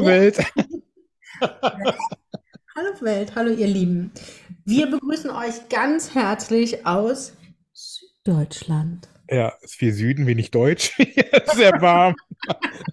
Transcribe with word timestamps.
Hallo 0.00 0.08
Welt. 0.08 0.38
Hallo 2.74 3.00
Welt, 3.02 3.36
hallo 3.36 3.52
ihr 3.52 3.66
Lieben. 3.66 4.12
Wir 4.64 4.86
begrüßen 4.86 5.28
euch 5.28 5.68
ganz 5.68 6.14
herzlich 6.14 6.86
aus 6.86 7.34
Süddeutschland. 7.74 9.10
Ja, 9.28 9.52
ist 9.60 9.74
viel 9.74 9.92
Süden, 9.92 10.26
wenig 10.26 10.52
Deutsch. 10.52 10.96
Sehr 11.54 11.72
warm. 11.82 12.16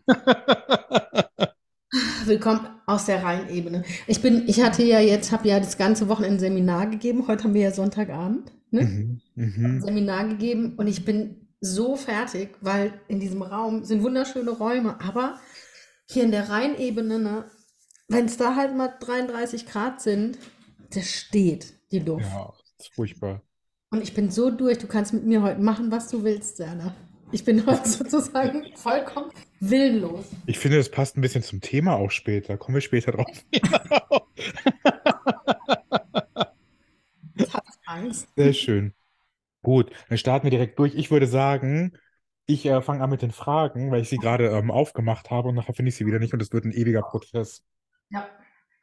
Willkommen 2.26 2.68
aus 2.86 3.06
der 3.06 3.24
Rheinebene. 3.24 3.86
Ich 4.08 4.22
bin, 4.22 4.46
ich 4.50 4.62
hatte 4.62 4.84
ja 4.84 5.00
jetzt, 5.00 5.32
habe 5.32 5.48
ja 5.48 5.62
das 5.62 5.78
ganze 5.78 6.10
Wochenende 6.10 6.36
ein 6.36 6.40
Seminar 6.40 6.88
gegeben. 6.88 7.26
Heute 7.30 7.46
haben 7.46 7.54
wir 7.54 7.62
ja 7.62 7.72
Sonntagabend, 7.72 8.52
ne? 8.72 8.82
Mhm, 8.82 9.22
mhm. 9.36 9.82
Seminar 9.82 10.28
gegeben 10.28 10.74
und 10.76 10.88
ich 10.88 11.06
bin 11.06 11.48
so 11.62 11.96
fertig, 11.96 12.50
weil 12.60 12.92
in 13.08 13.22
diesem 13.22 13.44
Raum 13.44 13.86
sind 13.86 14.04
wunderschöne 14.04 14.52
Räume, 14.52 15.00
aber 15.00 15.40
hier 16.10 16.24
in 16.24 16.32
der 16.32 16.50
Rheinebene, 16.50 17.20
ne, 17.20 17.46
wenn 18.08 18.26
es 18.26 18.38
da 18.38 18.56
halt 18.56 18.76
mal 18.76 18.94
33 19.00 19.68
Grad 19.68 20.02
sind, 20.02 20.38
das 20.94 21.10
steht 21.10 21.74
die 21.92 22.00
Luft. 22.00 22.26
Ja, 22.26 22.54
ist 22.80 22.94
furchtbar. 22.94 23.42
Und 23.90 24.02
ich 24.02 24.14
bin 24.14 24.32
so 24.32 24.50
durch, 24.50 24.78
du 24.78 24.88
kannst 24.88 25.14
mit 25.14 25.26
mir 25.26 25.42
heute 25.42 25.62
machen, 25.62 25.92
was 25.92 26.10
du 26.10 26.24
willst, 26.24 26.58
Serna. 26.58 26.96
Ich 27.32 27.44
bin 27.44 27.66
heute 27.66 27.88
sozusagen 27.90 28.66
vollkommen 28.76 29.32
willenlos. 29.60 30.26
Ich 30.46 30.60
finde, 30.60 30.78
das 30.78 30.90
passt 30.90 31.18
ein 31.18 31.22
bisschen 31.22 31.44
zum 31.44 31.62
Thema 31.62 31.96
auch 31.96 32.12
später. 32.12 32.58
Kommen 32.58 32.76
wir 32.76 32.82
später 32.82 33.12
drauf. 33.12 33.28
Ich 37.40 37.54
habe 37.54 37.68
Angst. 37.86 38.28
Sehr 38.36 38.54
schön. 38.54 38.94
Gut, 39.62 39.92
dann 40.10 40.18
starten 40.18 40.46
wir 40.46 40.52
direkt 40.52 40.80
durch. 40.80 40.96
Ich 40.96 41.12
würde 41.12 41.28
sagen, 41.28 41.94
ich 42.48 42.66
äh, 42.66 42.82
fange 42.82 43.04
an 43.04 43.10
mit 43.10 43.22
den 43.22 43.32
Fragen, 43.32 43.92
weil 43.92 44.02
ich 44.02 44.10
sie 44.10 44.18
gerade 44.18 44.48
ähm, 44.48 44.72
aufgemacht 44.72 45.30
habe 45.30 45.50
und 45.50 45.56
nachher 45.56 45.74
finde 45.74 45.90
ich 45.90 45.96
sie 45.96 46.06
wieder 46.06 46.20
nicht 46.20 46.34
und 46.34 46.42
es 46.42 46.52
wird 46.52 46.66
ein 46.66 46.72
ewiger 46.72 47.04
Prozess. 47.04 47.64
Ja. 48.10 48.28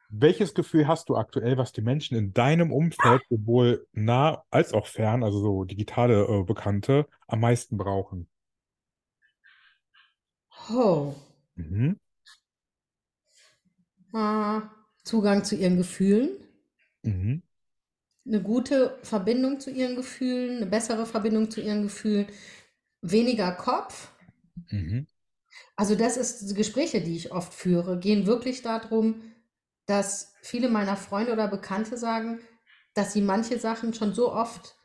Welches 0.09 0.53
Gefühl 0.53 0.87
hast 0.87 1.09
du 1.09 1.17
aktuell, 1.17 1.57
was 1.57 1.71
die 1.73 1.81
Menschen 1.81 2.15
in 2.15 2.31
deinem 2.31 2.71
Umfeld, 2.71 3.23
sowohl 3.29 3.87
nah 3.91 4.43
als 4.51 4.71
auch 4.73 4.85
fern, 4.87 5.23
also 5.23 5.39
so 5.39 5.63
digitale 5.63 6.25
äh, 6.25 6.43
Bekannte, 6.43 7.07
am 7.27 7.39
meisten 7.41 7.75
brauchen? 7.77 8.29
Oh. 10.69 11.13
Mhm. 11.55 11.99
Äh, 14.13 14.61
Zugang 15.03 15.43
zu 15.43 15.55
ihren 15.55 15.77
Gefühlen, 15.77 16.29
Mhm. 17.03 17.43
eine 18.25 18.41
gute 18.41 18.97
Verbindung 19.03 19.59
zu 19.59 19.69
ihren 19.71 19.95
Gefühlen, 19.95 20.57
eine 20.57 20.65
bessere 20.65 21.05
Verbindung 21.05 21.51
zu 21.51 21.61
ihren 21.61 21.83
Gefühlen, 21.83 22.27
weniger 23.11 23.51
Kopf. 23.53 24.09
Mhm. 24.71 25.05
Also 25.75 25.95
das 25.95 26.17
ist 26.17 26.49
die 26.49 26.53
Gespräche, 26.53 27.01
die 27.01 27.15
ich 27.15 27.31
oft 27.31 27.53
führe, 27.53 27.99
gehen 27.99 28.25
wirklich 28.25 28.61
darum, 28.61 29.21
dass 29.85 30.33
viele 30.41 30.69
meiner 30.69 30.97
Freunde 30.97 31.33
oder 31.33 31.47
Bekannte 31.47 31.97
sagen, 31.97 32.39
dass 32.93 33.13
sie 33.13 33.21
manche 33.21 33.59
Sachen 33.59 33.93
schon 33.93 34.13
so 34.13 34.31
oft 34.33 34.75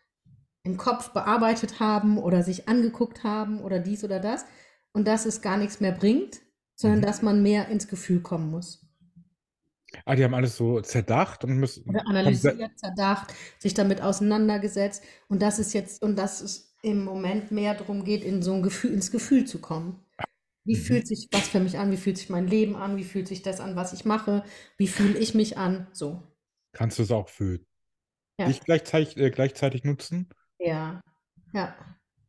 im 0.65 0.77
Kopf 0.77 1.11
bearbeitet 1.13 1.81
haben 1.81 2.19
oder 2.19 2.43
sich 2.43 2.69
angeguckt 2.69 3.25
haben 3.25 3.63
oder 3.63 3.79
dies 3.79 4.05
oder 4.05 4.21
das 4.21 4.45
und 4.93 5.07
dass 5.09 5.27
es 5.27 5.43
gar 5.43 5.57
nichts 5.57 5.81
mehr 5.81 5.93
bringt, 5.93 6.41
sondern 6.77 7.01
Mhm. 7.01 7.05
dass 7.05 7.23
man 7.23 7.43
mehr 7.43 7.69
ins 7.69 7.89
Gefühl 7.89 8.21
kommen 8.21 8.51
muss. 8.51 8.87
Ah, 10.05 10.15
die 10.15 10.25
haben 10.25 10.35
alles 10.35 10.57
so 10.57 10.81
zerdacht 10.81 11.45
und 11.45 11.57
müssen. 11.57 11.85
Oder 11.87 12.07
analysiert, 12.07 12.79
zerdacht, 12.79 13.35
sich 13.59 13.75
damit 13.75 14.01
auseinandergesetzt 14.01 15.03
und 15.29 15.43
dass 15.43 15.59
es 15.59 15.73
jetzt 15.73 16.03
und 16.03 16.17
dass 16.17 16.41
es 16.41 16.70
im 16.83 17.05
Moment 17.05 17.51
mehr 17.51 17.75
darum 17.75 18.05
geht, 18.05 18.25
in 18.25 18.43
so 18.43 18.55
ein 18.55 18.63
Gefühl, 18.63 18.93
ins 18.93 19.11
Gefühl 19.11 19.47
zu 19.47 19.61
kommen. 19.61 20.05
Wie 20.65 20.77
Mhm. 20.77 20.77
fühlt 20.77 21.07
sich 21.09 21.29
was 21.33 21.49
für 21.49 21.61
mich 21.61 21.79
an? 21.79 21.93
Wie 21.93 21.97
fühlt 21.99 22.19
sich 22.19 22.31
mein 22.31 22.49
Leben 22.49 22.77
an? 22.77 22.97
Wie 22.99 23.05
fühlt 23.05 23.29
sich 23.29 23.43
das 23.43 23.61
an, 23.61 23.77
was 23.77 23.93
ich 23.95 24.05
mache? 24.07 24.45
Wie 24.79 24.89
fühle 24.89 25.19
ich 25.19 25.35
mich 25.35 25.59
an? 25.59 25.89
So. 25.93 26.23
Kannst 26.73 26.99
du 26.99 27.05
es 27.05 27.13
auch 27.13 27.29
für 27.29 27.61
Ja. 28.39 28.49
dich 28.49 28.61
gleichzeitig, 28.63 29.17
äh, 29.19 29.31
gleichzeitig 29.31 29.85
nutzen? 29.85 30.29
Ja. 30.59 31.01
Ja. 31.53 31.75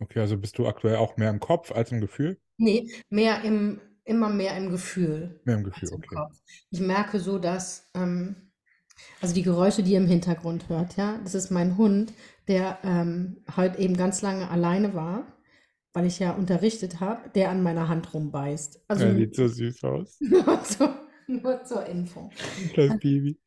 Okay, 0.01 0.19
also 0.19 0.37
bist 0.37 0.57
du 0.57 0.67
aktuell 0.67 0.97
auch 0.97 1.15
mehr 1.15 1.29
im 1.29 1.39
Kopf 1.39 1.71
als 1.71 1.93
im 1.93 2.01
Gefühl? 2.01 2.37
Nee, 2.57 2.91
mehr 3.09 3.43
im, 3.43 3.81
immer 4.03 4.29
mehr 4.29 4.55
im 4.57 4.69
Gefühl 4.69 5.39
Mehr 5.45 5.57
im 5.57 5.63
Gefühl, 5.63 5.91
im 5.91 6.01
okay. 6.01 6.07
Kopf. 6.07 6.37
Ich 6.69 6.79
merke 6.79 7.19
so, 7.19 7.39
dass, 7.39 7.89
ähm, 7.95 8.50
also 9.21 9.33
die 9.33 9.43
Geräusche, 9.43 9.83
die 9.83 9.91
ihr 9.93 9.99
im 9.99 10.07
Hintergrund 10.07 10.69
hört, 10.69 10.97
ja, 10.97 11.19
das 11.23 11.35
ist 11.35 11.51
mein 11.51 11.77
Hund, 11.77 12.13
der 12.47 12.79
ähm, 12.83 13.43
heute 13.55 13.79
eben 13.79 13.95
ganz 13.97 14.21
lange 14.21 14.49
alleine 14.49 14.93
war, 14.93 15.37
weil 15.93 16.05
ich 16.05 16.19
ja 16.19 16.31
unterrichtet 16.31 16.99
habe, 16.99 17.29
der 17.29 17.49
an 17.49 17.61
meiner 17.63 17.87
Hand 17.87 18.13
rumbeißt. 18.13 18.85
Also 18.87 19.05
Er 19.05 19.15
sieht 19.15 19.35
so 19.35 19.47
süß 19.47 19.83
aus. 19.83 20.17
nur, 20.21 20.63
zur, 20.63 20.95
nur 21.27 21.63
zur 21.63 21.85
Info. 21.85 22.29
Kleines 22.73 22.99
Baby. 22.99 23.39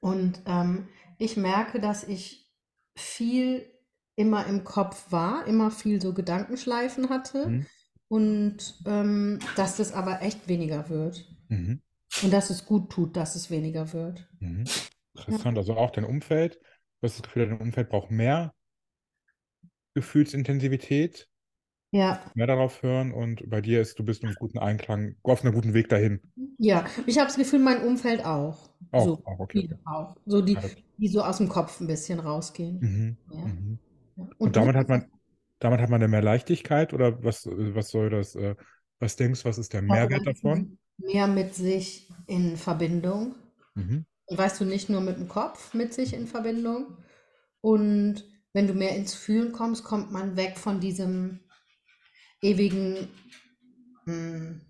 Und 0.00 0.42
ähm, 0.46 0.88
ich 1.18 1.36
merke, 1.36 1.80
dass 1.80 2.04
ich 2.04 2.50
viel 2.96 3.70
immer 4.16 4.46
im 4.46 4.64
Kopf 4.64 5.10
war, 5.12 5.46
immer 5.46 5.70
viel 5.70 6.00
so 6.00 6.12
Gedankenschleifen 6.14 7.08
hatte 7.10 7.46
Mhm. 7.48 7.66
und 8.08 8.74
ähm, 8.86 9.38
dass 9.56 9.76
das 9.76 9.92
aber 9.92 10.22
echt 10.22 10.48
weniger 10.48 10.88
wird. 10.88 11.24
Mhm. 11.48 11.80
Und 12.22 12.32
dass 12.32 12.50
es 12.50 12.64
gut 12.66 12.90
tut, 12.90 13.16
dass 13.16 13.34
es 13.36 13.50
weniger 13.50 13.92
wird. 13.92 14.26
Mhm. 14.40 14.64
Interessant. 15.14 15.58
Also 15.58 15.76
auch 15.76 15.90
dein 15.90 16.04
Umfeld. 16.04 16.58
Du 17.00 17.06
hast 17.06 17.16
das 17.16 17.22
Gefühl, 17.22 17.48
dein 17.48 17.60
Umfeld 17.60 17.88
braucht 17.88 18.10
mehr 18.10 18.54
Gefühlsintensivität, 19.94 21.28
Ja, 21.90 22.20
mehr 22.34 22.46
darauf 22.46 22.82
hören 22.82 23.12
und 23.12 23.48
bei 23.48 23.60
dir 23.60 23.80
ist, 23.80 23.98
du 23.98 24.04
bist 24.04 24.22
im 24.24 24.34
guten 24.34 24.58
Einklang, 24.58 25.16
auf 25.22 25.42
einem 25.42 25.54
guten 25.54 25.72
Weg 25.72 25.88
dahin. 25.88 26.20
ja. 26.58 26.84
Ich 27.06 27.16
habe 27.18 27.28
das 27.28 27.36
Gefühl, 27.36 27.60
mein 27.60 27.82
Umfeld 27.82 28.24
auch. 28.24 28.68
Auch, 28.92 29.04
So, 29.04 29.12
auch, 29.24 29.38
okay. 29.38 29.60
viele 29.62 29.78
auch. 29.86 30.16
So 30.26 30.42
die, 30.42 30.54
Ja, 30.54 30.60
das- 30.60 30.76
die 30.98 31.08
so 31.08 31.22
aus 31.22 31.38
dem 31.38 31.48
Kopf 31.48 31.80
ein 31.80 31.86
bisschen 31.86 32.20
rausgehen. 32.20 32.78
Mhm. 32.80 33.16
Ja. 33.32 33.40
Mhm. 33.46 33.78
Ja. 34.16 34.24
Und 34.38 34.56
du? 34.56 34.60
damit 34.60 34.76
hat 34.76 34.88
man, 34.88 35.10
damit 35.58 35.80
hat 35.80 35.88
man 35.90 36.00
dann 36.00 36.10
mehr 36.10 36.22
Leichtigkeit 36.22 36.92
oder 36.92 37.22
was, 37.22 37.46
was 37.46 37.88
soll 37.90 38.10
das, 38.10 38.34
äh, 38.34 38.54
was 38.98 39.16
denkst 39.16 39.42
du, 39.42 39.48
was 39.48 39.58
ist 39.58 39.72
der 39.72 39.82
Mehrwert 39.82 40.26
davon? 40.26 40.78
Mehr 40.98 41.26
mit 41.26 41.54
sich 41.54 42.08
in 42.26 42.56
Verbindung. 42.56 43.34
Mhm. 43.76 44.04
Und 44.26 44.38
weißt 44.38 44.60
du, 44.60 44.64
nicht 44.64 44.88
nur 44.88 45.00
mit 45.00 45.18
dem 45.18 45.28
Kopf 45.28 45.74
mit 45.74 45.94
sich 45.94 46.12
in 46.14 46.26
Verbindung. 46.26 46.96
Und 47.60 48.24
wenn 48.52 48.66
du 48.66 48.74
mehr 48.74 48.96
ins 48.96 49.14
Fühlen 49.14 49.52
kommst, 49.52 49.84
kommt 49.84 50.12
man 50.12 50.36
weg 50.36 50.58
von 50.58 50.80
diesem 50.80 51.40
ewigen, 52.42 53.08
hm, 54.06 54.60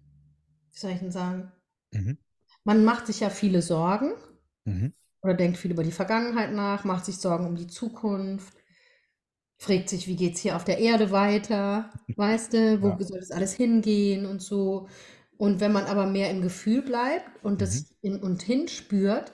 wie 0.72 0.78
soll 0.78 0.92
ich 0.92 1.00
denn 1.00 1.12
sagen? 1.12 1.52
Mhm. 1.94 2.16
Man 2.64 2.84
macht 2.84 3.06
sich 3.06 3.20
ja 3.20 3.30
viele 3.30 3.62
Sorgen 3.62 4.12
Mhm. 4.66 4.92
oder 5.22 5.34
denkt 5.34 5.58
viel 5.58 5.72
über 5.72 5.84
die 5.84 5.92
Vergangenheit 5.92 6.52
nach, 6.52 6.84
macht 6.84 7.04
sich 7.04 7.18
Sorgen 7.18 7.46
um 7.46 7.56
die 7.56 7.66
Zukunft, 7.66 8.54
fragt 9.58 9.88
sich, 9.88 10.06
wie 10.06 10.16
geht 10.16 10.34
es 10.34 10.40
hier 10.40 10.56
auf 10.56 10.64
der 10.64 10.78
Erde 10.78 11.10
weiter, 11.10 11.90
weißt 12.16 12.52
du, 12.54 12.82
wo 12.82 12.88
Ja. 12.88 12.98
soll 13.02 13.20
das 13.20 13.30
alles 13.30 13.54
hingehen 13.54 14.26
und 14.26 14.40
so. 14.42 14.88
Und 15.38 15.60
wenn 15.60 15.72
man 15.72 15.84
aber 15.84 16.06
mehr 16.06 16.30
im 16.30 16.42
Gefühl 16.42 16.82
bleibt 16.82 17.44
und 17.44 17.60
das 17.60 17.94
in 18.00 18.22
und 18.22 18.42
hinspürt, 18.42 19.32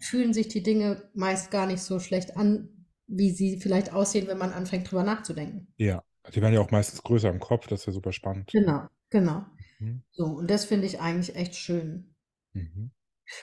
fühlen 0.00 0.32
sich 0.32 0.48
die 0.48 0.62
Dinge 0.62 1.10
meist 1.14 1.50
gar 1.50 1.66
nicht 1.66 1.82
so 1.82 1.98
schlecht 1.98 2.36
an, 2.36 2.86
wie 3.06 3.30
sie 3.30 3.60
vielleicht 3.60 3.92
aussehen, 3.92 4.26
wenn 4.26 4.38
man 4.38 4.52
anfängt, 4.52 4.90
drüber 4.90 5.02
nachzudenken. 5.02 5.68
Ja, 5.76 6.02
die 6.34 6.40
werden 6.40 6.54
ja 6.54 6.60
auch 6.60 6.70
meistens 6.70 7.02
größer 7.02 7.30
im 7.30 7.40
Kopf, 7.40 7.66
das 7.66 7.80
ist 7.80 7.86
ja 7.86 7.92
super 7.92 8.12
spannend. 8.12 8.50
Genau, 8.52 8.86
genau. 9.10 9.44
Mhm. 9.78 10.02
So, 10.12 10.24
und 10.24 10.50
das 10.50 10.64
finde 10.64 10.86
ich 10.86 11.00
eigentlich 11.00 11.36
echt 11.36 11.56
schön. 11.56 12.14
Mhm. 12.52 12.90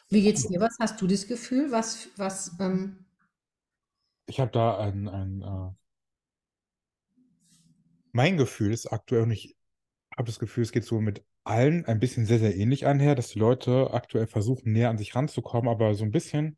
Wie 0.09 0.21
geht's 0.21 0.47
dir? 0.47 0.59
Was 0.59 0.77
hast 0.79 1.01
du 1.01 1.07
das 1.07 1.27
Gefühl? 1.27 1.71
Was, 1.71 2.09
was, 2.17 2.51
ähm, 2.59 3.05
Ich 4.27 4.39
habe 4.39 4.51
da 4.51 4.77
ein, 4.77 5.07
ein 5.07 5.41
äh, 5.41 5.71
mein 8.11 8.37
Gefühl 8.37 8.71
ist 8.71 8.87
aktuell, 8.87 9.23
und 9.23 9.31
ich 9.31 9.55
habe 10.15 10.27
das 10.27 10.39
Gefühl, 10.39 10.63
es 10.63 10.71
geht 10.71 10.85
so 10.85 11.01
mit 11.01 11.23
allen 11.45 11.85
ein 11.85 11.99
bisschen 11.99 12.25
sehr, 12.25 12.39
sehr 12.39 12.55
ähnlich 12.57 12.85
einher, 12.87 13.15
dass 13.15 13.29
die 13.29 13.39
Leute 13.39 13.91
aktuell 13.93 14.27
versuchen, 14.27 14.71
näher 14.73 14.89
an 14.89 14.97
sich 14.97 15.15
ranzukommen, 15.15 15.69
aber 15.69 15.95
so 15.95 16.03
ein 16.05 16.11
bisschen 16.11 16.57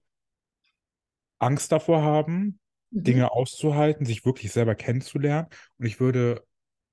Angst 1.40 1.72
davor 1.72 2.02
haben, 2.02 2.60
Mhm. 2.92 3.04
Dinge 3.04 3.32
auszuhalten, 3.32 4.06
sich 4.06 4.26
wirklich 4.26 4.52
selber 4.52 4.76
kennenzulernen. 4.76 5.48
Und 5.78 5.86
ich 5.86 6.00
würde 6.00 6.44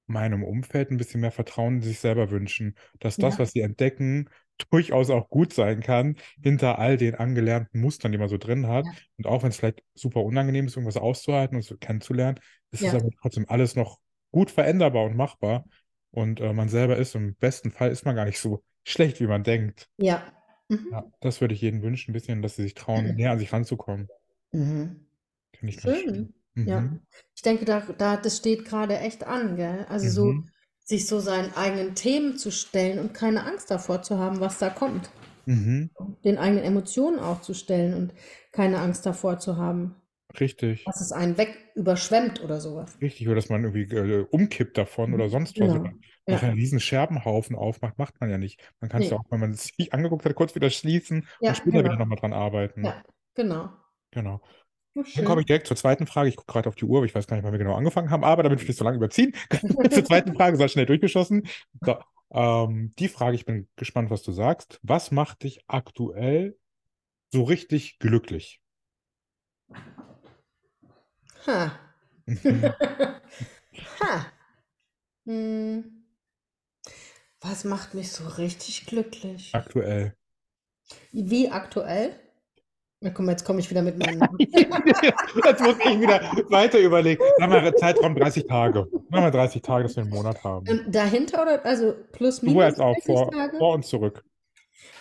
meinem 0.06 0.44
Umfeld 0.44 0.91
ein 0.91 0.99
bisschen 0.99 1.20
mehr 1.20 1.32
Vertrauen 1.32 1.76
in 1.76 1.82
sich 1.82 2.00
selber 2.00 2.31
wünschen, 2.31 2.76
dass 3.00 3.19
das, 3.19 3.35
Ja. 3.35 3.41
was 3.41 3.52
sie 3.52 3.61
entdecken, 3.61 4.31
durchaus 4.70 5.11
auch 5.11 5.31
gut 5.31 5.52
sein 5.55 5.81
kann, 5.82 6.17
hinter 6.43 6.79
all 6.79 6.97
den 6.97 7.14
angelernten 7.17 7.81
Mustern, 7.81 8.12
die 8.12 8.19
man 8.19 8.29
so 8.29 8.38
drin 8.38 8.69
hat. 8.69 8.85
Ja. 8.87 8.93
Und 9.19 9.26
auch 9.26 9.43
wenn 9.43 9.50
es 9.50 9.56
vielleicht 9.58 9.82
super 9.94 10.23
unangenehm 10.25 10.67
ist, 10.67 10.76
irgendwas 10.76 10.97
auszuhalten 10.97 11.56
und 11.56 11.62
so 11.62 11.76
kennenzulernen, 11.76 12.40
ist 12.73 12.87
es 12.87 12.93
Ja. 12.93 12.99
aber 13.00 13.11
trotzdem 13.23 13.47
alles 13.49 13.76
noch 13.76 13.99
gut 14.32 14.50
veränderbar 14.50 15.05
und 15.05 15.17
machbar. 15.17 15.64
Und 16.14 16.40
äh, 16.40 16.52
man 16.52 16.69
selber 16.69 16.96
ist, 16.96 17.14
im 17.14 17.34
besten 17.34 17.70
Fall 17.70 17.90
ist 17.90 18.05
man 18.05 18.14
gar 18.14 18.25
nicht 18.25 18.38
so 18.38 18.62
schlecht, 18.84 19.20
wie 19.20 19.26
man 19.26 19.43
denkt. 19.43 19.88
Ja. 19.96 20.22
Mhm. 20.69 20.88
Ja, 20.93 21.05
das 21.20 21.40
würde 21.40 21.55
ich 21.55 21.61
jedem 21.61 21.82
wünschen, 21.82 22.11
ein 22.11 22.14
bisschen, 22.14 22.40
dass 22.43 22.56
sie 22.56 22.62
sich 22.62 22.75
trauen, 22.75 23.14
näher 23.16 23.32
an 23.32 23.38
sich 23.38 23.52
ranzukommen. 23.52 24.08
Mhm. 24.52 25.06
Finde 25.58 25.72
ich. 25.75 25.81
Schön. 25.81 26.32
Ja. 26.55 26.81
Mhm. 26.81 27.00
Ich 27.34 27.43
denke, 27.43 27.64
da, 27.64 27.81
da, 27.99 28.16
das 28.16 28.37
steht 28.37 28.64
gerade 28.64 28.99
echt 28.99 29.25
an, 29.25 29.56
gell? 29.56 29.87
Also 29.88 30.08
so, 30.08 30.32
Mhm. 30.32 30.49
sich 30.84 31.06
so 31.06 31.19
seinen 31.19 31.52
eigenen 31.55 31.94
Themen 31.94 32.37
zu 32.37 32.50
stellen 32.52 32.99
und 32.99 33.14
keine 33.14 33.44
Angst 33.44 33.70
davor 33.70 34.02
zu 34.02 34.19
haben, 34.19 34.40
was 34.40 34.58
da 34.58 34.70
kommt. 34.70 35.11
Mhm. 35.46 35.90
Den 36.25 36.38
eigenen 36.38 36.64
Emotionen 36.64 37.19
auch 37.19 37.40
zu 37.40 37.55
stellen 37.55 37.94
und 37.94 38.12
keine 38.52 38.78
Angst 38.78 39.05
davor 39.05 39.38
zu 39.38 39.56
haben, 39.56 39.96
Richtig. 40.41 40.85
dass 40.85 41.01
es 41.01 41.13
einen 41.13 41.37
weg 41.39 41.57
überschwemmt 41.75 42.43
oder 42.43 42.61
sowas. 42.61 42.97
Richtig, 43.01 43.27
oder 43.29 43.37
dass 43.37 43.49
man 43.49 43.65
irgendwie 43.65 43.95
äh, 43.95 44.27
umkippt 44.31 44.77
davon 44.79 45.15
oder 45.15 45.29
sonst 45.29 45.59
was. 45.61 45.73
Genau. 45.73 45.91
Ja. 46.27 46.39
einen 46.39 46.55
riesen 46.55 46.81
Scherbenhaufen 46.81 47.55
aufmacht, 47.55 47.99
macht 47.99 48.19
man 48.21 48.31
ja 48.31 48.39
nicht. 48.39 48.61
Man 48.81 48.89
kann 48.91 49.03
es 49.03 49.09
Nee. 49.11 49.15
ja 49.15 49.21
auch, 49.21 49.31
wenn 49.31 49.41
man 49.41 49.51
es 49.51 49.65
sich 49.77 49.93
angeguckt 49.93 50.25
hat, 50.25 50.35
kurz 50.35 50.55
wieder 50.55 50.71
schließen 50.71 51.27
Ja, 51.41 51.51
und 51.51 51.57
später 51.57 51.79
wieder 51.81 51.91
genau. 51.91 51.99
nochmal 52.01 52.19
dran 52.19 52.33
arbeiten. 52.33 52.85
Ja, 52.85 53.03
genau. 53.35 53.71
Genau. 54.11 54.41
Dann 54.95 55.25
komme 55.25 55.41
ich 55.41 55.47
direkt 55.47 55.67
zur 55.67 55.77
zweiten 55.77 56.07
Frage. 56.07 56.29
Ich 56.29 56.37
gucke 56.37 56.53
gerade 56.53 56.69
auf 56.69 56.77
die 56.77 56.85
Uhr, 56.85 56.99
aber 56.99 57.07
ich 57.07 57.15
weiß 57.15 57.27
gar 57.27 57.37
nicht, 57.37 57.45
wann 57.45 57.53
wir 57.53 57.59
genau 57.59 57.75
angefangen 57.75 58.11
haben. 58.11 58.23
Aber 58.25 58.45
damit 58.45 58.61
wir 58.61 58.69
nicht 58.69 58.79
so 58.79 58.85
lange 58.85 58.97
überziehen, 58.97 59.35
zur 59.91 60.05
zweiten 60.05 60.35
Frage, 60.35 60.57
sei 60.57 60.69
schnell 60.69 60.87
durchgeschossen. 60.87 61.49
So, 61.81 61.97
ähm, 62.33 62.95
die 62.99 63.09
Frage, 63.09 63.35
ich 63.35 63.45
bin 63.45 63.69
gespannt, 63.77 64.11
was 64.11 64.23
du 64.23 64.31
sagst. 64.31 64.79
Was 64.83 65.11
macht 65.11 65.43
dich 65.43 65.65
aktuell 65.67 66.57
so 67.33 67.43
richtig 67.43 67.99
glücklich? 67.99 68.61
Ha. 71.46 71.79
Ha. 74.00 74.26
Hm. 75.26 76.05
Was 77.41 77.64
macht 77.64 77.94
mich 77.94 78.12
so 78.12 78.26
richtig 78.38 78.87
glücklich? 78.87 79.50
Aktuell. 79.52 80.14
Wie 81.12 81.50
aktuell? 81.50 82.14
Na 83.00 83.11
komm, 83.11 83.29
jetzt 83.29 83.44
komme 83.44 83.61
ich 83.61 83.69
wieder 83.69 83.82
mit 83.82 83.99
meinen. 83.99 84.20
Jetzt 84.38 85.61
muss 85.61 85.76
ich 85.79 86.00
wieder 86.00 86.20
weiter 86.50 86.79
überlegen. 86.79 87.23
Sagen 87.38 87.52
wir 87.52 87.76
Zeitraum 87.76 88.14
30 88.14 88.47
Tage. 88.47 88.87
Machen 89.11 89.25
wir 89.25 89.31
30 89.31 89.61
Tage, 89.61 89.82
dass 89.85 89.97
wir 89.97 90.05
einen 90.05 90.12
Monat 90.12 90.43
haben. 90.43 90.67
ähm, 90.67 90.85
dahinter 90.90 91.43
oder 91.43 91.67
also 91.67 91.94
plus 92.12 92.40
Du 92.40 92.47
minus 92.47 92.64
jetzt 92.64 92.81
auch 92.81 92.94
30 92.94 93.05
vor, 93.05 93.31
Tage? 93.31 93.58
vor 93.58 93.75
und 93.75 93.85
zurück. 93.85 94.25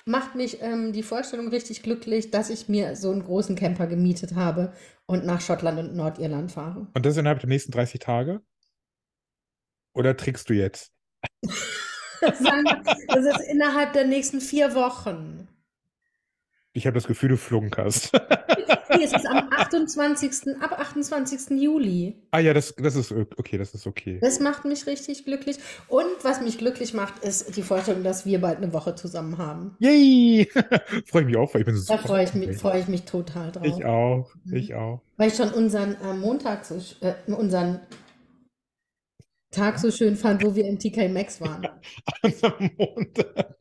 Macht 0.05 0.35
mich 0.35 0.61
ähm, 0.61 0.91
die 0.91 1.03
Vorstellung 1.03 1.47
richtig 1.47 1.81
glücklich, 1.81 2.29
dass 2.29 2.49
ich 2.49 2.67
mir 2.67 2.95
so 2.95 3.11
einen 3.11 3.23
großen 3.23 3.55
Camper 3.55 3.87
gemietet 3.87 4.35
habe 4.35 4.73
und 5.05 5.25
nach 5.25 5.39
Schottland 5.39 5.79
und 5.79 5.95
Nordirland 5.95 6.51
fahre. 6.51 6.87
Und 6.93 7.05
das 7.05 7.15
innerhalb 7.15 7.39
der 7.39 7.49
nächsten 7.49 7.71
30 7.71 7.99
Tage? 8.01 8.41
Oder 9.95 10.17
trickst 10.17 10.49
du 10.49 10.53
jetzt? 10.53 10.91
Das 12.25 13.25
ist 13.25 13.49
innerhalb 13.51 13.91
der 13.91 14.07
nächsten 14.07 14.39
vier 14.39 14.75
Wochen. 14.75 15.49
Ich 16.75 16.87
habe 16.87 16.95
das 16.95 17.05
Gefühl, 17.05 17.29
du 17.29 17.37
flunkerst. 17.37 18.11
Nee, 18.95 19.03
es 19.03 19.13
ist 19.13 19.27
am 19.27 19.47
28. 19.51 20.59
ab 20.59 20.79
28. 20.79 21.51
Juli. 21.61 22.15
Ah 22.31 22.39
ja, 22.39 22.53
das, 22.53 22.73
das 22.75 22.95
ist 22.95 23.11
okay, 23.11 23.57
das 23.59 23.75
ist 23.75 23.85
okay. 23.85 24.17
Das 24.21 24.39
macht 24.39 24.65
mich 24.65 24.87
richtig 24.87 25.23
glücklich. 25.25 25.57
Und 25.87 26.05
was 26.23 26.41
mich 26.41 26.57
glücklich 26.57 26.93
macht, 26.95 27.23
ist 27.23 27.55
die 27.55 27.61
Vorstellung, 27.61 28.03
dass 28.03 28.25
wir 28.25 28.41
bald 28.41 28.57
eine 28.57 28.73
Woche 28.73 28.95
zusammen 28.95 29.37
haben. 29.37 29.75
Yay! 29.79 30.49
Freue 31.05 31.21
ich 31.21 31.27
mich 31.27 31.37
auch, 31.37 31.53
weil 31.53 31.61
ich 31.61 31.65
bin 31.65 31.75
Da 31.75 31.81
super 31.81 31.99
freue 31.99 32.23
ich 32.23 32.33
mich, 32.33 32.57
freue 32.57 32.79
ich 32.79 32.87
mich 32.87 33.03
total 33.03 33.51
drauf. 33.51 33.65
Ich 33.65 33.85
auch, 33.85 34.31
Mhm. 34.43 34.55
ich 34.55 34.73
auch. 34.73 35.01
Weil 35.17 35.27
ich 35.29 35.35
schon 35.35 35.51
unseren 35.51 35.95
äh, 36.01 36.13
Montag 36.15 36.65
so, 36.65 36.75
äh, 37.01 37.13
unseren 37.31 37.81
Tag 39.51 39.77
so 39.77 39.91
schön 39.91 40.15
fand, 40.15 40.43
wo 40.43 40.55
wir 40.55 40.65
im 40.65 40.79
TK 40.79 41.07
Maxx 41.09 41.39
waren. 41.39 41.67
Unser 42.23 42.55
Montag. 42.77 43.57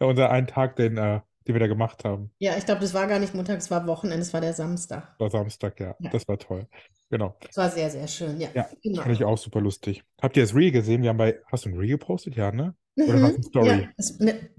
Ja, 0.00 0.06
unser 0.06 0.30
einen 0.30 0.46
Tag, 0.46 0.76
den, 0.76 0.96
äh, 0.96 1.20
den 1.46 1.54
wir 1.54 1.60
da 1.60 1.66
gemacht 1.66 2.04
haben. 2.04 2.30
Ja, 2.38 2.56
ich 2.56 2.64
glaube, 2.64 2.80
das 2.80 2.94
war 2.94 3.06
gar 3.06 3.18
nicht 3.18 3.34
Montag, 3.34 3.58
es 3.58 3.70
war 3.70 3.86
Wochenende, 3.86 4.22
es 4.22 4.32
war 4.32 4.40
der 4.40 4.52
Samstag. 4.52 5.14
War 5.18 5.30
Samstag, 5.30 5.78
ja. 5.80 5.94
Ja. 5.98 6.10
Das 6.10 6.26
war 6.28 6.38
toll. 6.38 6.66
Genau. 7.10 7.36
Es 7.48 7.56
war 7.56 7.70
sehr, 7.70 7.88
sehr 7.90 8.08
schön, 8.08 8.40
ja. 8.40 8.48
Ja, 8.54 8.68
genau. 8.82 9.02
Fand 9.02 9.14
ich 9.14 9.24
auch 9.24 9.38
super 9.38 9.60
lustig. 9.60 10.02
Habt 10.20 10.36
ihr 10.36 10.42
das 10.42 10.54
Reel 10.54 10.72
gesehen? 10.72 11.02
Wir 11.02 11.10
haben 11.10 11.18
bei. 11.18 11.40
Hast 11.50 11.64
du 11.64 11.70
ein 11.70 11.78
Reel 11.78 11.90
gepostet? 11.90 12.34
Ja, 12.34 12.50
ne? 12.50 12.74
Oder 12.98 13.22
war 13.22 13.30
es 13.30 13.36
eine 13.36 13.42
Story? 13.44 13.68
Ja, 13.68 13.88
es, 13.96 14.18
ne, 14.18 14.50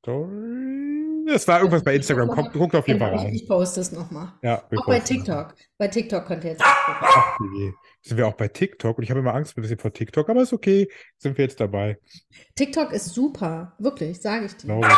Story? 0.00 1.24
Es 1.30 1.46
war 1.46 1.58
irgendwas 1.58 1.84
bei 1.84 1.94
Instagram. 1.94 2.28
Guckt, 2.28 2.52
guckt 2.54 2.74
auf 2.74 2.88
jeden 2.88 2.98
Fall 2.98 3.10
genau, 3.10 3.22
ich, 3.22 3.28
rein. 3.28 3.34
ich 3.34 3.46
poste 3.46 3.80
es 3.80 3.92
nochmal. 3.92 4.32
Ja, 4.42 4.62
Auch 4.76 4.86
bei 4.86 4.98
das. 4.98 5.08
TikTok. 5.08 5.54
Bei 5.76 5.88
TikTok 5.88 6.26
könnt 6.26 6.44
ihr 6.44 6.52
jetzt. 6.52 6.62
Ach 6.64 7.38
je. 7.58 7.72
Sind 8.02 8.16
wir 8.16 8.26
auch 8.26 8.34
bei 8.34 8.48
TikTok? 8.48 8.96
Und 8.96 9.04
ich 9.04 9.10
habe 9.10 9.20
immer 9.20 9.34
Angst 9.34 9.56
ein 9.58 9.60
bisschen 9.60 9.78
vor 9.78 9.92
TikTok, 9.92 10.30
aber 10.30 10.42
ist 10.42 10.54
okay. 10.54 10.88
Sind 11.18 11.36
wir 11.36 11.44
jetzt 11.44 11.60
dabei. 11.60 11.98
TikTok 12.54 12.92
ist 12.92 13.10
super, 13.10 13.74
wirklich, 13.78 14.20
sage 14.20 14.46
ich 14.46 14.56
dir. 14.56 14.68
Glaube. 14.68 14.88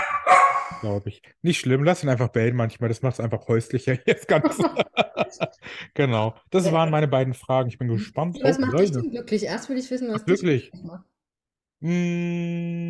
Glaube 0.79 1.09
ich. 1.11 1.23
Nicht 1.43 1.59
schlimm, 1.61 1.83
lass 1.85 2.03
ihn 2.03 2.09
einfach 2.09 2.29
bellen 2.29 2.57
manchmal. 2.57 2.89
Das 2.89 3.03
macht 3.03 3.15
es 3.15 3.21
einfach 3.21 3.47
häuslicher 3.49 3.99
jetzt 4.07 4.29
ganz. 4.29 4.57
Genau. 5.95 6.35
Das 6.51 6.73
waren 6.73 6.91
meine 6.91 7.07
beiden 7.07 7.35
Fragen. 7.35 7.69
Ich 7.69 7.79
bin 7.79 7.87
gespannt. 7.89 8.39
Was 8.43 8.59
macht 8.59 8.79
dich 8.81 8.91
denn 8.91 9.11
glücklich? 9.11 9.45
Erst 9.45 9.69
will 9.69 9.79
ich 9.79 9.89
wissen, 9.91 10.09
was 10.13 10.23
Ach, 10.23 10.27
dich 10.27 10.43
wirklich? 10.43 10.71
glücklich 10.73 10.85
macht. 10.91 11.05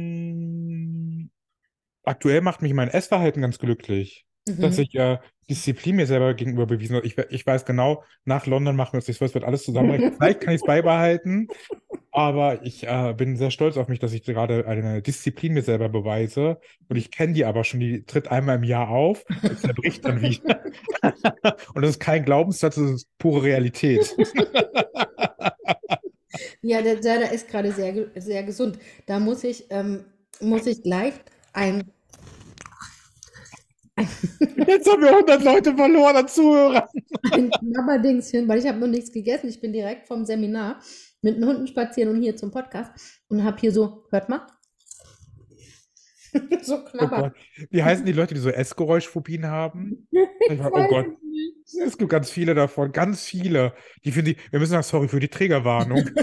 Mm, 0.01 1.29
aktuell 2.05 2.41
macht 2.41 2.63
mich 2.63 2.73
mein 2.73 2.89
Essverhalten 2.89 3.43
ganz 3.43 3.59
glücklich. 3.59 4.25
Dass 4.47 4.79
Mhm. 4.79 4.83
ich 4.83 4.95
äh, 4.95 5.19
Disziplin 5.51 5.97
mir 5.97 6.07
selber 6.07 6.33
gegenüber 6.35 6.67
bewiesen 6.67 6.97
habe. 6.97 7.07
Ich, 7.07 7.17
ich 7.19 7.47
weiß 7.47 7.67
genau, 7.67 8.05
nach 8.25 8.47
London 8.47 8.75
machen 8.75 8.95
wir 8.95 8.99
uns 8.99 9.07
nichts 9.07 9.19
vor, 9.19 9.27
es 9.27 9.35
wird 9.35 9.45
alles 9.45 9.65
zusammenbrechen. 9.65 10.15
Vielleicht 10.19 10.41
kann 10.41 10.55
ich 10.55 10.61
es 10.63 10.67
beibehalten, 10.67 11.49
aber 12.13 12.65
ich 12.65 12.87
äh, 12.87 13.15
bin 13.17 13.37
sehr 13.37 13.51
stolz 13.51 13.77
auf 13.77 13.89
mich, 13.89 14.01
dass 14.01 14.13
ich 14.13 14.25
gerade 14.25 14.67
eine 14.67 15.01
Disziplin 15.03 15.55
mir 15.55 15.63
selber 15.63 15.89
beweise. 15.89 16.59
Und 16.89 16.97
ich 16.97 17.11
kenne 17.11 17.35
die 17.35 17.45
aber 17.45 17.65
schon, 17.65 17.81
die 17.81 18.05
tritt 18.05 18.29
einmal 18.29 18.57
im 18.57 18.65
Jahr 18.65 18.89
auf 18.89 19.25
zerbricht 19.61 20.05
dann 20.05 20.21
wieder. 20.21 20.61
Und 21.75 21.83
das 21.83 21.93
ist 21.93 22.01
kein 22.01 22.25
Glaubenssatz, 22.25 22.75
das 22.75 22.91
ist 22.91 23.19
pure 23.19 23.43
Realität. 23.45 24.17
Ja, 26.63 26.83
der, 26.83 26.97
der 26.97 27.33
ist 27.33 27.49
gerade 27.49 27.73
sehr, 27.73 28.07
sehr 28.17 28.43
gesund. 28.43 28.79
Da 29.07 29.19
muss 29.19 29.45
ich, 29.45 29.65
ähm, 29.71 30.05
muss 30.41 30.67
ich 30.67 30.83
gleich 30.83 31.15
ein, 31.53 31.91
Jetzt 34.67 34.91
haben 34.91 35.03
wir 35.03 35.11
100 35.11 35.43
Leute 35.43 35.75
verloren 35.75 36.17
an 36.17 36.29
Zuhörern. 36.29 36.89
ein 37.33 37.51
Knabberdingschen, 37.51 38.49
weil 38.49 38.59
ich 38.59 38.67
habe 38.67 38.79
noch 38.79 38.87
nichts 38.87 39.13
gegessen. 39.13 39.49
Ich 39.49 39.61
bin 39.61 39.73
direkt 39.73 40.07
vom 40.07 40.25
Seminar 40.25 40.81
mit 41.23 41.37
den 41.37 41.47
Hunden 41.47 41.67
spazieren 41.67 42.15
und 42.15 42.23
hier 42.23 42.37
zum 42.37 42.51
Podcast 42.51 42.93
und 43.29 43.45
habe 43.45 43.59
hier 43.61 43.73
so, 43.73 44.07
hört 44.11 44.29
mal, 44.29 44.47
so 46.63 46.77
Oh 46.77 46.85
knabber. 46.85 47.23
Gott. 47.23 47.33
Wie 47.71 47.83
heißen 47.83 48.05
die 48.07 48.13
Leute, 48.13 48.35
die 48.35 48.41
so 48.41 48.51
Essgeräuschphobien 48.51 49.47
haben? 49.47 50.07
War, 50.13 50.73
oh 50.73 50.87
Gott. 50.89 51.07
es 51.07 51.23
nicht. 51.75 51.87
Es 51.87 51.99
gibt 51.99 52.11
ganz 52.11 52.31
viele 52.31 52.55
davon, 52.55 52.93
ganz 52.93 53.25
viele. 53.25 53.75
Die 54.05 54.13
finden 54.13 54.37
wir 54.51 54.59
müssen 54.59 54.73
sagen, 54.73 54.83
sorry 54.83 55.09
für 55.09 55.21
die 55.21 55.29
Triggerwarnung. 55.29 56.05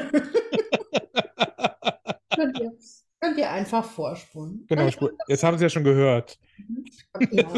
Könnt 2.35 2.59
ihr, 2.59 2.71
könnt 3.19 3.37
ihr 3.39 3.49
einfach 3.49 3.83
vorspulen. 3.83 4.65
Genau, 4.67 4.87
jetzt 5.27 5.43
haben 5.43 5.57
sie 5.57 5.63
ja 5.63 5.69
schon 5.69 5.83
gehört. 5.83 6.37
Ja. 7.31 7.51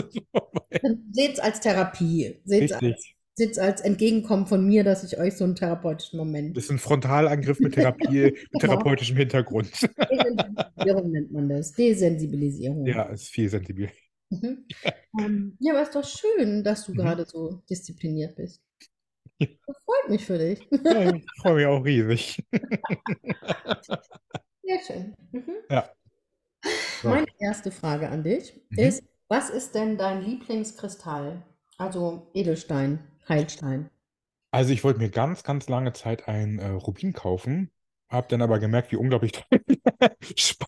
Seht 1.12 1.34
es 1.34 1.40
als 1.40 1.60
Therapie. 1.60 2.40
Seht 2.46 2.72
es 2.72 2.72
als, 2.72 3.14
Seht's 3.40 3.58
als 3.58 3.80
Entgegenkommen 3.80 4.48
von 4.48 4.66
mir, 4.68 4.84
dass 4.84 5.02
ich 5.06 5.18
euch 5.18 5.38
so 5.38 5.46
einen 5.46 5.56
therapeutischen 5.56 6.20
Moment. 6.20 6.58
Das 6.58 6.66
ist 6.66 6.72
ein 6.72 6.78
Frontalangriff 6.78 7.62
mit 7.62 7.74
Therapie, 7.74 8.34
mit 8.52 8.62
therapeutischem 8.62 9.16
Hintergrund. 9.16 9.72
Desensibilisierung 10.12 11.12
nennt 11.12 11.32
man 11.32 11.48
das. 11.48 11.72
Desensibilisierung. 11.72 12.86
Ja, 12.86 13.04
ist 13.04 13.30
viel 13.30 13.50
sensibel. 13.50 13.90
Mhm. 14.30 14.66
Ähm, 15.20 15.58
ja, 15.60 15.74
aber 15.74 15.82
ist 15.82 15.96
doch 15.96 16.06
schön, 16.08 16.64
dass 16.64 16.86
du 16.86 16.92
Mhm. 16.92 16.98
gerade 16.98 17.26
so 17.26 17.64
diszipliniert 17.68 18.36
bist. 18.36 18.62
Das 19.40 19.78
freut 19.84 20.10
mich 20.10 20.24
für 20.24 20.38
dich. 20.38 20.68
Ja, 20.84 21.16
ich 21.16 21.26
freue 21.42 21.56
mich 21.56 21.66
auch 21.66 21.84
riesig. 21.84 22.44
Sehr 24.64 24.80
schön. 24.86 25.16
Mhm. 25.32 25.56
Ja. 25.70 25.90
So. 27.02 27.10
Meine 27.10 27.28
erste 27.40 27.72
Frage 27.72 28.08
an 28.10 28.24
dich 28.24 28.54
Mhm. 28.70 28.78
ist, 28.80 29.04
was 29.30 29.50
ist 29.50 29.74
denn 29.74 29.98
dein 29.98 30.22
Lieblingskristall? 30.22 31.44
Also 31.78 32.30
Edelstein, 32.34 33.00
Heilstein. 33.30 33.90
Also 34.52 34.74
ich 34.74 34.84
wollte 34.84 35.00
mir 35.00 35.10
ganz, 35.10 35.44
ganz 35.44 35.70
lange 35.70 35.94
Zeit 35.94 36.28
ein 36.28 36.60
äh, 36.60 36.70
Rubin 36.70 37.14
kaufen, 37.14 37.72
habe 38.10 38.28
dann 38.30 38.42
aber 38.42 38.60
gemerkt, 38.60 38.92
wie 38.92 38.96
unglaublich 38.96 39.32
teuer 39.34 39.60
ist. 40.36 40.66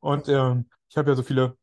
Und 0.00 0.28
ähm, 0.28 0.66
ich 0.88 0.96
habe 0.96 1.10
ja 1.10 1.16
so 1.16 1.22
viele 1.22 1.56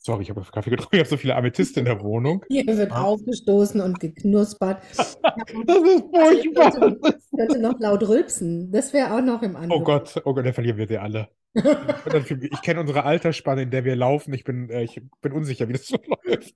Sorry, 0.00 0.24
ich 0.24 0.30
habe 0.30 0.42
Kaffee 0.42 0.70
getrunken, 0.70 0.96
ich 0.96 1.00
habe 1.00 1.08
so 1.08 1.16
viele 1.16 1.34
Amethyste 1.36 1.80
in 1.80 1.86
der 1.86 2.00
Wohnung. 2.02 2.44
Hier 2.50 2.66
wird 2.76 2.90
Ja. 2.90 3.02
aufgestoßen 3.02 3.80
und 3.80 4.00
geknuspert. 4.00 4.82
Das 4.96 5.78
ist 5.82 6.04
Also 6.14 6.32
ich 6.38 6.50
furchtbar. 6.54 6.70
könnte, 6.72 7.00
könnte 7.36 7.58
noch 7.60 7.78
laut 7.80 8.02
rülpsen. 8.08 8.70
Das 8.72 8.92
wäre 8.92 9.14
auch 9.16 9.22
noch 9.22 9.42
im 9.42 9.56
Oh 9.56 9.58
Angebot. 9.60 9.84
Gott, 9.84 10.22
oh 10.24 10.34
Gott, 10.34 10.46
da 10.46 10.52
verlieren 10.52 10.76
wir 10.78 10.86
sie 10.88 10.98
alle. 10.98 11.28
Ich 11.54 12.62
kenne 12.62 12.80
unsere 12.80 13.04
Altersspanne, 13.04 13.62
in 13.62 13.70
der 13.70 13.84
wir 13.84 13.96
laufen. 13.96 14.34
Ich 14.34 14.44
bin, 14.44 14.68
äh, 14.70 14.82
ich 14.82 15.00
bin 15.20 15.32
unsicher, 15.32 15.68
wie 15.68 15.74
das 15.74 15.86
so 15.86 15.96
läuft. 16.24 16.52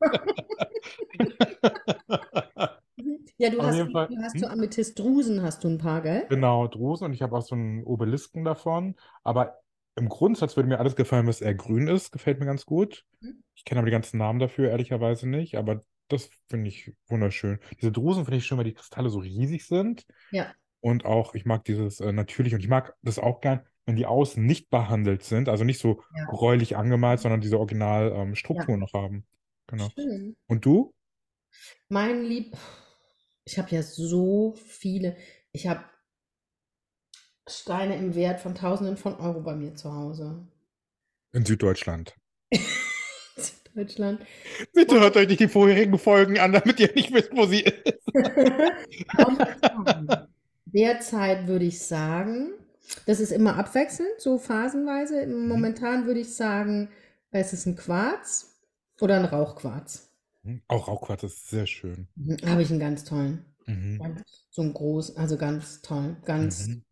Ja, 3.41 3.51
du 3.51 3.61
Auf 3.61 3.67
hast, 3.67 3.93
Fall. 3.93 4.09
du 4.09 4.17
hast 4.21 4.35
Hm? 4.35 4.41
so 4.41 4.47
Amethyst-Drusen, 4.49 5.43
hast 5.43 5.63
du 5.63 5.69
ein 5.69 5.79
paar, 5.79 6.03
gell? 6.03 6.27
Genau, 6.29 6.67
Drusen 6.67 7.05
und 7.05 7.13
ich 7.15 7.23
habe 7.23 7.37
auch 7.37 7.43
so 7.43 7.55
einen 7.55 7.85
Obelisken 7.85 8.45
davon. 8.45 8.97
Aber 9.23 9.61
im 9.95 10.09
Grundsatz 10.09 10.57
würde 10.57 10.69
mir 10.69 10.81
alles 10.81 10.97
gefallen, 10.97 11.27
was 11.29 11.41
eher 11.41 11.55
grün 11.55 11.87
ist. 11.87 12.11
Gefällt 12.11 12.41
mir 12.41 12.47
ganz 12.47 12.67
gut. 12.67 13.05
Mhm. 13.21 13.43
Ich 13.55 13.65
kenne 13.65 13.79
aber 13.81 13.87
die 13.87 13.93
ganzen 13.93 14.19
Namen 14.19 14.41
dafür 14.41 14.71
ehrlicherweise 14.71 15.29
nicht. 15.29 15.57
Aber 15.57 15.85
das 16.09 16.31
finde 16.49 16.69
ich 16.69 16.93
wunderschön. 17.09 17.61
Diese 17.81 17.93
Drusen 17.93 18.25
finde 18.25 18.39
ich 18.39 18.47
schön, 18.47 18.59
weil 18.59 18.65
die 18.65 18.75
Kristalle 18.75 19.09
so 19.11 19.21
riesig 19.21 19.67
sind. 19.67 20.05
Ja. 20.33 20.53
Und 20.81 21.05
auch, 21.05 21.35
ich 21.35 21.45
mag 21.45 21.65
dieses 21.65 22.01
äh, 22.01 22.13
natürlich 22.13 22.55
und 22.55 22.61
ich 22.61 22.69
mag 22.69 22.95
das 23.03 23.19
auch 23.19 23.41
gern, 23.41 23.61
wenn 23.89 23.97
die 23.97 24.07
außen 24.07 24.45
nicht 24.45 24.69
behandelt 24.69 25.23
sind, 25.25 25.49
also 25.49 25.65
nicht 25.65 25.81
so 25.81 26.03
Ja. 26.15 26.27
gräulich 26.27 26.77
angemalt, 26.77 27.21
sondern 27.21 27.41
diese 27.41 27.59
Original 27.59 28.13
ähm, 28.15 28.35
Struktur 28.35 28.77
noch 28.77 28.93
haben. 28.93 29.27
Genau. 29.67 29.89
Schön. 29.95 30.37
Und 30.47 30.65
du? 30.67 30.93
Mein 31.89 32.23
Lieb, 32.23 32.55
ich 33.47 33.59
habe 33.59 33.71
ja 33.71 33.83
so 33.83 34.55
viele. 34.67 35.17
Ich 35.53 35.67
habe 35.67 35.85
Steine 37.49 37.97
im 37.97 38.15
Wert 38.15 38.41
von 38.41 38.55
Tausenden 38.55 38.99
von 38.99 39.15
Euro 39.17 39.41
bei 39.41 39.55
mir 39.57 39.75
zu 39.75 39.91
Hause. 39.91 40.47
In 41.33 41.47
Süddeutschland. 41.47 42.15
Deutschland. 43.75 44.21
Bitte 44.75 45.01
hört 45.01 45.17
euch 45.17 45.29
nicht 45.29 45.41
die 45.41 45.49
vorherigen 45.49 45.99
Folgen 45.99 46.39
an, 46.39 46.53
damit 46.53 46.81
ihr 46.81 46.93
nicht 46.95 47.13
wisst, 47.13 47.31
wo 47.33 47.47
sie 47.47 47.61
ist. 47.61 48.03
Momentan, 49.19 50.29
Derzeit 50.67 51.47
würde 51.47 51.67
ich 51.67 51.81
sagen, 51.81 52.53
das 53.07 53.21
ist 53.21 53.33
immer 53.33 53.57
abwechselnd, 53.57 54.21
so 54.21 54.39
phasenweise. 54.39 55.27
Momentan 55.27 56.07
würde 56.07 56.21
ich 56.21 56.35
sagen, 56.35 56.89
es 57.31 57.53
ist 57.53 57.67
ein 57.67 57.77
Quarz 57.77 58.61
oder 59.01 59.17
ein 59.17 59.25
Rauchquarz. 59.25 60.11
Hm, 60.45 60.63
Auch 60.69 60.89
Rauchquarz 60.89 61.23
ist 61.25 61.49
sehr 61.49 61.67
schön. 61.67 62.09
Mhm, 62.17 62.39
Habe 62.47 62.63
ich 62.63 62.71
einen 62.71 62.81
ganz 62.81 63.05
tollen. 63.05 63.45
Mhm. 63.67 63.99
Ganz- 63.99 64.47
So 64.51 64.63
ein 64.63 64.73
groß, 64.73 65.17
also 65.17 65.37
ganz 65.37 65.83
toll. 65.83 66.17
Ganz 66.25 66.69
Mhm. 66.69 66.85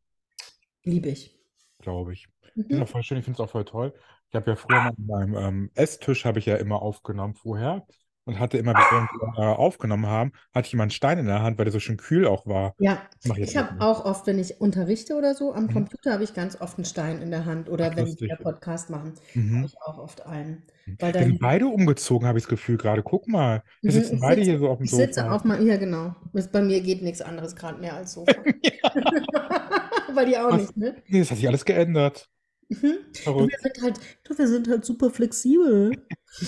lieb 0.85 1.07
ich. 1.07 1.39
Glaube 1.79 2.13
ich. 2.13 2.29
Mhm. 2.55 2.83
auch 2.83 2.89
voll 2.89 3.03
schön, 3.03 3.19
ich 3.19 3.25
finde 3.25 3.37
es 3.37 3.41
auch 3.47 3.51
voll 3.51 3.65
toll. 3.65 3.93
Ich 4.31 4.35
habe 4.35 4.51
ja 4.51 4.57
früher 4.57 4.93
mal 4.99 5.23
an 5.23 5.31
meinem 5.31 5.35
ähm, 5.37 5.71
Esstisch 5.75 6.25
habe 6.25 6.39
ich 6.39 6.47
ja 6.47 6.57
immer 6.57 6.83
aufgenommen 6.83 7.35
vorher 7.35 7.87
und 8.27 8.39
hatte 8.41 8.59
immer, 8.59 8.75
während 8.75 9.09
wir 9.39 9.59
aufgenommen 9.59 10.07
haben, 10.07 10.33
hatte 10.55 10.67
ich 10.67 10.75
immer 10.75 10.83
einen 10.83 10.91
Stein 10.91 11.19
in 11.19 11.27
der 11.27 11.43
Hand, 11.43 11.57
weil 11.59 11.65
der 11.65 11.73
so 11.73 11.79
schön 11.81 11.97
kühl 11.97 12.27
auch 12.27 12.47
war. 12.47 12.75
Ja, 12.79 13.01
ich 13.25 13.39
ich 13.39 13.57
habe 13.57 13.81
auch 13.81 14.05
oft, 14.05 14.27
wenn 14.27 14.39
ich 14.39 14.61
unterrichte 14.61 15.15
oder 15.15 15.35
so, 15.35 15.55
am 15.55 15.65
Mhm. 15.67 15.73
Computer 15.73 16.13
habe 16.13 16.25
ich 16.25 16.35
ganz 16.35 16.61
oft 16.61 16.77
einen 16.77 16.85
Stein 16.85 17.23
in 17.23 17.31
der 17.31 17.45
Hand. 17.47 17.69
Oder 17.71 17.91
Ach, 17.93 17.97
wenn 17.97 18.05
lustig. 18.07 18.29
wir 18.29 18.37
Podcast 18.37 18.91
machen, 18.91 19.15
Mhm. 19.35 19.57
habe 19.59 19.67
ich 19.67 19.77
auch 19.81 19.99
oft 19.99 20.27
einen. 20.27 20.65
Weil 20.99 21.15
Wir 21.15 21.23
sind 21.25 21.39
beide 21.41 21.67
umgezogen, 21.69 22.29
habe 22.29 22.39
ich 22.39 22.45
das 22.45 22.51
Gefühl 22.51 22.77
gerade. 22.77 23.03
Guck 23.03 23.27
mal, 23.29 23.63
wir 23.81 23.91
Mhm, 23.91 23.95
sitzen 23.95 24.21
beide 24.21 24.43
sitze- 24.43 24.51
hier 24.51 24.59
so 24.59 24.69
auf 24.69 24.79
dem 24.79 24.85
ich 24.85 24.91
sitze 24.91 25.21
Sofa. 25.21 25.33
auf 25.35 25.45
meinem, 25.45 25.67
ja 25.67 25.77
genau. 25.79 26.15
Bei 26.53 26.63
mir 26.63 26.81
geht 26.81 27.03
nichts 27.03 27.23
anderes 27.23 27.57
gerade 27.57 27.81
mehr 27.81 27.95
als 27.95 28.13
Sofa. 28.13 28.33
Bei 30.15 30.25
dir 30.25 30.47
auch 30.47 30.53
Was? 30.53 30.61
nicht, 30.63 30.77
ne? 30.77 30.97
Nee, 31.09 31.21
das 31.21 31.31
hat 31.31 31.39
sich 31.39 31.47
alles 31.49 31.65
geändert. 31.65 32.29
Mhm. 32.69 32.97
Verrückt. 33.15 33.53
wir 33.53 33.59
sind 33.73 33.83
halt, 33.83 34.01
du, 34.25 34.39
wir 34.39 34.49
sind 34.49 34.69
halt 34.69 34.85
super 34.85 35.11
flexibel. 35.11 35.93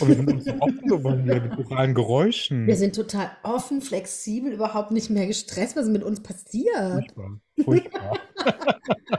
Und 0.00 0.08
wir 0.08 0.16
sind 0.16 0.32
uns 0.32 0.44
so 0.44 0.52
offen 0.60 0.88
geworden 0.88 1.24
mit 1.24 1.58
oralen 1.66 1.94
Geräuschen. 1.94 2.66
Wir 2.66 2.76
sind 2.76 2.94
total 2.96 3.30
offen, 3.44 3.80
flexibel, 3.80 4.52
überhaupt 4.52 4.90
nicht 4.90 5.08
mehr 5.10 5.26
gestresst. 5.26 5.76
Was 5.76 5.86
mit 5.86 6.02
uns 6.02 6.20
passiert? 6.22 7.12
Furchtbar. 7.14 7.40
Furchtbar. 7.64 8.18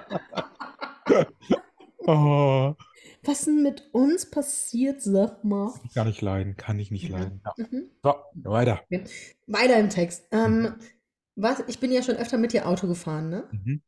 oh, 2.05 2.75
Was 3.23 3.39
ist 3.39 3.47
denn 3.47 3.63
mit 3.63 3.89
uns 3.93 4.29
passiert, 4.29 5.01
sag 5.01 5.43
mal? 5.43 5.71
kann 5.73 5.81
ich 5.87 5.93
gar 5.95 6.05
nicht 6.05 6.21
leiden, 6.21 6.55
kann 6.57 6.79
ich 6.79 6.91
nicht 6.91 7.09
Mhm. 7.09 7.15
leiden. 7.15 7.41
Ja. 7.45 7.53
Mhm. 7.57 7.89
So, 8.03 8.13
weiter. 8.49 8.81
Weiter 9.47 9.79
im 9.79 9.89
Text. 9.89 10.27
Ähm, 10.31 10.75
was, 11.35 11.63
ich 11.67 11.79
bin 11.79 11.91
ja 11.91 12.03
schon 12.03 12.15
öfter 12.17 12.37
mit 12.37 12.53
dir 12.53 12.67
Auto 12.67 12.87
gefahren, 12.87 13.29
ne? 13.29 13.45
Mhm. 13.51 13.81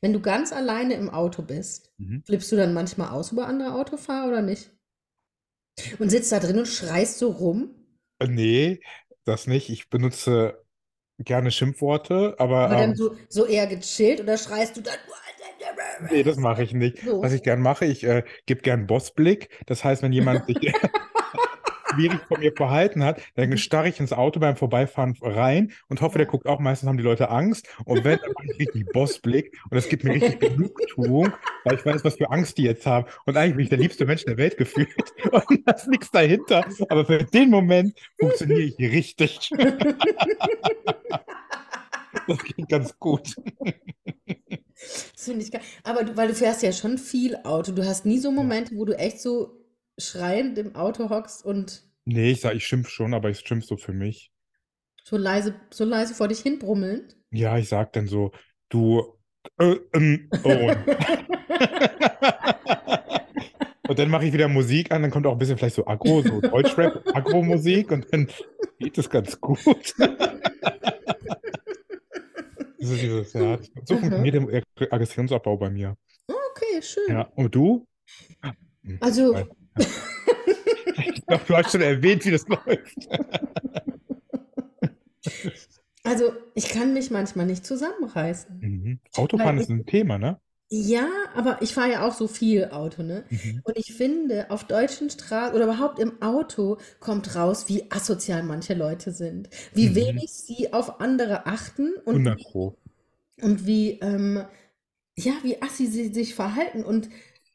Wenn 0.00 0.12
du 0.12 0.20
ganz 0.20 0.52
alleine 0.52 0.94
im 0.94 1.10
Auto 1.10 1.42
bist, 1.42 1.92
Mhm. 1.98 2.22
flippst 2.24 2.52
du 2.52 2.56
dann 2.56 2.74
manchmal 2.74 3.10
aus 3.10 3.32
über 3.32 3.46
andere 3.46 3.74
Autofahrer 3.74 4.28
oder 4.28 4.42
nicht? 4.42 4.70
Und 5.98 6.10
sitzt 6.10 6.30
da 6.32 6.38
drin 6.38 6.58
und 6.58 6.66
schreist 6.68 7.18
so 7.18 7.30
rum? 7.30 7.70
Äh, 8.18 8.26
Nee, 8.28 8.80
das 9.24 9.46
nicht. 9.46 9.68
Ich 9.70 9.88
benutze 9.90 10.64
gerne 11.18 11.50
Schimpfworte, 11.50 12.36
aber 12.38 12.70
Aber 12.70 12.76
dann 12.76 12.94
ähm, 12.94 12.96
so, 12.96 13.16
so 13.28 13.44
eher 13.46 13.66
gechillt 13.68 14.20
oder 14.20 14.36
schreist 14.38 14.76
du 14.76 14.80
dann? 14.82 14.98
nee, 15.98 16.22
das 16.22 16.36
mache 16.36 16.62
ich 16.62 16.72
nicht. 16.72 16.98
So. 17.02 17.12
Was 17.20 17.32
ich 17.32 17.42
gern 17.42 17.60
mache, 17.60 17.84
ich 17.86 18.04
äh, 18.04 18.24
gebe 18.46 18.62
gern 18.62 18.86
Bossblick. 18.86 19.48
Das 19.66 19.84
heißt, 19.84 20.02
wenn 20.02 20.12
jemand 20.12 20.46
sich 20.46 20.58
schwierig 21.94 22.20
von 22.28 22.40
mir 22.40 22.52
verhalten 22.52 23.04
hat, 23.04 23.20
dann 23.34 23.56
starre 23.58 23.88
ich 23.88 24.00
ins 24.00 24.12
Auto 24.12 24.40
beim 24.40 24.56
Vorbeifahren 24.56 25.16
rein 25.20 25.72
und 25.88 26.00
hoffe, 26.00 26.18
der 26.18 26.26
guckt 26.26 26.46
auch. 26.46 26.60
Meistens 26.60 26.88
haben 26.88 26.96
die 26.96 27.02
Leute 27.02 27.30
Angst. 27.30 27.68
Und 27.84 28.04
wenn, 28.04 28.18
dann 28.18 28.32
mache 28.34 28.46
ich 28.52 28.58
richtig 28.60 28.86
Bossblick. 28.92 29.58
Und 29.70 29.74
das 29.74 29.88
gibt 29.88 30.04
mir 30.04 30.14
richtig 30.14 30.40
Genugtuung, 30.40 31.32
weil 31.64 31.74
ich 31.74 31.84
weiß, 31.84 32.04
was 32.04 32.16
für 32.16 32.30
Angst 32.30 32.58
die 32.58 32.64
jetzt 32.64 32.86
haben. 32.86 33.06
Und 33.26 33.36
eigentlich 33.36 33.56
bin 33.56 33.64
ich 33.64 33.70
der 33.70 33.78
liebste 33.78 34.04
Mensch 34.06 34.24
der 34.24 34.36
Welt 34.36 34.56
gefühlt. 34.56 34.88
Und 35.32 35.62
da 35.66 35.72
ist 35.72 35.88
nichts 35.88 36.10
dahinter. 36.10 36.64
Aber 36.88 37.04
für 37.04 37.24
den 37.24 37.50
Moment 37.50 37.98
funktioniere 38.18 38.60
ich 38.60 38.78
richtig. 38.78 39.50
Das 42.28 42.38
geht 42.44 42.68
ganz 42.68 42.96
gut. 42.98 43.34
Das 43.54 45.10
finde 45.24 45.42
ich 45.42 45.50
geil. 45.50 45.60
Aber 45.82 46.04
du, 46.04 46.16
weil 46.16 46.28
du 46.28 46.34
fährst 46.34 46.62
ja 46.62 46.72
schon 46.72 46.98
viel 46.98 47.36
Auto. 47.44 47.72
Du 47.72 47.84
hast 47.84 48.06
nie 48.06 48.18
so 48.18 48.30
Momente, 48.30 48.76
wo 48.76 48.84
du 48.84 48.96
echt 48.96 49.20
so 49.20 49.61
schreiend 49.98 50.58
im 50.58 50.74
Auto 50.74 51.10
hockst 51.10 51.44
und 51.44 51.84
Nee, 52.04 52.32
ich 52.32 52.40
sage, 52.40 52.56
ich 52.56 52.66
schimpf 52.66 52.88
schon, 52.88 53.14
aber 53.14 53.30
ich 53.30 53.38
schimpf 53.40 53.64
so 53.64 53.76
für 53.76 53.92
mich. 53.92 54.32
so 55.04 55.16
leise, 55.16 55.54
so 55.70 55.84
leise 55.84 56.14
vor 56.14 56.28
dich 56.28 56.40
hin 56.40 56.58
brummelnd. 56.58 57.16
Ja, 57.30 57.56
ich 57.58 57.68
sag 57.68 57.92
dann 57.92 58.08
so, 58.08 58.32
du, 58.68 59.18
äh, 59.58 59.76
ähm, 59.94 60.28
oh. 60.44 60.72
Und 63.88 63.98
dann 63.98 64.08
mache 64.10 64.24
ich 64.24 64.32
wieder 64.32 64.48
Musik 64.48 64.90
an, 64.90 65.02
dann 65.02 65.10
kommt 65.10 65.26
auch 65.26 65.32
ein 65.32 65.38
bisschen 65.38 65.58
vielleicht 65.58 65.74
so 65.74 65.86
Agro, 65.86 66.22
so 66.22 66.40
Deutschrap, 66.40 67.06
Agro-Musik 67.14 67.90
und 67.92 68.06
dann 68.10 68.26
geht 68.78 68.96
es 68.96 69.10
ganz 69.10 69.40
gut. 69.40 69.66
So 72.84 72.96
dieses, 72.96 73.32
ja, 73.34 73.58
so 73.84 73.96
funktioniert 73.96 74.64
der 74.80 74.92
Aggressionsabbau 74.92 75.56
bei 75.56 75.70
mir. 75.70 75.96
Okay, 76.26 76.82
schön. 76.82 77.04
Ja, 77.10 77.30
und 77.36 77.54
du? 77.54 77.86
Also. 78.98 79.36
Ich 80.96 81.26
glaube, 81.26 81.44
du 81.46 81.56
hast 81.56 81.72
schon 81.72 81.80
erwähnt, 81.80 82.24
wie 82.24 82.30
das 82.30 82.46
läuft. 82.48 83.08
also 86.04 86.32
ich 86.54 86.68
kann 86.68 86.92
mich 86.94 87.10
manchmal 87.10 87.46
nicht 87.46 87.66
zusammenreißen. 87.66 88.60
Mhm. 88.60 89.00
Autofahren 89.16 89.58
ist 89.58 89.70
ein 89.70 89.86
Thema, 89.86 90.18
ne? 90.18 90.40
Ja, 90.74 91.06
aber 91.34 91.60
ich 91.60 91.74
fahre 91.74 91.90
ja 91.92 92.06
auch 92.08 92.14
so 92.14 92.26
viel 92.26 92.70
Auto, 92.70 93.02
ne? 93.02 93.24
Mhm. 93.28 93.60
Und 93.64 93.76
ich 93.76 93.92
finde, 93.92 94.50
auf 94.50 94.64
deutschen 94.64 95.10
Straßen 95.10 95.54
oder 95.54 95.64
überhaupt 95.64 95.98
im 95.98 96.22
Auto 96.22 96.78
kommt 96.98 97.34
raus, 97.36 97.68
wie 97.68 97.90
asozial 97.90 98.42
manche 98.42 98.72
Leute 98.72 99.12
sind, 99.12 99.50
wie 99.74 99.90
Mhm. 99.90 99.94
wenig 99.94 100.32
sie 100.32 100.72
auf 100.72 101.00
andere 101.00 101.46
achten 101.46 101.92
und 102.06 102.16
100 102.16 102.38
wie, 102.38 102.46
und 103.42 103.66
wie, 103.66 103.98
ähm, 104.00 104.44
ja, 105.16 105.32
wie 105.42 105.60
assi 105.62 105.86
sie 105.86 106.12
sich 106.12 106.34
verhalten. 106.34 106.84
Und 106.84 107.08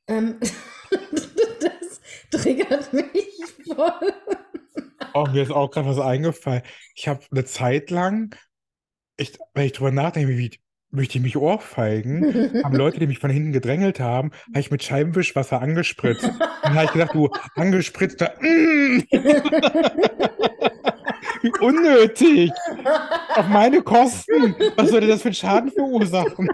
ähm, 0.07 0.39
das 2.31 2.41
triggert 2.41 2.93
mich 2.93 3.43
voll. 3.65 4.13
Oh, 5.13 5.25
mir 5.31 5.43
ist 5.43 5.51
auch 5.51 5.71
gerade 5.71 5.89
was 5.89 5.99
eingefallen. 5.99 6.61
Ich 6.95 7.07
habe 7.07 7.21
eine 7.31 7.45
Zeit 7.45 7.89
lang, 7.89 8.35
ich, 9.17 9.37
wenn 9.53 9.65
ich 9.65 9.73
drüber 9.73 9.91
nachdenke, 9.91 10.37
wie 10.37 10.51
möchte 10.91 11.17
ich 11.17 11.23
mich 11.23 11.37
ohrfeigen, 11.37 12.53
haben 12.63 12.75
Leute, 12.75 12.99
die 12.99 13.07
mich 13.07 13.19
von 13.19 13.29
hinten 13.29 13.51
gedrängelt 13.51 13.99
haben, 13.99 14.31
habe 14.49 14.59
ich 14.59 14.71
mit 14.71 14.83
Scheibenwischwasser 14.83 15.61
angespritzt. 15.61 16.23
Und 16.23 16.39
dann 16.39 16.75
habe 16.75 16.85
ich 16.85 16.91
gedacht, 16.91 17.13
du 17.13 17.29
angespritzter, 17.55 18.33
mm, 18.39 19.03
wie 21.41 21.51
unnötig, 21.59 22.51
auf 23.35 23.47
meine 23.47 23.81
Kosten. 23.81 24.55
Was 24.75 24.89
sollte 24.89 25.07
das 25.07 25.21
für 25.21 25.29
einen 25.29 25.35
Schaden 25.35 25.71
verursachen? 25.71 26.49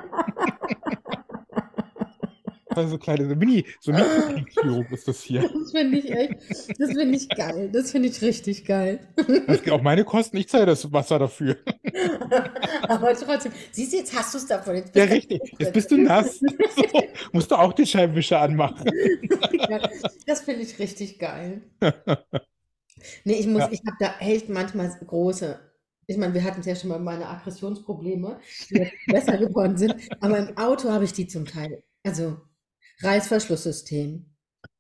Also 2.75 2.97
kleine, 2.97 3.27
so 3.29 3.35
Mini, 3.35 3.65
so 3.79 3.91
Mini-Kriegsführung 3.91 4.85
ist 4.91 5.07
das 5.07 5.21
hier. 5.21 5.41
Das 5.41 5.71
finde 5.71 5.97
ich 5.99 6.11
echt, 6.11 6.33
das 6.79 6.91
finde 6.91 7.15
ich 7.17 7.29
geil. 7.29 7.69
Das 7.71 7.91
finde 7.91 8.09
ich 8.09 8.21
richtig 8.21 8.65
geil. 8.65 8.99
Das 9.47 9.61
geht 9.63 9.71
auf 9.73 9.81
meine 9.81 10.03
Kosten, 10.03 10.37
ich 10.37 10.47
zahle 10.49 10.65
das 10.65 10.91
Wasser 10.91 11.19
dafür. 11.19 11.57
Aber 12.83 13.13
trotzdem, 13.13 13.51
siehst 13.71 13.93
du, 13.93 13.97
jetzt 13.97 14.17
hast 14.17 14.33
du 14.33 14.37
es 14.39 14.47
davon. 14.47 14.75
Jetzt 14.75 14.95
Ja, 14.95 15.03
richtig. 15.05 15.41
Jetzt 15.59 15.73
bist 15.73 15.91
du 15.91 15.97
nass. 15.97 16.39
So, 16.39 17.03
musst 17.31 17.51
du 17.51 17.55
auch 17.55 17.73
den 17.73 17.85
Scheibenwischer 17.85 18.39
anmachen. 18.41 18.89
Das 20.25 20.41
finde 20.41 20.61
ich 20.63 20.79
richtig 20.79 21.19
geil. 21.19 21.61
Nee, 23.23 23.33
ich 23.33 23.47
muss, 23.47 23.61
Ja. 23.61 23.69
ich 23.71 23.81
habe 23.85 23.97
da 23.99 24.15
echt 24.19 24.49
manchmal 24.49 24.89
große. 25.05 25.59
Ich 26.07 26.17
meine, 26.17 26.33
wir 26.33 26.43
hatten 26.43 26.59
es 26.61 26.65
ja 26.65 26.75
schon 26.75 26.89
mal 26.89 26.99
meine 26.99 27.27
Aggressionsprobleme, 27.29 28.39
die 28.69 28.91
besser 29.07 29.37
geworden 29.37 29.77
sind. 29.77 29.95
Aber 30.19 30.37
im 30.37 30.57
Auto 30.57 30.89
habe 30.91 31.05
ich 31.05 31.13
die 31.13 31.27
zum 31.27 31.45
Teil. 31.45 31.83
Also 32.03 32.37
Reißverschlusssystem. 33.03 34.25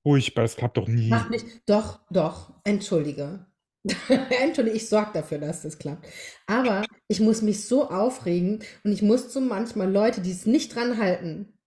Furchtbar, 0.03 0.43
das 0.43 0.55
klappt 0.55 0.77
doch 0.77 0.87
nie. 0.87 1.09
Macht 1.09 1.29
mich. 1.29 1.43
Doch, 1.65 1.99
doch. 2.09 2.53
Entschuldige. 2.63 3.45
Entschuldige, 4.41 4.75
ich 4.77 4.87
sorge 4.87 5.11
dafür, 5.13 5.37
dass 5.39 5.61
das 5.61 5.77
klappt. 5.77 6.07
Aber 6.47 6.85
ich 7.07 7.19
muss 7.19 7.41
mich 7.41 7.65
so 7.65 7.89
aufregen 7.89 8.63
und 8.83 8.91
ich 8.91 9.01
muss 9.01 9.31
so 9.33 9.41
manchmal 9.41 9.91
Leute, 9.91 10.21
die 10.21 10.31
es 10.31 10.45
nicht 10.45 10.75
dran 10.75 10.97
halten. 10.97 11.57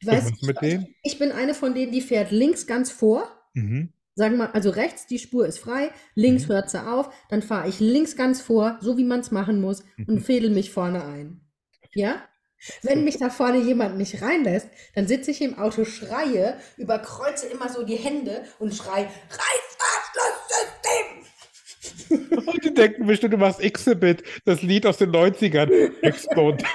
Ich 0.00 0.06
Was 0.06 0.24
weiß, 0.26 0.42
mit 0.42 0.60
denen? 0.62 0.94
ich 1.02 1.18
bin 1.18 1.32
eine 1.32 1.54
von 1.54 1.74
denen, 1.74 1.92
die 1.92 2.00
fährt 2.00 2.30
links 2.30 2.66
ganz 2.66 2.90
vor. 2.90 3.28
Mhm. 3.54 3.92
Sagen 4.16 4.36
wir, 4.38 4.54
also 4.54 4.70
rechts, 4.70 5.06
die 5.08 5.18
Spur 5.18 5.46
ist 5.46 5.58
frei, 5.58 5.90
links 6.14 6.44
Mhm. 6.44 6.52
hört 6.52 6.70
sie 6.70 6.86
auf, 6.86 7.12
dann 7.28 7.42
fahre 7.42 7.68
ich 7.68 7.80
links 7.80 8.14
ganz 8.16 8.40
vor, 8.40 8.78
so 8.80 8.96
wie 8.96 9.02
man 9.04 9.20
es 9.20 9.32
machen 9.32 9.60
muss, 9.60 9.82
und 9.98 10.08
Mhm. 10.16 10.20
fädel 10.20 10.50
mich 10.50 10.70
vorne 10.70 11.04
ein. 11.04 11.40
Ja? 11.94 12.22
Wenn 12.82 13.04
mich 13.04 13.18
da 13.18 13.30
vorne 13.30 13.58
jemand 13.58 13.98
nicht 13.98 14.22
reinlässt, 14.22 14.68
dann 14.94 15.06
sitze 15.06 15.30
ich 15.30 15.42
im 15.42 15.58
Auto, 15.58 15.84
schreie, 15.84 16.56
überkreuze 16.76 17.46
immer 17.46 17.68
so 17.68 17.84
die 17.84 17.96
Hände 17.96 18.44
und 18.58 18.74
schrei, 18.74 19.08
Reißverschlusssystem! 19.30 21.24
Und 22.46 22.64
die 22.64 22.74
denken 22.74 23.06
bestimmt, 23.06 23.34
du 23.34 23.38
machst 23.38 23.60
Exhibit, 23.60 24.22
das 24.44 24.62
Lied 24.62 24.86
aus 24.86 24.98
den 24.98 25.10
90ern. 25.10 25.70
Explode. 26.02 26.64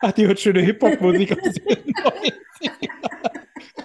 Ach, 0.00 0.12
die 0.12 0.26
hört 0.26 0.40
schöne 0.40 0.60
Hip-Hop-Musik 0.60 1.32
aus 1.32 1.54
den 1.54 1.54
90ern. 1.94 2.32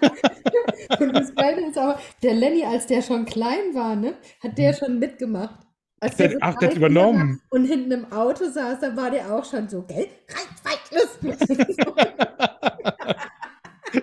Und 0.99 1.13
das 1.13 1.33
Geile 1.35 1.67
ist 1.67 1.77
aber, 1.77 1.99
der 2.23 2.33
Lenny, 2.33 2.63
als 2.63 2.87
der 2.87 3.01
schon 3.01 3.25
klein 3.25 3.73
war, 3.73 3.95
ne, 3.95 4.15
hat 4.41 4.57
der 4.57 4.73
schon 4.73 4.99
mitgemacht. 4.99 5.59
Als 6.01 6.17
Der- 6.17 6.37
ach, 6.41 6.55
der 6.55 6.69
hat 6.69 6.75
übernommen. 6.77 7.41
Und 7.49 7.65
hinten 7.65 7.91
im 7.91 8.11
Auto 8.11 8.49
saß, 8.49 8.79
da 8.81 8.97
war 8.97 9.11
der 9.11 9.31
auch 9.33 9.45
schon 9.45 9.69
so, 9.69 9.83
gell? 9.83 10.07
Reißverschluss! 10.27 11.77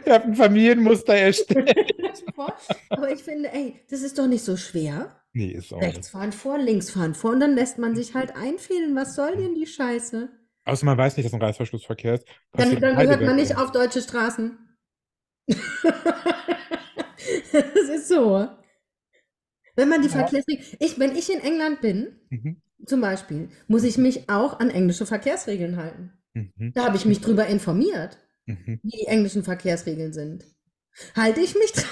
Er 0.05 0.14
hat 0.14 0.25
ein 0.25 0.35
Familienmuster 0.35 1.14
erstellt. 1.14 1.75
Aber 2.90 3.11
ich 3.11 3.23
finde, 3.23 3.52
ey, 3.52 3.81
das 3.90 4.02
ist 4.02 4.17
doch 4.19 4.26
nicht 4.28 4.45
so 4.45 4.57
schwer. 4.57 5.17
Nee, 5.33 5.49
ist 5.49 5.73
auch 5.73 5.81
Rechts 5.81 6.11
fahren 6.11 6.33
vor, 6.33 6.57
links 6.59 6.90
fahren 6.90 7.14
vor 7.14 7.33
und 7.33 7.40
dann 7.40 7.55
lässt 7.55 7.78
man 7.78 7.95
sich 7.97 8.14
halt 8.14 8.37
einfädeln. 8.37 8.95
Was 8.95 9.14
soll 9.17 9.37
denn 9.37 9.55
die 9.55 9.67
Scheiße? 9.67 10.28
Außer 10.67 10.87
man 10.87 10.99
weiß 10.99 11.17
nicht, 11.17 11.26
dass 11.26 11.33
ein 11.35 11.43
Reißverschlussverkehr 11.43 12.14
ist. 12.14 12.26
Dann, 12.52 12.78
dann 12.81 12.97
gehört 12.97 13.23
man 13.23 13.37
nicht 13.37 13.57
auf 13.57 13.73
deutsche 13.73 14.02
Straßen. 14.02 14.57
Das 17.52 17.88
ist 17.88 18.09
so. 18.09 18.47
Wenn 19.78 19.88
man 19.88 20.02
die 20.02 20.08
Ja. 20.08 20.14
Verkehrsregeln. 20.26 20.66
Ich, 20.80 20.99
wenn 20.99 21.14
ich 21.14 21.32
in 21.32 21.38
England 21.40 21.80
bin, 21.80 22.08
Mhm. 22.30 22.61
zum 22.85 23.00
Beispiel, 23.00 23.49
muss 23.68 23.85
ich 23.85 23.97
mich 23.97 24.28
auch 24.28 24.58
an 24.58 24.70
englische 24.70 25.06
Verkehrsregeln 25.06 25.76
halten. 25.76 26.12
Mhm. 26.35 26.73
Da 26.75 26.85
habe 26.85 26.97
ich 26.97 27.04
mich 27.04 27.20
drüber 27.20 27.47
informiert, 27.47 28.18
Mhm. 28.47 28.80
wie 28.82 28.90
die 28.99 29.06
englischen 29.06 29.44
Verkehrsregeln 29.44 30.12
sind. 30.12 30.44
Halte 31.14 31.40
ich 31.40 31.54
mich 31.54 31.70
dran? 31.73 31.85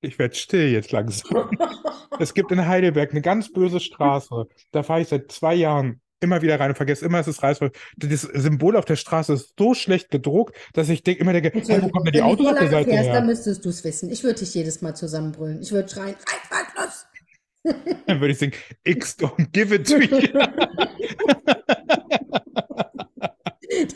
Ich 0.00 0.18
werde 0.18 0.34
still 0.34 0.68
jetzt 0.72 0.90
langsam. 0.92 1.50
Es 2.18 2.34
gibt 2.34 2.50
in 2.52 2.66
Heidelberg 2.66 3.12
eine 3.12 3.22
ganz 3.22 3.50
böse 3.52 3.80
Straße. 3.80 4.46
Da 4.72 4.82
fahre 4.82 5.00
ich 5.02 5.08
seit 5.08 5.30
zwei 5.32 5.54
Jahren 5.54 6.00
immer 6.20 6.42
wieder 6.42 6.60
rein 6.60 6.70
und 6.70 6.76
vergesse 6.76 7.04
immer, 7.04 7.18
es 7.18 7.28
ist 7.28 7.42
Reißverschluss. 7.42 7.78
Das 7.96 8.22
Symbol 8.22 8.76
auf 8.76 8.84
der 8.84 8.96
Straße 8.96 9.32
ist 9.32 9.54
so 9.58 9.74
schlecht 9.74 10.10
gedruckt, 10.10 10.54
dass 10.74 10.88
ich 10.88 11.02
denk, 11.02 11.18
immer 11.20 11.32
denke, 11.32 11.52
hey, 11.52 11.82
wo 11.82 11.88
kommen 11.88 12.04
denn 12.06 12.14
die 12.14 12.22
Autos 12.22 12.46
auf 12.46 12.58
der 12.58 12.70
Seite 12.70 12.90
fährst, 12.90 13.08
dann 13.08 13.16
her? 13.16 13.24
müsstest 13.24 13.64
du 13.64 13.70
es 13.70 13.82
wissen. 13.84 14.10
Ich 14.10 14.22
würde 14.22 14.38
dich 14.40 14.54
jedes 14.54 14.82
Mal 14.82 14.94
zusammenbrüllen. 14.94 15.62
Ich 15.62 15.72
würde 15.72 15.88
schreien, 15.88 16.14
Reißverschluss! 16.14 17.06
Dann 18.06 18.20
würde 18.20 18.32
ich 18.32 18.38
singen, 18.38 18.54
X 18.84 19.18
don't 19.18 19.50
give 19.52 19.74
it 19.74 19.86
to 19.86 19.98
you. 19.98 20.18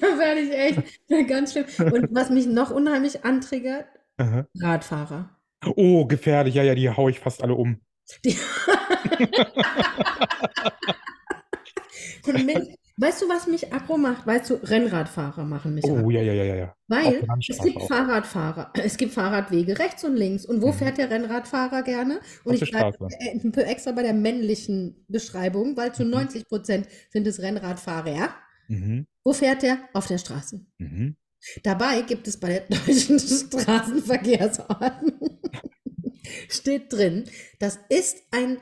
Da 0.01 0.19
werde 0.19 0.41
ich 0.41 0.53
echt 0.53 1.29
ganz 1.29 1.53
schlimm. 1.53 1.67
Und 1.93 2.09
was 2.13 2.31
mich 2.31 2.47
noch 2.47 2.71
unheimlich 2.71 3.25
antriggert, 3.25 3.87
Aha. 4.17 4.47
Radfahrer. 4.59 5.31
Oh, 5.77 6.07
gefährlich. 6.07 6.55
Ja, 6.55 6.63
ja, 6.63 6.75
die 6.75 6.89
haue 6.91 7.11
ich 7.11 7.21
fast 7.21 7.43
alle 7.43 7.55
um. 7.55 7.81
Die 8.25 8.37
Und 12.27 12.45
mich, 12.47 12.77
weißt 12.97 13.23
du, 13.23 13.29
was 13.29 13.47
mich 13.47 13.73
aggro 13.73 13.97
macht? 13.97 14.27
Weißt 14.27 14.51
du, 14.51 14.55
Rennradfahrer 14.55 15.45
machen 15.45 15.75
mich 15.75 15.85
Oh, 15.85 15.97
aggro. 15.97 16.11
ja, 16.11 16.23
ja, 16.23 16.33
ja, 16.33 16.45
ja, 16.55 16.75
Weil 16.89 17.23
es 17.49 17.59
gibt 17.59 17.77
auch. 17.77 17.87
Fahrradfahrer, 17.89 18.73
es 18.83 18.97
gibt 18.97 19.13
Fahrradwege 19.13 19.79
rechts 19.79 20.03
und 20.05 20.17
links. 20.17 20.45
Und 20.47 20.63
wo 20.63 20.69
Mhm. 20.69 20.73
fährt 20.75 20.99
der 20.99 21.11
Rennradfahrer 21.11 21.83
gerne? 21.83 22.21
Und 22.45 22.55
Auf 22.57 22.63
ich 22.63 22.71
bleibe 22.71 22.95
Straße. 22.97 23.17
extra 23.67 23.93
bei 23.93 24.03
der 24.03 24.15
männlichen 24.15 25.05
Beschreibung, 25.09 25.77
weil 25.77 25.95
zu 25.95 26.05
Mhm. 26.05 26.11
90 26.11 26.49
Prozent 26.49 26.87
sind 27.11 27.27
es 27.27 27.41
Rennradfahrer. 27.41 28.31
Mhm. 28.69 29.07
Wo 29.25 29.33
fährt 29.33 29.63
der? 29.63 29.79
Auf 29.93 30.07
der 30.07 30.19
Straße. 30.19 30.61
Mhm. 30.79 31.17
Dabei 31.63 32.01
gibt 32.03 32.27
es 32.27 32.39
bei 32.41 32.49
der 32.49 32.61
deutschen 32.87 33.19
Straßenverkehrsordnung, 33.19 35.41
steht 36.49 36.91
drin, 36.93 37.25
das 37.59 37.79
ist 37.91 38.17
ein 38.31 38.57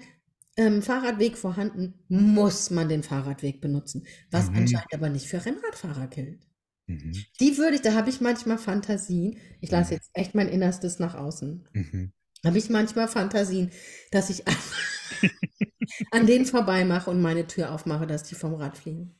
ähm, 0.57 0.83
Fahrradweg 0.83 1.37
vorhanden, 1.38 1.95
muss 2.09 2.71
man 2.71 2.88
den 2.88 3.03
Fahrradweg 3.03 3.61
benutzen. 3.61 4.07
Was 4.31 4.51
Mhm. 4.51 4.57
anscheinend 4.59 4.95
aber 4.95 5.09
nicht 5.09 5.27
für 5.27 5.45
Rennradfahrer 5.45 6.09
gilt. 6.09 6.47
Mhm. 6.87 7.12
Die 7.41 7.57
würde 7.59 7.77
ich, 7.77 7.83
da 7.83 7.95
habe 7.95 8.11
ich 8.11 8.21
manchmal 8.21 8.59
Fantasien. 8.59 9.37
Ich 9.61 9.71
lasse 9.71 9.95
jetzt 9.95 10.11
echt 10.15 10.35
mein 10.35 10.49
Innerstes 10.49 10.99
nach 10.99 11.15
außen. 11.15 11.69
Mhm. 11.73 12.12
Habe 12.45 12.59
ich 12.59 12.71
manchmal 12.71 13.09
Fantasien, 13.09 13.71
dass 14.11 14.31
ich 14.31 14.47
einfach 14.47 14.77
an 16.11 16.27
denen 16.27 16.45
vorbeimache 16.45 17.11
und 17.11 17.23
meine 17.23 17.47
Tür 17.47 17.73
aufmache, 17.73 18.07
dass 18.07 18.25
die 18.25 18.35
vom 18.35 18.55
Rad 18.55 18.77
fliegen. 18.77 19.15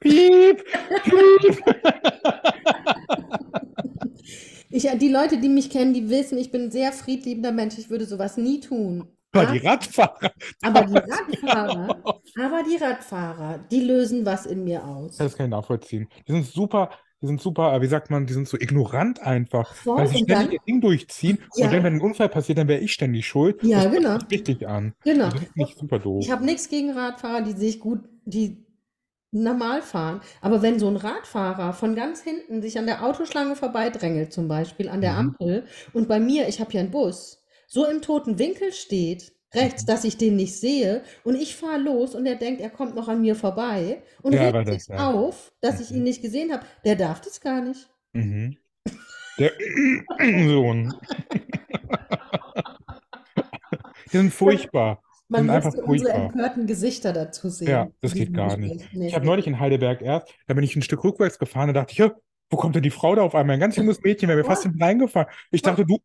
Piep, 0.00 0.62
piep. 1.04 1.64
Ich, 4.70 4.86
die 4.98 5.08
Leute, 5.08 5.38
die 5.38 5.48
mich 5.48 5.70
kennen, 5.70 5.94
die 5.94 6.10
wissen, 6.10 6.36
ich 6.38 6.50
bin 6.50 6.64
ein 6.64 6.70
sehr 6.70 6.92
friedliebender 6.92 7.52
Mensch. 7.52 7.78
Ich 7.78 7.90
würde 7.90 8.04
sowas 8.06 8.36
nie 8.36 8.60
tun. 8.60 9.08
Aber 9.42 9.52
die 9.52 9.58
Radfahrer. 9.58 10.32
Aber 10.62 10.84
die 10.84 10.94
Radfahrer, 10.96 11.98
aber 12.36 12.62
die 12.62 12.76
Radfahrer, 12.82 13.58
die 13.70 13.80
lösen 13.80 14.24
was 14.26 14.46
in 14.46 14.64
mir 14.64 14.84
aus. 14.84 15.16
Das 15.16 15.36
kann 15.36 15.46
ich 15.46 15.50
nachvollziehen. 15.50 16.08
Die 16.26 16.32
sind 16.32 16.46
super, 16.46 16.90
die 17.20 17.26
sind 17.26 17.40
super, 17.40 17.74
äh, 17.74 17.82
wie 17.82 17.86
sagt 17.86 18.10
man, 18.10 18.26
die 18.26 18.32
sind 18.32 18.46
so 18.48 18.56
ignorant 18.58 19.20
einfach, 19.20 19.74
Voll, 19.74 19.98
weil 19.98 20.06
sie 20.08 20.18
ständig 20.18 20.36
dann- 20.36 20.50
ihr 20.52 20.60
Ding 20.66 20.80
durchziehen. 20.80 21.38
Ja. 21.56 21.66
Und 21.66 21.72
dann, 21.72 21.82
wenn 21.84 21.94
ein 21.96 22.00
Unfall 22.00 22.28
passiert, 22.28 22.58
dann 22.58 22.68
wäre 22.68 22.80
ich 22.80 22.92
ständig 22.92 23.26
schuld. 23.26 23.62
Ja, 23.62 23.84
das 23.84 23.92
genau. 23.92 24.16
richtig 24.30 24.66
an. 24.68 24.94
Genau. 25.04 25.28
Super 25.76 25.98
doof. 25.98 26.22
Ich 26.24 26.30
habe 26.30 26.44
nichts 26.44 26.68
gegen 26.68 26.92
Radfahrer, 26.92 27.42
die 27.42 27.52
sich 27.52 27.80
gut, 27.80 28.00
die 28.24 28.64
normal 29.30 29.82
fahren. 29.82 30.20
Aber 30.40 30.62
wenn 30.62 30.78
so 30.78 30.88
ein 30.88 30.96
Radfahrer 30.96 31.72
von 31.74 31.94
ganz 31.94 32.22
hinten 32.22 32.62
sich 32.62 32.78
an 32.78 32.86
der 32.86 33.04
Autoschlange 33.04 33.56
vorbeidrängelt, 33.56 34.32
zum 34.32 34.48
Beispiel 34.48 34.88
an 34.88 35.00
der 35.02 35.12
Mhm. 35.14 35.18
Ampel, 35.18 35.64
und 35.92 36.08
bei 36.08 36.18
mir, 36.20 36.48
ich 36.48 36.60
habe 36.60 36.72
ja 36.72 36.80
einen 36.80 36.90
Bus, 36.90 37.37
so 37.68 37.86
im 37.86 38.02
toten 38.02 38.38
Winkel 38.40 38.72
steht, 38.72 39.32
rechts, 39.54 39.82
Mhm. 39.82 39.86
dass 39.86 40.04
ich 40.04 40.16
den 40.16 40.34
nicht 40.36 40.56
sehe, 40.56 41.02
und 41.24 41.36
ich 41.36 41.54
fahre 41.56 41.78
los 41.78 42.14
und 42.14 42.26
er 42.26 42.34
denkt, 42.36 42.60
er 42.60 42.70
kommt 42.70 42.94
noch 42.96 43.08
an 43.08 43.20
mir 43.20 43.34
vorbei 43.36 44.02
und 44.22 44.32
Ja, 44.34 44.48
regt 44.50 44.68
sich 44.68 44.88
ja. 44.88 45.10
auf, 45.12 45.52
dass 45.60 45.80
ich 45.80 45.90
ihn 45.92 45.98
Mhm. 45.98 46.02
nicht 46.04 46.22
gesehen 46.22 46.52
habe, 46.52 46.64
der 46.84 46.96
darf 46.96 47.20
das 47.20 47.40
gar 47.40 47.60
nicht. 47.60 47.88
Mhm. 48.12 48.56
Der 49.38 49.52
Sohn. 50.48 50.92
Die 54.12 54.16
sind 54.16 54.32
furchtbar. 54.32 55.02
Man 55.28 55.42
sind 55.42 55.50
einfach 55.50 55.74
unsere 55.74 56.12
empörten 56.12 56.66
Gesichter 56.66 57.12
dazu 57.12 57.50
sehen. 57.50 57.68
Ja, 57.68 57.88
das 58.00 58.14
geht 58.14 58.32
gar 58.32 58.56
nicht. 58.56 58.92
Nee, 58.94 59.08
Ich 59.08 59.14
habe 59.14 59.26
neulich 59.26 59.46
in 59.46 59.60
Heidelberg 59.60 60.00
erst, 60.02 60.34
da 60.46 60.54
bin 60.54 60.64
ich 60.64 60.74
ein 60.74 60.82
Stück 60.82 61.04
rückwärts 61.04 61.38
gefahren, 61.38 61.68
da 61.68 61.74
dachte 61.74 61.92
ich, 61.92 61.98
ja, 61.98 62.12
wo 62.50 62.56
kommt 62.56 62.74
denn 62.76 62.82
die 62.82 62.90
Frau 62.90 63.14
da 63.14 63.22
auf 63.22 63.34
einmal? 63.34 63.54
Ein 63.54 63.60
ganz 63.60 63.76
junges 63.76 64.00
Mädchen, 64.00 64.28
wäre 64.28 64.38
mir 64.38 64.44
fast 64.44 64.62
hinten 64.62 64.82
reingefahren. 64.82 65.28
Ich 65.50 65.60
dachte, 65.62 65.84
du, 65.84 65.98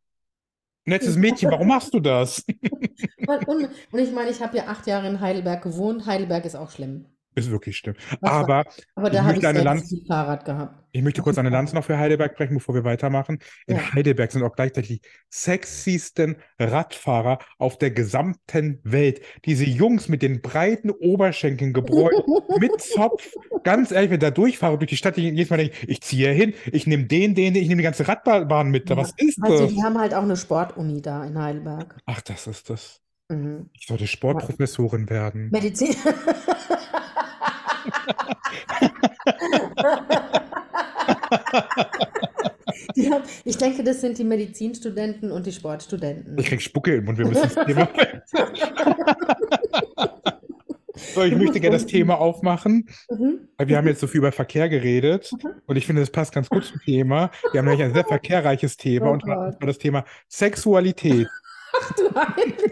nettes 0.86 1.15
Mädchen, 1.15 1.52
warum 1.52 1.67
machst 1.67 1.93
du 1.93 2.00
das? 2.00 2.43
Und, 3.28 3.69
und, 3.91 4.00
ich 4.00 4.12
meine, 4.12 4.30
ich 4.30 4.41
habe 4.41 4.58
ja 4.58 4.67
acht 4.67 4.86
Jahre 4.86 5.08
in 5.08 5.22
Heidelberg 5.22 5.63
gewohnt. 5.63 6.06
Heidelberg 6.06 6.43
ist 6.43 6.56
auch 6.56 6.72
schlimm. 6.72 7.06
Ist 7.36 7.50
wirklich 7.52 7.78
schlimm. 7.78 7.96
Was 8.22 8.32
Aber 8.32 8.65
Aber 8.96 9.10
da 9.10 9.24
habe 9.24 9.38
ich 9.38 9.48
eine 9.48 9.62
Lanze- 9.63 9.98
Fahrrad 10.08 10.46
gehabt. 10.46 10.84
ich 10.91 11.02
möchte 11.02 11.22
kurz 11.22 11.38
eine 11.38 11.50
Lanze 11.50 11.74
noch 11.76 11.84
für 11.84 11.98
Heidelberg 11.98 12.36
brechen, 12.36 12.56
bevor 12.56 12.76
wir 12.76 12.84
weitermachen. 12.84 13.39
In 13.67 13.78
Ja. 13.78 13.93
Heidelberg 13.93 14.32
sind 14.32 14.43
auch 14.43 14.56
gleichzeitig 14.56 15.00
die 15.02 15.08
sexiesten 15.30 16.36
Radfahrer 16.60 17.39
auf 17.58 17.78
der 17.80 17.91
gesamten 17.91 18.80
Welt. 18.84 19.22
Diese 19.46 19.65
Jungs 19.65 20.10
mit 20.10 20.22
den 20.22 20.41
breiten 20.41 20.91
Oberschenkeln 20.91 21.74
gebräunt, 21.74 22.13
mit 22.60 22.80
Zopf. 22.82 23.32
Ganz 23.63 23.91
ehrlich, 23.91 24.10
wenn 24.12 24.17
ich 24.17 24.22
da 24.22 24.32
durchfahre 24.32 24.78
durch 24.78 24.89
die 24.89 24.98
Stadt, 24.98 25.17
ich 25.17 25.24
jedes 25.24 25.50
Mal 25.50 25.58
denke, 25.58 25.76
ich 25.88 26.02
ziehe 26.02 26.32
hier 26.34 26.46
hin, 26.46 26.54
ich 26.72 26.86
nehme 26.86 27.06
den, 27.06 27.34
den, 27.34 27.56
ich 27.56 27.67
nehme 27.67 27.78
die 27.82 27.84
ganze 27.86 28.08
Radbahn 28.08 28.69
mit. 28.69 28.89
Ja. 28.89 28.98
Was 28.98 29.13
ist 29.17 29.39
Also, 29.41 29.65
das? 29.65 29.74
die 29.74 29.82
haben 29.84 29.98
halt 29.98 30.13
auch 30.13 30.24
eine 30.24 30.36
Sportuni 30.38 31.02
da 31.02 31.24
in 31.26 31.38
Heidelberg. 31.41 31.96
Ach, 32.06 32.22
das 32.22 32.46
ist 32.48 32.69
das. 32.69 33.00
Mhm. 33.30 33.69
Ich 33.74 33.88
sollte 33.88 34.06
Sportprofessorin 34.06 35.10
werden. 35.10 35.50
Medizin. 35.50 35.96
Die 39.73 39.73
haben, 43.12 43.24
ich 43.43 43.58
denke, 43.58 43.84
das 43.84 44.02
sind 44.02 44.17
die 44.17 44.24
Medizinstudenten 44.24 45.32
und 45.32 45.46
die 45.46 45.52
Sportstudenten. 45.52 46.38
Ich 46.38 46.48
krieg 46.48 46.62
Spucke 46.62 46.96
im 46.96 47.06
Mund, 47.06 47.17
wir 47.17 47.28
müssen 47.28 47.50
das 47.54 47.65
Thema. 47.65 47.88
So, 51.15 51.24
ich 51.24 51.36
möchte 51.36 51.60
gerne 51.60 51.76
das 51.76 51.86
Thema 51.86 52.19
aufmachen. 52.19 52.88
Mhm. 53.10 53.48
Wir 53.63 53.78
haben 53.78 53.88
jetzt 53.88 54.00
so 54.00 54.08
viel 54.08 54.19
über 54.19 54.32
Verkehr 54.32 54.69
geredet 54.69 55.32
und 55.65 55.76
ich 55.76 55.86
finde, 55.86 56.02
das 56.02 56.12
passt 56.12 56.34
ganz 56.34 56.50
gut 56.50 56.65
zum 56.65 56.80
Thema. 56.82 57.30
Wir 57.52 57.60
haben 57.60 57.65
nämlich 57.65 57.84
ein 57.84 57.93
sehr 57.93 58.06
verkehrreiches 58.06 58.78
Thema 58.78 59.10
Oh 59.10 59.13
und 59.13 59.24
zwar 59.24 59.52
das 59.60 59.78
Thema 59.78 60.06
Sexualität. 60.28 61.28
Du 61.98 62.13
heilige 62.13 62.72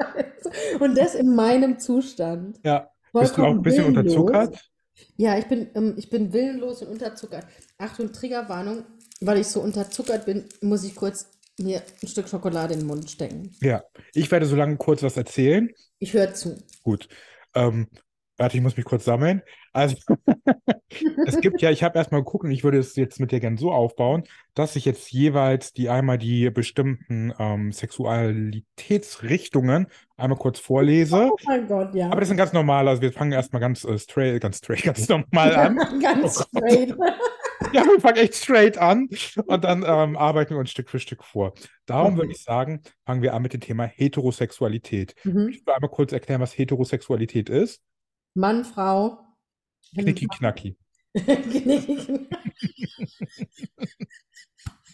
Scheiße. 0.00 0.78
Und 0.80 0.96
das 0.96 1.14
in 1.14 1.34
meinem 1.34 1.78
Zustand. 1.78 2.58
Ja, 2.64 2.90
bist 3.12 3.36
du 3.36 3.44
auch 3.44 3.50
ein 3.50 3.62
bisschen 3.62 3.94
willenlos. 3.94 4.16
unterzuckert? 4.16 4.70
Ja, 5.16 5.38
ich 5.38 5.46
bin, 5.46 5.68
ähm, 5.74 5.94
ich 5.96 6.10
bin 6.10 6.32
willenlos 6.32 6.82
und 6.82 6.88
unterzuckert. 6.88 7.46
Achtung, 7.78 8.12
Triggerwarnung, 8.12 8.84
weil 9.20 9.38
ich 9.38 9.46
so 9.48 9.60
unterzuckert 9.60 10.26
bin, 10.26 10.44
muss 10.60 10.84
ich 10.84 10.94
kurz 10.94 11.30
mir 11.58 11.82
ein 12.02 12.08
Stück 12.08 12.28
Schokolade 12.28 12.74
in 12.74 12.80
den 12.80 12.86
Mund 12.86 13.10
stecken. 13.10 13.54
Ja, 13.60 13.82
ich 14.12 14.30
werde 14.30 14.46
so 14.46 14.56
lange 14.56 14.76
kurz 14.76 15.02
was 15.02 15.16
erzählen. 15.16 15.70
Ich 15.98 16.12
höre 16.12 16.34
zu. 16.34 16.58
Gut. 16.82 17.08
Ähm, 17.54 17.88
warte, 18.36 18.56
ich 18.56 18.62
muss 18.62 18.76
mich 18.76 18.86
kurz 18.86 19.04
sammeln. 19.04 19.42
Also, 19.72 19.96
es 21.24 21.40
gibt 21.40 21.62
ja, 21.62 21.70
ich 21.70 21.82
habe 21.82 21.96
erstmal 21.98 22.20
geguckt 22.22 22.44
und 22.44 22.50
ich 22.50 22.62
würde 22.64 22.78
es 22.78 22.94
jetzt 22.96 23.18
mit 23.20 23.32
dir 23.32 23.40
gern 23.40 23.56
so 23.56 23.72
aufbauen, 23.72 24.24
dass 24.54 24.76
ich 24.76 24.84
jetzt 24.84 25.10
jeweils 25.12 25.72
die 25.72 25.88
einmal 25.88 26.18
die 26.18 26.50
bestimmten 26.50 27.32
ähm, 27.38 27.72
Sexualitätsrichtungen 27.72 29.86
einmal 30.16 30.38
kurz 30.38 30.58
vorlese. 30.60 31.30
Oh 31.32 31.36
mein 31.46 31.66
Gott, 31.66 31.94
ja. 31.94 32.08
Aber 32.10 32.20
das 32.20 32.28
sind 32.28 32.36
ganz 32.38 32.52
normale, 32.52 32.90
also 32.90 33.02
wir 33.02 33.12
fangen 33.12 33.32
erstmal 33.32 33.60
ganz 33.60 33.84
äh, 33.84 33.98
straight, 33.98 34.40
ganz 34.40 34.58
straight, 34.58 34.84
ganz 34.84 35.08
normal 35.16 35.54
an. 35.56 35.76
Ganz 36.00 36.46
Oh 36.52 36.58
straight. 36.58 36.94
Ja, 37.72 37.84
wir 37.84 37.98
fangen 38.00 38.18
echt 38.18 38.34
straight 38.34 38.76
an 38.78 39.08
und 39.46 39.64
dann 39.64 39.82
ähm, 39.86 40.16
arbeiten 40.16 40.50
wir 40.54 40.58
uns 40.58 40.70
Stück 40.70 40.88
für 40.90 41.00
Stück 41.00 41.24
vor. 41.24 41.54
Darum 41.86 42.12
Okay. 42.12 42.22
würde 42.22 42.32
ich 42.32 42.42
sagen, 42.42 42.82
fangen 43.06 43.22
wir 43.22 43.32
an 43.34 43.42
mit 43.42 43.52
dem 43.54 43.60
Thema 43.60 43.84
Heterosexualität. 43.84 45.14
Mhm. 45.24 45.48
Ich 45.48 45.66
will 45.66 45.74
einmal 45.74 45.90
kurz 45.90 46.12
erklären, 46.12 46.40
was 46.40 46.56
Heterosexualität 46.56 47.48
ist. 47.48 47.80
Mann, 48.36 48.64
Frau. 48.64 49.18
Knicki 49.94 50.26
knacki. 50.26 50.76
Knicki. 51.14 52.28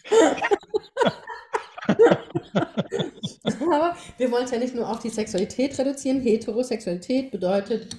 Aber 3.59 3.97
wir 4.17 4.31
wollen 4.31 4.45
es 4.45 4.51
ja 4.51 4.59
nicht 4.59 4.75
nur 4.75 4.89
auf 4.89 4.99
die 4.99 5.09
Sexualität 5.09 5.77
reduzieren. 5.77 6.21
Heterosexualität 6.21 7.31
bedeutet, 7.31 7.97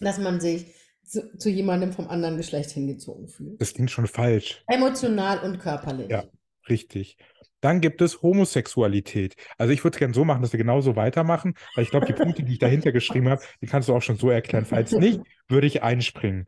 dass 0.00 0.18
man 0.18 0.40
sich 0.40 0.66
zu, 1.04 1.36
zu 1.36 1.48
jemandem 1.48 1.92
vom 1.92 2.08
anderen 2.08 2.36
Geschlecht 2.36 2.70
hingezogen 2.70 3.28
fühlt. 3.28 3.60
Das 3.60 3.74
klingt 3.74 3.90
schon 3.90 4.06
falsch. 4.06 4.64
Emotional 4.66 5.38
und 5.44 5.58
körperlich. 5.58 6.10
Ja. 6.10 6.24
Richtig. 6.68 7.18
Dann 7.62 7.80
gibt 7.80 8.02
es 8.02 8.20
Homosexualität. 8.20 9.36
Also 9.56 9.72
ich 9.72 9.82
würde 9.84 9.94
es 9.94 9.98
gerne 9.98 10.12
so 10.12 10.24
machen, 10.26 10.42
dass 10.42 10.52
wir 10.52 10.58
genauso 10.58 10.96
weitermachen, 10.96 11.54
weil 11.74 11.84
ich 11.84 11.90
glaube, 11.90 12.04
die 12.06 12.12
Punkte, 12.12 12.42
die 12.42 12.52
ich 12.52 12.58
dahinter 12.58 12.92
geschrieben 12.92 13.30
habe, 13.30 13.40
die 13.62 13.66
kannst 13.66 13.88
du 13.88 13.94
auch 13.94 14.02
schon 14.02 14.16
so 14.18 14.28
erklären. 14.28 14.66
Falls 14.66 14.92
nicht, 14.92 15.20
würde 15.48 15.66
ich 15.66 15.82
einspringen. 15.82 16.46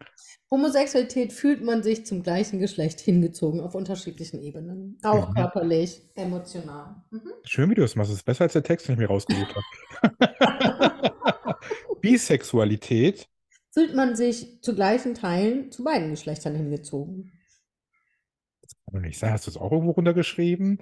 Homosexualität 0.51 1.33
fühlt 1.33 1.65
man 1.65 1.83
sich 1.83 2.05
zum 2.05 2.23
gleichen 2.23 2.59
Geschlecht 2.59 3.01
hingezogen 3.01 3.61
auf 3.61 3.75
unterschiedlichen 3.75 4.41
Ebenen. 4.43 4.99
Auch 5.03 5.31
Mhm. 5.31 5.35
körperlich, 5.35 6.03
emotional. 6.15 6.97
Mhm. 7.11 7.33
Schön, 7.45 7.71
wie 7.71 7.75
du 7.75 7.83
das 7.83 7.97
machst. 7.97 8.11
Das 8.11 8.19
ist 8.19 8.25
besser 8.25 8.45
als 8.45 8.53
der 8.53 8.63
Text, 8.63 8.87
den 8.89 8.95
ich 8.95 8.99
mir 9.01 9.09
rausgesucht 9.09 9.55
habe. 9.55 9.65
Bisexualität. 12.01 13.29
Fühlt 13.73 13.95
man 13.95 14.15
sich 14.15 14.61
zu 14.63 14.75
gleichen 14.75 15.15
Teilen 15.15 15.73
zu 15.73 15.83
beiden 15.83 16.11
Geschlechtern 16.11 16.55
hingezogen. 16.55 17.33
Kann 18.85 18.95
doch 18.95 19.01
nicht 19.01 19.19
sein. 19.19 19.33
Hast 19.33 19.47
du 19.47 19.51
es 19.51 19.57
auch 19.57 19.73
irgendwo 19.73 19.93
runtergeschrieben? 19.93 20.79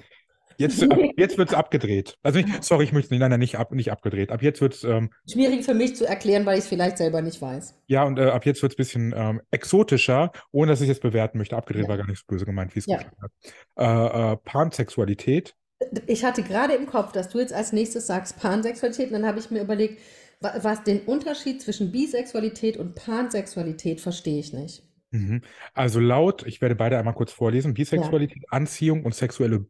Jetzt, 0.59 0.81
jetzt 1.17 1.39
wird 1.39 1.49
es 1.51 1.55
abgedreht. 1.55 2.17
Also 2.23 2.41
nicht, 2.41 2.63
sorry, 2.65 2.85
ich 2.85 2.93
möchte 2.93 3.13
nicht, 3.13 3.21
nein, 3.21 3.31
nein, 3.31 3.41
nicht, 3.41 3.57
ab, 3.59 3.73
nicht 3.73 3.91
abgedreht. 3.93 4.31
Ab 4.31 4.43
jetzt 4.43 4.61
wird 4.61 4.75
es, 4.75 4.85
ähm, 4.85 5.11
Schwierig 5.31 5.65
für 5.65 5.75
mich 5.75 5.97
zu 5.97 6.07
erklären, 6.07 6.45
weil 6.47 6.59
ich 6.59 6.65
es 6.65 6.69
vielleicht 6.69 6.99
selber 6.99 7.23
nicht 7.23 7.41
weiß. 7.43 7.75
ja, 7.87 8.05
und 8.05 8.19
äh, 8.19 8.25
ab 8.25 8.45
jetzt 8.47 8.63
wird 8.63 8.73
es 8.73 8.77
ein 8.77 8.83
bisschen 8.83 9.15
ähm, 9.17 9.41
exotischer, 9.51 10.33
ohne 10.51 10.73
dass 10.73 10.81
ich 10.81 10.89
es 10.89 10.97
jetzt 10.97 11.03
bewerten 11.03 11.39
möchte. 11.39 11.57
Abgedreht 11.57 11.85
Ja. 11.85 11.89
war 11.89 11.97
gar 11.97 12.07
nicht 12.07 12.19
so 12.21 12.25
böse 12.27 12.45
gemeint, 12.45 12.75
wie 12.75 12.79
es 12.81 12.87
Ja. 12.87 12.99
hat. 12.99 13.31
Äh, 13.77 14.33
äh, 14.33 14.37
Pansexualität. 14.45 15.55
Ich 16.07 16.25
hatte 16.25 16.43
gerade 16.43 16.75
im 16.75 16.87
Kopf, 16.87 17.13
dass 17.13 17.29
du 17.29 17.39
jetzt 17.41 17.53
als 17.53 17.73
nächstes 17.73 18.07
sagst 18.07 18.39
Pansexualität, 18.39 19.09
und 19.09 19.15
dann 19.15 19.27
habe 19.27 19.39
ich 19.41 19.51
mir 19.51 19.61
überlegt, 19.63 20.01
wa- 20.41 20.55
was 20.63 20.85
den 20.85 21.01
Unterschied 21.01 21.61
zwischen 21.61 21.91
Bisexualität 21.91 22.77
und 22.77 22.95
Pansexualität 22.95 24.01
verstehe 24.01 24.39
ich 24.39 24.53
nicht. 24.53 24.85
Mhm. 25.11 25.43
Also 25.75 26.01
laut, 26.01 26.47
ich 26.47 26.61
werde 26.63 26.75
beide 26.75 26.97
einmal 26.99 27.15
kurz 27.15 27.33
vorlesen. 27.33 27.75
Bisexualität, 27.75 28.45
Anziehung 28.49 29.05
und 29.05 29.15
sexuelle 29.15 29.67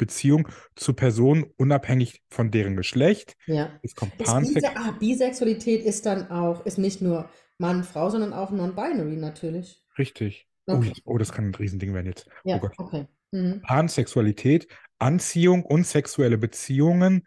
Beziehung 0.00 0.48
zu 0.74 0.94
Personen 0.94 1.44
unabhängig 1.56 2.22
von 2.30 2.50
deren 2.50 2.76
Geschlecht. 2.76 3.36
Ja. 3.46 3.70
Es 3.82 3.94
kommt 3.94 4.12
Ist 4.20 4.54
Bise 4.54 4.76
ah, 4.76 4.90
Bisexualität 4.98 5.84
ist 5.84 6.06
dann 6.06 6.30
auch, 6.30 6.66
ist 6.66 6.78
nicht 6.78 7.00
nur 7.02 7.28
Mann, 7.58 7.84
Frau, 7.84 8.10
sondern 8.10 8.32
auch 8.32 8.50
non-binary 8.50 9.16
natürlich. 9.16 9.84
Richtig. 9.98 10.46
Oh, 10.66 10.72
Okay. 10.74 10.88
jetzt, 10.88 11.02
oh, 11.04 11.18
das 11.18 11.32
kann 11.32 11.48
ein 11.50 11.54
Riesending 11.54 11.94
werden 11.94 12.06
jetzt. 12.06 12.26
Oh 12.44 12.48
Ja, 12.48 12.58
Gott. 12.58 12.72
okay. 12.78 13.06
Mhm. 13.32 13.60
Pansexualität, 13.62 14.66
Anziehung 14.98 15.64
und 15.64 15.86
sexuelle 15.86 16.38
Beziehungen 16.38 17.26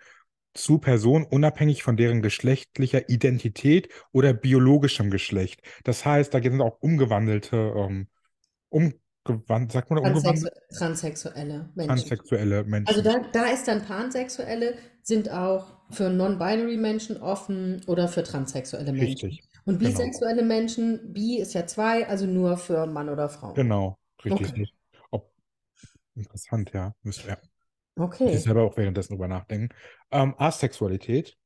zu 0.54 0.78
Personen 0.78 1.26
unabhängig 1.26 1.84
von 1.84 1.98
deren 1.98 2.22
geschlechtlicher 2.22 3.10
Identität 3.10 3.90
oder 4.12 4.34
biologischem 4.34 5.10
Geschlecht. 5.10 5.62
Das 5.84 6.06
heißt, 6.06 6.34
da 6.34 6.42
sind 6.42 6.62
auch 6.62 6.78
umgewandelte, 6.82 7.74
ähm, 7.76 8.08
umgewandt, 9.28 9.72
sagt 9.72 9.90
man 9.90 10.00
umgewandelt? 10.00 10.54
transsexuelle 10.78 11.70
Menschen. 11.76 11.88
Transsexuelle 11.88 12.64
Menschen. 12.66 12.88
Also 12.88 13.02
da, 13.02 13.20
da 13.32 13.46
ist 13.46 13.68
dann 13.68 13.84
Pansexuelle, 13.84 14.76
sind 15.02 15.30
auch 15.30 15.78
für 15.92 16.10
non-binary 16.10 16.78
Menschen 16.78 17.18
offen 17.22 17.82
oder 17.88 18.08
für 18.08 18.24
transsexuelle 18.24 18.94
Menschen. 18.94 19.30
Richtig, 19.30 19.44
Und 19.66 19.80
genau. 19.80 19.90
bisexuelle 19.90 20.44
Menschen, 20.44 21.14
bi 21.14 21.38
ist 21.40 21.54
ja 21.54 21.66
zwei, 21.68 22.08
also 22.08 22.26
nur 22.26 22.58
für 22.58 22.86
Mann 22.86 23.10
oder 23.10 23.30
Frau. 23.30 23.54
genau, 23.54 23.98
richtig. 24.24 24.52
Okay. 24.52 24.68
Ob, 25.12 25.32
interessant, 26.16 26.72
ja. 26.74 26.94
Müssen 27.04 27.28
wir 27.28 27.38
Okay. 27.96 28.34
ich 28.34 28.42
selber 28.42 28.64
auch 28.64 28.76
währenddessen 28.78 29.14
drüber 29.14 29.28
nachdenken. 29.28 29.70
Ähm, 30.12 30.34
Asexualität, 30.38 31.38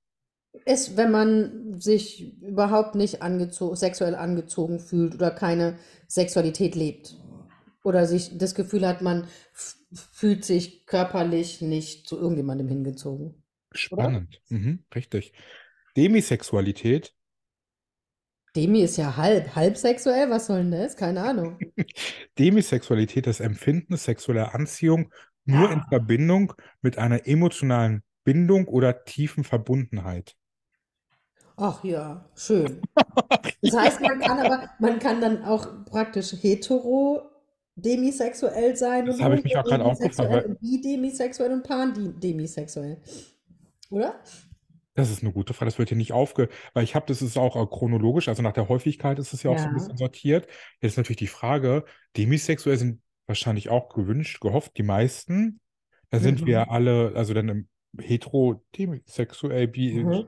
Ist, 0.66 0.98
wenn 0.98 1.12
man 1.12 1.80
sich 1.80 2.42
überhaupt 2.42 2.96
nicht 2.96 3.22
angezo 3.22 3.76
sexuell 3.76 4.16
angezogen 4.16 4.80
fühlt 4.80 5.16
oder 5.16 5.32
keine 5.32 5.78
Sexualität 6.08 6.76
lebt. 6.76 7.16
Oder 7.88 8.06
sich 8.06 8.38
das 8.38 8.54
Gefühl 8.54 8.86
hat, 8.86 9.02
man 9.02 9.30
fühlt 9.94 10.44
sich 10.44 10.86
körperlich 10.86 11.62
nicht 11.62 12.06
zu 12.06 12.18
irgendjemandem 12.18 12.68
hingezogen. 12.68 13.42
spannend. 13.72 14.42
Mhm, 14.50 14.84
richtig. 14.94 15.32
Demisexualität, 15.96 17.14
Demi 18.58 18.82
ist 18.82 18.98
ja 18.98 19.16
halb, 19.16 19.56
halb 19.56 19.78
sexuell, 19.78 20.30
was 20.30 20.48
soll 20.48 20.64
denn 20.64 20.72
das? 20.72 20.98
Keine 20.98 21.22
Ahnung. 21.22 21.60
Demisexualität, 22.40 23.26
das 23.26 23.40
Empfinden 23.40 23.96
sexueller 23.96 24.54
Anziehung 24.54 25.14
nur 25.46 25.72
in 25.72 25.82
Verbindung 25.84 26.54
mit 26.82 26.98
einer 26.98 27.26
emotionalen 27.26 28.04
Bindung 28.26 28.68
oder 28.68 29.06
tiefen 29.06 29.46
Verbundenheit. 29.46 30.36
Ach 31.56 31.84
ja, 31.86 32.30
schön. 32.36 32.82
Das 33.62 33.76
heißt, 33.76 34.02
man 34.02 34.20
kann 34.20 34.40
aber, 34.40 34.70
man 34.80 35.00
kann 35.00 35.22
dann 35.22 35.44
auch 35.44 35.86
praktisch 35.86 36.34
hetero 36.34 37.37
demisexuell 37.78 38.76
sein 38.76 39.06
Das 39.06 39.18
und 39.18 39.24
habe 39.24 39.36
ich 39.36 39.44
mich 39.44 39.58
auch 39.58 39.64
gerade 39.64 39.86
aufgefallen, 39.86 40.58
bidemisexuell 40.60 41.54
und 41.54 41.64
pandemisexuell. 41.64 42.98
Oder? 43.90 44.16
Das 44.96 45.12
ist 45.12 45.22
eine 45.22 45.32
gute 45.32 45.54
Frage. 45.54 45.70
Das 45.70 45.78
wird 45.78 45.90
hier 45.90 45.98
nicht 45.98 46.12
aufge... 46.12 46.50
Weil 46.74 46.84
ich 46.84 46.96
habe, 46.96 47.06
das 47.06 47.22
ist 47.22 47.38
auch 47.38 47.56
äh, 47.56 47.66
chronologisch, 47.68 48.28
also 48.28 48.42
nach 48.42 48.54
der 48.54 48.68
Häufigkeit 48.68 49.20
ist 49.20 49.32
es 49.32 49.44
ja 49.44 49.52
auch 49.52 49.58
so 49.60 49.66
ein 49.66 49.70
Ja. 49.70 49.74
bisschen 49.76 49.98
sortiert. 49.98 50.48
Jetzt 50.82 50.94
ist 50.94 50.98
natürlich 50.98 51.18
die 51.18 51.28
Frage, 51.28 51.86
demisexuell 52.18 52.78
sind 52.78 53.02
wahrscheinlich 53.28 53.70
auch 53.70 53.90
gewünscht, 53.90 54.42
gehofft, 54.42 54.76
die 54.78 54.84
meisten. 54.84 55.60
Da 56.10 56.20
sind 56.20 56.42
Mhm. 56.42 56.46
wir 56.48 56.72
alle, 56.72 57.14
also 57.16 57.34
dann 57.36 57.50
im 57.50 57.68
hetero, 58.00 58.64
demisexuell, 58.76 59.68
bi... 59.68 60.04
Mhm. 60.04 60.28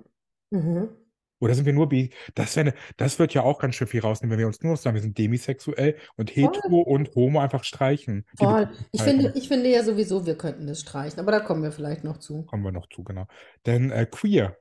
Mhm. 0.51 0.89
Oder 1.39 1.55
sind 1.55 1.65
wir 1.65 1.73
nur 1.73 1.89
bi? 1.89 2.11
Das 2.35 2.55
wäre 2.55 2.67
ne, 2.67 2.73
das 2.97 3.19
wird 3.19 3.33
ja 3.33 3.43
auch 3.43 3.59
ganz 3.59 3.75
schön 3.75 3.87
viel 3.87 4.01
rausnehmen, 4.01 4.31
wenn 4.31 4.39
wir 4.39 4.47
uns 4.47 4.61
nur 4.61 4.75
sagen, 4.77 4.95
wir 4.95 5.01
sind 5.01 5.17
demisexuell 5.17 5.95
und 6.15 6.35
hetero 6.35 6.81
und 6.81 7.15
homo 7.15 7.39
einfach 7.39 7.63
streichen. 7.63 8.25
Voll. 8.37 8.69
Ich 8.91 9.01
finde, 9.01 9.33
ich 9.35 9.47
finde 9.47 9.69
ja 9.69 9.83
sowieso, 9.83 10.25
wir 10.25 10.37
könnten 10.37 10.67
das 10.67 10.81
streichen, 10.81 11.19
aber 11.19 11.31
da 11.31 11.39
kommen 11.39 11.63
wir 11.63 11.71
vielleicht 11.71 12.03
noch 12.03 12.17
zu. 12.17 12.43
Kommen 12.43 12.63
wir 12.63 12.71
noch 12.71 12.89
zu, 12.89 13.03
genau. 13.03 13.27
Denn 13.65 13.91
äh, 13.91 14.05
queer, 14.09 14.57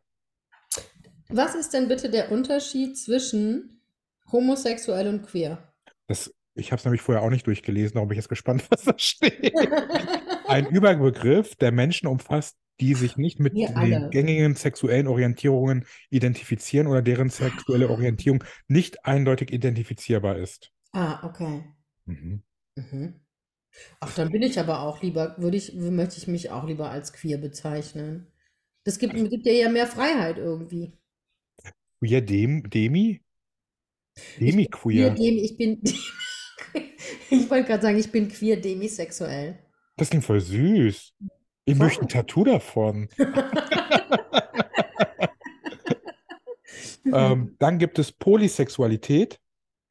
Was 1.29 1.55
ist 1.55 1.75
denn 1.75 1.89
bitte 1.89 2.11
der 2.11 2.31
Unterschied 2.31 2.97
zwischen 2.97 3.83
homosexuell 4.31 5.09
und 5.09 5.23
queer? 5.27 5.59
das, 6.09 6.35
ich 6.55 6.73
habe 6.73 6.79
es 6.79 6.85
nämlich 6.85 7.03
vorher 7.03 7.23
auch 7.23 7.31
nicht 7.31 7.47
durchgelesen, 7.47 7.95
darum 7.95 8.09
bin 8.09 8.19
ich 8.19 8.25
jetzt 8.25 8.29
gespannt, 8.29 8.65
was 8.71 8.83
da 8.83 8.95
steht. 8.97 9.53
Ein 10.49 10.67
Überbegriff, 10.67 11.55
der 11.57 11.71
Menschen 11.71 12.09
umfasst, 12.09 12.57
die 12.81 12.95
sich 12.95 13.17
nicht 13.17 13.41
mit 13.41 13.53
Wir 13.53 13.69
den 13.75 13.77
alle. 13.77 14.11
gängigen 14.11 14.55
sexuellen 14.55 15.07
Orientierungen 15.09 15.85
identifizieren 16.11 16.87
oder 16.87 17.03
deren 17.03 17.31
sexuelle 17.31 17.89
Orientierung 17.91 18.45
nicht 18.69 19.05
eindeutig 19.07 19.53
identifizierbar 19.53 20.37
ist. 20.39 20.73
Ah, 20.93 21.21
okay. 21.25 21.65
Mhm. 22.07 22.43
Mhm. 22.77 23.21
Ach, 24.01 24.15
dann 24.15 24.31
bin 24.33 24.43
ich 24.43 24.59
aber 24.61 24.83
auch 24.83 25.03
lieber, 25.03 25.37
würde 25.39 25.57
ich, 25.59 25.75
möchte 25.75 26.19
ich 26.19 26.29
mich 26.29 26.51
auch 26.51 26.67
lieber 26.67 26.91
als 26.91 27.13
queer 27.15 27.39
bezeichnen. 27.39 28.29
Das 28.85 28.99
gibt, 28.99 29.15
gibt 29.15 29.47
dir 29.47 29.55
ja 29.55 29.71
mehr 29.71 29.87
Freiheit 29.89 30.39
irgendwie. 30.39 30.93
Queer 32.01 32.21
Dem, 32.23 32.69
Demi? 32.69 33.21
Demi-queer. 34.41 35.11
dem, 35.17 35.37
ich 35.39 35.57
bin, 35.57 35.81
ich 37.31 37.51
wollte 37.51 37.67
gerade 37.69 37.83
sagen, 37.83 37.99
ich 37.99 38.11
bin 38.11 38.29
queer 38.29 38.57
demisexuell. 38.61 39.59
Das 39.97 40.09
klingt 40.11 40.25
voll 40.25 40.41
süß. 40.41 41.15
Ich 41.69 41.77
Voll. 41.77 41.87
möchte 41.87 42.03
ein 42.03 42.09
Tattoo 42.09 42.45
davon. 42.45 43.09
Ähm, 47.11 47.57
dann 47.59 47.79
gibt 47.79 47.99
es 47.99 48.13
Polysexualität. 48.13 49.41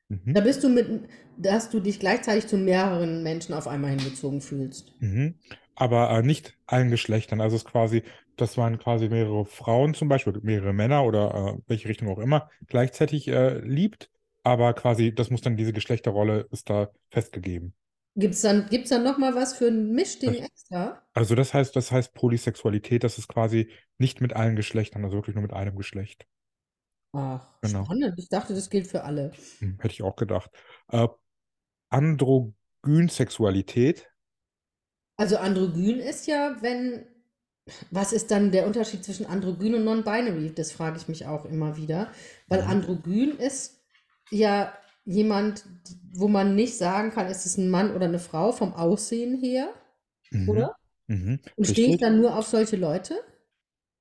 Mhm. 0.07 0.35
Da 0.35 0.41
bist 0.41 0.63
du 0.63 0.69
mit, 0.69 1.09
dass 1.35 1.71
du 1.71 1.79
dich 1.79 1.99
gleichzeitig 1.99 2.45
zu 2.45 2.57
mehreren 2.57 3.23
Menschen 3.23 3.55
auf 3.55 3.67
einmal 3.67 3.89
hingezogen 3.89 4.39
fühlst. 4.39 4.93
Mhm. 4.99 5.33
Aber 5.73 6.11
äh, 6.11 6.21
nicht 6.21 6.55
allen 6.67 6.91
Geschlechtern. 6.91 7.41
Also 7.41 7.55
es 7.55 7.63
ist 7.63 7.71
quasi, 7.71 8.03
dass 8.35 8.55
man 8.55 8.77
quasi 8.77 9.09
mehrere 9.09 9.45
Frauen 9.45 9.95
zum 9.95 10.09
Beispiel, 10.09 10.39
mehrere 10.43 10.73
Männer 10.73 11.05
oder 11.05 11.55
äh, 11.55 11.61
welche 11.65 11.89
Richtung 11.89 12.07
auch 12.09 12.19
immer 12.19 12.51
gleichzeitig 12.67 13.27
äh, 13.29 13.57
liebt. 13.61 14.11
Aber 14.43 14.73
quasi, 14.73 15.11
das 15.11 15.31
muss 15.31 15.41
dann 15.41 15.57
diese 15.57 15.73
Geschlechterrolle 15.73 16.47
ist 16.51 16.69
da 16.69 16.91
festgegeben. 17.09 17.73
Gibt 18.19 18.33
es 18.33 18.41
dann, 18.41 18.67
gibt's 18.67 18.89
dann 18.89 19.03
nochmal 19.03 19.35
was 19.35 19.55
für 19.57 19.67
ein 19.67 19.91
Mischding 19.91 20.33
Das- 20.33 20.41
extra? 20.47 21.03
Also 21.13 21.35
das 21.35 21.53
heißt, 21.53 21.75
das 21.75 21.91
heißt 21.91 22.15
Polysexualität, 22.15 23.03
das 23.03 23.19
ist 23.19 23.27
quasi 23.27 23.71
nicht 23.99 24.21
mit 24.21 24.35
allen 24.35 24.55
Geschlechtern, 24.55 25.03
also 25.05 25.17
wirklich 25.17 25.35
nur 25.35 25.43
mit 25.43 25.53
einem 25.53 25.75
Geschlecht. 25.77 26.25
Ach, 27.13 27.47
Genau. 27.61 27.85
spannend. 27.85 28.15
Ich 28.17 28.29
dachte, 28.29 28.55
das 28.55 28.71
gilt 28.71 28.87
für 28.87 29.03
alle. 29.03 29.33
Hm, 29.59 29.77
hätte 29.79 29.93
ich 29.93 30.01
auch 30.01 30.15
gedacht. 30.15 30.49
Äh, 30.89 31.07
Androgynsexualität. 31.89 34.07
Also 35.15 35.37
androgyn 35.37 35.99
ist 35.99 36.27
ja, 36.27 36.57
wenn, 36.61 37.05
was 37.91 38.13
ist 38.13 38.31
dann 38.31 38.51
der 38.51 38.67
Unterschied 38.67 39.03
zwischen 39.03 39.25
androgyn 39.25 39.75
und 39.75 39.83
non-binary? 39.83 40.53
Das 40.53 40.71
frage 40.71 40.97
ich 40.97 41.07
mich 41.07 41.25
auch 41.25 41.45
immer 41.45 41.77
wieder. 41.77 42.11
Weil 42.47 42.63
Mhm. 42.63 42.69
androgyn 42.69 43.31
ist 43.37 43.83
ja 44.31 44.77
jemand, 45.07 45.65
wo 46.13 46.27
man 46.27 46.55
nicht 46.55 46.77
sagen 46.77 47.11
kann, 47.11 47.27
ist 47.27 47.45
es 47.45 47.57
ein 47.57 47.69
Mann 47.69 47.95
oder 47.95 48.05
eine 48.05 48.19
Frau 48.19 48.51
vom 48.51 48.73
Aussehen 48.73 49.39
her, 49.39 49.69
Mhm. 50.31 50.49
oder? 50.49 50.75
Mhm. 51.07 51.39
Und 51.55 51.65
stehe 51.67 51.89
ich 51.89 51.97
dann 51.97 52.19
nur 52.19 52.37
auf 52.37 52.47
solche 52.47 52.75
Leute? 52.75 53.15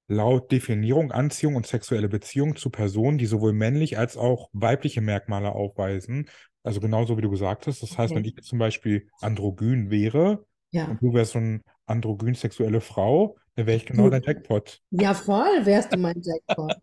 Laut 0.08 0.52
Definierung 0.52 1.10
Anziehung 1.12 1.56
und 1.56 1.66
sexuelle 1.66 2.08
Beziehung 2.08 2.56
zu 2.56 2.70
Personen, 2.70 3.18
die 3.18 3.26
sowohl 3.26 3.52
männlich 3.52 3.98
als 3.98 4.16
auch 4.16 4.48
weibliche 4.52 5.00
Merkmale 5.00 5.52
aufweisen. 5.52 6.28
Also 6.62 6.80
genauso 6.80 7.16
wie 7.16 7.22
du 7.22 7.30
gesagt 7.30 7.66
hast. 7.66 7.82
Das 7.82 7.96
heißt, 7.96 8.14
wenn 8.14 8.24
ich 8.24 8.36
zum 8.42 8.58
Beispiel 8.58 9.08
androgyn 9.20 9.90
wäre 9.90 10.44
Ja. 10.70 10.86
und 10.86 11.02
du 11.02 11.12
wärst 11.14 11.32
so 11.32 11.38
eine 11.38 11.60
androgyn 11.86 12.34
sexuelle 12.34 12.80
Frau, 12.80 13.36
dann 13.56 13.66
wäre 13.66 13.76
ich 13.76 13.86
genau 13.86 14.10
dein 14.10 14.22
Jackpot. 14.22 14.80
Ja, 14.90 15.14
voll 15.14 15.64
wärst 15.64 15.92
du 15.92 15.96
mein 15.98 16.20
Jackpot. 16.22 16.74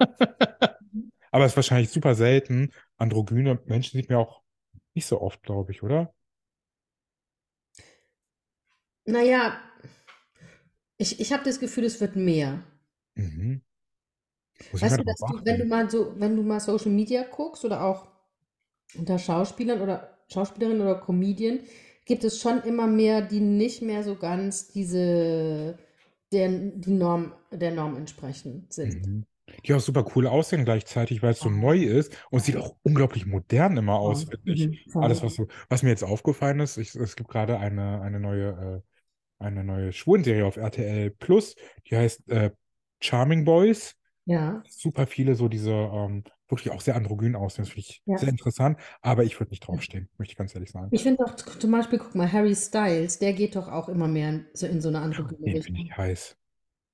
Aber 1.30 1.44
es 1.44 1.52
ist 1.52 1.56
wahrscheinlich 1.56 1.90
super 1.90 2.14
selten. 2.14 2.70
Androgyne 2.98 3.60
Menschen 3.66 3.98
sieht 3.98 4.10
man 4.10 4.18
auch 4.18 4.42
nicht 4.94 5.06
so 5.06 5.20
oft, 5.20 5.42
glaube 5.42 5.72
ich, 5.72 5.82
oder? 5.82 6.14
Naja, 9.06 9.58
ich, 10.98 11.18
ich 11.20 11.32
habe 11.32 11.44
das 11.44 11.58
Gefühl, 11.60 11.84
es 11.84 12.00
wird 12.00 12.14
mehr. 12.16 12.62
Mhm. 13.16 13.60
Muss 14.70 14.84
ich 14.84 14.90
Weißt 14.90 14.98
du, 14.98 15.02
drauf 15.02 15.04
dass 15.04 15.24
du, 15.24 15.44
wenn 15.44 15.58
du 15.58 15.64
achten. 15.64 15.68
mal 15.68 15.90
so, 15.90 16.14
wenn 16.18 16.36
du 16.36 16.42
mal 16.42 16.60
Social 16.60 16.90
Media 16.92 17.24
guckst 17.24 17.64
oder 17.64 17.82
auch 17.84 18.08
unter 18.96 19.18
Schauspielern 19.18 19.82
oder 19.82 20.18
Schauspielerinnen 20.28 20.82
oder 20.82 20.96
Comedian, 21.00 21.60
gibt 22.06 22.24
es 22.24 22.40
schon 22.40 22.62
immer 22.62 22.86
mehr, 22.86 23.22
die 23.22 23.40
nicht 23.40 23.82
mehr 23.82 24.04
so 24.04 24.16
ganz 24.16 24.68
diese 24.68 25.78
der, 26.32 26.48
die 26.50 26.92
Norm, 26.92 27.34
der 27.52 27.72
Norm 27.72 27.96
entsprechend 27.96 28.72
sind. 28.72 29.06
Mhm. 29.06 29.26
Die 29.64 29.74
auch 29.74 29.80
super 29.80 30.04
cool 30.14 30.26
aussehen 30.26 30.64
gleichzeitig, 30.64 31.22
weil 31.22 31.32
es 31.32 31.40
so 31.40 31.50
neu 31.50 31.78
ist 31.78 32.16
und 32.30 32.40
sieht 32.42 32.56
auch 32.56 32.76
unglaublich 32.82 33.26
modern 33.26 33.76
immer 33.76 33.98
aus, 33.98 34.24
Voll. 34.24 34.38
finde 34.44 34.52
ich. 34.52 34.92
Voll. 34.92 35.02
Alles, 35.04 35.22
was 35.22 35.34
so, 35.34 35.46
was 35.68 35.82
mir 35.82 35.90
jetzt 35.90 36.04
aufgefallen 36.04 36.60
ist, 36.60 36.76
ich, 36.76 36.94
es 36.94 37.16
gibt 37.16 37.28
gerade 37.30 37.58
eine, 37.58 38.00
eine 38.00 38.20
neue, 38.20 38.82
äh, 39.40 39.44
eine 39.44 39.64
neue 39.64 39.92
Schwulenserie 39.92 40.44
auf 40.44 40.56
RTL 40.56 41.10
Plus, 41.10 41.54
die 41.88 41.96
heißt 41.96 42.28
äh, 42.30 42.50
Charming 43.00 43.44
Boys. 43.44 43.94
Ja, 44.26 44.62
Super 44.68 45.06
viele 45.06 45.34
so 45.34 45.48
diese 45.48 45.70
ähm, 45.70 46.24
wirklich 46.48 46.70
auch 46.72 46.80
sehr 46.80 46.96
androgyn 46.96 47.34
aussehen. 47.34 47.64
Das 47.64 47.72
finde 47.72 47.80
ich 47.88 48.02
Ja. 48.06 48.18
sehr 48.18 48.28
interessant, 48.28 48.78
aber 49.00 49.24
ich 49.24 49.38
würde 49.40 49.50
nicht 49.50 49.66
draufstehen, 49.66 50.08
möchte 50.18 50.32
ich 50.32 50.36
ganz 50.36 50.54
ehrlich 50.54 50.70
sagen. 50.70 50.88
ich 50.92 51.02
finde 51.02 51.24
doch 51.24 51.36
zum 51.36 51.70
Beispiel, 51.70 51.98
guck 51.98 52.14
mal, 52.14 52.30
Harry 52.30 52.54
Styles, 52.54 53.18
der 53.18 53.32
geht 53.32 53.56
doch 53.56 53.68
auch 53.68 53.88
immer 53.88 54.08
mehr 54.08 54.28
in 54.30 54.46
so, 54.52 54.66
in 54.66 54.80
so 54.80 54.88
eine 54.88 55.00
androgyne 55.00 55.38
Den 55.52 55.62
finde 55.62 55.80
Richtung. 55.80 55.86
ich 55.86 55.96
heiß. 55.96 56.36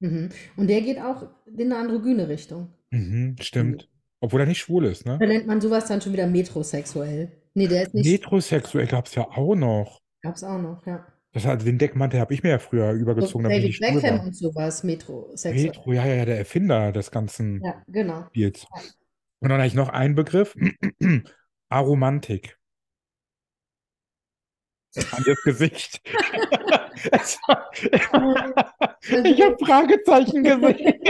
Mhm. 0.00 0.28
Und 0.56 0.68
der 0.68 0.80
geht 0.82 0.98
auch 0.98 1.28
in 1.46 1.72
eine 1.72 1.76
androgyne 1.80 2.28
Richtung. 2.28 2.72
Mhm, 2.90 3.36
stimmt. 3.40 3.88
Obwohl 4.20 4.40
er 4.40 4.46
nicht 4.46 4.60
schwul 4.60 4.86
ist, 4.86 5.04
ne? 5.04 5.18
Da 5.20 5.26
nennt 5.26 5.46
man 5.46 5.60
sowas 5.60 5.86
dann 5.86 6.00
schon 6.00 6.12
wieder 6.12 6.26
metrosexuell. 6.26 7.30
Nee, 7.54 7.68
der 7.68 7.82
ist 7.82 7.94
nicht. 7.94 8.10
Metrosexuell 8.10 8.86
gab 8.86 9.06
es 9.06 9.14
ja 9.14 9.28
auch 9.28 9.54
noch. 9.54 10.00
Gab's 10.22 10.42
auch 10.42 10.60
noch, 10.60 10.86
ja. 10.86 11.06
Das 11.32 11.44
hat, 11.44 11.66
den 11.66 11.78
Deckmantel 11.78 12.20
habe 12.20 12.32
ich 12.32 12.42
mir 12.42 12.50
ja 12.50 12.58
früher 12.58 12.92
So 12.92 12.98
übergezogen, 12.98 13.44
damit 13.44 13.64
ich 13.64 13.80
Beckham 13.80 14.18
war. 14.18 14.24
und 14.26 14.36
sowas, 14.36 14.84
metrosexuell. 14.84 15.66
Retro, 15.66 15.92
ja, 15.92 16.06
ja, 16.06 16.14
ja, 16.14 16.24
der 16.24 16.38
Erfinder 16.38 16.92
des 16.92 17.10
ganzen 17.10 17.60
Ja, 17.62 17.82
genau. 17.88 18.24
Spiels. 18.28 18.66
Und 19.40 19.48
dann 19.50 19.58
habe 19.58 19.66
ich 19.66 19.74
noch 19.74 19.88
einen 19.88 20.14
Begriff. 20.14 20.54
Aromantik. 21.68 22.56
An 25.12 25.24
das 25.26 25.42
Gesicht. 25.42 26.00
Ich 29.24 29.42
habe 29.42 29.56
Fragezeichen 29.64 30.42
gesehen. 30.44 31.00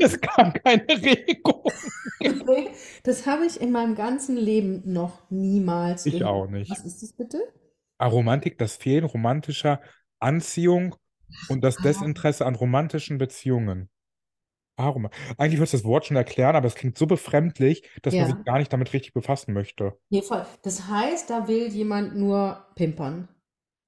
Es 0.00 0.20
kam 0.20 0.52
keine 0.52 0.86
Regung. 0.88 1.64
Das 3.02 3.26
habe 3.26 3.46
ich 3.46 3.60
in 3.60 3.72
meinem 3.72 3.94
ganzen 3.94 4.36
Leben 4.36 4.82
noch 4.84 5.30
niemals 5.30 6.06
Ich 6.06 6.24
auch 6.24 6.46
nicht. 6.46 6.70
Was 6.70 6.84
ist 6.84 7.02
das 7.02 7.12
bitte? 7.14 7.40
Aromantik, 7.98 8.58
das 8.58 8.76
Fehlen 8.76 9.04
romantischer 9.04 9.80
Anziehung 10.20 10.94
und 11.48 11.62
das 11.64 11.78
Ah. 11.78 11.82
Desinteresse 11.82 12.44
an 12.46 12.54
romantischen 12.54 13.18
Beziehungen. 13.18 13.88
Aroma. 14.76 15.10
Eigentlich 15.36 15.54
würde 15.58 15.64
es 15.64 15.70
das 15.72 15.84
Wort 15.84 16.06
schon 16.06 16.16
erklären, 16.16 16.56
aber 16.56 16.66
es 16.66 16.74
klingt 16.74 16.96
so 16.98 17.06
befremdlich, 17.06 17.82
dass 18.02 18.14
man 18.14 18.28
Ja. 18.28 18.34
sich 18.36 18.44
gar 18.44 18.58
nicht 18.58 18.72
damit 18.72 18.92
richtig 18.92 19.12
befassen 19.12 19.52
möchte. 19.52 19.98
Nee, 20.10 20.22
voll. 20.22 20.44
Das 20.62 20.88
heißt, 20.88 21.28
da 21.30 21.46
will 21.48 21.68
jemand 21.68 22.16
nur 22.16 22.66
pimpern. 22.74 23.28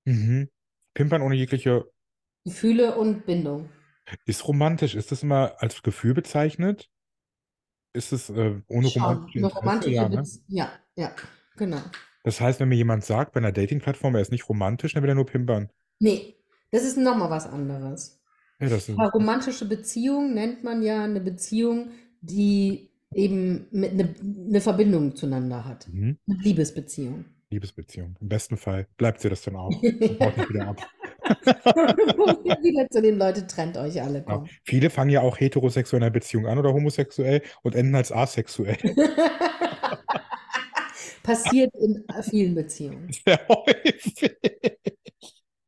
Mhm. 0.04 0.50
Pimpern 0.92 1.22
ohne 1.22 1.34
jegliche 1.34 1.90
Gefühle 2.44 2.96
und 2.96 3.24
Bindung. 3.26 3.70
ist 4.26 4.46
romantisch. 4.46 4.94
Ist 4.94 5.10
das 5.12 5.22
immer 5.22 5.54
als 5.58 5.82
Gefühl 5.82 6.12
bezeichnet? 6.14 6.90
Ist 7.94 8.12
es 8.12 8.28
äh, 8.28 8.60
ohne 8.68 8.88
Schon. 8.90 9.02
romantische 9.02 9.38
Eine 9.38 9.46
Interesse? 9.46 9.56
romantische 9.60 9.94
Ja, 9.94 10.08
ne? 10.08 10.22
Ja, 10.48 10.72
ja, 10.96 11.12
genau. 11.56 11.80
Das 12.24 12.40
heißt, 12.40 12.60
wenn 12.60 12.68
mir 12.68 12.74
jemand 12.76 13.04
sagt, 13.04 13.32
bei 13.32 13.38
einer 13.38 13.52
Dating-Plattform, 13.52 14.14
er 14.14 14.20
ist 14.20 14.32
nicht 14.32 14.48
romantisch, 14.48 14.92
dann 14.94 15.02
will 15.02 15.10
er 15.10 15.14
nur 15.14 15.26
pimpern. 15.26 15.70
Nee, 16.00 16.36
das 16.70 16.84
ist 16.84 16.96
nochmal 16.98 17.30
was 17.30 17.46
anderes. 17.46 18.20
Ja, 18.60 18.68
das 18.68 18.88
Eine 18.88 19.10
romantische 19.10 19.66
Beziehung 19.66 20.34
nennt 20.34 20.64
man 20.64 20.82
ja 20.82 21.04
eine 21.04 21.20
Beziehung, 21.20 21.90
die 22.20 22.90
eben 23.14 23.66
mit 23.70 23.92
eine, 23.92 24.14
eine 24.48 24.60
Verbindung 24.60 25.16
zueinander 25.16 25.64
hat. 25.64 25.88
mhm. 25.88 26.18
Eine 26.28 26.38
Liebesbeziehung. 26.42 27.24
Liebesbeziehung. 27.50 28.16
Im 28.20 28.28
besten 28.28 28.56
Fall 28.56 28.86
bleibt 28.96 29.20
sie 29.20 29.28
das 29.28 29.42
dann 29.42 29.56
auch. 29.56 29.70
Und 29.82 30.20
haut 30.20 30.36
nicht 30.36 30.50
wieder 30.50 30.68
ab. 30.68 30.80
Wieder 31.24 32.88
zu 32.90 33.00
den 33.00 33.16
Leuten 33.16 33.48
trennt 33.48 33.78
euch 33.78 34.02
alle 34.02 34.22
kommen. 34.22 34.46
Viele 34.62 34.90
fangen 34.90 35.10
ja 35.10 35.22
auch 35.22 35.40
heterosexuell 35.40 36.00
in 36.00 36.04
einer 36.04 36.12
Beziehung 36.12 36.46
an 36.46 36.58
oder 36.58 36.74
homosexuell 36.74 37.40
und 37.62 37.74
enden 37.74 37.94
als 37.94 38.12
asexuell. 38.12 38.76
Passiert 41.22 41.74
in 41.76 42.04
vielen 42.28 42.54
Beziehungen. 42.54 43.10
Sehr 43.24 43.40
häufig. 43.48 44.36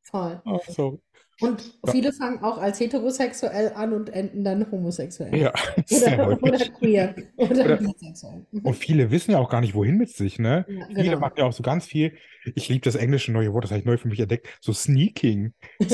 Voll. 0.03 0.42
Oh, 0.44 0.61
sorry. 0.68 0.99
Und 1.40 1.72
Ja. 1.85 1.92
viele 1.92 2.12
fangen 2.14 2.42
auch 2.42 2.57
als 2.59 2.81
heterosexuell 2.81 3.72
an 3.75 3.92
und 3.92 4.09
enden 4.09 4.42
dann 4.42 4.70
homosexuell. 4.70 5.35
Ja, 5.37 5.53
Oder, 5.90 6.42
oder 6.42 6.59
queer. 6.79 7.14
Oder, 7.37 7.51
Oder- 7.64 7.77
bisexuell. 7.77 8.46
Mhm. 8.53 8.61
Und 8.64 8.75
viele 8.75 9.11
wissen 9.11 9.33
ja 9.33 9.38
auch 9.38 9.51
gar 9.51 9.61
nicht, 9.61 9.75
wohin 9.75 9.99
mit 9.99 10.09
sich, 10.09 10.38
ne? 10.38 10.64
Ja, 10.68 10.87
Viele 10.88 11.03
genau. 11.03 11.18
machen 11.20 11.35
ja 11.37 11.44
auch 11.44 11.53
so 11.53 11.62
ganz 11.62 11.85
viel. 11.85 12.14
Ich 12.55 12.68
liebe 12.70 12.81
das 12.85 12.94
englische 12.94 13.33
neue 13.33 13.53
Wort, 13.53 13.64
das 13.64 13.70
habe 13.70 13.81
ich 13.81 13.85
neu 13.87 13.99
für 13.99 14.09
mich 14.09 14.20
entdeckt. 14.20 14.46
So 14.61 14.72
Sneaking. 14.72 15.53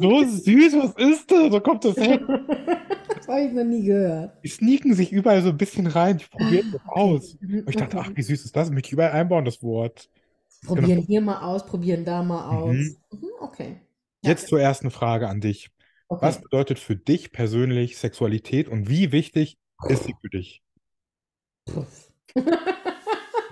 So 0.00 0.22
süß. 0.24 0.74
Was 0.76 0.94
ist 0.96 1.30
das? 1.30 1.50
Wo 1.50 1.60
kommt 1.60 1.84
das 1.84 1.96
her? 1.96 2.18
das 3.16 3.26
habe 3.28 3.40
ich 3.42 3.52
noch 3.52 3.64
nie 3.64 3.84
gehört. 3.84 4.32
Die 4.44 4.48
sneaken 4.48 4.94
sich 4.94 5.10
überall 5.12 5.42
so 5.42 5.48
ein 5.50 5.56
bisschen 5.56 5.86
rein. 5.88 6.18
Ich 6.18 6.30
probiere 6.30 6.64
das 6.72 6.80
Ah, 6.86 6.92
aus. 6.92 7.36
Mhm, 7.40 7.58
Und 7.60 7.70
ich 7.70 7.76
dachte, 7.76 7.98
ach, 7.98 8.10
wie 8.14 8.22
süß 8.22 8.44
ist 8.44 8.54
das? 8.54 8.70
Möchte 8.70 8.88
ich 8.88 8.92
überall 8.92 9.10
einbauen, 9.12 9.44
das 9.44 9.62
Wort. 9.62 10.08
Probieren 10.64 11.00
hier 11.02 11.20
mal 11.20 11.40
aus, 11.40 11.66
probieren 11.66 12.04
da 12.04 12.22
mal 12.22 12.48
aus. 12.48 12.74
Mhm. 12.76 12.96
Mhm, 13.12 13.28
okay. 13.40 13.76
Jetzt 14.26 14.48
zur 14.48 14.60
ersten 14.60 14.90
Frage 14.90 15.28
an 15.28 15.40
dich. 15.40 15.70
Was 16.08 16.36
okay. 16.36 16.44
bedeutet 16.44 16.78
für 16.78 16.96
dich 16.96 17.32
persönlich 17.32 17.98
Sexualität 17.98 18.68
und 18.68 18.88
wie 18.88 19.12
wichtig 19.12 19.58
ist 19.88 20.04
sie 20.04 20.14
für 20.20 20.28
dich? 20.28 20.62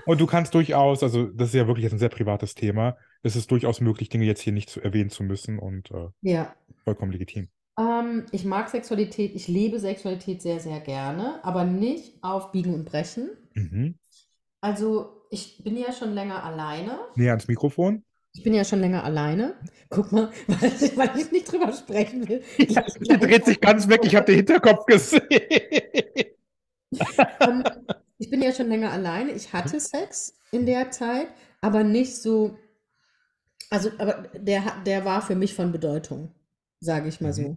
Und 0.06 0.20
du 0.20 0.26
kannst 0.26 0.54
durchaus, 0.54 1.02
also 1.02 1.24
das 1.28 1.48
ist 1.48 1.54
ja 1.54 1.66
wirklich 1.66 1.84
jetzt 1.84 1.94
ein 1.94 1.98
sehr 1.98 2.10
privates 2.10 2.54
Thema, 2.54 2.96
es 3.22 3.36
ist 3.36 3.50
durchaus 3.50 3.80
möglich, 3.80 4.10
Dinge 4.10 4.26
jetzt 4.26 4.42
hier 4.42 4.52
nicht 4.52 4.68
zu 4.68 4.80
erwähnen 4.82 5.08
zu 5.10 5.22
müssen 5.22 5.58
und 5.58 5.90
äh, 5.90 6.08
Ja. 6.20 6.54
vollkommen 6.84 7.10
legitim. 7.10 7.48
Ähm, 7.78 8.26
ich 8.30 8.44
mag 8.44 8.68
Sexualität, 8.68 9.34
ich 9.34 9.48
lebe 9.48 9.80
Sexualität 9.80 10.42
sehr, 10.42 10.60
sehr 10.60 10.80
gerne, 10.80 11.42
aber 11.42 11.64
nicht 11.64 12.22
auf 12.22 12.52
Biegen 12.52 12.74
und 12.74 12.84
Brechen. 12.84 13.30
Mhm. 13.54 13.94
Also, 14.60 15.22
ich 15.30 15.64
bin 15.64 15.76
ja 15.76 15.92
schon 15.92 16.12
länger 16.12 16.44
alleine. 16.44 16.98
Näher 17.16 17.32
ans 17.32 17.48
Mikrofon. 17.48 18.04
Ich 18.36 18.42
bin 18.42 18.52
ja 18.52 18.64
schon 18.64 18.80
länger 18.80 19.04
alleine. 19.04 19.54
Guck 19.90 20.10
mal, 20.12 20.30
weil 20.48 21.18
ich, 21.18 21.30
nicht 21.30 21.50
drüber 21.50 21.72
sprechen 21.72 22.28
will. 22.28 22.42
Ja, 22.58 22.82
die 22.82 23.18
dreht 23.18 23.44
sich 23.44 23.60
ganz 23.60 23.88
weg, 23.88 24.00
ich 24.04 24.16
habe 24.16 24.26
den 24.26 24.36
Hinterkopf 24.36 24.86
gesehen. 24.86 25.22
Ähm, 27.40 27.64
ich 28.18 28.30
bin 28.30 28.42
ja 28.42 28.52
schon 28.52 28.68
länger 28.68 28.90
alleine. 28.92 29.32
Ich 29.32 29.52
hatte 29.52 29.78
Sex 29.80 30.36
in 30.50 30.66
der 30.66 30.90
Zeit, 30.90 31.28
aber 31.60 31.84
nicht 31.84 32.16
so. 32.16 32.58
Also, 33.70 33.90
aber 33.98 34.28
der, 34.34 34.62
der 34.84 35.04
war 35.04 35.22
für 35.22 35.34
mich 35.34 35.54
von 35.54 35.72
Bedeutung, 35.72 36.34
sage 36.80 37.08
ich 37.08 37.20
mal 37.20 37.28
Mhm. 37.30 37.32
so. 37.32 37.56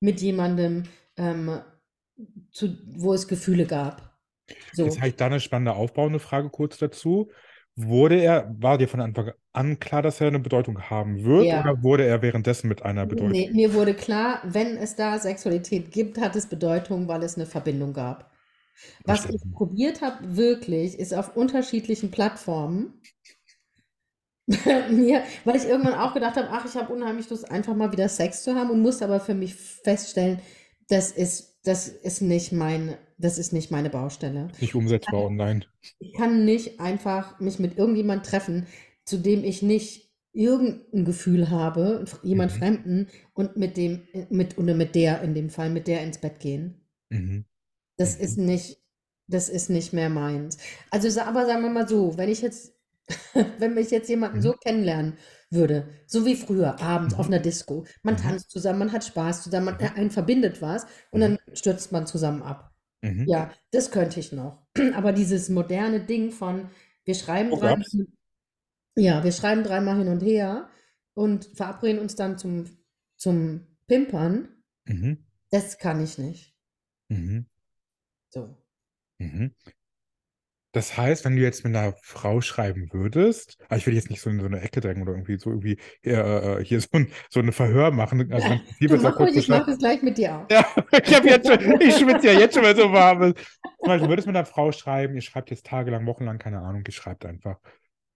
Mit 0.00 0.20
jemandem, 0.20 0.84
ähm, 1.16 1.60
zu, 2.50 2.76
wo 2.96 3.12
es 3.14 3.28
Gefühle 3.28 3.66
gab. 3.66 4.18
So. 4.72 4.84
Jetzt 4.84 4.98
habe 4.98 5.08
ich 5.08 5.16
da 5.16 5.26
eine 5.26 5.40
spannende 5.40 5.74
aufbauende 5.74 6.18
Frage 6.18 6.50
kurz 6.50 6.78
dazu. 6.78 7.30
Wurde 7.86 8.20
er, 8.20 8.54
war 8.58 8.78
dir 8.78 8.88
von 8.88 9.00
Anfang 9.00 9.32
an 9.52 9.78
klar, 9.80 10.02
dass 10.02 10.20
er 10.20 10.28
eine 10.28 10.38
Bedeutung 10.40 10.80
haben 10.90 11.24
wird, 11.24 11.46
Ja. 11.46 11.60
oder 11.60 11.82
wurde 11.82 12.04
er 12.04 12.22
währenddessen 12.22 12.68
mit 12.68 12.82
einer 12.82 13.06
Bedeutung? 13.06 13.30
Nee, 13.32 13.50
mir 13.52 13.74
wurde 13.74 13.94
klar, 13.94 14.40
wenn 14.44 14.76
es 14.76 14.96
da 14.96 15.18
Sexualität 15.18 15.90
gibt, 15.90 16.18
hat 16.20 16.36
es 16.36 16.46
Bedeutung, 16.46 17.08
weil 17.08 17.22
es 17.22 17.36
eine 17.36 17.46
Verbindung 17.46 17.92
gab. 17.92 18.30
Was 19.04 19.26
ich 19.26 19.42
probiert 19.52 20.00
habe, 20.00 20.36
wirklich, 20.36 20.98
ist 20.98 21.12
auf 21.14 21.36
unterschiedlichen 21.36 22.10
Plattformen 22.10 22.94
mir, 24.90 25.22
weil 25.44 25.56
ich 25.56 25.64
irgendwann 25.64 25.94
auch 25.94 26.14
gedacht 26.14 26.36
habe, 26.36 26.48
ach, 26.50 26.64
ich 26.64 26.74
habe 26.74 26.92
unheimlich 26.92 27.28
Lust, 27.30 27.50
einfach 27.50 27.74
mal 27.74 27.92
wieder 27.92 28.08
Sex 28.08 28.42
zu 28.42 28.54
haben 28.54 28.70
und 28.70 28.80
musste 28.82 29.04
aber 29.04 29.20
für 29.20 29.34
mich 29.34 29.54
feststellen, 29.54 30.40
das 30.88 31.12
ist, 31.12 31.60
das 31.64 31.88
ist 31.88 32.20
nicht 32.22 32.52
mein, 32.52 32.96
das 33.20 33.38
ist 33.38 33.52
nicht 33.52 33.70
meine 33.70 33.90
Baustelle. 33.90 34.48
Nicht 34.58 34.74
umsetzbar 34.74 35.22
online. 35.24 35.66
Ich 35.98 36.12
kann 36.14 36.44
nicht 36.44 36.80
einfach 36.80 37.40
mich 37.40 37.58
mit 37.58 37.78
irgendjemand 37.78 38.26
treffen, 38.26 38.66
zu 39.04 39.18
dem 39.18 39.44
ich 39.44 39.62
nicht 39.62 40.10
irgendein 40.32 41.04
Gefühl 41.04 41.50
habe, 41.50 42.04
jemand 42.22 42.52
Mhm. 42.52 42.56
Fremden, 42.58 43.08
und 43.34 43.56
mit 43.56 43.76
dem, 43.76 44.02
mit, 44.30 44.58
oder 44.58 44.74
mit 44.74 44.94
der 44.94 45.22
in 45.22 45.34
dem 45.34 45.50
Fall, 45.50 45.70
mit 45.70 45.86
der 45.88 46.02
ins 46.02 46.18
Bett 46.18 46.40
gehen. 46.40 46.86
Mhm. 47.10 47.44
Das 47.96 48.16
Mhm. 48.16 48.24
ist 48.24 48.38
nicht, 48.38 48.78
das 49.26 49.48
ist 49.48 49.70
nicht 49.70 49.92
mehr 49.92 50.08
meins. 50.10 50.58
Also, 50.90 51.20
aber 51.20 51.46
sagen 51.46 51.62
wir 51.62 51.70
mal 51.70 51.88
so, 51.88 52.16
wenn 52.18 52.28
ich 52.28 52.40
jetzt, 52.42 52.74
wenn 53.58 53.74
mich 53.74 53.90
jetzt 53.90 54.08
jemanden 54.08 54.38
Mhm. 54.38 54.42
so 54.42 54.52
kennenlernen 54.54 55.18
würde, 55.50 55.88
so 56.06 56.24
wie 56.26 56.36
früher, 56.36 56.80
abends 56.80 57.14
auf 57.14 57.26
Mhm. 57.26 57.34
einer 57.34 57.40
Disco, 57.40 57.84
man 58.02 58.16
Mhm. 58.16 58.18
tanzt 58.18 58.50
zusammen, 58.50 58.78
man 58.80 58.92
hat 58.92 59.04
Spaß 59.04 59.42
zusammen, 59.42 59.66
man, 59.66 59.78
einen 59.80 60.10
verbindet 60.10 60.62
was 60.62 60.86
und 61.10 61.20
dann 61.20 61.38
stürzt 61.52 61.92
man 61.92 62.06
zusammen 62.06 62.42
ab. 62.42 62.69
Mhm. 63.02 63.26
Ja, 63.28 63.50
das 63.70 63.90
könnte 63.90 64.20
ich 64.20 64.32
noch. 64.32 64.66
Aber 64.94 65.12
dieses 65.12 65.48
moderne 65.48 66.00
Ding 66.00 66.32
von, 66.32 66.68
wir 67.04 67.14
schreiben 67.14 67.52
Oh, 67.52 67.56
dreimal, 67.56 67.84
ja, 68.96 69.24
wir 69.24 69.32
schreiben 69.32 69.62
dreimal 69.64 69.98
hin 69.98 70.08
und 70.08 70.20
her 70.22 70.68
und 71.14 71.46
verabreden 71.54 72.00
uns 72.00 72.16
dann 72.16 72.38
zum, 72.38 72.66
zum 73.16 73.66
Pimpern, 73.86 74.48
Mhm. 74.86 75.18
das 75.50 75.78
kann 75.78 76.02
ich 76.02 76.18
nicht. 76.18 76.54
Mhm. 77.10 77.46
So. 78.30 78.56
Das 80.72 80.96
heißt, 80.96 81.24
wenn 81.24 81.34
du 81.34 81.42
jetzt 81.42 81.64
mit 81.64 81.74
einer 81.74 81.94
Frau 82.00 82.40
schreiben 82.40 82.88
würdest, 82.92 83.56
aber 83.66 83.76
ich 83.76 83.86
will 83.86 83.94
jetzt 83.94 84.08
nicht 84.08 84.20
so 84.20 84.30
in 84.30 84.38
so 84.38 84.46
eine 84.46 84.60
Ecke 84.60 84.80
drängen 84.80 85.02
oder 85.02 85.12
irgendwie 85.12 85.36
so 85.36 85.50
irgendwie 85.50 85.78
äh, 86.04 86.12
äh, 86.12 86.64
hier 86.64 86.80
so 86.80 86.88
ein, 86.92 87.10
so 87.28 87.40
eine 87.40 87.50
Verhör 87.50 87.90
machen. 87.90 88.32
Also 88.32 88.60
Du 88.80 88.96
mach 88.98 89.18
ruhig, 89.18 89.36
ich 89.36 89.48
mache 89.48 89.72
es 89.72 89.78
gleich 89.78 90.00
mit 90.02 90.16
dir 90.16 90.36
auch. 90.36 90.46
Ja, 90.50 90.64
ich 91.04 91.14
habe 91.14 91.28
jetzt 91.28 91.48
schon, 91.48 91.80
ich 91.80 91.96
schwitze 91.96 92.28
ja 92.28 92.38
jetzt 92.38 92.54
schon, 92.54 92.64
es 92.64 92.76
so 92.76 92.92
warm. 92.92 93.34
Zum 93.34 93.34
Beispiel, 93.80 94.06
du 94.06 94.08
würdest 94.08 94.28
mit 94.28 94.36
einer 94.36 94.46
Frau 94.46 94.70
schreiben, 94.70 95.16
ihr 95.16 95.22
schreibt 95.22 95.50
jetzt 95.50 95.66
tagelang, 95.66 96.06
wochenlang, 96.06 96.38
keine 96.38 96.60
Ahnung, 96.60 96.84
ihr 96.86 96.92
schreibt 96.92 97.26
einfach. 97.26 97.58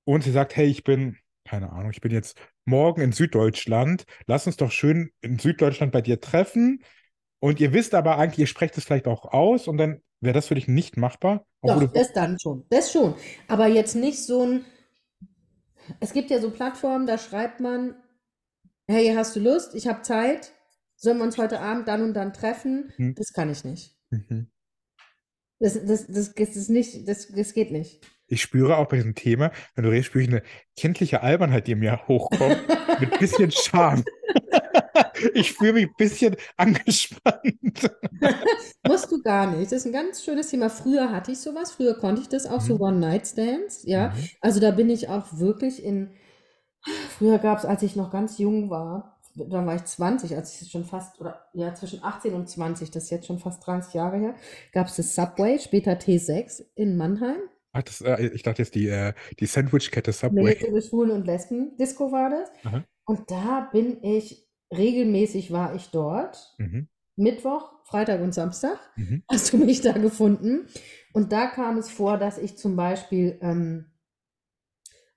Und 0.05 0.23
sie 0.23 0.31
sagt, 0.31 0.55
hey, 0.55 0.67
ich 0.67 0.85
bin, 0.85 1.17
keine 1.45 1.73
Ahnung, 1.73 1.91
ich 1.91 2.01
bin 2.01 2.13
jetzt 2.13 2.39
morgen 2.65 3.01
in 3.01 3.13
Süddeutschland, 3.13 4.05
lass 4.27 4.47
uns 4.47 4.57
doch 4.57 4.71
schön 4.71 5.11
in 5.23 5.41
Süddeutschland 5.41 5.93
bei 5.93 6.03
dir 6.03 6.21
treffen. 6.21 6.85
Und 7.41 7.61
ihr 7.61 7.73
wisst 7.73 7.95
aber 7.95 8.17
eigentlich, 8.17 8.39
ihr 8.39 8.47
sprecht 8.47 8.79
es 8.79 8.85
vielleicht 8.85 9.09
auch 9.09 9.25
aus 9.33 9.67
und 9.67 9.77
dann 9.77 10.01
wäre 10.25 10.35
das 10.35 10.49
für 10.49 10.55
dich 10.55 10.69
nicht 10.69 10.97
machbar, 10.97 11.47
Doch, 11.63 11.93
das 11.93 12.13
dann 12.13 12.39
schon. 12.39 12.65
Das 12.71 12.93
schon. 12.93 13.15
Aber 13.49 13.67
jetzt 13.67 13.95
nicht 13.95 14.23
so 14.25 14.45
ein. 14.45 14.65
Es 16.01 16.13
gibt 16.13 16.31
ja 16.31 16.41
so 16.41 16.51
Plattformen, 16.51 17.07
da 17.07 17.19
schreibt 17.19 17.61
man, 17.61 17.95
hey, 18.89 19.13
hast 19.15 19.37
du 19.37 19.41
Lust? 19.41 19.75
Ich 19.75 19.87
habe 19.87 20.03
Zeit. 20.03 20.53
Sollen 20.97 21.19
wir 21.19 21.25
uns 21.25 21.37
heute 21.37 21.61
Abend 21.61 21.89
dann 21.89 22.03
und 22.03 22.15
dann 22.15 22.33
treffen? 22.33 22.93
Hm. 22.97 23.15
Das 23.15 23.33
kann 23.33 23.51
ich 23.51 23.65
nicht. 23.65 23.97
Mhm. 24.11 24.49
Das, 25.59 25.75
das, 25.85 26.07
das, 26.07 26.35
das 26.35 26.57
ist 26.57 26.71
nicht, 26.71 27.09
das, 27.09 27.29
das 27.29 27.53
geht 27.53 27.71
nicht. 27.71 28.07
Ich 28.27 28.43
spüre 28.43 28.79
auch 28.79 28.87
bei 28.87 28.97
diesem 28.97 29.15
Thema, 29.15 29.53
wenn 29.75 29.85
du 29.85 29.91
redest, 29.91 30.09
spüre 30.09 30.25
ich 30.25 30.31
eine 30.31 30.43
kindliche 30.77 31.23
Albernheit, 31.23 31.67
die 31.67 31.75
mir 31.75 32.07
hochkommt, 32.09 32.59
mit 33.01 33.13
ein 33.13 33.19
bisschen 33.19 33.51
Charme. 33.51 34.05
Ich 35.35 35.53
fühle 35.53 35.75
mich 35.75 35.87
ein 35.87 35.95
bisschen 35.97 36.37
angespannt. 36.57 37.91
Musst 38.87 39.11
du 39.11 39.23
gar 39.23 39.47
nicht. 39.51 39.73
Das 39.73 39.81
ist 39.81 39.87
ein 39.87 39.93
ganz 39.93 40.23
schönes 40.23 40.49
Thema. 40.49 40.69
Früher 40.71 41.11
hatte 41.11 41.33
ich 41.33 41.39
sowas, 41.39 41.73
früher 41.73 41.95
konnte 41.99 42.23
ich 42.23 42.29
das 42.29 42.47
auch, 42.47 42.61
so 42.61 42.75
Mhm. 42.75 42.81
One-Night-Stands, 42.83 43.85
ja. 43.85 44.09
Mhm. 44.11 44.29
Also 44.41 44.61
da 44.61 44.71
bin 44.71 44.91
ich 44.91 45.09
auch 45.09 45.27
wirklich 45.39 45.83
in, 45.83 46.11
früher 47.19 47.39
gab 47.39 47.59
es, 47.59 47.65
als 47.65 47.83
ich 47.83 47.97
noch 47.97 48.11
ganz 48.11 48.39
jung 48.39 48.71
war, 48.71 49.21
da 49.37 49.67
war 49.67 49.75
ich 49.75 49.85
20, 49.85 50.37
als 50.37 50.61
ich 50.63 50.71
schon 50.71 50.85
fast, 50.85 51.21
oder 51.21 51.47
ja, 51.55 51.75
zwischen 51.75 52.03
18 52.05 52.35
und 52.35 52.49
20, 52.49 52.91
das 52.91 53.05
ist 53.05 53.11
jetzt 53.11 53.27
schon 53.27 53.39
fast 53.41 53.67
30 53.67 53.95
Jahre 53.95 54.19
her, 54.19 54.35
gab 54.73 54.87
es 54.87 54.97
das 54.97 55.15
Subway, 55.15 55.59
später 55.59 55.93
T6 55.93 56.65
in 56.77 56.97
Mannheim. 56.97 57.39
Ach, 57.73 57.83
das, 57.83 58.01
äh, 58.01 58.29
ich 58.29 58.43
dachte 58.45 58.63
jetzt 58.63 58.77
die, 58.77 58.87
äh, 58.89 59.13
die 59.41 59.47
Sandwichkette 59.47 60.13
Nee, 60.31 60.55
Subway. 60.55 60.57
für 60.57 60.81
Schwulen 60.83 61.11
und 61.11 61.27
Lesben 61.27 61.77
Disco 61.77 62.13
war 62.13 62.31
das. 62.31 62.49
Aha. 62.65 62.85
Und 63.07 63.29
da 63.31 63.69
bin 63.73 64.03
ich, 64.05 64.44
regelmäßig 64.77 65.53
war 65.53 65.75
ich 65.75 65.91
dort. 65.91 66.55
Mhm. 66.59 66.89
Mittwoch, 67.17 67.73
Freitag 67.85 68.21
und 68.21 68.35
Samstag 68.35 68.79
Mhm. 68.97 69.23
hast 69.31 69.53
du 69.53 69.59
mich 69.59 69.81
da 69.81 69.93
gefunden. 69.93 70.67
Und 71.13 71.33
da 71.33 71.47
kam 71.47 71.79
es 71.79 71.91
vor, 71.91 72.19
dass 72.19 72.39
ich 72.39 72.57
zum 72.57 72.77
Beispiel 72.77 73.39
ähm, 73.41 73.87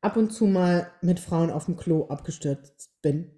ab 0.01 0.17
und 0.17 0.31
zu 0.31 0.45
mal 0.45 0.91
mit 1.01 1.19
Frauen 1.19 1.51
auf 1.51 1.65
dem 1.65 1.75
Klo 1.75 2.07
abgestürzt 2.07 3.01
bin. 3.01 3.31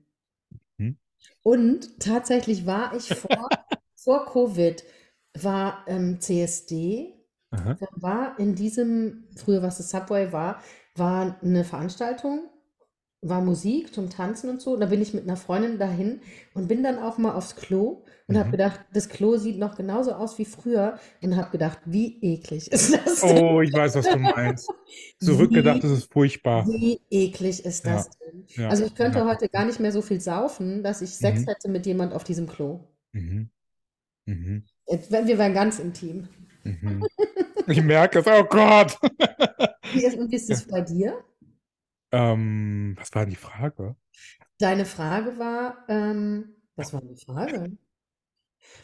Mhm. 0.77 0.97
Und 1.43 1.99
tatsächlich 1.99 2.65
war 2.65 2.95
ich 2.95 3.07
vor, 3.15 3.49
vor 3.95 4.25
Covid, 4.25 4.83
war 5.41 5.85
ähm, 5.87 6.19
CSD, 6.19 7.13
Aha. 7.51 7.77
war 7.91 8.37
in 8.39 8.55
diesem, 8.55 9.27
früher 9.35 9.61
was 9.61 9.77
das 9.77 9.89
Subway 9.89 10.31
war, 10.31 10.61
war 10.95 11.39
eine 11.41 11.63
Veranstaltung, 11.63 12.49
war 13.21 13.41
Musik 13.41 13.93
zum 13.93 14.09
Tanzen 14.09 14.49
und 14.49 14.61
so. 14.61 14.77
Da 14.77 14.87
bin 14.87 15.01
ich 15.01 15.13
mit 15.13 15.23
einer 15.23 15.37
Freundin 15.37 15.77
dahin 15.77 16.21
und 16.53 16.67
bin 16.67 16.83
dann 16.83 16.99
auch 16.99 17.17
mal 17.17 17.33
aufs 17.33 17.55
Klo 17.55 18.03
und 18.27 18.37
habe 18.37 18.49
Mhm. 18.49 18.51
gedacht, 18.51 18.81
das 18.93 19.09
Klo 19.09 19.37
sieht 19.37 19.57
noch 19.59 19.75
genauso 19.75 20.13
aus 20.13 20.37
wie 20.39 20.45
früher 20.45 20.99
und 21.21 21.35
habe 21.35 21.51
gedacht, 21.51 21.79
wie 21.85 22.17
eklig 22.21 22.71
ist 22.71 22.93
das 23.05 23.25
denn? 23.25 23.43
Oh, 23.43 23.61
ich 23.61 23.73
weiß, 23.73 23.95
was 23.95 24.09
du 24.09 24.17
meinst. 24.19 24.73
Zurückgedacht, 25.19 25.83
das 25.83 25.91
ist 25.91 26.11
furchtbar. 26.11 26.65
Wie 26.65 27.01
eklig 27.09 27.65
ist 27.65 27.85
Ja, 27.85 27.93
das 27.95 28.09
denn? 28.19 28.45
ja, 28.55 28.69
Also 28.69 28.85
ich 28.85 28.95
könnte 28.95 29.19
ja. 29.19 29.25
heute 29.25 29.49
gar 29.49 29.65
nicht 29.65 29.79
mehr 29.79 29.91
so 29.91 30.01
viel 30.01 30.21
saufen, 30.21 30.83
dass 30.83 31.01
ich 31.01 31.15
Sex 31.15 31.45
Mhm. 31.45 31.47
hätte 31.47 31.69
mit 31.69 31.85
jemand 31.85 32.13
auf 32.13 32.23
diesem 32.23 32.47
Klo. 32.47 32.81
Mhm. 33.13 33.49
Mhm. 34.25 34.63
Jetzt, 34.87 35.11
wir 35.11 35.37
wären 35.37 35.53
ganz 35.53 35.79
intim. 35.79 36.27
Mhm. 36.63 37.07
Ich 37.67 37.81
merke 37.83 38.19
es, 38.19 38.27
oh 38.27 38.43
Gott. 38.43 38.97
Wie 39.91 40.03
ist, 40.05 40.17
und 40.17 40.31
wie 40.31 40.35
ist 40.35 40.49
das 40.49 40.65
bei 40.67 40.81
dir? 40.81 41.23
Ähm, 42.11 42.95
was 42.97 43.13
war 43.13 43.23
denn 43.23 43.31
die 43.31 43.35
Frage? 43.35 43.95
Deine 44.57 44.85
Frage 44.85 45.37
war, 45.37 45.85
ähm, 45.87 46.55
was 46.75 46.93
war 46.93 47.01
die 47.01 47.17
Frage? 47.17 47.77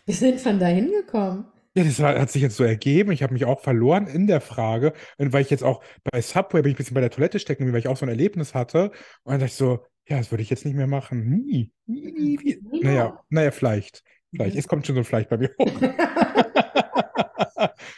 Wir 0.05 0.15
sind 0.15 0.39
von 0.39 0.59
da 0.59 0.67
hingekommen. 0.67 1.45
Ja, 1.77 1.83
das 1.83 1.99
war, 1.99 2.17
hat 2.17 2.31
sich 2.31 2.41
jetzt 2.41 2.55
so 2.55 2.63
ergeben. 2.63 3.11
Ich 3.11 3.21
habe 3.21 3.33
mich 3.33 3.43
auch 3.45 3.59
verloren 3.59 4.07
in 4.07 4.27
der 4.27 4.39
Frage. 4.39 4.93
Und 5.17 5.33
weil 5.33 5.41
ich 5.41 5.49
jetzt 5.49 5.63
auch 5.63 5.83
bei 6.03 6.21
Subway 6.21 6.61
bin 6.61 6.71
ich 6.71 6.75
ein 6.75 6.77
bisschen 6.77 6.93
bei 6.93 7.01
der 7.01 7.09
Toilette 7.09 7.39
stecken, 7.39 7.71
weil 7.73 7.79
ich 7.79 7.89
auch 7.89 7.97
so 7.97 8.05
ein 8.05 8.09
Erlebnis 8.09 8.53
hatte. 8.53 8.91
Und 9.23 9.31
dann 9.31 9.39
dachte 9.41 9.51
ich 9.51 9.55
so, 9.55 9.85
ja, 10.07 10.17
das 10.17 10.31
würde 10.31 10.43
ich 10.43 10.49
jetzt 10.49 10.63
nicht 10.63 10.75
mehr 10.75 10.87
machen. 10.87 11.27
Nie. 11.29 11.73
Nie, 11.85 12.11
nie, 12.11 12.59
nie. 12.71 12.79
Naja, 12.81 13.19
naja, 13.29 13.51
vielleicht. 13.51 14.03
Vielleicht. 14.31 14.53
Mhm. 14.53 14.59
Es 14.59 14.67
kommt 14.67 14.85
schon 14.85 14.95
so 14.95 15.01
ein 15.01 15.05
Vielleicht 15.05 15.29
bei 15.29 15.37
mir 15.37 15.49
hoch. 15.59 15.71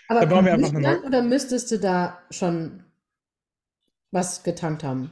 Aber 0.10 0.26
Dann 0.26 0.46
wir 0.46 0.54
einfach 0.54 0.72
dann, 0.72 1.04
oder 1.04 1.22
müsstest 1.22 1.70
du 1.72 1.80
da 1.80 2.20
schon 2.30 2.84
was 4.12 4.44
getankt 4.44 4.84
haben? 4.84 5.10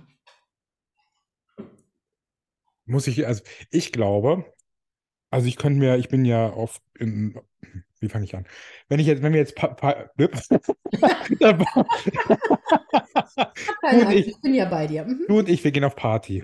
Muss 2.86 3.08
ich, 3.08 3.26
also 3.26 3.42
ich 3.72 3.92
glaube, 3.92 4.46
also 5.32 5.48
ich 5.48 5.58
könnte 5.58 5.80
mir, 5.80 5.98
ich 5.98 6.10
bin 6.10 6.24
ja 6.24 6.52
auf, 6.52 6.80
in, 7.00 7.40
wie 8.00 8.10
fange 8.10 8.26
ich 8.26 8.36
an? 8.36 8.46
Wenn 8.90 9.00
ich 9.00 9.08
jetzt, 9.08 9.24
wenn 9.24 9.34
wir 9.34 9.40
jetzt 9.40 9.56
pa, 9.56 9.70
pa, 9.70 10.12
Angst, 10.18 10.52
ich- 14.12 14.28
ich 14.28 14.42
bin 14.42 14.54
ja 14.54 14.66
bei 14.66 14.88
dir. 14.88 15.06
Mhm. 15.06 15.26
du 15.28 15.40
und 15.40 15.50
ich, 15.50 15.64
wir 15.64 15.72
gehen 15.72 15.84
auf 15.84 15.96
Party. 15.96 16.44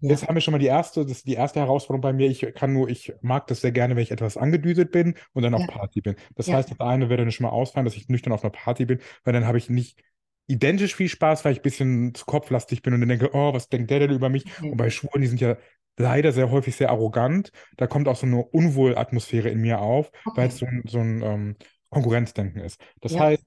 Ja. 0.00 0.10
Jetzt 0.10 0.26
haben 0.26 0.34
wir 0.34 0.40
schon 0.40 0.52
mal 0.52 0.58
die 0.58 0.66
erste, 0.66 1.02
das 1.04 1.18
ist 1.18 1.26
die 1.26 1.34
erste 1.34 1.60
Herausforderung 1.60 2.00
bei 2.02 2.12
mir. 2.12 2.28
Ich 2.28 2.40
kann 2.54 2.72
nur, 2.72 2.88
ich 2.88 3.12
mag 3.22 3.46
das 3.46 3.60
sehr 3.60 3.70
gerne, 3.72 3.94
wenn 3.94 4.02
ich 4.02 4.10
etwas 4.10 4.36
angedüselt 4.36 4.90
bin 4.90 5.14
und 5.32 5.42
dann 5.44 5.54
auf 5.54 5.60
Ja. 5.62 5.66
Party 5.68 6.00
bin. 6.00 6.16
Das 6.34 6.48
Ja. 6.48 6.56
heißt, 6.56 6.70
das 6.72 6.80
eine 6.80 7.08
würde 7.08 7.22
dann 7.22 7.32
schon 7.32 7.44
mal 7.44 7.50
ausfallen, 7.50 7.84
dass 7.84 7.96
ich 7.96 8.08
nüchtern 8.08 8.32
auf 8.32 8.42
einer 8.42 8.50
Party 8.50 8.84
bin, 8.84 9.00
weil 9.24 9.32
dann 9.32 9.46
habe 9.46 9.58
ich 9.58 9.70
nicht 9.70 10.02
identisch 10.46 10.94
viel 10.94 11.08
Spaß, 11.08 11.44
weil 11.44 11.52
ich 11.52 11.60
ein 11.60 11.62
bisschen 11.62 12.14
zu 12.14 12.24
kopflastig 12.24 12.82
bin 12.82 12.94
und 12.94 13.00
dann 13.00 13.08
denke, 13.08 13.30
oh, 13.32 13.52
was 13.52 13.68
denkt 13.68 13.90
der 13.90 14.00
denn 14.00 14.10
über 14.10 14.28
mich? 14.28 14.44
Okay. 14.58 14.70
Und 14.70 14.76
bei 14.76 14.90
Schwulen, 14.90 15.22
die 15.22 15.28
sind 15.28 15.40
ja 15.40 15.56
leider 15.98 16.32
sehr 16.32 16.50
häufig 16.50 16.76
sehr 16.76 16.90
arrogant. 16.90 17.52
Da 17.76 17.86
kommt 17.86 18.08
auch 18.08 18.16
so 18.16 18.26
eine 18.26 18.42
Unwohlatmosphäre 18.44 19.48
in 19.50 19.60
mir 19.60 19.80
auf, 19.80 20.10
weil 20.34 20.48
es 20.48 20.58
so 20.58 20.66
ein, 20.66 20.82
so 20.86 20.98
ein 20.98 21.22
ähm, 21.22 21.56
Konkurrenzdenken 21.90 22.60
ist. 22.60 22.80
Das 23.00 23.12
Ja. 23.12 23.20
heißt, 23.20 23.44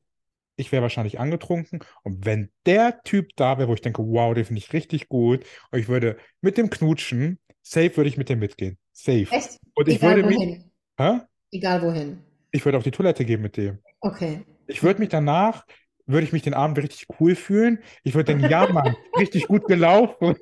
ich 0.58 0.72
wäre 0.72 0.82
wahrscheinlich 0.84 1.20
angetrunken 1.20 1.80
und 2.04 2.26
wenn 2.26 2.50
der 2.66 3.02
Typ 3.04 3.32
da 3.36 3.58
wäre, 3.58 3.68
wo 3.68 3.74
ich 3.74 3.82
denke, 3.82 4.02
wow, 4.04 4.34
den 4.34 4.46
finde 4.46 4.60
ich 4.60 4.72
richtig 4.74 5.10
gut, 5.10 5.46
und 5.72 5.80
ich 5.80 5.88
würde 5.90 6.18
mit 6.42 6.58
dem 6.58 6.70
knutschen, 6.70 7.40
safe 7.62 7.98
würde 7.98 8.08
ich 8.10 8.18
mit 8.18 8.30
dem 8.30 8.40
mitgehen. 8.40 8.78
Safe. 8.94 9.28
Echt? 9.32 9.60
Und 9.74 9.90
ich 9.90 9.96
Egal 9.96 10.16
würde 10.16 10.28
mich, 10.30 10.38
wohin. 10.38 10.72
hä? 10.98 11.20
Egal 11.52 11.82
wohin. 11.82 12.20
Ich 12.52 12.64
würde 12.64 12.78
auf 12.78 12.84
die 12.84 12.92
Toilette 12.92 13.26
gehen 13.26 13.42
mit 13.42 13.58
dem. 13.58 13.80
Okay. 14.02 14.46
Ich 14.68 14.82
würde 14.82 15.00
mich 15.00 15.10
danach, 15.10 15.66
würde 16.08 16.26
ich 16.26 16.34
mich 16.34 16.44
den 16.44 16.54
Abend 16.54 16.78
richtig 16.78 17.08
cool 17.20 17.36
fühlen. 17.36 17.80
Ich 18.04 18.14
würde 18.14 18.34
denken, 18.34 18.50
ja, 18.50 18.72
Mann, 18.72 18.96
richtig 19.20 19.48
gut 19.48 19.66
gelaufen. 19.68 20.36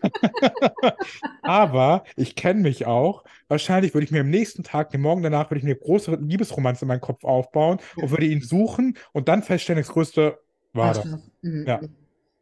Aber 1.42 2.04
ich 2.16 2.36
kenne 2.36 2.62
mich 2.62 2.86
auch. 2.86 3.24
Wahrscheinlich 3.48 3.94
würde 3.94 4.06
ich 4.06 4.12
mir 4.12 4.22
am 4.22 4.30
nächsten 4.30 4.64
Tag, 4.64 4.90
den 4.92 5.02
Morgen 5.02 5.24
danach, 5.24 5.50
würde 5.50 5.60
ich 5.60 5.64
mir 5.64 5.72
eine 5.72 5.80
große 5.80 6.16
Liebesromanze 6.16 6.86
in 6.86 6.88
meinem 6.90 7.02
Kopf 7.02 7.24
aufbauen 7.24 7.80
und 7.96 8.12
würde 8.12 8.26
ihn 8.26 8.42
suchen 8.42 8.98
und 9.12 9.28
dann 9.28 9.44
feststellen, 9.44 9.82
das 9.82 9.92
Größte 9.92 10.40
war 10.74 10.94
das. 10.94 11.06
Mhm. 11.42 11.66
Ja. 11.68 11.82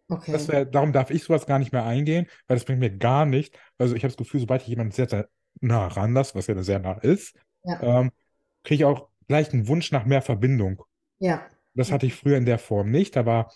Okay. 0.07 0.32
Das 0.32 0.47
wär, 0.49 0.65
darum 0.65 0.91
darf 0.91 1.09
ich 1.09 1.24
sowas 1.24 1.45
gar 1.45 1.57
nicht 1.59 1.72
mehr 1.72 1.86
eingehen, 1.86 2.28
weil 2.47 2.57
das 2.57 2.65
bringt 2.65 2.80
mir 2.80 2.91
gar 2.91 3.26
nicht. 3.26 3.57
Also 3.78 3.95
ich 3.95 4.03
habe 4.03 4.11
das 4.11 4.17
Gefühl, 4.17 4.41
sobald 4.41 4.61
ich 4.61 4.67
jemanden 4.67 4.91
sehr, 4.91 5.07
sehr 5.07 5.30
nah 5.61 5.88
ranlasse, 5.88 6.36
was 6.36 6.47
ja 6.47 6.61
sehr 6.63 6.80
nah 6.80 6.97
ist, 6.97 7.36
Ja. 7.63 7.82
ähm, 8.01 8.11
kriege 8.63 8.84
ich 8.84 8.86
auch 8.86 9.07
gleich 9.28 9.53
einen 9.53 9.67
Wunsch 9.67 9.91
nach 9.91 10.05
mehr 10.05 10.22
Verbindung. 10.22 10.84
Ja. 11.19 11.41
Das 11.74 11.91
hatte 11.91 12.05
ich 12.05 12.15
früher 12.15 12.38
in 12.38 12.45
der 12.45 12.59
Form 12.59 12.91
nicht, 12.91 13.17
aber 13.17 13.51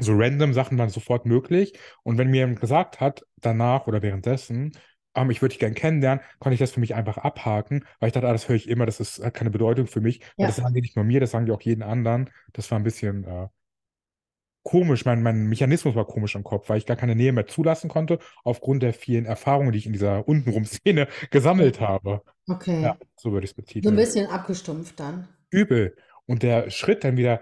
so 0.00 0.12
random 0.14 0.54
Sachen 0.54 0.78
waren 0.78 0.90
sofort 0.90 1.26
möglich. 1.26 1.78
Und 2.02 2.18
wenn 2.18 2.28
mir 2.30 2.38
jemand 2.40 2.60
gesagt 2.60 3.00
hat, 3.00 3.24
danach 3.36 3.86
oder 3.86 4.02
währenddessen, 4.02 4.72
ähm, 5.14 5.30
ich 5.30 5.42
würde 5.42 5.52
dich 5.52 5.58
gern 5.60 5.74
kennenlernen, 5.74 6.22
konnte 6.38 6.54
ich 6.54 6.60
das 6.60 6.70
für 6.72 6.80
mich 6.80 6.94
einfach 6.94 7.18
abhaken, 7.18 7.84
weil 8.00 8.08
ich 8.08 8.12
dachte, 8.12 8.28
ah, 8.28 8.32
das 8.32 8.48
höre 8.48 8.56
ich 8.56 8.68
immer, 8.68 8.86
das 8.86 9.00
ist, 9.00 9.22
hat 9.24 9.34
keine 9.34 9.50
Bedeutung 9.50 9.86
für 9.86 10.00
mich. 10.00 10.20
Ja. 10.36 10.46
das 10.46 10.56
sagen 10.56 10.74
die 10.74 10.80
nicht 10.82 10.96
nur 10.96 11.04
mir, 11.04 11.20
das 11.20 11.32
sagen 11.32 11.46
die 11.46 11.52
auch 11.52 11.62
jeden 11.62 11.82
anderen. 11.82 12.30
Das 12.52 12.70
war 12.70 12.78
ein 12.78 12.84
bisschen 12.84 13.24
äh, 13.24 13.48
komisch, 14.62 15.04
mein, 15.04 15.22
mein 15.22 15.46
Mechanismus 15.46 15.94
war 15.94 16.06
komisch 16.06 16.34
im 16.34 16.44
Kopf, 16.44 16.68
weil 16.68 16.78
ich 16.78 16.86
gar 16.86 16.96
keine 16.96 17.14
Nähe 17.16 17.32
mehr 17.32 17.46
zulassen 17.46 17.88
konnte, 17.88 18.18
aufgrund 18.44 18.82
der 18.82 18.92
vielen 18.92 19.24
Erfahrungen, 19.24 19.72
die 19.72 19.78
ich 19.78 19.86
in 19.86 19.92
dieser 19.92 20.26
Untenrum-Szene 20.28 21.08
gesammelt 21.30 21.80
habe. 21.80 22.22
Okay. 22.48 22.82
Ja, 22.82 22.98
so 23.16 23.32
würde 23.32 23.44
ich 23.46 23.52
es 23.52 23.56
So 23.82 23.90
ein 23.90 23.96
betiteln. 23.96 23.96
bisschen 23.96 24.26
abgestumpft 24.26 24.98
dann. 25.00 25.28
Übel. 25.50 25.96
Und 26.26 26.42
der 26.42 26.68
Schritt 26.70 27.04
dann 27.04 27.16
wieder 27.16 27.40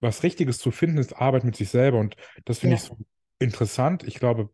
was 0.00 0.22
Richtiges 0.22 0.58
zu 0.58 0.70
finden, 0.70 0.98
ist 0.98 1.14
Arbeit 1.14 1.44
mit 1.44 1.56
sich 1.56 1.70
selber. 1.70 1.98
Und 1.98 2.16
das 2.44 2.58
finde 2.58 2.74
Ja. 2.74 2.76
ich 2.76 2.82
so 2.82 2.96
interessant. 3.38 4.02
Ich 4.04 4.14
glaube, 4.14 4.50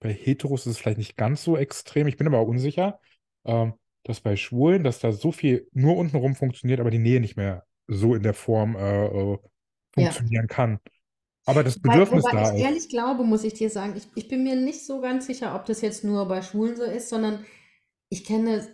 bei 0.00 0.12
Heteros 0.12 0.62
ist 0.66 0.72
es 0.72 0.78
vielleicht 0.78 0.98
nicht 0.98 1.16
ganz 1.16 1.42
so 1.44 1.56
extrem. 1.56 2.06
Ich 2.06 2.16
bin 2.16 2.26
aber 2.26 2.38
auch 2.38 2.48
unsicher, 2.48 3.00
ähm, 3.44 3.74
dass 4.04 4.20
bei 4.20 4.36
Schwulen, 4.36 4.84
dass 4.84 4.98
da 5.00 5.12
so 5.12 5.32
viel 5.32 5.68
nur 5.72 5.96
untenrum 5.96 6.34
funktioniert, 6.34 6.80
aber 6.80 6.90
die 6.90 6.98
Nähe 6.98 7.20
nicht 7.20 7.36
mehr 7.36 7.66
so 7.86 8.14
in 8.14 8.22
der 8.22 8.34
Form 8.34 8.76
äh, 8.76 9.06
äh, 9.06 9.38
funktionieren 9.94 10.46
kann. 10.46 10.78
Aber 11.46 11.64
das 11.64 11.78
Weil, 11.82 12.00
Bedürfnis 12.00 12.10
wobei 12.10 12.30
da 12.30 12.52
ich 12.54 12.56
ist. 12.56 12.64
ehrlich 12.64 12.88
glaube, 12.88 13.24
muss 13.24 13.44
ich 13.44 13.54
dir 13.54 13.70
sagen, 13.70 13.94
ich, 13.96 14.06
ich 14.14 14.28
bin 14.28 14.42
mir 14.44 14.56
nicht 14.56 14.84
so 14.86 15.00
ganz 15.00 15.26
sicher, 15.26 15.54
ob 15.54 15.66
das 15.66 15.80
jetzt 15.80 16.04
nur 16.04 16.26
bei 16.28 16.42
Schwulen 16.42 16.76
so 16.76 16.82
ist, 16.84 17.08
sondern 17.08 17.44
ich 18.10 18.24
kenne 18.24 18.68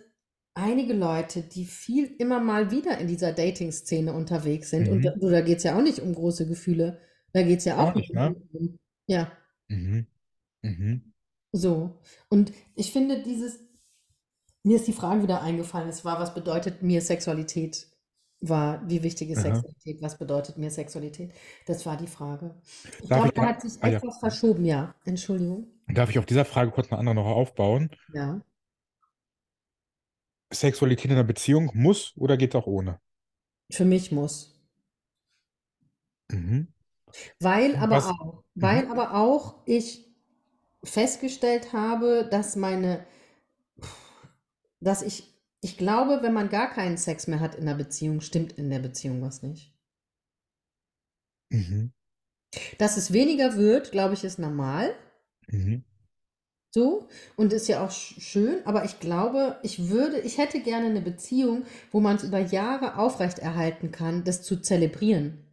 einige 0.57 0.93
Leute, 0.93 1.43
die 1.43 1.65
viel 1.65 2.05
immer 2.19 2.39
mal 2.41 2.71
wieder 2.71 2.97
in 2.99 3.07
dieser 3.07 3.31
Dating-Szene 3.33 4.13
unterwegs 4.13 4.69
sind. 4.71 4.89
Und 4.89 4.99
Mhm. 4.99 5.03
da, 5.03 5.11
du, 5.11 5.29
da 5.29 5.41
geht 5.41 5.59
es 5.59 5.63
ja 5.63 5.77
auch 5.77 5.81
nicht 5.83 5.99
um 6.01 6.13
große 6.13 6.47
Gefühle. 6.47 6.99
Da 7.33 7.43
geht 7.43 7.59
es 7.59 7.65
ja 7.65 7.77
Auch 7.77 7.91
auch 7.91 7.95
nicht, 7.95 8.13
ne? 8.13 8.35
um, 8.53 8.79
ja, 9.07 9.31
Mhm. 9.69 10.07
Mhm. 10.63 11.13
so. 11.51 11.99
Und 12.29 12.53
ich 12.75 12.91
finde 12.91 13.23
dieses, 13.23 13.59
mir 14.63 14.77
ist 14.77 14.87
die 14.87 14.93
Frage 14.93 15.23
wieder 15.23 15.41
eingefallen, 15.41 15.89
es 15.89 16.03
war, 16.05 16.19
was 16.19 16.33
bedeutet 16.33 16.81
mir 16.83 17.01
Sexualität? 17.01 17.87
War, 18.41 18.87
wie 18.87 19.01
wichtig 19.03 19.31
ist 19.31 19.39
Aha. 19.39 19.55
Sexualität? 19.55 20.01
Was 20.01 20.17
bedeutet 20.19 20.57
mir 20.57 20.69
Sexualität? 20.69 21.33
Das 21.65 21.85
war 21.87 21.97
die 21.97 22.07
Frage. 22.07 22.61
Ich 23.01 23.09
glaube, 23.09 23.31
da 23.33 23.47
hat 23.47 23.61
sich 23.61 23.73
ah, 23.81 23.87
ja. 23.87 23.97
etwas 23.97 24.19
verschoben, 24.19 24.65
ja. 24.65 24.95
Entschuldigung. 25.05 25.67
Darf 25.87 26.09
ich 26.09 26.19
auf 26.19 26.25
dieser 26.25 26.45
Frage 26.45 26.71
kurz 26.71 26.91
eine 26.91 26.99
andere 26.99 27.15
noch 27.15 27.25
aufbauen? 27.25 27.89
Ja. 28.13 28.41
Sexualität 30.53 31.05
in 31.05 31.11
einer 31.13 31.23
Beziehung 31.23 31.71
muss 31.73 32.13
oder 32.17 32.37
geht 32.37 32.55
auch 32.55 32.67
ohne? 32.67 32.99
Für 33.71 33.85
mich 33.85 34.11
muss. 34.11 34.59
Mhm. 36.31 36.67
Weil 37.39 37.75
aber 37.77 37.97
Was- 37.97 38.05
auch, 38.05 38.43
weil 38.55 38.87
aber 38.89 39.15
auch 39.15 39.55
ich 39.65 40.05
festgestellt 40.83 41.73
habe, 41.73 42.27
dass 42.29 42.55
meine, 42.55 43.05
dass 44.79 45.03
ich, 45.03 45.35
ich 45.61 45.77
glaube, 45.77 46.23
wenn 46.23 46.33
man 46.33 46.49
gar 46.49 46.71
keinen 46.71 46.97
Sex 46.97 47.27
mehr 47.27 47.39
hat 47.39 47.53
in 47.53 47.67
der 47.67 47.75
Beziehung, 47.75 48.21
stimmt 48.21 48.53
in 48.53 48.71
der 48.71 48.79
Beziehung 48.79 49.21
was 49.21 49.43
nicht. 49.43 49.71
Mhm. 51.51 51.91
Dass 52.79 52.97
es 52.97 53.13
weniger 53.13 53.55
wird, 53.57 53.91
glaube 53.91 54.15
ich, 54.15 54.23
ist 54.23 54.39
normal. 54.39 54.95
Mhm. 55.51 55.83
So, 56.73 57.07
und 57.37 57.53
ist 57.53 57.67
ja 57.67 57.83
auch 57.83 57.89
sch- 57.89 58.19
schön, 58.19 58.59
aber 58.65 58.83
ich 58.85 58.99
glaube, 58.99 59.57
ich 59.63 59.89
würde, 59.89 60.19
ich 60.19 60.37
hätte 60.37 60.59
gerne 60.59 60.87
eine 60.87 61.01
Beziehung, 61.01 61.63
wo 61.91 61.99
man 61.99 62.17
es 62.17 62.23
über 62.23 62.39
Jahre 62.39 62.97
aufrechterhalten 62.97 63.91
kann, 63.91 64.23
das 64.25 64.43
zu 64.43 64.57
zelebrieren. 64.61 65.43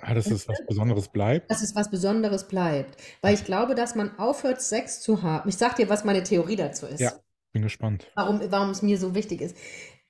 Ah, 0.00 0.14
dass 0.14 0.26
es 0.26 0.48
was 0.48 0.58
Besonderes 0.66 1.08
bleibt. 1.08 1.48
dass 1.50 1.62
es 1.62 1.76
was 1.76 1.88
Besonderes 1.88 2.48
bleibt. 2.48 2.96
Weil 3.20 3.34
ich 3.34 3.44
glaube, 3.44 3.76
dass 3.76 3.94
man 3.94 4.18
aufhört, 4.18 4.60
Sex 4.60 5.00
zu 5.00 5.22
haben. 5.22 5.48
Ich 5.48 5.56
sag 5.56 5.76
dir, 5.76 5.88
was 5.88 6.02
meine 6.04 6.24
Theorie 6.24 6.56
dazu 6.56 6.86
ist. 6.86 7.00
Ja. 7.00 7.12
Bin 7.52 7.62
gespannt. 7.62 8.10
Warum, 8.16 8.40
warum 8.50 8.70
es 8.70 8.82
mir 8.82 8.98
so 8.98 9.14
wichtig 9.14 9.42
ist. 9.42 9.56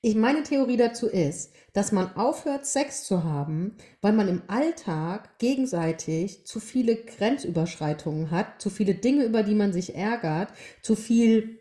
Ich, 0.05 0.17
meine 0.17 0.43
Theorie 0.43 0.77
dazu 0.77 1.07
ist, 1.07 1.55
dass 1.73 1.93
man 1.93 2.17
aufhört, 2.17 2.67
Sex 2.67 3.05
zu 3.05 3.23
haben, 3.23 3.77
weil 4.01 4.13
man 4.13 4.27
im 4.27 4.43
Alltag 4.49 5.39
gegenseitig 5.39 6.45
zu 6.45 6.59
viele 6.59 6.97
Grenzüberschreitungen 6.97 8.33
hat, 8.33 8.61
zu 8.61 8.69
viele 8.69 8.97
Dinge, 8.97 9.25
über 9.25 9.45
die 9.45 9.55
man 9.55 9.73
sich 9.73 9.95
ärgert, 9.95 10.53
zu 10.83 10.97
viel, 10.97 11.61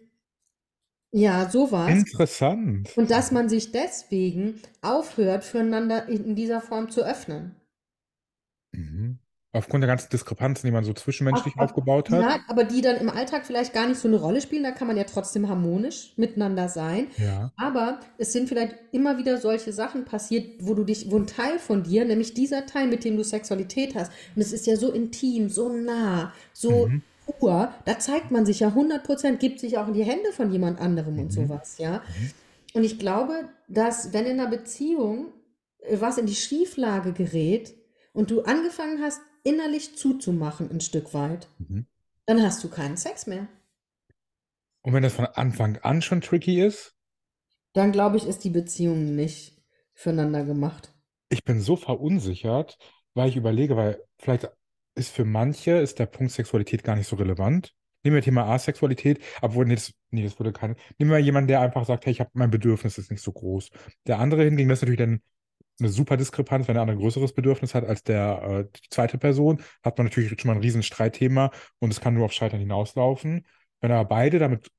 ja, 1.14 1.52
sowas. 1.52 1.92
Interessant. 1.92 2.90
Und 2.98 3.12
dass 3.12 3.32
man 3.32 3.48
sich 3.48 3.72
deswegen 3.72 4.60
aufhört, 4.82 5.44
füreinander 5.44 6.08
in 6.10 6.36
dieser 6.36 6.62
Form 6.62 6.90
zu 6.90 7.06
öffnen. 7.06 7.56
Mhm. 8.72 9.20
Aufgrund 9.54 9.82
der 9.84 9.90
ganzen 9.90 10.10
Diskrepanzen, 10.10 10.66
die 10.68 10.72
man 10.72 10.86
so 10.86 10.94
zwischenmenschlich 10.94 11.56
auf- 11.56 11.62
aufgebaut 11.64 12.10
hat. 12.10 12.22
Ja, 12.22 12.40
aber 12.48 12.64
die 12.64 12.80
dann 12.82 12.96
im 12.98 13.10
Alltag 13.10 13.46
vielleicht 13.46 13.74
gar 13.74 13.86
nicht 13.86 14.00
so 14.00 14.08
eine 14.08 14.16
Rolle 14.18 14.40
spielen. 14.40 14.64
Da 14.64 14.72
kann 14.72 14.88
man 14.88 14.96
ja 14.96 15.04
trotzdem 15.04 15.50
harmonisch 15.50 16.14
miteinander 16.16 16.70
sein. 16.70 17.08
Ja. 17.18 17.52
Aber 17.58 18.00
es 18.18 18.32
sind 18.32 18.48
vielleicht 18.48 18.76
immer 18.94 19.18
wieder 19.18 19.38
solche 19.38 19.74
Sachen 19.74 20.06
passiert, 20.06 20.46
wo 20.62 20.74
du 20.74 20.86
dich, 20.86 21.12
wo 21.12 21.18
ein 21.18 21.28
Teil 21.28 21.60
von 21.60 21.84
dir, 21.84 22.06
nämlich 22.06 22.34
dieser 22.34 22.66
Teil, 22.66 22.88
mit 22.88 23.04
dem 23.04 23.18
du 23.18 23.24
Sexualität 23.26 23.94
hast, 23.96 24.12
und 24.36 24.42
es 24.42 24.54
ist 24.54 24.68
ja 24.68 24.78
so 24.78 24.90
intim, 24.92 25.50
so 25.50 25.68
nah, 25.68 26.32
so 26.54 26.88
Mhm. 26.88 27.02
pur, 27.26 27.74
da 27.84 28.00
zeigt 28.00 28.32
man 28.32 28.46
sich 28.46 28.62
ja 28.62 28.74
100 28.74 29.04
Prozent, 29.04 29.42
gibt 29.42 29.60
sich 29.60 29.78
auch 29.78 29.88
in 29.90 29.94
die 29.94 30.04
Hände 30.06 30.32
von 30.32 30.52
jemand 30.54 30.80
anderem 30.80 31.20
und 31.20 31.26
Mhm. 31.26 31.32
sowas, 31.32 31.78
ja. 31.78 31.98
Mhm. 32.20 32.32
Und 32.74 32.84
ich 32.86 33.00
glaube, 33.00 33.34
dass 33.68 34.14
wenn 34.14 34.26
in 34.26 34.40
einer 34.40 34.50
Beziehung 34.50 35.26
äh, 35.80 35.98
was 36.00 36.18
in 36.18 36.26
die 36.26 36.36
Schieflage 36.36 37.12
gerät 37.12 37.74
und 38.14 38.32
du 38.32 38.44
angefangen 38.44 39.02
hast, 39.02 39.20
innerlich 39.44 39.96
zuzumachen 39.98 40.70
ein 40.72 40.82
Stück 40.82 41.14
weit, 41.14 41.48
Mhm. 41.60 41.86
dann 42.28 42.42
hast 42.44 42.64
du 42.64 42.70
keinen 42.70 42.98
Sex 42.98 43.28
mehr. 43.28 43.48
Und 44.84 44.94
wenn 44.94 45.02
das 45.02 45.14
von 45.16 45.26
Anfang 45.26 45.78
an 45.78 46.04
schon 46.04 46.22
tricky 46.22 46.62
ist, 46.62 46.96
Dann 47.74 47.92
glaube 47.92 48.16
ich, 48.16 48.26
ist 48.26 48.46
die 48.46 48.50
Beziehung 48.50 49.14
nicht 49.18 49.62
füreinander 49.94 50.46
gemacht. 50.46 50.94
ich 51.30 51.44
bin 51.44 51.62
so 51.62 51.76
verunsichert, 51.76 52.78
weil 53.14 53.30
ich 53.30 53.36
überlege, 53.36 53.76
weil 53.78 54.04
vielleicht 54.20 54.50
ist 54.96 55.12
für 55.12 55.26
manche 55.26 55.72
ist 55.72 56.00
der 56.00 56.06
Punkt 56.06 56.34
Sexualität 56.34 56.84
gar 56.84 56.96
nicht 56.96 57.08
so 57.08 57.16
relevant. 57.16 57.74
Nehmen 58.04 58.16
wir 58.16 58.24
Thema 58.24 58.46
Asexualität, 58.48 59.24
obwohl, 59.42 59.66
nee, 59.66 59.76
das, 59.76 59.94
nee, 60.10 60.24
das 60.24 60.40
würde 60.40 60.52
keine. 60.52 60.76
Nehmen 60.98 61.12
wir 61.12 61.20
jemanden, 61.20 61.48
der 61.50 61.62
einfach 61.62 61.86
sagt, 61.86 62.06
hey, 62.06 62.12
ich 62.12 62.20
habe 62.20 62.32
mein 62.34 62.50
Bedürfnis 62.50 62.98
ist 62.98 63.12
nicht 63.12 63.22
so 63.22 63.32
groß. 63.32 63.70
Der 64.08 64.20
andere 64.20 64.44
hingegen, 64.44 64.70
das 64.70 64.80
ist 64.80 64.82
natürlich 64.84 65.00
dann 65.00 65.22
eine 65.82 65.90
super 65.90 66.18
Diskrepanz, 66.18 66.68
wenn 66.68 66.76
der 66.76 66.84
andere 66.84 66.98
ein 66.98 67.02
größeres 67.02 67.34
Bedürfnis 67.34 67.76
hat 67.76 67.86
als 67.86 68.04
der 68.04 68.42
äh, 68.44 68.78
die 68.78 68.90
zweite 68.90 69.18
Person, 69.18 69.62
hat 69.84 69.98
man 69.98 70.08
natürlich 70.08 70.30
schon 70.40 70.48
mal 70.50 70.56
ein 70.56 70.62
riesen 70.62 70.84
Streitthema 70.84 71.52
und 71.80 71.92
es 71.92 72.02
kann 72.02 72.14
nur 72.14 72.26
auf 72.26 72.34
Scheitern 72.34 72.60
hinauslaufen. 72.60 73.46
Wenn 73.82 73.92
aber 73.92 74.08
beide 74.08 74.40
damit 74.40 74.70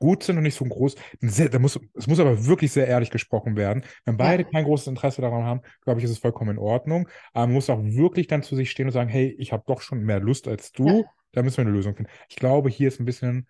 gut 0.00 0.22
sind 0.22 0.36
und 0.36 0.42
nicht 0.42 0.56
so 0.56 0.64
groß, 0.64 0.96
sehr, 1.20 1.48
da 1.48 1.58
muss, 1.58 1.78
es 1.94 2.06
muss 2.06 2.18
aber 2.20 2.44
wirklich 2.46 2.72
sehr 2.72 2.86
ehrlich 2.88 3.10
gesprochen 3.10 3.56
werden. 3.56 3.84
Wenn 4.04 4.16
beide 4.16 4.44
Ja. 4.44 4.50
kein 4.50 4.64
großes 4.64 4.88
Interesse 4.88 5.22
daran 5.22 5.44
haben, 5.44 5.60
glaube 5.82 6.00
ich, 6.00 6.04
ist 6.04 6.10
es 6.10 6.18
vollkommen 6.18 6.52
in 6.52 6.58
Ordnung. 6.58 7.08
Aber 7.32 7.46
man 7.46 7.54
muss 7.54 7.70
auch 7.70 7.82
wirklich 7.82 8.26
dann 8.26 8.42
zu 8.42 8.56
sich 8.56 8.70
stehen 8.70 8.86
und 8.86 8.92
sagen, 8.92 9.08
hey, 9.08 9.34
ich 9.38 9.52
habe 9.52 9.64
doch 9.66 9.80
schon 9.80 10.02
mehr 10.02 10.20
Lust 10.20 10.46
als 10.48 10.72
du, 10.72 10.86
Ja. 10.88 11.04
da 11.32 11.42
müssen 11.42 11.58
wir 11.58 11.62
eine 11.66 11.70
Lösung 11.74 11.94
finden. 11.96 12.10
Ich 12.28 12.36
glaube, 12.36 12.68
hier 12.70 12.88
ist 12.88 13.00
ein 13.00 13.06
bisschen, 13.06 13.48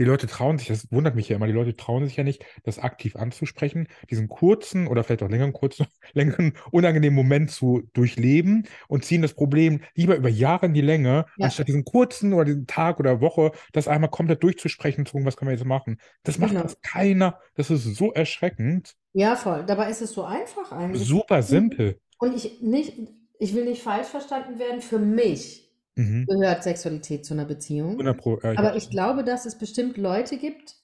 die 0.00 0.04
Leute 0.04 0.26
trauen 0.26 0.58
sich, 0.58 0.68
das 0.68 0.90
wundert 0.90 1.14
mich 1.14 1.28
ja 1.28 1.36
immer, 1.36 1.46
die 1.46 1.52
Leute 1.52 1.76
trauen 1.76 2.06
sich 2.06 2.16
ja 2.16 2.24
nicht, 2.24 2.44
das 2.64 2.78
aktiv 2.80 3.14
anzusprechen, 3.16 3.86
diesen 4.10 4.28
kurzen 4.28 4.88
oder 4.88 5.04
vielleicht 5.04 5.22
auch 5.22 5.28
längeren, 5.28 5.52
kurzen, 5.52 5.86
längeren, 6.14 6.54
unangenehmen 6.72 7.14
Moment 7.14 7.50
zu 7.52 7.82
durchleben 7.92 8.66
und 8.88 9.04
ziehen 9.04 9.22
das 9.22 9.34
Problem 9.34 9.80
lieber 9.94 10.16
über 10.16 10.28
Jahre 10.30 10.66
in 10.66 10.74
die 10.74 10.80
Länge, 10.80 11.26
Ja. 11.36 11.44
anstatt 11.46 11.68
diesen 11.68 11.84
kurzen 11.84 12.32
oder 12.32 12.46
diesen 12.46 12.66
Tag 12.66 12.98
oder 12.98 13.20
Woche, 13.20 13.52
das 13.72 13.86
einmal 13.88 14.10
komplett 14.10 14.42
durchzusprechen, 14.42 15.06
zu 15.06 15.12
gucken, 15.12 15.26
was 15.26 15.36
können 15.36 15.50
wir 15.50 15.56
jetzt 15.56 15.66
machen. 15.66 16.00
Das 16.24 16.38
macht 16.38 16.50
Genau. 16.50 16.62
das 16.62 16.80
keiner. 16.80 17.38
Das 17.54 17.70
ist 17.70 17.84
so 17.84 18.12
erschreckend. 18.12 18.96
Ja, 19.12 19.36
voll. 19.36 19.64
Dabei 19.66 19.90
ist 19.90 20.00
es 20.02 20.12
so 20.12 20.24
einfach 20.24 20.72
eigentlich. 20.72 21.06
Super 21.06 21.42
simpel. 21.42 22.00
Und 22.18 22.34
ich 22.34 22.60
nicht, 22.60 22.94
ich 23.38 23.54
will 23.54 23.64
nicht 23.64 23.82
falsch 23.82 24.06
verstanden 24.08 24.58
werden. 24.58 24.80
Für 24.80 24.98
mich 24.98 25.69
Mhm. 26.00 26.26
gehört 26.26 26.62
Sexualität 26.62 27.24
zu 27.24 27.34
einer 27.34 27.44
Beziehung. 27.44 27.98
100 27.98 28.18
Pro, 28.18 28.38
äh, 28.40 28.56
Aber 28.56 28.76
ich 28.76 28.90
glaube, 28.90 29.24
dass 29.24 29.46
es 29.46 29.56
bestimmt 29.56 29.96
Leute 29.96 30.36
gibt, 30.38 30.76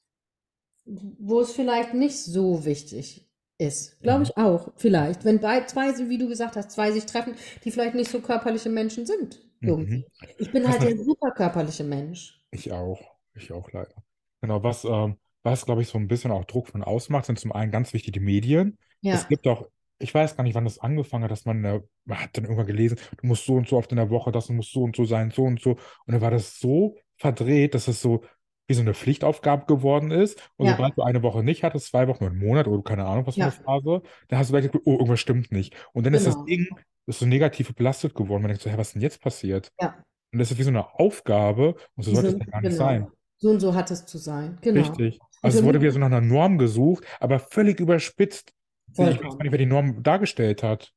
wo 0.85 1.41
es 1.41 1.53
vielleicht 1.53 1.95
nicht 1.95 2.17
so 2.17 2.64
wichtig 2.64 3.29
ist. 3.59 4.01
Glaube 4.03 4.21
Mhm. 4.21 4.25
ich 4.25 4.37
auch, 4.37 4.73
vielleicht. 4.77 5.25
Wenn 5.25 5.41
bei, 5.41 5.64
zwei, 5.64 5.97
wie 6.09 6.19
du 6.19 6.29
gesagt 6.29 6.57
hast, 6.57 6.71
zwei 6.71 6.93
sich 6.93 7.07
treffen, 7.07 7.35
die 7.64 7.71
vielleicht 7.71 7.95
nicht 7.95 8.11
so 8.11 8.21
körperliche 8.21 8.69
Menschen 8.69 9.07
sind. 9.07 9.41
Mhm. 9.61 10.05
Ich 10.39 10.53
bin 10.53 10.64
Was 10.64 10.79
halt 10.79 10.83
der 10.83 11.05
super 11.05 11.31
körperliche 11.33 11.85
Mensch. 11.85 12.39
Ich 12.51 12.73
auch. 12.73 13.01
Ich 13.35 13.53
auch 13.53 13.71
leider. 13.73 13.95
Genau, 14.41 14.62
was, 14.62 14.85
ähm, 14.85 15.17
was 15.43 15.64
glaube 15.64 15.83
ich, 15.83 15.89
so 15.89 15.99
ein 15.99 16.09
bisschen 16.09 16.31
auch 16.31 16.45
Druck 16.45 16.69
von 16.69 16.83
außen 16.85 17.12
macht, 17.12 17.27
sind 17.27 17.39
zum 17.39 17.53
einen 17.53 17.73
ganz 17.73 17.93
wichtig 17.93 18.12
die 18.14 18.21
Medien. 18.21 18.79
Ja, 19.01 19.14
Es 19.14 19.29
gibt 19.29 19.47
auch, 19.47 19.69
ich 19.99 20.14
weiß 20.14 20.36
gar 20.36 20.44
nicht, 20.44 20.55
wann 20.55 20.64
das 20.64 20.78
angefangen 20.78 21.24
hat, 21.24 21.30
dass 21.30 21.44
man, 21.44 21.64
äh, 21.64 21.80
man 22.05 22.20
hat 22.20 22.36
dann 22.36 22.44
irgendwann 22.44 22.66
gelesen, 22.66 22.99
du 23.20 23.26
musst 23.26 23.44
so 23.47 23.55
und 23.55 23.68
so 23.68 23.76
oft 23.76 23.90
in 23.92 23.97
der 23.97 24.11
Woche, 24.11 24.32
das 24.32 24.49
muss 24.51 24.70
so 24.70 24.82
und 24.82 24.97
so 24.97 25.05
sein, 25.05 25.30
so 25.30 25.42
und 25.44 25.61
so. 25.61 25.72
Und 25.72 25.78
dann 26.12 26.20
war 26.20 26.30
das 26.30 26.59
so 26.61 26.97
verdreht, 27.16 27.74
dass 27.74 27.88
es 27.88 28.01
so 28.03 28.22
wie 28.68 28.74
so 28.74 28.80
eine 28.82 28.94
Pflichtaufgabe 28.94 29.66
geworden 29.66 30.11
ist. 30.11 30.51
Und 30.57 30.66
Ja. 30.66 30.72
sobald 30.76 30.97
du 30.99 31.03
eine 31.03 31.22
Woche 31.22 31.42
nicht 31.42 31.62
hattest, 31.62 31.86
zwei 31.88 32.09
Wochen, 32.09 32.24
einen 32.24 32.38
Monat 32.38 32.66
oder 32.66 32.82
keine 32.82 33.07
Ahnung, 33.07 33.26
was 33.26 33.36
für 33.36 33.40
Ja. 33.40 33.47
eine 33.47 33.53
Phase, 33.53 34.03
dann 34.28 34.38
hast 34.38 34.51
du 34.51 34.59
gleich 34.61 34.70
oh, 34.84 34.92
irgendwas 34.92 35.20
stimmt 35.20 35.53
nicht. 35.53 35.74
Und 35.92 36.05
dann 36.05 36.14
ist 36.14 36.26
das 36.26 36.34
Genau. 36.34 36.47
Ding, 36.47 36.68
ist 37.07 37.20
so 37.20 37.26
negativ 37.26 37.74
belastet 37.74 38.14
geworden. 38.14 38.42
Man 38.42 38.49
denkt 38.49 38.62
so, 38.62 38.70
hä, 38.70 38.74
was 38.76 38.88
ist 38.88 38.94
denn 38.94 39.03
jetzt 39.03 39.20
passiert? 39.22 39.70
ja. 39.80 39.94
Und 40.32 40.40
das 40.40 40.51
ist 40.51 40.59
wie 40.59 40.64
so 40.64 40.70
eine 40.70 40.99
Aufgabe 40.99 41.76
und 41.94 42.03
so 42.03 42.12
sollte 42.12 42.28
es 42.30 42.38
ja 42.38 42.44
gar 42.47 42.61
nicht 42.61 42.72
genau. 42.72 42.84
sein. 42.84 43.07
So 43.38 43.51
und 43.51 43.61
so 43.61 43.74
hat 43.74 43.90
es 43.90 44.05
zu 44.05 44.18
sein. 44.18 44.59
Genau. 44.61 44.80
Richtig. 44.80 45.18
Also 45.42 45.59
für 45.59 45.61
es 45.61 45.64
wurde 45.64 45.80
wieder 45.80 45.92
so 45.92 45.99
nach 45.99 46.07
einer 46.07 46.20
Norm 46.20 46.59
gesucht, 46.59 47.05
aber 47.20 47.38
völlig 47.38 47.80
überspitzt. 47.80 48.53
Ich 48.99 49.07
weiß 49.07 49.16
Vollkommen. 49.16 49.38
gar 49.38 49.42
nicht, 49.44 49.53
wer 49.53 49.59
die 49.59 49.66
Norm 49.66 50.03
dargestellt 50.03 50.62
hat. 50.62 50.92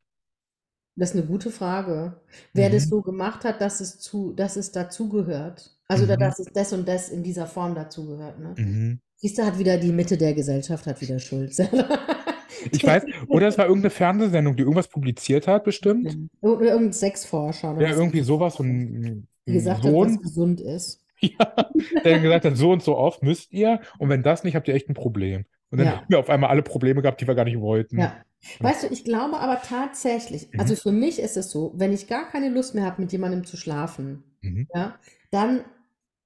Das 0.95 1.11
ist 1.11 1.15
eine 1.17 1.25
gute 1.25 1.49
Frage. 1.51 2.21
Wer 2.53 2.69
das 2.69 2.85
Mhm. 2.85 2.89
so 2.89 3.01
gemacht 3.01 3.43
hat, 3.45 3.61
dass 3.61 3.79
es 3.79 3.99
zu, 3.99 4.33
dass 4.33 4.55
es 4.57 4.71
dazugehört. 4.71 5.77
Also, 5.87 6.05
Mhm. 6.05 6.19
dass 6.19 6.39
es 6.39 6.47
das 6.53 6.73
und 6.73 6.87
das 6.87 7.09
in 7.09 7.23
dieser 7.23 7.47
Form 7.47 7.73
dazugehört. 7.75 8.39
Ne? 8.39 8.53
Mhm. 8.57 8.99
Siehst 9.15 9.37
du, 9.37 9.45
hat 9.45 9.57
wieder 9.59 9.77
die 9.77 9.91
Mitte 9.91 10.17
der 10.17 10.33
Gesellschaft 10.33 10.85
hat 10.87 10.99
wieder 11.01 11.19
Schuld. 11.19 11.53
Ich 12.73 12.85
weiß, 12.85 13.03
oder 13.29 13.47
es 13.47 13.57
war 13.57 13.67
irgendeine 13.67 13.89
Fernsehsendung, 13.91 14.55
die 14.57 14.63
irgendwas 14.63 14.89
publiziert 14.89 15.47
hat, 15.47 15.63
bestimmt. 15.63 16.17
Oder 16.41 16.65
irgendein 16.65 16.91
Sexforscher 16.91 17.71
oder 17.73 17.87
Ja, 17.87 17.95
irgendwie 17.95 18.19
sowas, 18.19 18.55
so 18.55 18.63
ein, 18.63 19.27
die 19.47 19.51
ein 19.53 19.53
gesagt 19.53 19.85
hat, 19.85 19.85
was 19.85 19.91
Sohn, 19.91 20.21
gesund 20.21 20.59
ist. 20.59 21.05
ja, 21.21 21.69
der 22.03 22.19
gesagt 22.19 22.43
hat, 22.45 22.57
so 22.57 22.71
und 22.71 22.83
so 22.83 22.97
oft 22.97 23.23
müsst 23.23 23.53
ihr, 23.53 23.79
und 23.97 24.09
wenn 24.09 24.23
das 24.23 24.43
nicht, 24.43 24.55
habt 24.57 24.67
ihr 24.67 24.73
echt 24.73 24.89
ein 24.89 24.93
Problem. 24.93 25.45
Und 25.71 25.77
dann 25.79 25.87
Ja. 25.87 25.97
haben 25.97 26.05
wir 26.09 26.19
auf 26.19 26.29
einmal 26.29 26.49
alle 26.49 26.63
Probleme 26.63 27.01
gehabt, 27.01 27.21
die 27.21 27.27
wir 27.27 27.35
gar 27.35 27.45
nicht 27.45 27.59
wollten. 27.59 27.99
Ja. 27.99 28.23
Weißt 28.59 28.83
du, 28.83 28.87
ich 28.87 29.03
glaube 29.03 29.37
aber 29.37 29.61
tatsächlich, 29.61 30.49
Mhm. 30.53 30.59
also 30.59 30.75
für 30.75 30.91
mich 30.91 31.19
ist 31.19 31.37
es 31.37 31.51
so, 31.51 31.73
wenn 31.75 31.91
ich 31.93 32.07
gar 32.07 32.29
keine 32.29 32.49
Lust 32.49 32.73
mehr 32.73 32.85
habe, 32.85 33.01
mit 33.01 33.11
jemandem 33.11 33.43
zu 33.45 33.57
schlafen, 33.57 34.23
Mhm. 34.41 34.67
ja, 34.73 34.97
dann 35.31 35.65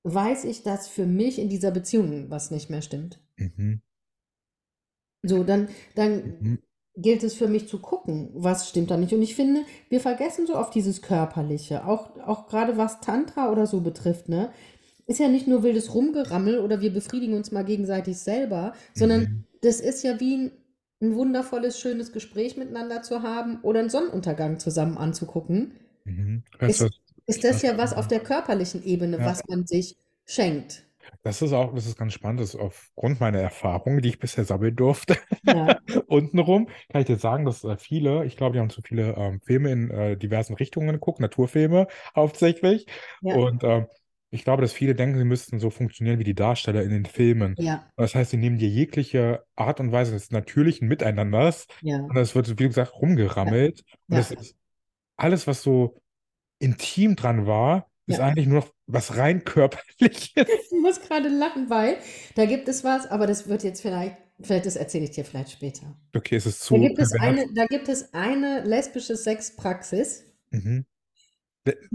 weiß 0.04 0.46
ich, 0.46 0.64
dass 0.64 0.88
für 0.88 1.06
mich 1.08 1.40
in 1.40 1.50
dieser 1.50 1.72
Beziehung 1.72 2.30
was 2.30 2.52
nicht 2.52 2.70
mehr 2.70 2.82
stimmt. 2.82 3.20
Mhm. 3.38 3.82
So, 5.26 5.44
dann, 5.44 5.70
dann 5.96 6.38
Mhm. 6.42 6.60
gilt 6.98 7.24
es 7.24 7.34
für 7.34 7.48
mich 7.48 7.68
zu 7.68 7.80
gucken, 7.80 8.30
was 8.34 8.70
stimmt 8.70 8.92
da 8.92 8.98
nicht. 8.98 9.14
Und 9.14 9.22
ich 9.22 9.36
finde, 9.36 9.62
wir 9.90 10.00
vergessen 10.02 10.46
so 10.46 10.56
oft 10.56 10.76
dieses 10.76 11.02
Körperliche, 11.02 11.86
auch, 11.88 12.18
auch 12.20 12.48
gerade 12.48 12.78
was 12.78 13.00
Tantra 13.02 13.50
oder 13.52 13.66
so 13.66 13.82
betrifft, 13.82 14.30
ne? 14.30 14.52
Ist 15.06 15.20
ja 15.20 15.28
nicht 15.28 15.48
nur 15.48 15.64
wildes 15.64 15.94
Rumgerammel 15.94 16.60
oder 16.60 16.82
wir 16.82 16.94
befriedigen 16.94 17.34
uns 17.36 17.52
mal 17.52 17.64
gegenseitig 17.66 18.18
selber, 18.18 18.74
sondern 18.94 19.26
Mhm. 19.26 19.44
das 19.62 19.80
ist 19.82 20.04
ja 20.04 20.20
wie 20.20 20.36
ein, 20.38 20.52
ein 21.02 21.16
wundervolles, 21.16 21.80
schönes 21.80 22.12
Gespräch 22.14 22.58
miteinander 22.58 23.02
zu 23.02 23.22
haben 23.24 23.60
oder 23.64 23.80
einen 23.82 23.90
Sonnenuntergang 23.90 24.60
zusammen 24.60 24.98
anzugucken. 24.98 25.74
Mhm. 26.06 26.44
Ist, 26.66 26.92
ist 27.26 27.44
das 27.46 27.62
ja 27.62 27.78
was 27.78 27.94
auf 27.94 28.08
der 28.10 28.20
körperlichen 28.22 28.84
Ebene, 28.86 29.24
Ja. 29.24 29.26
was 29.26 29.48
man 29.48 29.66
sich 29.68 29.98
schenkt. 30.26 30.84
das 31.24 31.42
ist 31.42 31.54
auch, 31.54 31.74
das 31.74 31.86
ist 31.86 31.98
ganz 31.98 32.14
spannend, 32.14 32.40
das 32.42 32.50
ist 32.54 32.60
aufgrund 32.60 33.20
meiner 33.20 33.40
Erfahrungen, 33.40 34.02
die 34.02 34.10
ich 34.10 34.20
bisher 34.20 34.46
sammeln 34.46 34.76
durfte, 34.76 35.18
Ja, 35.44 35.80
untenrum, 36.08 36.68
kann 36.90 37.02
ich 37.02 37.08
dir 37.08 37.18
sagen, 37.18 37.46
dass 37.46 37.64
äh, 37.64 37.78
viele, 37.78 38.26
ich 38.26 38.38
glaube, 38.38 38.54
die 38.54 38.60
haben 38.60 38.70
zu 38.70 38.82
viele 38.82 39.14
ähm, 39.16 39.42
Filme 39.42 39.72
in 39.72 39.90
äh, 39.92 40.18
diversen 40.18 40.56
Richtungen 40.56 40.90
geguckt, 40.92 41.20
Naturfilme 41.20 41.88
hauptsächlich. 42.16 42.88
ja, 43.22 43.40
Und 43.40 43.64
ähm, 43.64 43.88
ich 44.34 44.44
glaube, 44.44 44.62
dass 44.62 44.74
viele 44.74 44.96
denken, 44.96 45.18
sie 45.18 45.26
müssten 45.26 45.60
so 45.60 45.70
funktionieren 45.70 46.20
wie 46.20 46.24
die 46.24 46.36
Darsteller 46.36 46.84
in 46.84 46.90
den 46.90 47.06
Filmen. 47.06 47.56
ja, 47.58 47.88
Das 47.96 48.16
heißt, 48.16 48.32
sie 48.32 48.38
nehmen 48.38 48.58
dir 48.58 48.70
jegliche 48.70 49.44
Art 49.56 49.80
und 49.80 49.92
Weise 49.92 50.12
des 50.14 50.32
natürlichen 50.32 50.88
Miteinanders 50.88 51.68
ja, 51.82 51.98
und 52.00 52.18
es 52.18 52.36
wird, 52.36 52.60
wie 52.60 52.68
gesagt, 52.68 52.94
rumgerammelt. 52.96 53.84
Und 54.10 54.16
Ja. 54.16 54.22
das 54.22 54.32
ist 54.32 54.56
alles, 55.18 55.48
was 55.48 55.62
so 55.62 56.02
intim 56.60 57.16
dran 57.16 57.46
war, 57.46 57.90
ist 58.08 58.20
eigentlich 58.20 58.48
nur 58.48 58.60
noch 58.62 58.70
was 58.88 59.18
rein 59.18 59.44
körperliches. 59.44 60.34
Ich 60.36 60.72
muss 60.82 61.00
gerade 61.02 61.30
lachen, 61.30 61.70
weil 61.70 61.98
da 62.36 62.46
gibt 62.46 62.68
es 62.68 62.84
was, 62.84 63.06
aber 63.08 63.28
das 63.28 63.48
wird 63.48 63.64
jetzt 63.64 63.82
vielleicht, 63.82 64.18
vielleicht 64.42 64.66
das 64.66 64.76
erzähle 64.76 65.06
ich 65.06 65.12
dir 65.12 65.24
vielleicht 65.24 65.52
später. 65.52 65.96
Okay, 66.16 66.36
es 66.36 66.46
ist 66.46 66.60
Da 66.62 66.66
zu 66.66 66.76
gibt 66.78 67.00
es 67.00 67.14
eine, 67.14 67.46
da 67.54 67.66
gibt 67.66 67.88
es 67.90 68.14
eine 68.14 68.62
lesbische 68.64 69.16
Sexpraxis, 69.16 70.26
Mhm. 70.52 70.86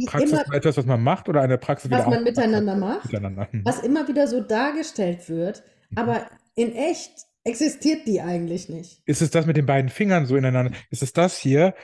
Praxis 0.07 0.31
immer- 0.33 0.47
war 0.49 0.55
etwas, 0.55 0.77
was 0.77 0.87
man 0.87 1.03
macht 1.03 1.29
oder 1.29 1.43
eine 1.43 1.59
Praxis, 1.59 1.91
die 1.91 1.97
was 1.97 2.07
man 2.07 2.25
miteinander 2.25 2.75
macht, 2.77 3.05
Miteinander. 3.07 3.49
Mhm. 3.53 3.65
was 3.65 3.81
immer 3.81 4.09
wieder 4.09 4.27
so 4.27 4.41
dargestellt 4.41 5.29
wird, 5.29 5.63
Mhm. 5.91 5.99
aber 5.99 6.27
in 6.55 6.75
echt 6.75 7.13
existiert 7.45 8.07
die 8.07 8.21
eigentlich 8.21 8.69
nicht. 8.69 9.03
Ist 9.07 9.23
es 9.23 9.31
das 9.31 9.47
mit 9.47 9.57
den 9.57 9.67
beiden 9.67 9.91
Fingern 9.91 10.27
so 10.27 10.37
ineinander? 10.37 10.73
Ist 10.91 11.03
es 11.03 11.13
das 11.13 11.37
hier? 11.39 11.75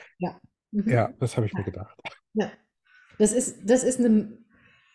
Mhm. 0.71 0.89
Ja, 0.89 1.11
das 1.19 1.37
habe 1.37 1.45
ich 1.47 1.53
mir 1.53 1.63
gedacht. 1.63 1.97
Ja. 2.33 2.51
Das 3.17 3.31
ist, 3.31 3.57
das 3.63 3.83
ist 3.83 3.99
eine, 3.99 4.37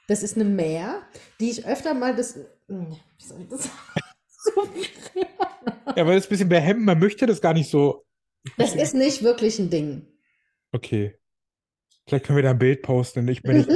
das 0.09 0.23
ist 0.23 0.37
eine 0.37 0.45
Mehr, 0.45 1.01
die 1.41 1.51
ich 1.51 1.67
öfter 1.67 1.95
mal 1.95 2.15
das. 2.15 2.39
Wie 2.69 3.25
soll 3.25 3.41
ich 3.43 3.49
das 3.49 3.71
Ja, 5.97 6.07
weil 6.07 6.17
es 6.19 6.27
ein 6.27 6.31
bisschen 6.31 6.49
behemmt, 6.49 6.83
man 6.85 6.99
möchte 6.99 7.27
das 7.27 7.41
gar 7.41 7.53
nicht 7.55 7.71
so. 7.71 8.05
Das 8.57 8.75
ist 8.75 8.95
nicht 8.95 9.23
wirklich 9.23 9.59
ein 9.59 9.71
Ding. 9.71 10.07
Okay. 10.73 11.17
Vielleicht 12.07 12.27
können 12.27 12.37
wir 12.37 12.43
da 12.43 12.51
ein 12.51 12.59
Bild 12.59 12.83
posten. 12.83 13.29
Ich, 13.29 13.43
wenn 13.45 13.61
ich 13.61 13.69
äh, 13.69 13.75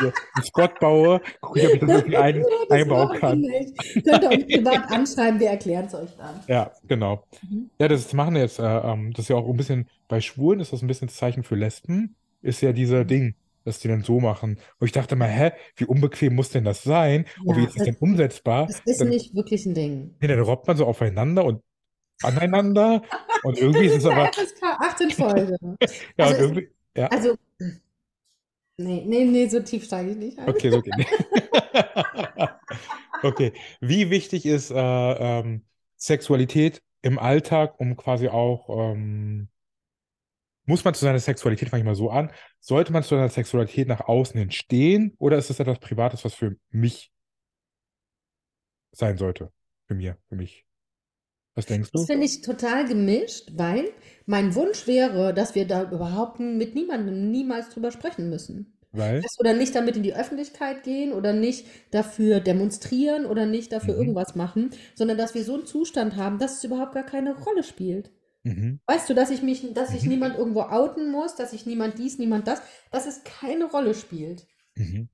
hier 0.00 0.12
einen 0.34 0.44
Spot 0.44 0.68
baue, 0.80 1.20
gucke 1.40 1.58
ich, 1.60 1.66
ob 1.66 1.74
ich 1.74 1.80
das 1.80 1.90
irgendwie 1.90 2.16
ein, 2.16 2.44
einbauen 2.70 3.18
kann. 3.18 3.40
nicht. 3.40 3.74
Könnt 4.06 4.22
ihr 4.22 4.30
uns 4.30 4.46
privat 4.46 4.90
anschreiben, 4.90 5.40
wir 5.40 5.48
erklären 5.48 5.86
es 5.86 5.94
euch 5.94 6.10
dann. 6.16 6.40
Ja, 6.46 6.70
genau. 6.86 7.24
Mhm. 7.42 7.70
Ja, 7.80 7.88
das 7.88 8.12
machen 8.12 8.36
jetzt, 8.36 8.60
äh, 8.60 8.62
ähm, 8.64 9.12
das 9.12 9.24
ist 9.24 9.28
ja 9.30 9.36
auch 9.36 9.48
ein 9.48 9.56
bisschen, 9.56 9.88
bei 10.08 10.20
Schwulen 10.20 10.60
ist 10.60 10.72
das 10.72 10.82
ein 10.82 10.86
bisschen 10.86 11.08
das 11.08 11.16
Zeichen 11.16 11.42
für 11.42 11.56
Lesben, 11.56 12.14
ist 12.42 12.60
ja 12.60 12.72
dieser 12.72 13.02
Mhm. 13.02 13.08
Ding, 13.08 13.34
dass 13.64 13.80
die 13.80 13.88
dann 13.88 14.02
so 14.02 14.20
machen. 14.20 14.58
Und 14.78 14.86
ich 14.86 14.92
dachte 14.92 15.16
mal, 15.16 15.28
hä, 15.28 15.50
wie 15.76 15.86
unbequem 15.86 16.34
muss 16.36 16.50
denn 16.50 16.64
das 16.64 16.82
sein? 16.84 17.24
Und 17.44 17.56
wie 17.56 17.62
Ja, 17.62 17.66
ist 17.66 17.76
das 17.76 17.84
denn 17.84 17.96
umsetzbar? 17.98 18.66
Das 18.66 18.80
ist 18.84 19.00
Dann, 19.00 19.08
nicht 19.08 19.34
wirklich 19.34 19.66
ein 19.66 19.74
Ding. 19.74 20.14
nee, 20.20 20.28
dann 20.28 20.38
robbt 20.40 20.68
man 20.68 20.76
so 20.76 20.84
aufeinander 20.86 21.44
und 21.44 21.60
aneinander 22.22 23.02
und 23.42 23.58
irgendwie 23.58 23.86
ist 23.86 23.96
es 23.96 24.06
aber, 24.06 24.30
FSK 24.32 24.62
18 24.80 25.10
Folge. 25.10 25.56
ja, 26.16 26.26
Also 26.26 26.36
und 26.36 26.40
irgendwie, 26.42 26.68
ja, 26.96 27.06
Also, 27.08 27.36
nee, 28.76 29.04
nee, 29.06 29.24
nee, 29.24 29.48
so 29.48 29.60
tief 29.60 29.84
steige 29.84 30.10
ich 30.10 30.16
nicht 30.16 30.38
ein. 30.38 30.48
okay, 30.48 30.70
so 30.70 30.80
geht 30.80 30.94
Okay, 33.22 33.52
wie 33.80 34.10
wichtig 34.10 34.44
ist 34.44 34.70
äh, 34.70 34.74
ähm, 34.76 35.64
Sexualität 35.96 36.82
im 37.00 37.18
Alltag, 37.18 37.80
um 37.80 37.96
quasi 37.96 38.28
auch, 38.28 38.68
ähm, 38.68 39.48
muss 40.66 40.84
man 40.84 40.94
zu 40.94 41.04
seiner 41.04 41.18
Sexualität, 41.18 41.68
fange 41.68 41.82
ich 41.82 41.86
mal 41.86 41.94
so 41.94 42.10
an, 42.10 42.30
sollte 42.60 42.92
man 42.92 43.02
zu 43.02 43.10
seiner 43.10 43.28
Sexualität 43.28 43.88
nach 43.88 44.00
außen 44.00 44.38
hin 44.38 44.50
stehen 44.50 45.14
oder 45.18 45.38
ist 45.38 45.50
es 45.50 45.60
etwas 45.60 45.78
Privates, 45.78 46.24
was 46.24 46.34
für 46.34 46.56
mich 46.70 47.12
sein 48.92 49.16
sollte? 49.16 49.52
Für 49.86 49.94
mir, 49.94 50.18
für 50.28 50.36
mich. 50.36 50.64
Was 51.56 51.66
denkst 51.66 51.90
Das 51.92 52.02
du? 52.02 52.06
finde 52.06 52.26
ich 52.26 52.40
total 52.42 52.86
gemischt, 52.86 53.52
weil 53.56 53.90
mein 54.26 54.54
Wunsch 54.54 54.86
wäre, 54.86 55.32
dass 55.34 55.54
wir 55.54 55.66
da 55.66 55.90
überhaupt 55.90 56.40
mit 56.40 56.74
niemandem 56.74 57.30
niemals 57.30 57.68
drüber 57.70 57.90
sprechen 57.92 58.28
müssen. 58.30 58.76
Weil? 58.92 59.22
Weißt, 59.22 59.40
Oder 59.40 59.54
nicht 59.54 59.74
damit 59.74 59.96
in 59.96 60.02
die 60.02 60.14
Öffentlichkeit 60.14 60.82
gehen 60.84 61.12
oder 61.12 61.32
nicht 61.32 61.66
dafür 61.90 62.40
demonstrieren 62.40 63.26
oder 63.26 63.46
nicht 63.46 63.72
dafür 63.72 63.94
Mhm. 63.94 64.00
irgendwas 64.00 64.34
machen, 64.36 64.70
sondern 64.94 65.18
dass 65.18 65.34
wir 65.34 65.44
so 65.44 65.54
einen 65.54 65.66
Zustand 65.66 66.16
haben, 66.16 66.38
dass 66.38 66.58
es 66.58 66.64
überhaupt 66.64 66.94
gar 66.94 67.04
keine 67.04 67.36
Rolle 67.36 67.62
spielt. 67.64 68.10
Mhm. 68.44 68.80
Weißt 68.86 69.08
du, 69.08 69.14
dass 69.14 69.30
ich 69.30 69.42
mich, 69.42 69.72
dass 69.74 69.90
Mhm. 70.02 70.08
niemand 70.10 70.36
irgendwo 70.38 70.62
outen 70.62 71.10
muss, 71.10 71.34
dass 71.36 71.52
sich 71.52 71.66
niemand 71.66 71.98
dies, 71.98 72.18
niemand 72.18 72.46
das, 72.46 72.60
dass 72.90 73.06
es 73.06 73.24
keine 73.24 73.64
Rolle 73.66 73.94
spielt. 73.94 74.46
Mhm. 74.76 75.08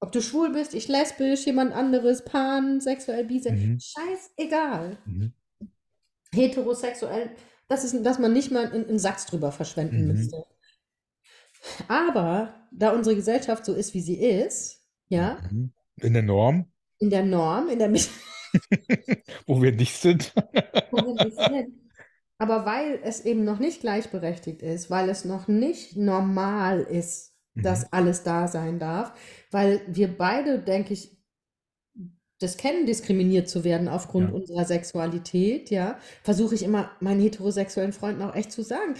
Ob 0.00 0.10
du 0.12 0.20
schwul 0.20 0.50
bist, 0.52 0.74
ich 0.74 0.88
lesbisch, 0.88 1.46
jemand 1.46 1.72
anderes, 1.72 2.24
pan, 2.24 2.80
sexuell, 2.80 3.24
bisexuell, 3.24 3.74
Mhm. 3.74 3.78
scheißegal. 3.80 4.98
Mhm. 6.34 6.38
Heterosexuell, 6.38 7.30
das 7.68 7.84
ist, 7.84 8.04
dass 8.04 8.18
man 8.18 8.32
nicht 8.32 8.50
mal 8.50 8.66
einen, 8.70 8.88
einen 8.88 8.98
Satz 8.98 9.26
drüber 9.26 9.52
verschwenden 9.52 10.02
Mhm. 10.02 10.08
müsste. 10.14 10.44
Aber 11.88 12.54
da 12.72 12.90
unsere 12.92 13.16
Gesellschaft 13.16 13.64
so 13.64 13.74
ist, 13.74 13.94
wie 13.94 14.00
sie 14.00 14.16
ist, 14.20 14.82
ja, 15.08 15.38
Mhm. 15.50 15.72
In 16.00 16.14
der 16.14 16.22
Norm, 16.22 16.66
in 16.98 17.10
der 17.10 17.22
Norm, 17.22 17.68
in 17.68 17.78
der 17.78 17.88
Mitte, 17.88 18.08
wo 19.46 19.60
wir 19.62 19.72
nicht 19.72 19.94
sind. 19.96 20.32
wo 20.90 20.98
wir 20.98 21.24
nicht 21.24 21.36
sind, 21.36 21.74
aber 22.38 22.64
weil 22.66 22.98
es 23.04 23.20
eben 23.24 23.44
noch 23.44 23.58
nicht 23.58 23.80
gleichberechtigt 23.82 24.62
ist, 24.62 24.90
weil 24.90 25.08
es 25.10 25.24
noch 25.24 25.48
nicht 25.48 25.96
normal 25.96 26.80
ist, 26.80 27.34
Mhm. 27.54 27.62
dass 27.62 27.92
alles 27.92 28.22
da 28.22 28.48
sein 28.48 28.78
darf, 28.78 29.12
weil 29.50 29.82
wir 29.86 30.08
beide, 30.16 30.58
denke 30.58 30.94
ich, 30.94 31.21
das 32.42 32.56
kennen, 32.56 32.86
diskriminiert 32.86 33.48
zu 33.48 33.64
werden 33.64 33.88
aufgrund 33.88 34.28
Ja. 34.30 34.34
unserer 34.34 34.64
Sexualität, 34.64 35.70
ja, 35.70 35.98
versuche 36.22 36.54
ich 36.54 36.62
immer 36.62 36.90
meinen 37.00 37.20
heterosexuellen 37.20 37.92
Freunden 37.92 38.22
auch 38.22 38.34
echt 38.34 38.52
zu 38.52 38.62
sagen. 38.62 38.94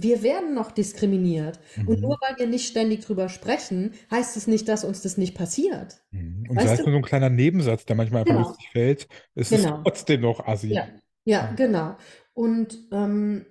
Wir 0.00 0.22
werden 0.22 0.54
noch 0.54 0.70
diskriminiert. 0.70 1.58
Und 1.86 1.96
Mhm. 1.96 2.00
nur 2.02 2.18
weil 2.20 2.38
wir 2.38 2.46
nicht 2.46 2.68
ständig 2.68 3.00
drüber 3.04 3.28
sprechen, 3.28 3.94
heißt 4.12 4.36
es 4.36 4.46
nicht, 4.46 4.68
dass 4.68 4.84
uns 4.84 5.02
das 5.02 5.16
nicht 5.18 5.34
passiert. 5.36 6.02
Mhm. 6.12 6.46
Und 6.48 6.60
sei 6.60 6.72
es 6.74 6.78
nur 6.80 6.92
so 6.92 6.96
ein 6.96 7.02
kleiner 7.02 7.30
Nebensatz, 7.30 7.84
der 7.84 7.96
manchmal 7.96 8.20
einfach 8.22 8.34
Genau. 8.34 8.48
lustig 8.48 8.68
fällt, 8.70 9.08
ist 9.34 9.50
es 9.52 9.62
Genau. 9.62 9.82
trotzdem 9.82 10.20
noch 10.20 10.46
assi. 10.46 10.68
Ja, 10.68 10.86
ja, 11.24 11.48
Ja. 11.48 11.52
genau. 11.56 11.96
Und, 12.32 12.78
ähm, 12.92 13.44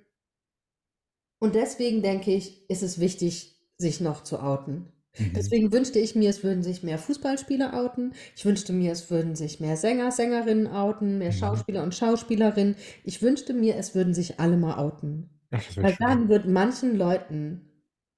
und 1.40 1.56
deswegen 1.56 2.02
denke 2.02 2.32
ich, 2.34 2.70
ist 2.70 2.82
es 2.84 3.00
wichtig, 3.00 3.56
sich 3.78 4.00
noch 4.02 4.24
zu 4.24 4.40
outen. 4.42 4.92
Mhm. 5.20 5.34
Deswegen 5.36 5.72
wünschte 5.72 6.00
ich 6.00 6.16
mir, 6.16 6.30
es 6.30 6.44
würden 6.44 6.64
sich 6.64 6.84
mehr 6.84 6.98
Fußballspieler 6.98 7.74
outen. 7.74 8.14
Ich 8.36 8.46
wünschte 8.46 8.74
mir, 8.74 8.92
es 8.92 9.10
würden 9.10 9.36
sich 9.36 9.60
mehr 9.60 9.78
Sänger, 9.78 10.12
Sängerinnen 10.12 10.68
outen, 10.68 11.18
mehr 11.18 11.32
Mhm. 11.32 11.38
Schauspieler 11.38 11.84
und 11.84 11.96
Schauspielerinnen. 11.96 12.76
Ich 13.04 13.22
wünschte 13.22 13.54
mir, 13.54 13.76
es 13.76 13.96
würden 13.96 14.14
sich 14.14 14.40
alle 14.40 14.58
mal 14.58 14.78
outen. 14.78 15.30
Ach, 15.52 15.64
Weil 15.78 15.94
schön. 15.96 16.08
dann 16.08 16.30
wird 16.30 16.48
manchen 16.48 16.98
Leuten 16.98 17.62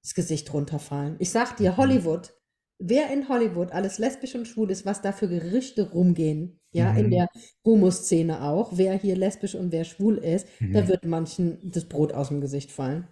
das 0.04 0.14
Gesicht 0.16 0.54
runterfallen. 0.54 1.16
Ich 1.20 1.30
sag 1.32 1.58
dir, 1.58 1.72
Mhm. 1.72 1.78
Hollywood, 1.78 2.34
wer 2.80 3.12
in 3.14 3.28
Hollywood 3.30 3.72
alles 3.74 3.98
lesbisch 4.00 4.36
und 4.36 4.48
schwul 4.48 4.72
ist, 4.72 4.86
was 4.86 5.02
da 5.02 5.12
für 5.12 5.28
Gerüchte 5.28 5.92
rumgehen, 5.92 6.60
ja, 6.72 6.92
in 6.94 7.08
Mhm. 7.08 7.12
der 7.12 7.28
Homoszene 7.66 8.44
auch, 8.44 8.78
wer 8.78 8.94
hier 8.94 9.16
lesbisch 9.18 9.56
und 9.56 9.72
wer 9.72 9.84
schwul 9.84 10.18
ist, 10.18 10.48
da 10.60 10.82
Mhm. 10.84 10.88
wird 10.88 11.06
manchen 11.06 11.58
das 11.72 11.86
Brot 11.86 12.14
aus 12.14 12.30
dem 12.30 12.40
Gesicht 12.42 12.72
fallen. 12.72 13.08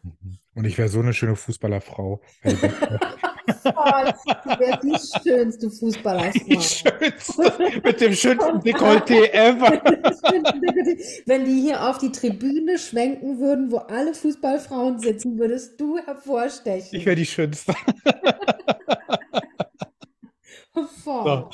Und 0.55 0.65
ich 0.65 0.77
wäre 0.77 0.87
so 0.89 0.99
eine 1.01 1.13
schöne 1.13 1.35
Fußballerfrau. 1.35 2.21
Voll, 3.73 4.13
du 4.43 4.59
wärst 4.59 4.83
die 4.83 5.29
schönste 5.29 5.67
die 5.67 5.75
Fußballerfrau. 5.75 6.61
schönste, 6.61 7.81
mit 7.83 8.01
dem 8.01 8.13
schönsten 8.13 8.59
Dekolleté 8.63 9.31
ever. 9.31 9.81
Wenn 11.25 11.45
die 11.45 11.61
hier 11.61 11.87
auf 11.87 11.97
die 11.97 12.11
Tribüne 12.11 12.77
schwenken 12.77 13.39
würden, 13.39 13.71
wo 13.71 13.77
alle 13.77 14.13
Fußballfrauen 14.13 14.99
sitzen, 14.99 15.37
würdest 15.37 15.79
du 15.79 15.97
hervorstechen. 15.97 16.99
Ich 16.99 17.05
wäre 17.05 17.15
die 17.15 17.25
schönste. 17.25 17.73
So, 21.03 21.49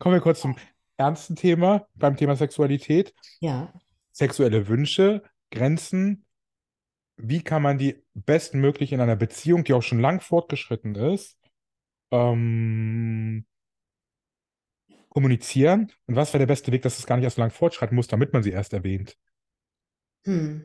kommen 0.00 0.14
wir 0.16 0.20
kurz 0.20 0.40
zum 0.40 0.56
ernsten 0.96 1.36
Thema, 1.36 1.86
beim 1.94 2.16
Thema 2.16 2.34
Sexualität. 2.34 3.14
Ja. 3.40 3.72
Sexuelle 4.12 4.66
Wünsche, 4.66 5.22
Grenzen. 5.50 6.24
Wie 7.16 7.42
kann 7.42 7.62
man 7.62 7.78
die 7.78 8.02
bestmöglich 8.14 8.92
in 8.92 9.00
einer 9.00 9.16
Beziehung, 9.16 9.62
die 9.64 9.72
auch 9.72 9.82
schon 9.82 10.00
lang 10.00 10.20
fortgeschritten 10.20 10.94
ist, 10.96 11.38
ähm, 12.10 13.46
kommunizieren? 15.08 15.92
Und 16.06 16.16
was 16.16 16.32
wäre 16.32 16.40
der 16.40 16.46
beste 16.46 16.72
Weg, 16.72 16.82
dass 16.82 16.98
es 16.98 17.06
gar 17.06 17.16
nicht 17.16 17.24
erst 17.24 17.36
so 17.36 17.42
lang 17.42 17.50
fortschreiten 17.50 17.96
muss, 17.96 18.06
damit 18.06 18.32
man 18.32 18.42
sie 18.42 18.50
erst 18.50 18.72
erwähnt? 18.72 19.16
Hm. 20.24 20.64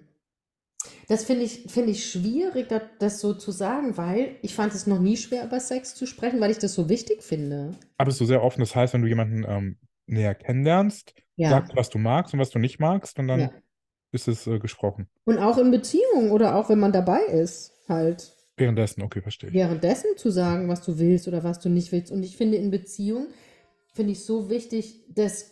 Das 1.08 1.26
finde 1.26 1.44
ich, 1.44 1.66
finde 1.72 1.92
ich 1.92 2.10
schwierig, 2.10 2.70
das, 2.70 2.82
das 3.00 3.20
so 3.20 3.34
zu 3.34 3.52
sagen, 3.52 3.98
weil 3.98 4.38
ich 4.42 4.56
fand 4.56 4.74
es 4.74 4.88
noch 4.88 5.00
nie 5.00 5.18
schwer, 5.18 5.46
über 5.46 5.60
Sex 5.60 5.94
zu 5.94 6.08
sprechen, 6.08 6.40
weil 6.40 6.52
ich 6.52 6.58
das 6.58 6.74
so 6.74 6.90
wichtig 6.90 7.22
finde. 7.22 7.76
Aber 7.98 8.10
es 8.10 8.16
ist 8.16 8.20
so 8.20 8.26
sehr 8.26 8.44
offen. 8.44 8.62
Das 8.62 8.76
heißt, 8.76 8.94
wenn 8.94 9.02
du 9.02 9.08
jemanden 9.08 9.46
ähm, 9.48 9.78
näher 10.08 10.36
kennenlernst, 10.36 11.14
Ja. 11.36 11.50
sagst 11.52 11.72
du, 11.72 11.76
was 11.76 11.90
du 11.90 11.98
magst 11.98 12.34
und 12.34 12.40
was 12.40 12.50
du 12.50 12.60
nicht 12.60 12.80
magst, 12.80 13.20
und 13.20 13.28
dann 13.28 13.42
Ja. 13.42 13.52
ist 14.12 14.28
es 14.28 14.48
äh, 14.48 14.60
gesprochen. 14.60 15.08
Und 15.26 15.38
auch 15.38 15.58
in 15.58 15.72
Beziehungen 15.72 16.32
oder 16.32 16.56
auch 16.56 16.70
wenn 16.70 16.80
man 16.80 16.92
dabei 16.92 17.22
ist, 17.22 17.74
halt 17.88 18.34
Währenddessen, 18.62 19.02
okay, 19.02 19.22
verstehe 19.22 19.52
währenddessen 19.54 20.18
zu 20.18 20.30
sagen, 20.30 20.70
was 20.70 20.82
du 20.82 21.00
willst 21.00 21.28
oder 21.28 21.44
was 21.44 21.60
du 21.60 21.70
nicht 21.70 21.92
willst. 21.92 22.12
Und 22.12 22.24
ich 22.24 22.38
finde 22.38 22.58
in 22.58 22.72
Beziehung, 22.72 23.28
finde 23.94 24.14
ich 24.14 24.24
so 24.24 24.50
wichtig, 24.50 25.02
das 25.10 25.52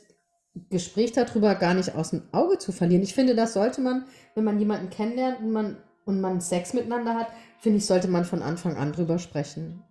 Gespräch 0.70 1.12
darüber 1.12 1.55
gar 1.55 1.74
nicht 1.74 1.95
aus 1.95 2.12
dem 2.12 2.24
Auge 2.32 2.57
zu 2.57 2.72
verlieren. 2.72 3.03
Ich 3.03 3.14
finde, 3.14 3.36
das 3.36 3.53
sollte 3.53 3.82
man, 3.82 4.05
wenn 4.36 4.43
man 4.43 4.60
jemanden 4.60 4.89
kennenlernt 4.89 5.39
und 5.41 5.51
man, 5.51 5.78
und 6.05 6.22
man 6.22 6.41
Sex 6.41 6.74
miteinander 6.74 7.16
hat, 7.16 7.28
finde 7.60 7.78
ich, 7.78 7.86
sollte 7.86 8.07
man 8.07 8.26
von 8.26 8.41
Anfang 8.41 8.76
an 8.78 8.93
drüber 8.93 9.20
sprechen. 9.20 9.84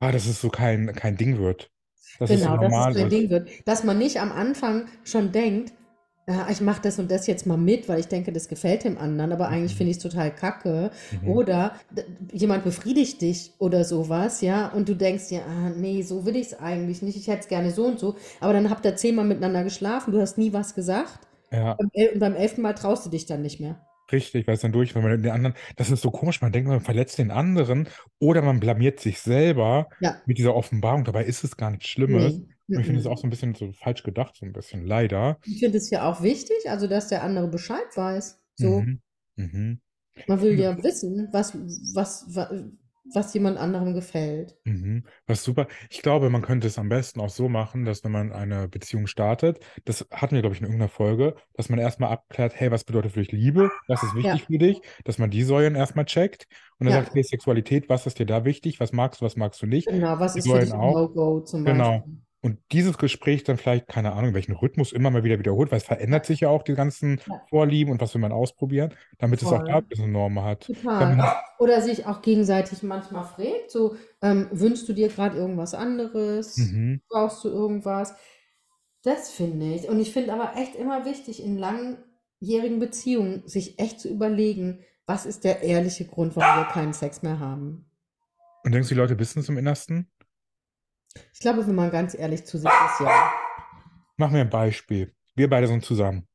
Ah, 0.00 0.12
dass 0.12 0.26
es 0.26 0.40
so 0.40 0.48
kein, 0.48 0.92
kein 0.94 1.16
Ding 1.16 1.38
wird. 1.38 1.70
Dass 2.18 2.30
es 2.30 2.40
so 2.40 2.46
Genau, 2.46 2.60
dass 2.60 2.70
normal 2.70 2.90
es 2.90 2.96
kein 2.96 3.06
ist. 3.06 3.12
Ding 3.12 3.30
wird. 3.30 3.48
Dass 3.66 3.84
man 3.84 3.98
nicht 3.98 4.20
am 4.20 4.32
Anfang 4.32 4.88
schon 5.04 5.32
denkt, 5.32 5.72
ja, 6.28 6.48
ich 6.50 6.60
mache 6.60 6.80
das 6.82 6.98
und 7.00 7.10
das 7.10 7.26
jetzt 7.26 7.46
mal 7.46 7.56
mit, 7.56 7.88
weil 7.88 7.98
ich 8.00 8.06
denke, 8.06 8.32
das 8.32 8.48
gefällt 8.48 8.84
dem 8.84 8.96
anderen, 8.98 9.32
aber 9.32 9.48
eigentlich 9.48 9.74
Mhm. 9.74 9.76
finde 9.76 9.90
ich 9.90 9.96
es 9.96 10.02
total 10.02 10.32
kacke. 10.34 10.90
Mhm. 11.10 11.22
Oder 11.24 11.74
jemand 12.32 12.62
befriedigt 12.64 13.20
dich 13.22 13.52
oder 13.58 13.84
sowas, 13.84 14.40
ja, 14.40 14.68
und 14.68 14.88
du 14.88 14.94
denkst 14.94 15.28
dir, 15.28 15.42
ah, 15.46 15.70
nee, 15.70 16.02
so 16.02 16.24
will 16.24 16.36
ich 16.36 16.48
es 16.48 16.60
eigentlich 16.60 17.02
nicht, 17.02 17.16
ich 17.16 17.26
hätte 17.28 17.40
es 17.40 17.48
gerne 17.48 17.70
so 17.72 17.86
und 17.86 17.98
so, 17.98 18.16
aber 18.40 18.52
dann 18.52 18.70
habt 18.70 18.84
ihr 18.84 18.94
zehnmal 18.96 19.24
miteinander 19.24 19.64
geschlafen, 19.64 20.12
du 20.12 20.20
hast 20.20 20.38
nie 20.38 20.52
was 20.52 20.74
gesagt 20.74 21.26
Ja, 21.50 21.78
und 21.78 21.92
beim 22.18 22.34
elften 22.36 22.62
Mal 22.62 22.74
traust 22.74 23.04
du 23.06 23.10
dich 23.10 23.26
dann 23.26 23.42
nicht 23.42 23.60
mehr. 23.60 23.80
richtig, 24.12 24.46
weil 24.46 24.54
es 24.54 24.60
dann 24.60 24.72
durch, 24.72 24.94
wenn 24.94 25.02
man 25.02 25.22
den 25.22 25.32
anderen, 25.32 25.56
das 25.76 25.90
ist 25.90 26.02
so 26.02 26.10
komisch, 26.10 26.40
man 26.42 26.52
denkt, 26.52 26.68
man 26.68 26.80
verletzt 26.80 27.18
den 27.18 27.30
anderen 27.30 27.88
oder 28.18 28.42
man 28.42 28.60
blamiert 28.60 29.00
sich 29.00 29.20
selber 29.20 29.88
Ja, 29.98 30.22
mit 30.24 30.38
dieser 30.38 30.54
Offenbarung. 30.54 31.04
Dabei 31.04 31.24
ist 31.24 31.44
es 31.44 31.56
gar 31.56 31.70
nichts 31.70 31.88
Schlimmes. 31.88 32.40
nee. 32.40 32.51
Und 32.68 32.80
ich 32.80 32.86
finde 32.86 33.00
es 33.00 33.06
mhm. 33.06 33.12
auch 33.12 33.18
so 33.18 33.26
ein 33.26 33.30
bisschen 33.30 33.54
so 33.54 33.72
falsch 33.72 34.02
gedacht, 34.02 34.36
so 34.36 34.46
ein 34.46 34.52
bisschen, 34.52 34.86
leider. 34.86 35.38
Ich 35.44 35.58
finde 35.60 35.78
es 35.78 35.90
ja 35.90 36.10
auch 36.10 36.22
wichtig, 36.22 36.56
also 36.68 36.86
dass 36.86 37.08
der 37.08 37.22
andere 37.22 37.48
Bescheid 37.48 37.86
weiß. 37.94 38.38
So, 38.54 38.80
Mhm. 38.80 39.00
Mhm. 39.36 39.80
man 40.26 40.40
will 40.40 40.58
ja 40.58 40.82
wissen, 40.82 41.28
was, 41.32 41.54
was, 41.94 42.26
was, 42.34 42.48
was 43.14 43.34
jemand 43.34 43.58
anderem 43.58 43.94
gefällt. 43.94 44.56
Mhm. 44.64 45.04
Was 45.26 45.42
super. 45.42 45.66
Ich 45.90 46.02
glaube, 46.02 46.30
man 46.30 46.42
könnte 46.42 46.68
es 46.68 46.78
am 46.78 46.88
besten 46.88 47.20
auch 47.20 47.30
so 47.30 47.48
machen, 47.48 47.84
dass 47.84 48.04
wenn 48.04 48.12
man 48.12 48.32
eine 48.32 48.68
Beziehung 48.68 49.08
startet, 49.08 49.58
das 49.84 50.06
hatten 50.12 50.36
wir, 50.36 50.42
glaube 50.42 50.54
ich, 50.54 50.60
in 50.60 50.66
irgendeiner 50.66 50.88
Folge, 50.88 51.34
dass 51.54 51.68
man 51.68 51.80
erstmal 51.80 52.12
abklärt, 52.12 52.54
hey, 52.54 52.70
was 52.70 52.84
bedeutet 52.84 53.12
für 53.12 53.20
dich 53.20 53.32
Liebe? 53.32 53.72
Was 53.88 54.04
ist 54.04 54.14
wichtig 54.14 54.42
Ja, 54.42 54.46
für 54.46 54.58
dich? 54.58 54.80
Dass 55.04 55.18
man 55.18 55.30
die 55.30 55.42
Säulen 55.42 55.74
erstmal 55.74 56.04
checkt 56.04 56.46
und 56.78 56.86
dann 56.86 56.94
ja, 56.94 57.02
sagt, 57.02 57.14
hey, 57.14 57.24
Sexualität, 57.24 57.88
was 57.88 58.06
ist 58.06 58.20
dir 58.20 58.26
da 58.26 58.44
wichtig? 58.44 58.78
Was 58.78 58.92
magst 58.92 59.20
du, 59.20 59.24
was 59.24 59.36
magst 59.36 59.60
du 59.62 59.66
nicht? 59.66 59.88
genau. 59.88 60.18
Was 60.20 60.34
Die 60.34 60.38
ist 60.38 60.48
für 60.50 60.50
Säulen 60.50 60.60
dich 60.60 60.74
ein 60.74 60.80
auch. 60.80 60.94
No-Go 60.94 61.40
zum 61.40 61.64
Genau. 61.64 62.04
Und 62.44 62.58
dieses 62.72 62.98
Gespräch 62.98 63.44
dann 63.44 63.56
vielleicht, 63.56 63.86
keine 63.86 64.14
Ahnung, 64.14 64.34
welchen 64.34 64.56
Rhythmus 64.56 64.90
immer 64.90 65.10
mal 65.10 65.22
wieder 65.22 65.38
wiederholt, 65.38 65.70
weil 65.70 65.78
es 65.78 65.84
verändert 65.84 66.26
sich 66.26 66.40
ja 66.40 66.48
auch 66.48 66.64
die 66.64 66.74
ganzen 66.74 67.20
Vorlieben 67.48 67.92
und 67.92 68.00
was 68.00 68.12
will 68.14 68.20
man 68.20 68.32
ausprobieren, 68.32 68.92
damit 69.18 69.40
es 69.40 69.46
auch 69.46 69.60
da 69.60 69.64
voll. 69.64 69.74
ein 69.74 69.86
bisschen 69.86 70.10
Norm 70.10 70.42
hat. 70.42 70.66
Total. 70.66 71.14
man, 71.14 71.30
Oder 71.60 71.80
sich 71.80 72.04
auch 72.04 72.20
gegenseitig 72.20 72.82
manchmal 72.82 73.24
fragt, 73.24 73.70
so, 73.70 73.94
ähm, 74.22 74.48
wünschst 74.50 74.88
du 74.88 74.92
dir 74.92 75.08
gerade 75.08 75.36
irgendwas 75.36 75.72
anderes? 75.72 76.56
mhm. 76.56 77.00
Brauchst 77.08 77.44
du 77.44 77.48
irgendwas? 77.48 78.12
Das 79.04 79.30
finde 79.30 79.74
ich. 79.74 79.88
Und 79.88 80.00
ich 80.00 80.12
finde 80.12 80.32
aber 80.32 80.56
echt 80.56 80.74
immer 80.74 81.04
wichtig, 81.04 81.44
in 81.44 81.58
langjährigen 81.58 82.80
Beziehungen 82.80 83.46
sich 83.46 83.78
echt 83.78 84.00
zu 84.00 84.08
überlegen, 84.08 84.80
was 85.06 85.26
ist 85.26 85.44
der 85.44 85.62
ehrliche 85.62 86.06
Grund, 86.06 86.34
warum 86.34 86.64
wir 86.64 86.72
keinen 86.72 86.92
Sex 86.92 87.22
mehr 87.22 87.38
haben. 87.38 87.86
Und 88.64 88.72
denkst 88.72 88.88
du, 88.88 88.94
die 88.94 89.00
Leute 89.00 89.18
wissen 89.18 89.40
es 89.40 89.48
im 89.48 89.58
Innersten? 89.58 90.08
Ich 91.32 91.40
glaube, 91.40 91.66
wenn 91.66 91.74
man 91.74 91.90
ganz 91.90 92.14
ehrlich 92.14 92.44
zu 92.44 92.58
sich 92.58 92.70
ist, 92.70 93.00
ja. 93.00 93.32
mach 94.16 94.30
mir 94.30 94.40
ein 94.40 94.50
Beispiel. 94.50 95.14
Wir 95.34 95.48
beide 95.48 95.66
sind 95.66 95.84
zusammen. 95.84 96.26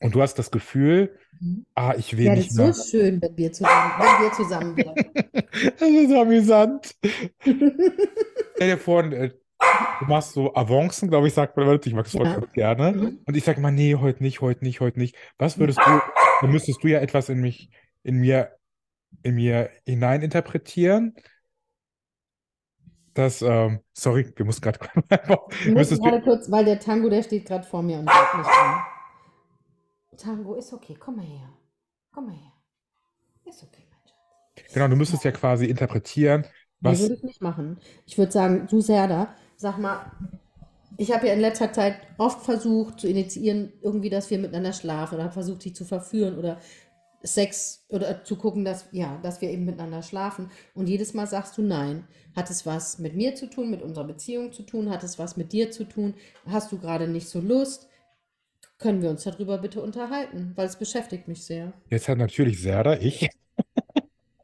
Und 0.00 0.14
du 0.14 0.22
hast 0.22 0.34
das 0.38 0.50
Gefühl, 0.50 1.18
Mhm. 1.40 1.66
ah, 1.74 1.94
ich 1.98 2.16
will 2.16 2.26
Ja, 2.26 2.34
das 2.34 2.38
nicht 2.44 2.50
ist 2.50 2.56
so 2.56 2.62
mehr. 2.64 2.74
schön, 2.74 3.22
wenn 3.22 3.36
wir 3.36 3.52
zusammen, 3.52 3.92
wenn 3.98 4.24
wir 4.24 4.32
zusammen 4.32 4.76
wären. 4.76 4.94
Das 5.78 5.88
ist 5.88 6.12
amüsant. 6.12 6.94
Stell 7.42 8.70
dir 8.70 8.78
vor, 8.78 9.04
äh, 9.12 9.30
du 9.30 10.04
machst 10.06 10.32
so 10.32 10.54
Avancen, 10.54 11.08
glaube 11.08 11.26
ich, 11.28 11.34
sagt 11.34 11.56
man 11.56 11.66
immer, 11.66 11.80
ich 11.84 11.92
mag 11.94 12.04
das 12.04 12.14
Wort 12.14 12.26
Ja. 12.28 12.40
gerne. 12.74 12.92
Mhm. 12.92 13.18
Und 13.24 13.36
ich 13.36 13.44
sage 13.44 13.58
immer, 13.58 13.70
nee, 13.72 13.94
heute 13.96 14.22
nicht, 14.22 14.40
heute 14.40 14.64
nicht, 14.64 14.80
heute 14.80 14.98
nicht. 14.98 15.16
Was 15.38 15.58
würdest 15.58 15.78
du, 15.78 16.00
dann 16.40 16.50
müsstest 16.50 16.82
du 16.84 16.88
ja 16.88 17.00
etwas 17.00 17.28
in 17.28 17.40
mich, 17.40 17.70
in 18.04 18.16
mir, 18.16 18.52
in 19.22 19.34
mir 19.34 19.70
hineininterpretieren. 19.86 21.14
Das, 23.14 23.42
ähm, 23.42 23.80
sorry, 23.92 24.32
wir 24.34 24.44
mussten 24.44 24.62
gerade 24.62 26.22
kurz, 26.22 26.50
weil 26.50 26.64
der 26.64 26.80
Tango, 26.80 27.08
der 27.08 27.22
steht 27.22 27.46
gerade 27.46 27.64
vor 27.64 27.82
mir 27.82 27.98
und 28.00 28.10
schaut 28.10 28.38
mich 28.38 28.46
an. 28.46 28.82
Tango, 30.16 30.54
ist 30.54 30.72
okay, 30.72 30.96
komm 30.98 31.16
mal 31.16 31.24
her. 31.24 31.48
Komm 32.12 32.26
mal 32.26 32.34
her. 32.34 32.52
Ist 33.44 33.62
okay, 33.62 33.86
mein 33.90 34.00
Schatz. 34.04 34.72
genau, 34.72 34.88
du 34.88 34.96
müsstest 34.96 35.24
ja 35.24 35.30
quasi 35.32 35.66
interpretieren, 35.66 36.44
Nee, 36.80 36.90
was, 36.90 37.00
würde 37.00 37.14
ich 37.14 37.22
nicht 37.22 37.40
machen. 37.40 37.78
Ich 38.04 38.18
würde 38.18 38.32
sagen, 38.32 38.66
du 38.68 38.80
Serda, 38.80 39.34
sag 39.56 39.78
mal, 39.78 40.12
ich 40.96 41.12
habe 41.12 41.26
ja 41.26 41.32
in 41.32 41.40
letzter 41.40 41.72
Zeit 41.72 41.96
oft 42.18 42.44
versucht 42.44 43.00
zu 43.00 43.08
initiieren, 43.08 43.72
irgendwie, 43.80 44.10
dass 44.10 44.30
wir 44.30 44.38
miteinander 44.38 44.72
schlafen 44.72 45.14
oder 45.14 45.24
habe 45.24 45.32
versucht, 45.32 45.64
dich 45.64 45.74
zu 45.74 45.84
verführen 45.84 46.38
oder 46.38 46.60
Sex 47.24 47.84
oder 47.88 48.22
zu 48.24 48.36
gucken, 48.36 48.64
dass, 48.64 48.86
ja, 48.92 49.18
dass 49.22 49.40
wir 49.40 49.50
eben 49.50 49.64
miteinander 49.64 50.02
schlafen. 50.02 50.50
Und 50.74 50.88
jedes 50.88 51.14
Mal 51.14 51.26
sagst 51.26 51.56
du 51.58 51.62
nein. 51.62 52.06
Hat 52.36 52.50
es 52.50 52.66
was 52.66 52.98
mit 52.98 53.14
mir 53.16 53.34
zu 53.34 53.48
tun, 53.48 53.70
mit 53.70 53.82
unserer 53.82 54.04
Beziehung 54.04 54.52
zu 54.52 54.62
tun? 54.62 54.90
Hat 54.90 55.02
es 55.04 55.18
was 55.18 55.36
mit 55.36 55.52
dir 55.52 55.70
zu 55.70 55.84
tun? 55.84 56.14
Hast 56.46 56.70
du 56.72 56.78
gerade 56.78 57.08
nicht 57.08 57.28
so 57.28 57.40
Lust? 57.40 57.88
Können 58.78 59.02
wir 59.02 59.10
uns 59.10 59.24
darüber 59.24 59.58
bitte 59.58 59.80
unterhalten? 59.82 60.52
Weil 60.56 60.66
es 60.66 60.76
beschäftigt 60.76 61.28
mich 61.28 61.44
sehr. 61.44 61.72
jetzt 61.90 62.08
hat 62.08 62.18
natürlich 62.18 62.60
Serda, 62.60 62.94
ich, 62.98 63.28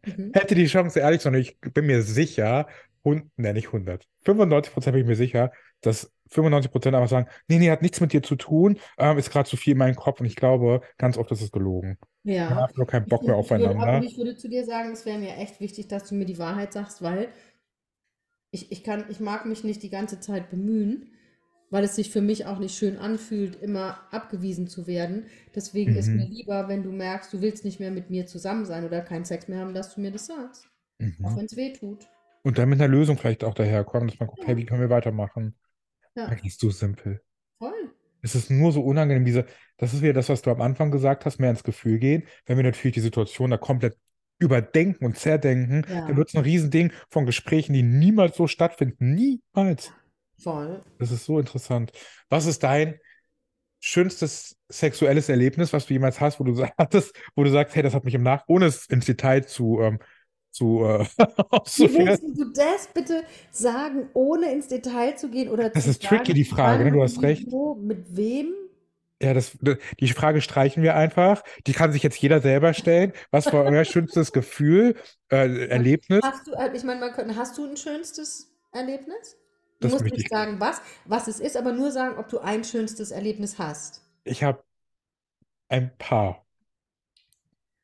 Mhm. 0.05 0.33
hätte 0.33 0.55
die 0.55 0.66
Chance, 0.66 1.01
ehrlich 1.01 1.20
sein, 1.20 1.35
ich 1.35 1.59
bin 1.61 1.87
mir 1.87 2.03
sicher, 2.03 2.66
und, 3.03 3.30
ne, 3.38 3.53
nicht 3.55 3.72
100, 3.72 4.07
95 4.24 4.72
Prozent 4.72 4.94
bin 4.94 5.03
ich 5.03 5.09
mir 5.09 5.16
sicher, 5.16 5.53
dass 5.80 6.11
95 6.28 6.70
Prozent 6.72 6.94
einfach 6.96 7.09
sagen, 7.09 7.28
nee, 7.48 7.59
nee, 7.59 7.70
hat 7.70 7.82
nichts 7.82 8.01
mit 8.01 8.12
dir 8.12 8.22
zu 8.22 8.36
tun, 8.36 8.78
ähm, 8.98 9.18
ist 9.18 9.30
gerade 9.30 9.48
zu 9.48 9.57
viel 9.57 9.72
in 9.72 9.78
meinem 9.78 9.96
Kopf 9.96 10.20
und 10.20 10.26
ich 10.26 10.36
glaube, 10.36 10.82
ganz 10.98 11.16
oft 11.18 11.30
ist 11.32 11.42
es 11.42 11.51
gelogen. 11.53 11.98
Ja. 12.22 12.48
hat 12.57 12.76
nur 12.76 12.86
keinen 12.86 13.09
Bock 13.09 13.22
Ich 13.22 13.26
mehr 13.26 13.36
würde, 13.36 13.40
ich 13.40 13.57
würde, 13.59 13.76
aufeinander. 13.76 14.05
ich 14.07 14.16
würde 14.18 14.36
zu 14.36 14.48
dir 14.48 14.64
sagen, 14.64 14.92
es 14.92 15.05
wäre 15.07 15.18
mir 15.18 15.36
echt 15.36 15.61
wichtig, 15.61 15.88
dass 15.88 16.09
du 16.09 16.14
mir 16.14 16.26
die 16.26 16.38
Wahrheit 16.38 16.72
sagst, 16.72 17.03
weil 17.03 17.28
ich, 18.51 18.72
ich 18.72 18.82
kann, 18.84 19.05
ich 19.09 19.20
mag 19.20 19.46
mich 19.46 19.64
nicht 19.64 19.82
die 19.82 19.90
ganze 19.90 20.20
Zeit 20.20 20.51
bemühen, 20.51 21.11
weil 21.70 21.84
es 21.84 21.94
sich 21.94 22.11
für 22.11 22.20
mich 22.20 22.46
auch 22.46 22.59
nicht 22.59 22.76
schön 22.76 22.96
anfühlt, 22.98 23.57
immer 23.62 24.01
abgewiesen 24.12 24.66
zu 24.68 24.86
werden. 24.86 25.26
Deswegen 25.55 25.94
ist 25.94 26.14
mir 26.14 26.26
Mhm. 26.26 26.32
lieber, 26.32 26.68
wenn 26.68 26.82
du 26.82 26.90
merkst, 26.92 27.32
du 27.32 27.40
willst 27.40 27.64
nicht 27.64 27.78
mehr 27.80 27.92
mit 27.92 28.11
mir 28.11 28.26
zusammen 28.26 28.66
sein 28.66 28.84
oder 28.84 29.03
keinen 29.03 29.24
Sex 29.24 29.46
mehr 29.48 29.61
haben, 29.61 29.74
dass 29.74 29.94
du 29.94 30.01
mir 30.01 30.11
das 30.11 30.26
sagst. 30.26 30.68
Auch 31.22 31.30
Mhm. 31.30 31.36
wenn 31.36 31.46
es 31.46 31.57
weh 31.57 31.72
tut. 31.72 32.09
Und 32.43 32.59
dann 32.59 32.68
mit 32.68 32.80
einer 32.80 32.88
Lösung 32.88 33.18
vielleicht 33.18 33.45
auch 33.45 33.55
daherkommen, 33.55 34.09
dass 34.09 34.18
man 34.18 34.28
guckt, 34.28 34.47
hey, 34.47 34.57
wie 34.57 34.64
können 34.66 34.80
wir 34.80 34.91
weitermachen? 34.91 35.57
ja, 36.14 36.26
Eigentlich 36.26 36.57
so 36.59 36.70
simpel. 36.70 37.22
voll. 37.59 37.95
Es 38.22 38.34
ist 38.34 38.51
nur 38.51 38.72
so 38.72 38.82
unangenehm, 38.82 39.24
diese, 39.24 39.47
das 39.78 39.95
ist 39.95 40.03
wieder 40.03 40.12
das, 40.12 40.28
was 40.28 40.43
du 40.43 40.51
am 40.51 40.61
Anfang 40.61 40.91
gesagt 40.91 41.24
hast, 41.24 41.38
mehr 41.38 41.51
ins 41.51 41.64
Gefühl 41.64 41.99
gehen. 41.99 42.24
Wenn 42.47 42.57
wir 42.59 42.64
natürlich 42.64 42.95
die 42.95 43.01
Situation 43.01 43.51
da 43.51 43.57
komplett 43.57 43.97
überdenken 44.38 45.05
und 45.07 45.18
zerdenken, 45.18 45.86
dann 46.07 46.16
Ja, 46.16 46.16
wird 46.16 46.28
es 46.28 46.34
ein 46.34 46.43
Riesending 46.43 46.93
von 47.11 47.26
Gesprächen, 47.26 47.72
die 47.72 47.82
niemals 47.82 48.36
so 48.36 48.47
stattfinden. 48.47 49.14
Niemals. 49.14 49.93
voll. 50.38 50.80
Das 50.99 51.11
ist 51.11 51.24
so 51.24 51.38
interessant. 51.38 51.93
Was 52.28 52.47
ist 52.47 52.62
dein 52.62 52.99
schönstes 53.80 54.57
sexuelles 54.68 55.28
Erlebnis, 55.28 55.72
was 55.72 55.86
du 55.86 55.95
jemals 55.95 56.20
hast, 56.20 56.41
wo 56.41 56.45
du 56.45 56.64
hattest, 56.78 57.16
wo 57.36 57.45
du 57.45 57.51
sagst, 57.51 57.76
hey, 57.76 57.82
das 57.82 57.95
hat 57.95 58.05
mich 58.05 58.14
im 58.14 58.22
Nach, 58.22 58.45
ohne 58.49 58.66
es 58.66 58.86
ins 58.86 59.07
Detail 59.07 59.43
zu, 59.47 59.80
ähm, 59.82 60.01
zu 60.53 60.84
äh, 60.84 61.07
Wie 61.76 61.96
willst 61.96 62.22
du 62.36 62.44
das 62.53 62.88
bitte 62.88 63.24
sagen, 63.51 64.09
ohne 64.14 64.53
ins 64.53 64.68
Detail 64.68 65.16
zu 65.16 65.30
gehen 65.30 65.48
oder 65.48 65.72
Das 65.72 65.86
zu 65.86 65.88
ist 65.88 66.03
tricky, 66.05 66.32
sagen, 66.32 66.34
die 66.34 66.44
Frage, 66.44 66.84
ne? 66.84 66.92
Du 66.92 67.03
hast 67.03 67.22
recht. 67.22 67.48
wo, 67.51 67.74
mit 67.76 68.16
wem? 68.16 68.55
Ja, 69.22 69.34
das, 69.34 69.59
die 70.01 70.09
Frage 70.09 70.40
streichen 70.40 70.82
wir 70.82 70.96
einfach. 70.96 71.42
Die 71.66 71.74
kann 71.74 71.92
sich 71.92 72.03
jetzt 72.03 72.16
jeder 72.20 72.40
selber 72.40 72.72
stellen. 72.72 73.12
Was 73.30 73.53
war 73.53 73.64
euer 73.64 73.84
schönstes 73.84 74.32
Gefühl, 74.32 74.96
äh, 75.30 75.66
Erlebnis? 75.68 76.22
Hast 76.22 76.46
du, 76.46 76.53
äh, 76.53 76.74
ich 76.74 76.82
meine, 76.84 77.01
man 77.01 77.12
könnte, 77.12 77.36
hast 77.36 77.59
du 77.59 77.64
ein 77.66 77.76
schönstes 77.76 78.51
Erlebnis? 78.72 79.36
Du 79.80 79.88
Das 79.88 79.90
musst 79.90 80.11
nicht 80.11 80.26
ich. 80.26 80.28
sagen, 80.28 80.59
was, 80.61 80.80
was 81.05 81.28
es 81.28 81.40
ist, 81.40 81.57
aber 81.59 81.72
nur 81.72 81.90
sagen, 81.90 82.16
ob 82.18 82.28
du 82.28 82.38
ein 82.38 82.64
schönstes 82.64 83.11
Erlebnis 83.11 83.59
hast. 83.59 84.03
Ich 84.24 84.42
habe 84.42 84.64
ein 85.68 85.90
paar. 85.98 86.44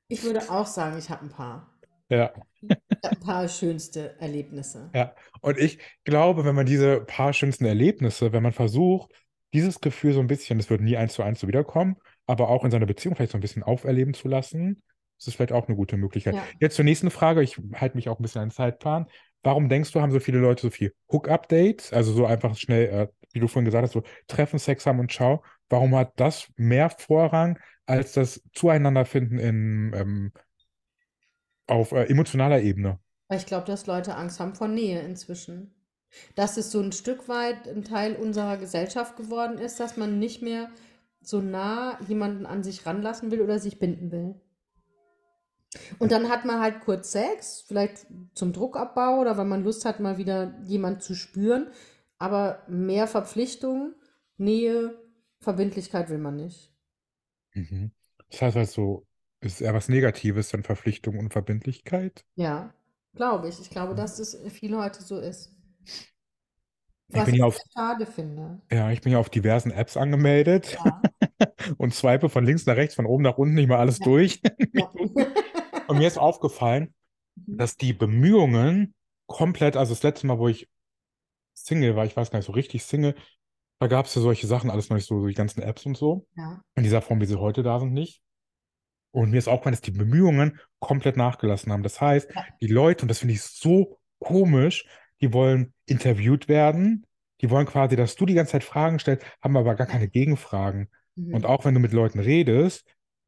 Ich 0.08 0.24
würde 0.24 0.50
auch 0.50 0.66
sagen, 0.66 0.98
ich 0.98 1.10
habe 1.10 1.24
ein 1.26 1.30
paar. 1.30 1.70
Ja, 2.08 2.32
ein 3.02 3.20
paar 3.20 3.48
schönste 3.48 4.18
Erlebnisse. 4.20 4.90
ja. 4.94 5.14
Und 5.40 5.58
ich 5.58 5.78
glaube, 6.04 6.44
wenn 6.44 6.54
man 6.54 6.66
diese 6.66 7.00
paar 7.00 7.32
schönsten 7.32 7.64
Erlebnisse, 7.64 8.32
wenn 8.32 8.42
man 8.42 8.52
versucht, 8.52 9.12
dieses 9.52 9.80
Gefühl 9.80 10.12
so 10.12 10.20
ein 10.20 10.26
bisschen, 10.26 10.58
das 10.58 10.70
wird 10.70 10.80
nie 10.80 10.96
eins 10.96 11.14
zu 11.14 11.22
eins 11.22 11.40
so 11.40 11.48
wiederkommen, 11.48 11.96
aber 12.26 12.48
auch 12.48 12.64
in 12.64 12.70
seiner 12.70 12.86
Beziehung 12.86 13.14
vielleicht 13.14 13.32
so 13.32 13.38
ein 13.38 13.42
bisschen 13.42 13.62
auferleben 13.62 14.14
zu 14.14 14.28
lassen, 14.28 14.82
das 15.18 15.28
ist 15.28 15.34
vielleicht 15.34 15.52
auch 15.52 15.66
eine 15.66 15.76
gute 15.76 15.96
Möglichkeit. 15.96 16.34
Ja. 16.34 16.44
Jetzt 16.60 16.76
zur 16.76 16.84
nächsten 16.84 17.10
Frage. 17.10 17.42
Ich 17.42 17.58
halte 17.74 17.96
mich 17.96 18.08
auch 18.08 18.18
ein 18.18 18.22
bisschen 18.22 18.42
an 18.42 18.48
den 18.48 18.54
Zeitplan. 18.54 19.06
Warum 19.42 19.68
denkst 19.68 19.92
du, 19.92 20.00
haben 20.00 20.10
so 20.10 20.20
viele 20.20 20.38
Leute 20.38 20.62
so 20.62 20.70
viel 20.70 20.92
Hook-Up-Dates? 21.10 21.92
Also 21.92 22.12
so 22.12 22.26
einfach 22.26 22.56
schnell, 22.56 22.86
äh, 22.86 23.08
wie 23.32 23.40
du 23.40 23.48
vorhin 23.48 23.64
gesagt 23.64 23.84
hast, 23.84 23.92
so 23.92 24.02
treffen, 24.26 24.58
Sex 24.58 24.84
haben 24.86 24.98
und 24.98 25.10
ciao. 25.10 25.42
Warum 25.68 25.94
hat 25.96 26.12
das 26.16 26.48
mehr 26.56 26.90
Vorrang 26.90 27.58
als 27.86 28.12
das 28.12 28.42
Zueinanderfinden 28.52 29.38
in, 29.38 29.92
ähm, 29.94 30.32
auf 31.66 31.92
äh, 31.92 32.04
emotionaler 32.04 32.60
Ebene? 32.62 32.98
Ich 33.30 33.46
glaube, 33.46 33.66
dass 33.66 33.86
Leute 33.86 34.14
Angst 34.14 34.40
haben 34.40 34.54
vor 34.54 34.68
Nähe 34.68 35.00
inzwischen. 35.00 35.74
Dass 36.34 36.56
es 36.56 36.70
so 36.70 36.80
ein 36.80 36.92
Stück 36.92 37.28
weit 37.28 37.68
ein 37.68 37.84
Teil 37.84 38.16
unserer 38.16 38.56
Gesellschaft 38.56 39.16
geworden 39.16 39.58
ist, 39.58 39.80
dass 39.80 39.96
man 39.96 40.18
nicht 40.18 40.42
mehr 40.42 40.70
so 41.20 41.40
nah 41.40 42.00
jemanden 42.06 42.46
an 42.46 42.62
sich 42.62 42.86
ranlassen 42.86 43.30
will 43.30 43.40
oder 43.40 43.58
sich 43.58 43.78
binden 43.78 44.12
will. 44.12 44.40
Und 45.98 46.12
dann 46.12 46.28
hat 46.28 46.44
man 46.44 46.60
halt 46.60 46.80
kurz 46.80 47.12
Sex, 47.12 47.64
vielleicht 47.66 48.06
zum 48.34 48.52
Druckabbau 48.52 49.20
oder 49.20 49.36
weil 49.36 49.44
man 49.44 49.64
Lust 49.64 49.84
hat, 49.84 50.00
mal 50.00 50.16
wieder 50.18 50.54
jemand 50.62 51.02
zu 51.02 51.14
spüren. 51.14 51.68
Aber 52.18 52.62
mehr 52.68 53.06
Verpflichtung, 53.06 53.94
Nähe, 54.38 54.96
Verbindlichkeit 55.40 56.08
will 56.08 56.18
man 56.18 56.36
nicht. 56.36 56.72
Mhm. 57.54 57.90
Das 58.30 58.42
heißt 58.42 58.56
also, 58.56 59.06
ist 59.46 59.60
eher 59.60 59.74
was 59.74 59.88
Negatives, 59.88 60.48
dann 60.50 60.62
Verpflichtung 60.64 61.18
und 61.18 61.32
Verbindlichkeit? 61.32 62.24
Ja, 62.36 62.72
glaube 63.14 63.48
ich. 63.48 63.60
Ich 63.60 63.70
glaube, 63.70 63.94
dass 63.94 64.16
das 64.16 64.36
viele 64.50 64.78
heute 64.78 65.02
so 65.02 65.18
ist. 65.18 65.52
Ich 67.08 67.14
Was 67.18 67.26
bin 67.26 67.34
ich 67.36 67.42
auf, 67.42 67.58
schade 67.72 68.06
finde. 68.06 68.60
ja, 68.70 68.90
ich 68.90 69.00
bin 69.00 69.12
ja 69.12 69.18
auf 69.18 69.30
diversen 69.30 69.70
Apps 69.70 69.96
angemeldet 69.96 70.78
Ja, 70.84 71.00
und 71.78 71.94
swipe 71.94 72.28
von 72.28 72.44
links 72.44 72.66
nach 72.66 72.76
rechts, 72.76 72.94
von 72.96 73.06
oben 73.06 73.22
nach 73.22 73.38
unten, 73.38 73.54
nicht 73.54 73.68
mal 73.68 73.78
alles 73.78 73.98
ja, 73.98 74.04
durch. 74.04 74.40
ja. 74.72 74.90
Und 75.88 75.98
mir 75.98 76.08
ist 76.08 76.18
aufgefallen, 76.18 76.92
Mhm. 77.46 77.58
dass 77.58 77.76
die 77.76 77.92
Bemühungen 77.92 78.94
komplett, 79.26 79.76
also 79.76 79.92
das 79.94 80.02
letzte 80.02 80.26
Mal, 80.26 80.38
wo 80.38 80.48
ich 80.48 80.68
Single 81.54 81.94
war, 81.96 82.06
ich 82.06 82.16
weiß 82.16 82.30
gar 82.30 82.38
nicht, 82.38 82.46
so 82.46 82.52
richtig 82.52 82.84
Single, 82.84 83.14
da 83.78 83.86
gab 83.88 84.06
es 84.06 84.14
ja 84.14 84.22
solche 84.22 84.46
Sachen, 84.46 84.70
alles 84.70 84.88
noch 84.88 84.96
nicht 84.96 85.06
so, 85.06 85.20
so 85.20 85.26
die 85.26 85.34
ganzen 85.34 85.60
Apps 85.62 85.84
und 85.86 85.96
so, 85.98 86.26
in 86.76 86.82
dieser 86.82 87.02
Form, 87.02 87.20
wie 87.20 87.26
sie 87.26 87.38
heute 87.38 87.62
da 87.62 87.78
sind, 87.78 87.92
nicht. 87.92 88.22
Und 89.20 89.30
mir 89.30 89.38
ist 89.38 89.48
aufgefallen, 89.48 89.72
dass 89.74 89.80
die 89.80 89.90
Bemühungen 89.92 90.58
komplett 90.78 91.16
nachgelassen 91.16 91.72
haben. 91.72 91.82
Das 91.82 92.00
heißt, 92.00 92.28
ja, 92.34 92.44
die 92.60 92.66
Leute, 92.66 93.02
und 93.02 93.08
das 93.08 93.18
finde 93.20 93.34
ich 93.34 93.42
so 93.42 93.98
komisch, 94.18 94.86
die 95.20 95.32
wollen 95.32 95.72
interviewt 95.86 96.48
werden, 96.48 97.06
die 97.40 97.50
wollen 97.50 97.66
quasi, 97.66 97.96
dass 97.96 98.16
du 98.16 98.26
die 98.26 98.34
ganze 98.34 98.52
Zeit 98.52 98.64
Fragen 98.64 98.98
stellst, 98.98 99.24
haben 99.42 99.56
aber 99.56 99.74
gar 99.74 99.86
keine 99.86 100.08
Gegenfragen. 100.08 100.88
Und 101.30 101.44
Mhm. 101.44 101.46
auch 101.46 101.64
wenn 101.64 101.74
du 101.74 101.80
mit 101.80 101.92
Leuten 101.92 102.18
redest, 102.18 102.84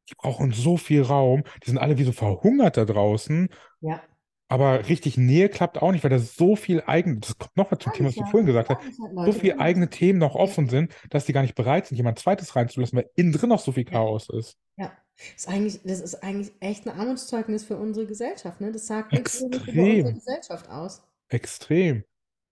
die 0.09 0.15
brauchen 0.15 0.51
so 0.51 0.77
viel 0.77 1.01
Raum, 1.03 1.43
die 1.63 1.69
sind 1.69 1.79
alle 1.79 1.97
wie 1.97 2.03
so 2.03 2.11
verhungert 2.11 2.77
da 2.77 2.85
draußen. 2.85 3.49
Ja, 3.81 4.01
Aber 4.47 4.87
richtig 4.87 5.17
Nähe 5.17 5.49
klappt 5.49 5.81
auch 5.81 5.91
nicht, 5.91 6.03
weil 6.03 6.09
da 6.11 6.19
so 6.19 6.55
viel 6.55 6.83
eigen, 6.87 7.19
das 7.19 7.37
kommt 7.37 7.55
nochmal 7.55 7.79
zum 7.79 7.93
Thema, 7.93 8.09
was 8.09 8.15
du 8.15 8.21
ja. 8.21 8.27
vorhin 8.27 8.47
gesagt 8.47 8.69
hast, 8.69 8.81
so 8.95 9.07
Leute 9.07 9.31
viel 9.31 9.51
wollen 9.51 9.59
eigene. 9.59 9.89
Themen 9.89 10.17
noch 10.19 10.35
offen 10.35 10.69
sind, 10.69 10.93
dass 11.11 11.25
die 11.25 11.33
gar 11.33 11.41
nicht 11.43 11.55
bereit 11.55 11.85
sind, 11.87 11.97
jemand 11.97 12.17
zweites 12.19 12.55
reinzulassen, 12.55 12.97
weil 12.97 13.09
innen 13.15 13.31
drin 13.31 13.49
noch 13.49 13.59
so 13.59 13.71
viel 13.71 13.85
Chaos 13.85 14.27
ist. 14.29 14.57
ja. 14.77 14.91
Ist 15.35 15.47
eigentlich, 15.47 15.81
das 15.83 16.01
ist 16.01 16.15
eigentlich 16.23 16.51
echt 16.59 16.87
ein 16.87 16.97
Armutszeugnis 16.99 17.63
für 17.65 17.77
unsere 17.77 18.05
Gesellschaft, 18.05 18.61
ne? 18.61 18.71
Das 18.71 18.85
sagt 18.87 19.13
nichts 19.13 19.37
Schönes 19.37 19.65
über 19.67 19.87
unsere 19.89 20.13
Extrem, 20.13 20.13
Gesellschaft 20.13 20.69
aus. 20.69 21.01
extrem. 21.29 22.03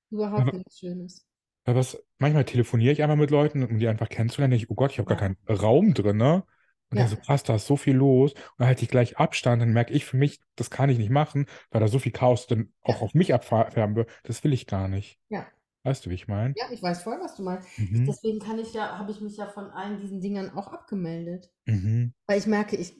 Überhaupt 0.10 0.52
Aber, 0.52 0.54
nichts 0.54 0.80
Schönes. 0.80 1.26
weil 1.66 1.76
was, 1.76 1.98
manchmal 2.18 2.46
telefoniere 2.46 2.94
ich 2.94 3.02
einmal 3.04 3.18
mit 3.18 3.30
Leuten, 3.32 3.64
um 3.64 3.78
die 3.80 3.88
einfach 3.88 4.10
kennenzulernen, 4.10 4.52
denke 4.52 4.66
ich, 4.66 4.70
oh 4.72 4.76
Gott, 4.76 4.92
ich 4.92 5.00
habe 5.00 5.08
gar 5.08 5.18
Ja, 5.18 5.18
keinen 5.18 5.38
Raum 5.50 5.94
drin, 5.94 6.18
ne? 6.18 6.44
Und 6.90 6.98
dann 7.00 7.08
ja, 7.08 7.08
so, 7.08 7.18
krass, 7.18 7.44
da 7.44 7.56
ist 7.56 7.68
so 7.68 7.76
viel 7.76 7.96
los. 7.96 8.32
Und 8.34 8.40
dann 8.60 8.68
halte 8.68 8.84
ich 8.84 8.90
gleich 8.90 9.18
Abstand, 9.18 9.62
dann 9.62 9.74
merke 9.74 9.94
ich 9.94 10.06
für 10.06 10.16
mich, 10.18 10.40
das 10.56 10.70
kann 10.70 10.90
ich 10.90 10.98
nicht 10.98 11.10
machen, 11.10 11.46
weil 11.72 11.82
da 11.82 11.88
so 11.90 12.00
viel 12.00 12.14
Chaos 12.14 12.48
dann 12.48 12.72
auch 12.82 13.02
ja, 13.02 13.02
auf 13.02 13.14
mich 13.14 13.34
abfärben 13.34 13.96
wird. 13.98 14.10
Das 14.24 14.44
will 14.46 14.54
ich 14.54 14.68
gar 14.68 14.88
nicht. 14.88 15.20
ja. 15.30 15.48
Weißt 15.88 16.06
du, 16.06 16.10
wie 16.10 16.16
ich 16.16 16.28
meine? 16.28 16.54
Ja, 16.58 16.66
ich 16.70 16.84
weiß 16.84 17.02
voll, 17.04 17.18
was 17.22 17.38
du 17.38 17.44
meinst. 17.44 17.66
Mhm. 17.80 18.06
Deswegen 18.06 18.40
kann 18.40 18.60
ich 18.60 18.74
ja, 18.74 18.98
habe 18.98 19.10
ich 19.10 19.22
mich 19.22 19.38
ja 19.38 19.48
von 19.48 19.70
allen 19.72 20.02
diesen 20.02 20.20
Dingern 20.20 20.50
auch 20.50 20.68
abgemeldet. 20.68 21.50
Mhm. 21.66 22.14
Weil 22.26 22.40
ich 22.40 22.46
merke, 22.46 22.76
ich, 22.76 22.94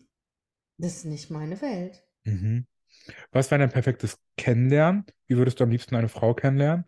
das 0.78 1.00
ist 1.00 1.06
nicht 1.06 1.30
meine 1.30 1.60
Welt. 1.62 2.02
Mhm. 2.24 2.66
Was 3.34 3.52
wäre 3.52 3.60
dein 3.60 3.72
perfektes 3.72 4.18
Kennenlernen? 4.38 5.06
Wie 5.28 5.36
würdest 5.36 5.60
du 5.60 5.66
am 5.66 5.70
liebsten 5.70 5.96
eine 5.96 6.08
Frau 6.08 6.34
kennenlernen? 6.34 6.86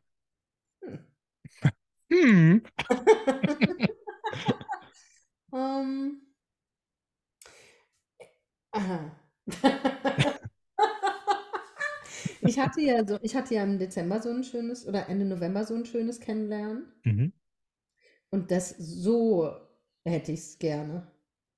Hm. 2.10 2.62
Ähm. 5.52 6.22
Aha. 8.72 9.12
Ich 12.42 12.60
hatte 12.60 12.82
ja 12.82 13.06
so, 13.08 13.18
ich 13.22 13.36
hatte 13.36 13.56
ja 13.56 13.64
im 13.64 13.80
Dezember 13.80 14.22
so 14.22 14.30
ein 14.30 14.44
schönes 14.44 14.86
oder 14.88 15.08
Ende 15.08 15.26
November 15.26 15.64
so 15.66 15.74
ein 15.76 15.86
schönes 15.86 16.20
Kennenlernen. 16.20 16.92
Mhm. 17.06 17.30
Und 18.30 18.52
das 18.52 18.76
so 18.78 19.52
hätte 20.06 20.32
ich 20.32 20.40
es 20.40 20.60
gerne. 20.60 21.08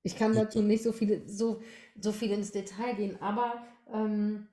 Ich 0.02 0.16
kann 0.16 0.34
dazu 0.34 0.62
nicht 0.62 0.82
so 0.82 0.92
viele, 0.92 1.28
so, 1.28 1.62
so 2.00 2.12
viel 2.12 2.30
ins 2.32 2.50
Detail 2.52 2.94
gehen, 2.96 3.20
aber 3.20 3.64
ähm, 3.92 4.48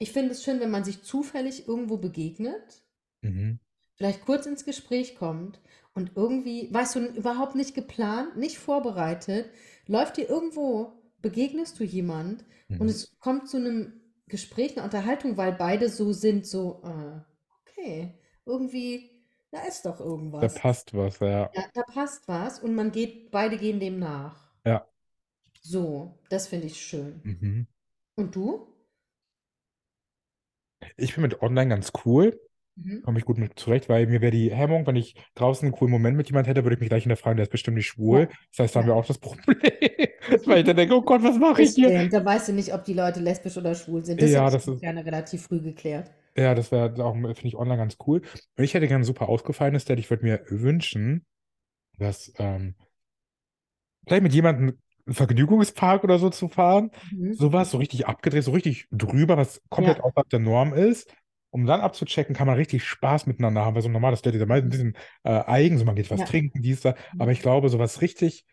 ich 0.00 0.10
finde 0.10 0.32
es 0.32 0.42
schön, 0.42 0.58
wenn 0.58 0.72
man 0.72 0.82
sich 0.82 1.02
zufällig 1.02 1.68
irgendwo 1.68 1.98
begegnet, 1.98 2.82
Mhm. 3.22 3.58
vielleicht 3.96 4.24
kurz 4.24 4.46
ins 4.46 4.64
Gespräch 4.64 5.16
kommt 5.16 5.60
und 5.94 6.12
irgendwie, 6.14 6.72
weißt 6.72 6.96
du, 6.96 7.00
überhaupt 7.08 7.54
nicht 7.54 7.74
geplant, 7.74 8.36
nicht 8.36 8.58
vorbereitet, 8.58 9.50
läuft 9.86 10.16
dir 10.16 10.28
irgendwo, 10.28 10.92
begegnest 11.20 11.78
du 11.80 11.84
jemand 11.84 12.44
und 12.78 12.88
Mhm. 12.88 12.88
es 12.88 13.18
kommt 13.18 13.48
zu 13.48 13.56
einem 13.56 13.92
Gespräch, 14.28 14.76
einer 14.76 14.84
Unterhaltung, 14.84 15.36
weil 15.36 15.52
beide 15.52 15.88
so 15.88 16.12
sind, 16.12 16.46
so, 16.46 16.82
äh, 16.84 17.20
okay, 17.62 18.14
irgendwie, 18.46 19.10
da 19.50 19.62
ist 19.66 19.84
doch 19.86 20.00
Da 20.40 20.48
irgendwas. 20.48 20.54
passt 20.54 20.94
was, 20.94 21.20
ja. 21.20 21.54
Ja, 21.54 21.64
da 21.74 21.82
passt 21.84 22.28
was 22.28 22.60
und 22.60 22.74
man 22.74 22.92
geht, 22.92 23.30
beide 23.30 23.58
gehen 23.58 23.80
dem 23.80 23.98
nach. 23.98 24.52
Ja. 24.64 24.88
So, 25.62 26.18
das 26.30 26.48
finde 26.48 26.66
ich 26.66 26.80
schön. 26.84 27.22
Mhm. 27.24 27.66
Und 28.16 28.34
du? 28.36 28.68
Ich 30.98 31.14
bin 31.14 31.22
mit 31.22 31.40
online 31.42 31.70
ganz 31.70 31.92
cool, 32.04 32.38
Mhm. 32.84 33.02
komme 33.02 33.18
ich 33.18 33.24
gut 33.24 33.38
mit 33.38 33.58
zurecht, 33.58 33.88
weil 33.88 34.06
mir 34.06 34.20
wäre 34.20 34.30
die 34.32 34.52
Hemmung, 34.54 34.86
wenn 34.86 34.96
ich 34.96 35.14
draußen 35.34 35.66
einen 35.66 35.72
coolen 35.74 35.90
Moment 35.90 36.16
mit 36.16 36.28
jemand 36.28 36.46
hätte, 36.46 36.64
würde 36.64 36.74
ich 36.74 36.80
mich 36.80 36.88
gleich 36.88 37.02
hinterfragen, 37.04 37.36
der 37.36 37.44
ist 37.44 37.50
bestimmt 37.52 37.76
nicht 37.76 37.86
schwul. 37.88 38.20
Ja. 38.22 38.28
Das 38.52 38.58
heißt, 38.64 38.76
da 38.76 38.80
haben 38.80 38.86
wir 38.86 38.94
auch 38.94 39.06
das 39.06 39.18
Problem, 39.18 39.44
weil 40.46 40.58
ich 40.60 40.64
dann 40.64 40.76
denke, 40.76 40.94
oh 40.94 41.02
Gott, 41.02 41.22
was 41.22 41.38
mache 41.38 41.62
ich 41.62 41.74
hier? 41.74 41.88
Stimmt, 41.90 42.12
da 42.12 42.24
weißt 42.24 42.48
du 42.48 42.52
nicht, 42.52 42.72
ob 42.74 42.84
die 42.84 42.94
Leute 42.94 43.20
lesbisch 43.20 43.56
oder 43.56 43.74
schwul 43.74 44.04
sind. 44.04 44.22
Das 44.22 44.30
Ja, 44.30 44.50
das 44.50 44.68
ist, 44.68 44.80
gerne 44.80 45.04
relativ 45.04 45.42
früh 45.42 45.60
geklärt. 45.60 46.10
ja, 46.36 46.54
das 46.54 46.70
wäre 46.70 47.04
auch, 47.04 47.14
finde 47.14 47.34
ich, 47.48 47.56
online 47.56 47.78
ganz 47.78 47.96
cool. 48.06 48.22
Und 48.56 48.64
ich 48.64 48.74
hätte 48.74 48.86
gerne 48.88 49.02
ein 49.02 49.06
super 49.06 49.28
ausgefallenes 49.28 49.84
Date. 49.84 49.98
Ich 49.98 50.10
würde 50.10 50.24
mir 50.24 50.42
wünschen, 50.48 51.26
dass 51.98 52.32
ähm, 52.38 52.74
vielleicht 54.06 54.22
mit 54.22 54.34
jemandem 54.34 54.78
einen 55.06 55.14
Vergnügungspark 55.14 56.04
oder 56.04 56.18
so 56.18 56.30
zu 56.30 56.48
fahren. 56.48 56.90
Mhm. 57.10 57.32
Sowas, 57.34 57.70
so 57.70 57.78
richtig 57.78 58.06
abgedreht, 58.06 58.44
so 58.44 58.52
richtig 58.52 58.86
drüber, 58.90 59.36
was 59.36 59.62
komplett 59.70 59.98
Ja. 59.98 60.04
außerhalb 60.04 60.28
der 60.28 60.38
Norm 60.40 60.74
ist. 60.74 61.12
Um 61.50 61.64
dann 61.66 61.80
abzuchecken, 61.80 62.34
kann 62.36 62.46
man 62.46 62.56
richtig 62.56 62.84
Spaß 62.84 63.26
miteinander 63.26 63.64
haben, 63.64 63.74
weil 63.74 63.82
so 63.82 63.88
ein 63.88 63.92
normales 63.92 64.20
Date 64.22 64.34
ist 64.34 64.40
ja 64.40 64.46
meist 64.46 64.64
ein 64.64 64.68
bisschen 64.68 64.96
äh, 65.24 65.30
eigen, 65.30 65.78
so 65.78 65.84
man 65.84 65.94
geht 65.96 66.10
was 66.10 66.20
Ja. 66.20 66.26
trinken, 66.26 66.60
dies, 66.62 66.82
da. 66.82 66.90
Mhm. 67.14 67.20
Aber 67.22 67.32
ich 67.32 67.40
glaube, 67.40 67.68
sowas 67.70 68.02
richtig 68.02 68.44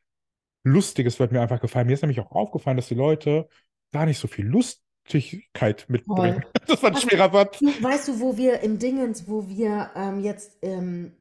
Lustiges 0.64 1.20
wird 1.20 1.32
mir 1.32 1.42
einfach 1.42 1.62
gefallen. 1.62 1.88
Mir 1.88 1.94
ist 1.94 2.02
nämlich 2.02 2.20
auch 2.20 2.32
aufgefallen, 2.32 2.78
dass 2.78 2.88
die 2.88 2.96
Leute 2.96 3.48
gar 3.92 4.06
nicht 4.06 4.18
so 4.18 4.28
viel 4.28 4.46
Lustigkeit 4.46 5.86
mitbringen. 5.90 6.42
Toll. 6.42 6.52
Das 6.68 6.82
war 6.82 6.90
ein 6.90 6.98
schwerer 6.98 7.32
Satz. 7.32 7.62
weißt 7.62 8.08
du, 8.08 8.20
wo 8.20 8.38
wir 8.38 8.62
im 8.62 8.80
Dingens, 8.80 9.28
wo 9.28 9.48
wir 9.48 9.92
ähm, 9.96 10.20
jetzt 10.24 10.58
ähm, 10.64 11.12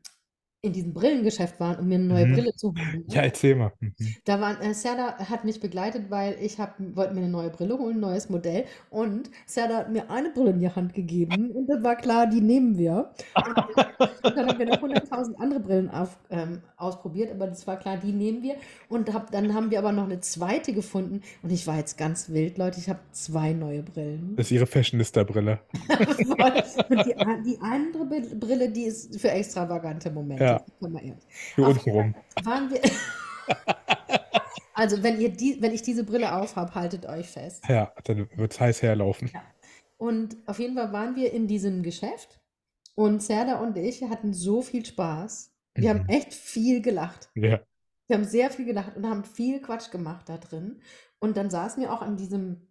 in 0.64 0.72
diesem 0.72 0.92
Brillengeschäft 0.94 1.60
waren, 1.60 1.78
um 1.78 1.88
mir 1.88 1.96
eine 1.96 2.04
neue 2.04 2.26
Mhm. 2.26 2.32
Brille 2.34 2.54
zu 2.54 2.68
holen. 2.68 3.04
Ja, 3.08 3.20
Ne? 3.20 3.26
erzähl 3.28 3.54
mal. 3.54 3.72
Mhm. 3.80 3.94
Da 4.24 4.40
war, 4.40 4.60
äh, 4.62 4.74
Serda 4.74 5.18
hat 5.18 5.44
mich 5.44 5.60
begleitet, 5.60 6.10
weil 6.10 6.36
ich 6.40 6.58
wollte 6.58 7.14
mir 7.14 7.20
eine 7.20 7.28
neue 7.28 7.50
Brille 7.50 7.78
holen, 7.78 7.96
ein 7.96 8.00
neues 8.00 8.28
Modell. 8.30 8.64
Und 8.90 9.30
Serda 9.46 9.76
hat 9.78 9.92
mir 9.92 10.10
eine 10.10 10.30
Brille 10.30 10.50
in 10.50 10.60
die 10.60 10.70
Hand 10.70 10.94
gegeben 10.94 11.50
und 11.50 11.66
dann 11.68 11.82
war 11.84 11.96
klar, 11.96 12.26
die 12.26 12.40
nehmen 12.40 12.78
wir. 12.78 13.10
Und, 13.36 13.56
und 14.24 14.36
dann 14.36 14.48
haben 14.48 14.58
wir 14.58 14.66
noch 14.66 14.82
100.000 14.82 15.34
andere 15.38 15.60
Brillen 15.60 15.90
auf, 15.90 16.18
ähm, 16.30 16.62
ausprobiert, 16.76 17.30
aber 17.30 17.46
das 17.46 17.66
war 17.66 17.78
klar, 17.78 17.96
die 17.98 18.12
nehmen 18.12 18.42
wir. 18.42 18.54
Und 18.88 19.12
hab, 19.12 19.30
dann 19.30 19.54
haben 19.54 19.70
wir 19.70 19.78
aber 19.78 19.92
noch 19.92 20.04
eine 20.04 20.20
zweite 20.20 20.72
gefunden 20.72 21.20
und 21.42 21.52
ich 21.52 21.66
war 21.66 21.76
jetzt 21.76 21.98
ganz 21.98 22.30
wild, 22.30 22.58
Leute, 22.58 22.78
ich 22.80 22.88
habe 22.88 23.00
zwei 23.12 23.52
neue 23.52 23.82
Brillen. 23.82 24.34
Das 24.36 24.46
ist 24.46 24.52
ihre 24.52 24.66
Fashionista-Brille. 24.66 25.58
Und 26.88 27.06
die, 27.06 27.14
die 27.46 27.58
andere 27.60 28.04
Brille, 28.04 28.68
die 28.70 28.84
ist 28.84 29.20
für 29.20 29.30
extravagante 29.30 30.10
Momente. 30.10 30.44
Ja, 30.44 30.53
Für 31.54 31.68
jeden 31.68 31.90
rum. 31.90 32.14
Waren 32.42 32.70
wir. 32.70 32.80
Also, 34.76 35.02
wenn 35.04 35.20
ihr 35.20 35.28
die, 35.28 35.62
wenn 35.62 35.72
ich 35.72 35.82
diese 35.82 36.02
Brille 36.02 36.34
aufhab, 36.34 36.74
haltet 36.74 37.06
euch 37.06 37.28
fest. 37.28 37.62
Ja, 37.68 37.92
dann 38.04 38.28
wird 38.36 38.52
es 38.52 38.60
heiß 38.60 38.82
herlaufen. 38.82 39.30
Ja. 39.32 39.40
Und 39.98 40.36
auf 40.46 40.58
jeden 40.58 40.74
Fall 40.74 40.92
waren 40.92 41.14
wir 41.14 41.32
in 41.32 41.46
diesem 41.46 41.84
Geschäft 41.84 42.40
und 42.96 43.22
Serda 43.22 43.60
und 43.60 43.76
ich 43.76 44.02
hatten 44.02 44.34
so 44.34 44.62
viel 44.62 44.84
Spaß. 44.84 45.52
Wir 45.76 45.90
haben 45.90 46.02
Mhm. 46.02 46.08
echt 46.08 46.34
viel 46.34 46.82
gelacht. 46.82 47.30
Ja. 47.36 47.60
Wir 48.08 48.16
haben 48.16 48.24
sehr 48.24 48.50
viel 48.50 48.64
gelacht 48.64 48.96
und 48.96 49.08
haben 49.08 49.22
viel 49.24 49.60
Quatsch 49.60 49.90
gemacht 49.92 50.28
da 50.28 50.38
drin. 50.38 50.80
Und 51.20 51.36
dann 51.36 51.50
saßen 51.50 51.80
wir 51.80 51.92
auch 51.92 52.02
an 52.02 52.16
diesem, 52.16 52.66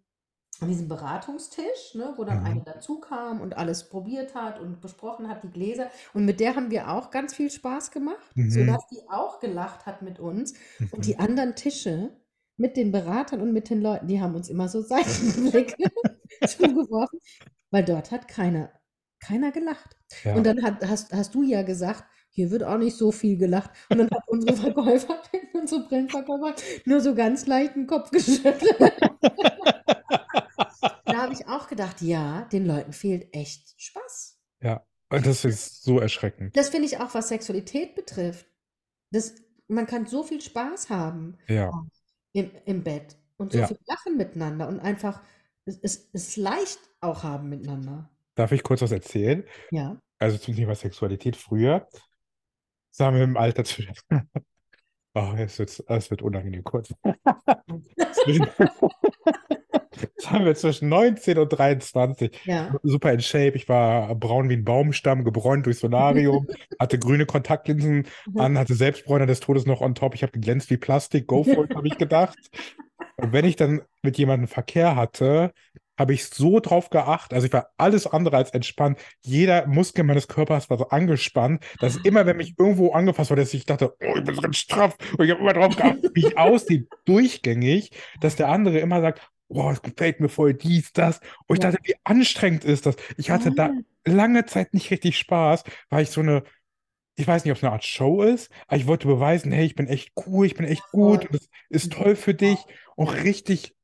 an 0.60 0.68
diesem 0.68 0.88
Beratungstisch, 0.88 1.94
ne, 1.94 2.14
wo 2.16 2.24
dann 2.24 2.44
eine 2.44 2.60
Mhm. 2.60 2.64
dazu 2.64 3.00
kam 3.00 3.40
und 3.40 3.56
alles 3.56 3.88
probiert 3.88 4.34
hat 4.34 4.60
und 4.60 4.80
besprochen 4.80 5.28
hat, 5.28 5.42
die 5.42 5.50
Gläser. 5.50 5.90
Und 6.12 6.24
mit 6.24 6.40
der 6.40 6.54
haben 6.56 6.70
wir 6.70 6.90
auch 6.90 7.10
ganz 7.10 7.34
viel 7.34 7.50
Spaß 7.50 7.90
gemacht, 7.90 8.18
Mhm. 8.34 8.50
sodass 8.50 8.86
die 8.88 9.00
auch 9.10 9.40
gelacht 9.40 9.86
hat 9.86 10.02
mit 10.02 10.20
uns. 10.20 10.54
Und 10.90 10.98
Mhm. 10.98 11.02
die 11.02 11.18
anderen 11.18 11.54
Tische 11.56 12.10
mit 12.56 12.76
den 12.76 12.92
Beratern 12.92 13.40
und 13.40 13.52
mit 13.52 13.68
den 13.70 13.80
Leuten, 13.82 14.06
die 14.06 14.20
haben 14.20 14.34
uns 14.34 14.48
immer 14.48 14.68
so 14.68 14.80
Seitenblicke 15.72 15.76
zugeworfen, 16.46 17.18
weil 17.70 17.84
dort 17.84 18.10
hat 18.12 18.28
keiner, 18.28 18.70
keiner 19.20 19.50
gelacht. 19.52 19.96
Ja. 20.24 20.34
Und 20.36 20.44
dann 20.46 20.62
hat, 20.62 20.86
hast, 20.86 21.12
hast 21.12 21.34
du 21.34 21.42
ja 21.42 21.62
gesagt, 21.62 22.04
hier 22.30 22.50
wird 22.50 22.64
auch 22.64 22.78
nicht 22.78 22.96
so 22.96 23.12
viel 23.12 23.36
gelacht. 23.38 23.70
Und 23.90 23.98
dann 23.98 24.10
hat 24.10 24.22
unsere 24.28 24.56
Verkäuferin, 24.74 25.18
unsere 25.54 25.86
Brillenverkäuferin, 25.88 26.54
nur 26.84 27.00
so 27.00 27.14
ganz 27.14 27.46
leicht 27.46 27.74
den 27.76 27.86
Kopf 27.86 28.10
geschüttelt. 28.10 28.74
Habe 31.34 31.42
ich 31.42 31.48
auch 31.48 31.68
gedacht, 31.68 32.02
ja, 32.02 32.42
den 32.52 32.66
Leuten 32.66 32.92
fehlt 32.92 33.34
echt 33.34 33.74
Spaß. 33.80 34.38
Ja. 34.62 34.84
Und 35.10 35.26
das 35.26 35.44
ist 35.44 35.82
so 35.82 36.00
erschreckend. 36.00 36.56
Das 36.56 36.70
finde 36.70 36.86
ich 36.86 36.98
auch, 36.98 37.14
was 37.14 37.28
Sexualität 37.28 37.94
betrifft. 37.94 38.46
Das, 39.10 39.34
man 39.68 39.86
kann 39.86 40.06
so 40.06 40.22
viel 40.22 40.40
Spaß 40.40 40.90
haben 40.90 41.36
Ja. 41.46 41.70
im, 42.32 42.50
im 42.64 42.82
Bett 42.82 43.16
und 43.36 43.52
so 43.52 43.58
Ja. 43.58 43.66
viel 43.66 43.78
lachen 43.86 44.16
miteinander 44.16 44.68
und 44.68 44.80
einfach 44.80 45.22
es, 45.66 45.78
es, 45.82 46.08
es 46.12 46.36
leicht 46.36 46.78
auch 47.00 47.22
haben 47.22 47.48
miteinander. 47.48 48.10
Darf 48.34 48.52
ich 48.52 48.62
kurz 48.62 48.82
was 48.82 48.92
erzählen? 48.92 49.44
Ja. 49.70 50.00
Also 50.18 50.38
zum 50.38 50.56
Thema 50.56 50.74
Sexualität 50.74 51.36
früher. 51.36 51.88
Sagen 52.90 53.16
wir 53.16 53.24
im 53.24 53.36
Alter 53.36 53.64
zwischen. 53.64 53.94
Oh, 55.16 55.32
es 55.36 55.60
wird, 55.60 55.84
es 55.86 56.10
wird 56.10 56.22
unangenehm 56.22 56.64
kurz. 56.64 56.92
Zwischen, 59.94 60.12
sagen 60.16 60.44
wir 60.44 60.54
zwischen 60.54 60.88
19 60.88 61.38
und 61.38 61.48
23. 61.48 62.40
Ja. 62.44 62.74
Super 62.82 63.12
in 63.12 63.20
Shape. 63.20 63.52
Ich 63.54 63.68
war 63.68 64.14
braun 64.14 64.48
wie 64.48 64.54
ein 64.54 64.64
Baumstamm, 64.64 65.24
gebräunt 65.24 65.66
durch 65.66 65.78
Solarium, 65.78 66.46
hatte 66.78 66.98
grüne 66.98 67.26
Kontaktlinsen 67.26 68.06
an, 68.36 68.58
hatte 68.58 68.74
Selbstbräuner 68.74 69.26
des 69.26 69.40
Todes 69.40 69.66
noch 69.66 69.80
on 69.80 69.94
top. 69.94 70.14
Ich 70.14 70.22
habe 70.22 70.32
geglänzt 70.32 70.70
wie 70.70 70.76
Plastik. 70.76 71.26
Go 71.26 71.44
for 71.44 71.64
it, 71.64 71.74
habe 71.74 71.86
ich 71.86 71.98
gedacht. 71.98 72.36
Und 73.16 73.32
wenn 73.32 73.44
ich 73.44 73.56
dann 73.56 73.82
mit 74.02 74.18
jemandem 74.18 74.48
Verkehr 74.48 74.96
hatte, 74.96 75.52
habe 75.98 76.12
ich 76.12 76.26
so 76.26 76.60
drauf 76.60 76.90
geachtet. 76.90 77.34
Also 77.34 77.46
ich 77.46 77.52
war 77.52 77.70
alles 77.76 78.06
andere 78.06 78.36
als 78.36 78.50
entspannt. 78.50 78.98
Jeder 79.22 79.66
Muskel 79.66 80.04
meines 80.04 80.28
Körpers 80.28 80.68
war 80.70 80.78
so 80.78 80.88
angespannt, 80.88 81.64
dass 81.80 81.96
immer, 81.96 82.26
wenn 82.26 82.36
mich 82.36 82.54
irgendwo 82.58 82.92
angefasst 82.92 83.30
wurde, 83.30 83.42
dass 83.42 83.54
ich 83.54 83.66
dachte, 83.66 83.94
oh, 84.00 84.16
ich 84.16 84.24
bin 84.24 84.34
so 84.34 84.40
ganz 84.40 84.56
straff. 84.56 84.96
Und 85.16 85.24
ich 85.24 85.30
habe 85.30 85.40
immer 85.40 85.52
drauf 85.52 85.76
geachtet, 85.76 86.10
wie 86.14 86.26
ich 86.26 86.38
aussehe, 86.38 86.86
durchgängig, 87.04 87.90
dass 88.20 88.36
der 88.36 88.48
andere 88.48 88.78
immer 88.78 89.00
sagt, 89.00 89.20
boah, 89.54 89.72
es 89.72 89.82
gefällt 89.82 90.20
mir 90.20 90.28
voll 90.30 90.54
dies, 90.54 90.92
das. 90.92 91.20
Und 91.48 91.56
ich 91.56 91.60
Ja. 91.60 91.70
dachte, 91.70 91.78
wie 91.84 91.94
anstrengend 92.04 92.64
ist 92.64 92.86
das? 92.86 92.96
Ich 93.18 93.30
hatte 93.30 93.52
da 93.52 93.70
Ah. 93.70 93.82
lange 94.06 94.46
Zeit 94.46 94.74
nicht 94.74 94.90
richtig 94.90 95.18
Spaß, 95.18 95.64
weil 95.90 96.04
ich 96.04 96.10
so 96.10 96.20
eine, 96.22 96.44
ich 97.16 97.26
weiß 97.28 97.44
nicht, 97.44 97.52
ob 97.52 97.58
es 97.58 97.64
eine 97.64 97.72
Art 97.72 97.84
Show 97.84 98.22
ist, 98.22 98.50
aber 98.66 98.76
ich 98.76 98.86
wollte 98.86 99.06
beweisen, 99.08 99.52
hey, 99.52 99.66
ich 99.66 99.74
bin 99.76 99.86
echt 99.88 100.12
cool, 100.26 100.46
ich 100.46 100.54
bin 100.56 100.66
echt 100.66 100.90
gut, 100.92 101.26
und 101.26 101.36
es 101.36 101.48
ist 101.70 101.92
Mhm. 101.92 101.96
toll 101.96 102.16
für 102.16 102.34
dich 102.34 102.66
und 102.96 103.08
richtig 103.08 103.74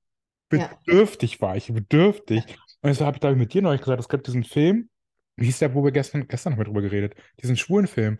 Ja. 0.52 0.70
bedürftig 0.84 1.40
war 1.40 1.56
ich, 1.56 1.72
bedürftig. 1.72 2.46
Und 2.82 2.88
deshalb 2.90 3.06
habe 3.06 3.16
ich 3.16 3.20
da 3.20 3.32
mit 3.34 3.54
dir 3.54 3.62
neulich 3.62 3.82
gesagt, 3.82 4.00
es 4.00 4.08
gibt 4.08 4.26
diesen 4.26 4.44
Film, 4.44 4.90
wie 5.36 5.46
hieß 5.46 5.60
der, 5.60 5.74
wo 5.74 5.84
wir 5.84 5.92
gestern, 5.92 6.28
gestern 6.28 6.54
haben 6.54 6.60
wir 6.60 6.64
drüber 6.64 6.82
geredet, 6.82 7.14
diesen 7.42 7.56
schwulen 7.56 7.86
Film, 7.86 8.18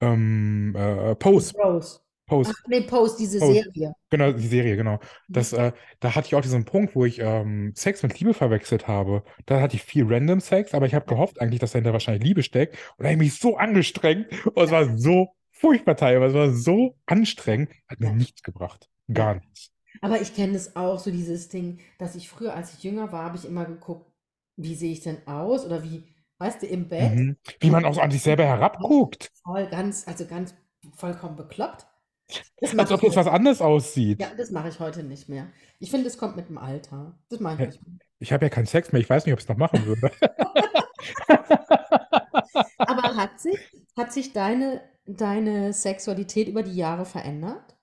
ähm, 0.00 0.74
äh, 0.76 1.14
Pose. 1.16 1.54
Rose. 1.54 2.00
Pose. 2.26 2.52
Ach, 2.56 2.68
nee, 2.68 2.80
Pose, 2.82 3.16
diese 3.18 3.38
Pose. 3.38 3.62
Serie. 3.62 3.92
Genau, 4.10 4.32
die 4.32 4.46
Serie, 4.46 4.76
genau. 4.76 4.94
Mhm. 4.94 4.98
Das, 5.28 5.52
äh, 5.52 5.72
da 6.00 6.14
hatte 6.14 6.26
ich 6.28 6.34
auch 6.34 6.40
diesen 6.40 6.64
Punkt, 6.64 6.94
wo 6.94 7.04
ich 7.04 7.18
ähm, 7.20 7.72
Sex 7.74 8.02
mit 8.02 8.18
Liebe 8.18 8.34
verwechselt 8.34 8.88
habe. 8.88 9.24
Da 9.46 9.60
hatte 9.60 9.76
ich 9.76 9.82
viel 9.82 10.04
Random 10.06 10.40
Sex, 10.40 10.74
aber 10.74 10.86
ich 10.86 10.94
habe 10.94 11.06
gehofft 11.06 11.40
eigentlich, 11.40 11.60
dass 11.60 11.72
dahinter 11.72 11.92
wahrscheinlich 11.92 12.24
Liebe 12.24 12.42
steckt. 12.42 12.74
Und 12.96 13.04
da 13.04 13.10
habe 13.10 13.14
ich 13.14 13.30
mich 13.32 13.38
so 13.40 13.56
angestrengt. 13.56 14.28
Und 14.46 14.62
es 14.64 14.70
war 14.70 14.96
so 14.96 15.28
furchtbar 15.50 15.96
teilweise. 15.96 16.38
Es 16.38 16.48
war 16.48 16.54
so 16.54 16.96
anstrengend. 17.06 17.70
Hat 17.88 18.00
mir 18.00 18.08
Ja. 18.08 18.12
nichts 18.14 18.42
gebracht. 18.42 18.88
Gar 19.12 19.36
nichts. 19.36 19.70
Aber 20.00 20.20
ich 20.20 20.34
kenne 20.34 20.56
es 20.56 20.76
auch, 20.76 20.98
so 20.98 21.10
dieses 21.10 21.48
Ding, 21.48 21.78
dass 21.98 22.14
ich 22.16 22.28
früher, 22.28 22.54
als 22.54 22.74
ich 22.74 22.82
jünger 22.82 23.12
war, 23.12 23.24
habe 23.24 23.36
ich 23.36 23.44
immer 23.44 23.64
geguckt, 23.64 24.10
wie 24.56 24.74
sehe 24.74 24.92
ich 24.92 25.00
denn 25.02 25.26
aus? 25.26 25.64
Oder 25.64 25.82
wie, 25.82 26.04
weißt 26.38 26.62
du, 26.62 26.66
im 26.66 26.88
Bett. 26.88 27.14
Mhm. 27.14 27.36
Wie 27.60 27.70
man 27.70 27.84
auch 27.84 27.98
an 27.98 28.10
sich 28.10 28.22
selber 28.22 28.44
herabguckt. 28.44 29.30
Voll 29.44 29.66
ganz, 29.68 30.06
also 30.08 30.26
ganz 30.26 30.54
vollkommen 30.96 31.36
bekloppt. 31.36 31.86
Das 32.60 32.76
Als 32.78 32.90
ob 32.90 33.02
jetzt 33.02 33.16
was 33.16 33.26
anderes 33.26 33.60
aussieht. 33.60 34.20
Ja, 34.20 34.28
das 34.36 34.50
mache 34.50 34.68
ich 34.68 34.80
heute 34.80 35.02
nicht 35.04 35.28
mehr. 35.28 35.48
Ich 35.78 35.90
finde, 35.90 36.06
es 36.08 36.16
kommt 36.18 36.36
mit 36.36 36.48
dem 36.48 36.58
Alter. 36.58 37.18
Das 37.28 37.38
mache 37.40 37.54
ich 37.54 37.60
Ja. 37.60 37.66
nicht 37.66 37.86
mehr. 37.86 37.98
Ich 38.18 38.32
habe 38.32 38.46
ja 38.46 38.48
keinen 38.48 38.66
Sex 38.66 38.92
mehr. 38.92 39.00
Ich 39.02 39.10
weiß 39.10 39.26
nicht, 39.26 39.34
ob 39.34 39.38
ich 39.40 39.44
es 39.44 39.48
noch 39.48 39.56
machen 39.58 39.84
würde. 39.84 40.10
Aber 42.78 43.16
hat 43.16 43.40
sich, 43.40 43.58
hat 43.96 44.12
sich 44.12 44.32
deine, 44.32 44.82
deine 45.06 45.72
Sexualität 45.72 46.48
über 46.48 46.62
die 46.62 46.74
Jahre 46.76 47.04
verändert? 47.04 47.76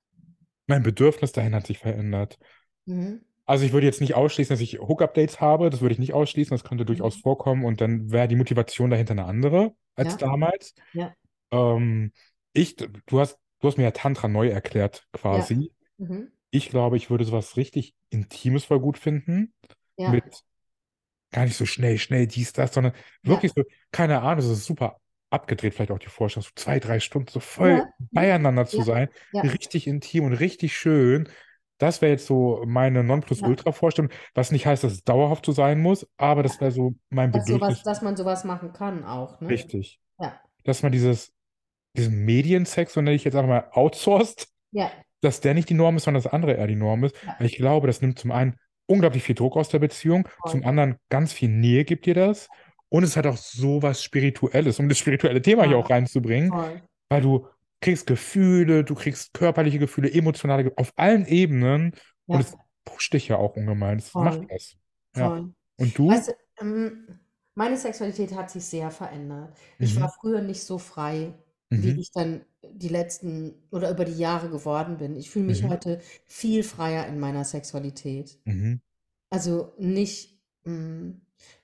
Mein 0.67 0.83
Bedürfnis 0.83 1.31
dahin 1.31 1.55
hat 1.55 1.67
sich 1.67 1.79
verändert. 1.79 2.39
Mhm. 2.85 3.21
Also 3.45 3.65
ich 3.65 3.73
würde 3.73 3.85
jetzt 3.85 4.01
nicht 4.01 4.15
ausschließen, 4.15 4.53
dass 4.53 4.61
ich 4.61 4.79
Hookup-Dates 4.79 5.41
habe. 5.41 5.69
Das 5.69 5.81
würde 5.81 5.93
ich 5.93 5.99
nicht 5.99 6.13
ausschließen. 6.13 6.55
Das 6.55 6.63
könnte 6.63 6.85
durchaus 6.85 7.17
Mhm. 7.17 7.21
vorkommen. 7.21 7.65
Und 7.65 7.81
dann 7.81 8.11
wäre 8.11 8.27
die 8.27 8.35
Motivation 8.35 8.89
dahinter 8.89 9.11
eine 9.11 9.25
andere 9.25 9.73
als 9.95 10.13
Ja. 10.13 10.17
damals. 10.17 10.73
Ja. 10.93 11.13
Ähm, 11.51 12.13
ich, 12.53 12.75
du 12.77 13.19
hast, 13.19 13.37
du 13.61 13.67
hast 13.67 13.77
mir 13.77 13.83
ja 13.83 13.91
Tantra 13.91 14.27
neu 14.27 14.49
erklärt, 14.49 15.07
Ja. 15.13 15.19
quasi. 15.19 15.71
Mhm. 15.97 16.31
Ich 16.49 16.69
glaube, 16.69 16.97
ich 16.97 17.09
würde 17.09 17.23
sowas 17.23 17.55
richtig 17.57 17.95
Intimes 18.09 18.65
voll 18.65 18.79
gut 18.81 18.97
finden. 18.97 19.53
Ja. 19.97 20.09
Mit 20.09 20.25
gar 21.31 21.45
nicht 21.45 21.55
so 21.55 21.65
schnell, 21.65 21.97
schnell 21.97 22.27
dies, 22.27 22.51
das, 22.53 22.73
sondern 22.73 22.93
Ja. 23.23 23.31
wirklich 23.31 23.53
so, 23.55 23.63
keine 23.91 24.21
Ahnung, 24.21 24.37
das 24.37 24.47
ist 24.47 24.65
super 24.65 24.97
abgedreht, 25.29 25.73
vielleicht 25.73 25.91
auch 25.91 25.99
die 25.99 26.09
Vorstellung, 26.09 26.43
so 26.43 26.51
zwei, 26.61 26.79
drei 26.79 26.99
Stunden 26.99 27.29
so 27.29 27.39
voll 27.39 27.69
Ja. 27.69 27.85
beieinander 28.11 28.65
zu 28.65 28.79
Ja. 28.79 28.83
sein, 28.83 29.09
Ja. 29.31 29.41
richtig 29.43 29.87
intim 29.87 30.25
und 30.25 30.33
richtig 30.33 30.75
schön. 30.75 31.29
Das 31.77 32.01
wäre 32.01 32.11
jetzt 32.11 32.25
so 32.27 32.63
meine 32.67 32.99
Ja. 32.99 33.03
Nonplusultra-Vorstellung, 33.03 34.11
was 34.33 34.51
nicht 34.51 34.65
heißt, 34.65 34.83
dass 34.83 34.91
es 34.91 35.03
dauerhaft 35.03 35.45
so 35.45 35.51
sein 35.53 35.79
muss, 35.81 36.05
aber 36.17 36.43
das 36.43 36.59
wäre 36.59 36.71
so 36.71 36.95
mein 37.09 37.31
Dass, 37.31 37.45
sowas, 37.45 37.59
Bedürfnis. 37.59 37.83
dass 37.83 38.01
man 38.01 38.17
sowas 38.17 38.43
machen 38.43 38.73
kann 38.73 39.05
auch, 39.05 39.39
ne? 39.39 39.47
Richtig. 39.49 39.99
Ja. 40.19 40.37
Dass 40.65 40.83
man 40.83 40.91
dieses, 40.91 41.31
diesen 41.97 42.23
Mediensex, 42.25 42.93
so 42.93 43.01
nenne 43.01 43.15
ich 43.15 43.23
jetzt 43.23 43.35
einfach 43.35 43.49
mal, 43.49 43.67
outsourced, 43.71 44.47
Ja. 44.71 44.91
dass 45.21 45.41
der 45.41 45.53
nicht 45.53 45.69
die 45.69 45.73
Norm 45.73 45.97
ist, 45.97 46.03
sondern 46.05 46.23
das 46.23 46.31
andere 46.31 46.53
eher 46.53 46.67
die 46.67 46.75
Norm 46.75 47.03
ist. 47.03 47.15
Ja. 47.25 47.35
Weil 47.37 47.47
ich 47.47 47.57
glaube, 47.57 47.87
das 47.87 48.01
nimmt 48.01 48.17
zum 48.19 48.31
einen 48.31 48.55
unglaublich 48.87 49.23
viel 49.23 49.35
Druck 49.35 49.55
aus 49.57 49.69
der 49.69 49.79
Beziehung, 49.79 50.27
Voll. 50.41 50.51
zum 50.51 50.65
anderen 50.65 50.95
ganz 51.09 51.33
viel 51.33 51.49
Nähe 51.49 51.85
gibt 51.85 52.05
dir 52.05 52.13
das. 52.15 52.47
Und 52.89 53.03
es 53.03 53.15
hat 53.15 53.25
auch 53.25 53.37
so 53.37 53.81
was 53.81 54.03
Spirituelles, 54.03 54.79
um 54.79 54.89
das 54.89 54.97
spirituelle 54.97 55.41
Thema 55.41 55.63
hier 55.63 55.77
Ja. 55.77 55.77
auch 55.77 55.89
reinzubringen, 55.89 56.49
Voll. 56.51 56.81
weil 57.09 57.21
du 57.21 57.47
kriegst 57.79 58.05
Gefühle, 58.07 58.83
du 58.83 58.95
kriegst 58.95 59.33
körperliche 59.33 59.79
Gefühle, 59.79 60.11
emotionale 60.13 60.63
Gefühle, 60.63 60.77
auf 60.77 60.91
allen 60.97 61.25
Ebenen. 61.25 61.93
Und 62.25 62.39
Ja. 62.39 62.45
es 62.45 62.57
pusht 62.85 63.13
dich 63.13 63.27
ja 63.29 63.37
auch 63.37 63.55
ungemein. 63.55 63.97
Es 63.99 64.13
macht 64.13 64.41
was. 64.49 64.75
Ja. 65.15 65.27
Und 65.77 65.97
du? 65.97 66.11
Du, 66.11 66.33
ähm, 66.59 67.19
meine 67.55 67.77
Sexualität 67.77 68.35
hat 68.35 68.49
sich 68.51 68.65
sehr 68.65 68.91
verändert. 68.91 69.57
Ich 69.79 69.99
war 69.99 70.07
Mhm. 70.07 70.11
früher 70.19 70.41
nicht 70.41 70.61
so 70.63 70.77
frei, 70.77 71.33
wie 71.73 71.93
Mhm. 71.93 71.99
ich 71.99 72.11
dann 72.11 72.41
die 72.73 72.89
letzten 72.89 73.55
oder 73.71 73.89
über 73.91 74.05
die 74.05 74.17
Jahre 74.17 74.49
geworden 74.49 74.97
bin. 74.97 75.15
Ich 75.15 75.29
fühle 75.31 75.45
mich 75.45 75.63
Mhm. 75.63 75.69
heute 75.69 75.99
viel 76.25 76.63
freier 76.63 77.07
in 77.07 77.19
meiner 77.19 77.43
Sexualität. 77.45 78.39
Mhm. 78.45 78.81
Also 79.29 79.73
nicht, 79.79 80.39
mm, 80.65 81.11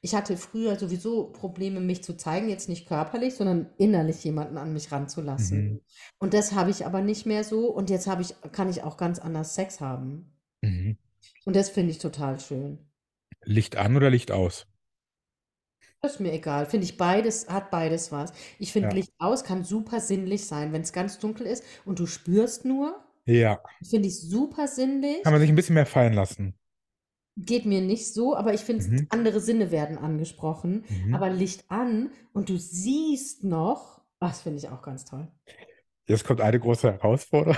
ich 0.02 0.16
hatte 0.16 0.38
früher 0.38 0.78
sowieso 0.80 1.26
Probleme, 1.32 1.80
mich 1.82 2.04
zu 2.04 2.18
zeigen, 2.18 2.50
jetzt 2.50 2.70
nicht 2.70 2.88
körperlich, 2.88 3.36
sondern 3.36 3.70
innerlich 3.78 4.24
jemanden 4.24 4.58
an 4.58 4.74
mich 4.74 4.92
ranzulassen. 4.92 5.72
Mhm. 5.74 5.82
Und 6.20 6.34
das 6.34 6.54
habe 6.54 6.72
ich 6.72 6.86
aber 6.86 7.02
nicht 7.02 7.26
mehr 7.26 7.44
so. 7.44 7.70
Und 7.70 7.90
jetzt 7.90 8.08
habe 8.08 8.22
ich, 8.24 8.34
kann 8.54 8.70
ich 8.70 8.84
auch 8.84 8.98
ganz 8.98 9.20
anders 9.20 9.56
Sex 9.56 9.80
haben. 9.82 10.34
Mhm. 10.62 10.98
Und 11.46 11.56
das 11.56 11.70
finde 11.70 11.92
ich 11.92 12.00
total 12.00 12.40
schön. 12.40 12.80
Licht 13.44 13.76
an 13.78 13.96
oder 13.96 14.10
Licht 14.12 14.32
aus? 14.32 14.68
Das 16.02 16.14
ist 16.14 16.20
mir 16.20 16.32
egal. 16.32 16.66
Finde 16.68 16.86
ich 16.86 16.98
beides, 16.98 17.50
hat 17.50 17.72
beides 17.72 18.12
was. 18.12 18.32
Ich 18.60 18.72
finde, 18.72 18.90
Ja. 18.90 18.94
Licht 18.96 19.12
aus 19.18 19.44
kann 19.44 19.64
super 19.64 20.00
sinnlich 20.00 20.46
sein, 20.46 20.72
wenn 20.74 20.82
es 20.82 20.94
ganz 20.94 21.18
dunkel 21.20 21.48
ist 21.48 21.64
und 21.86 22.00
du 22.00 22.06
spürst 22.06 22.66
nur. 22.66 23.04
Ja. 23.26 23.62
Finde 23.84 24.08
ich 24.08 24.20
super 24.22 24.68
sinnlich. 24.68 25.24
Kann 25.24 25.34
man 25.34 25.42
sich 25.42 25.50
ein 25.50 25.56
bisschen 25.56 25.74
mehr 25.76 25.86
fallen 25.86 26.14
lassen. 26.14 26.54
Geht 27.40 27.66
mir 27.66 27.82
nicht 27.82 28.14
so, 28.14 28.36
aber 28.36 28.54
ich 28.54 28.62
finde, 28.62 28.86
Mhm. 28.88 29.08
andere 29.10 29.40
Sinne 29.42 29.70
werden 29.72 29.98
angesprochen. 29.98 30.86
Mhm. 31.06 31.14
Aber 31.14 31.30
Licht 31.30 31.66
an 31.70 32.12
und 32.34 32.50
du 32.50 32.58
siehst 32.58 33.44
noch, 33.44 34.02
das 34.20 34.42
finde 34.42 34.60
ich 34.60 34.70
auch 34.70 34.82
ganz 34.82 35.06
toll. 35.06 35.28
Jetzt 36.08 36.24
kommt 36.26 36.42
eine 36.42 36.60
große 36.60 36.92
Herausforderung. 36.94 37.58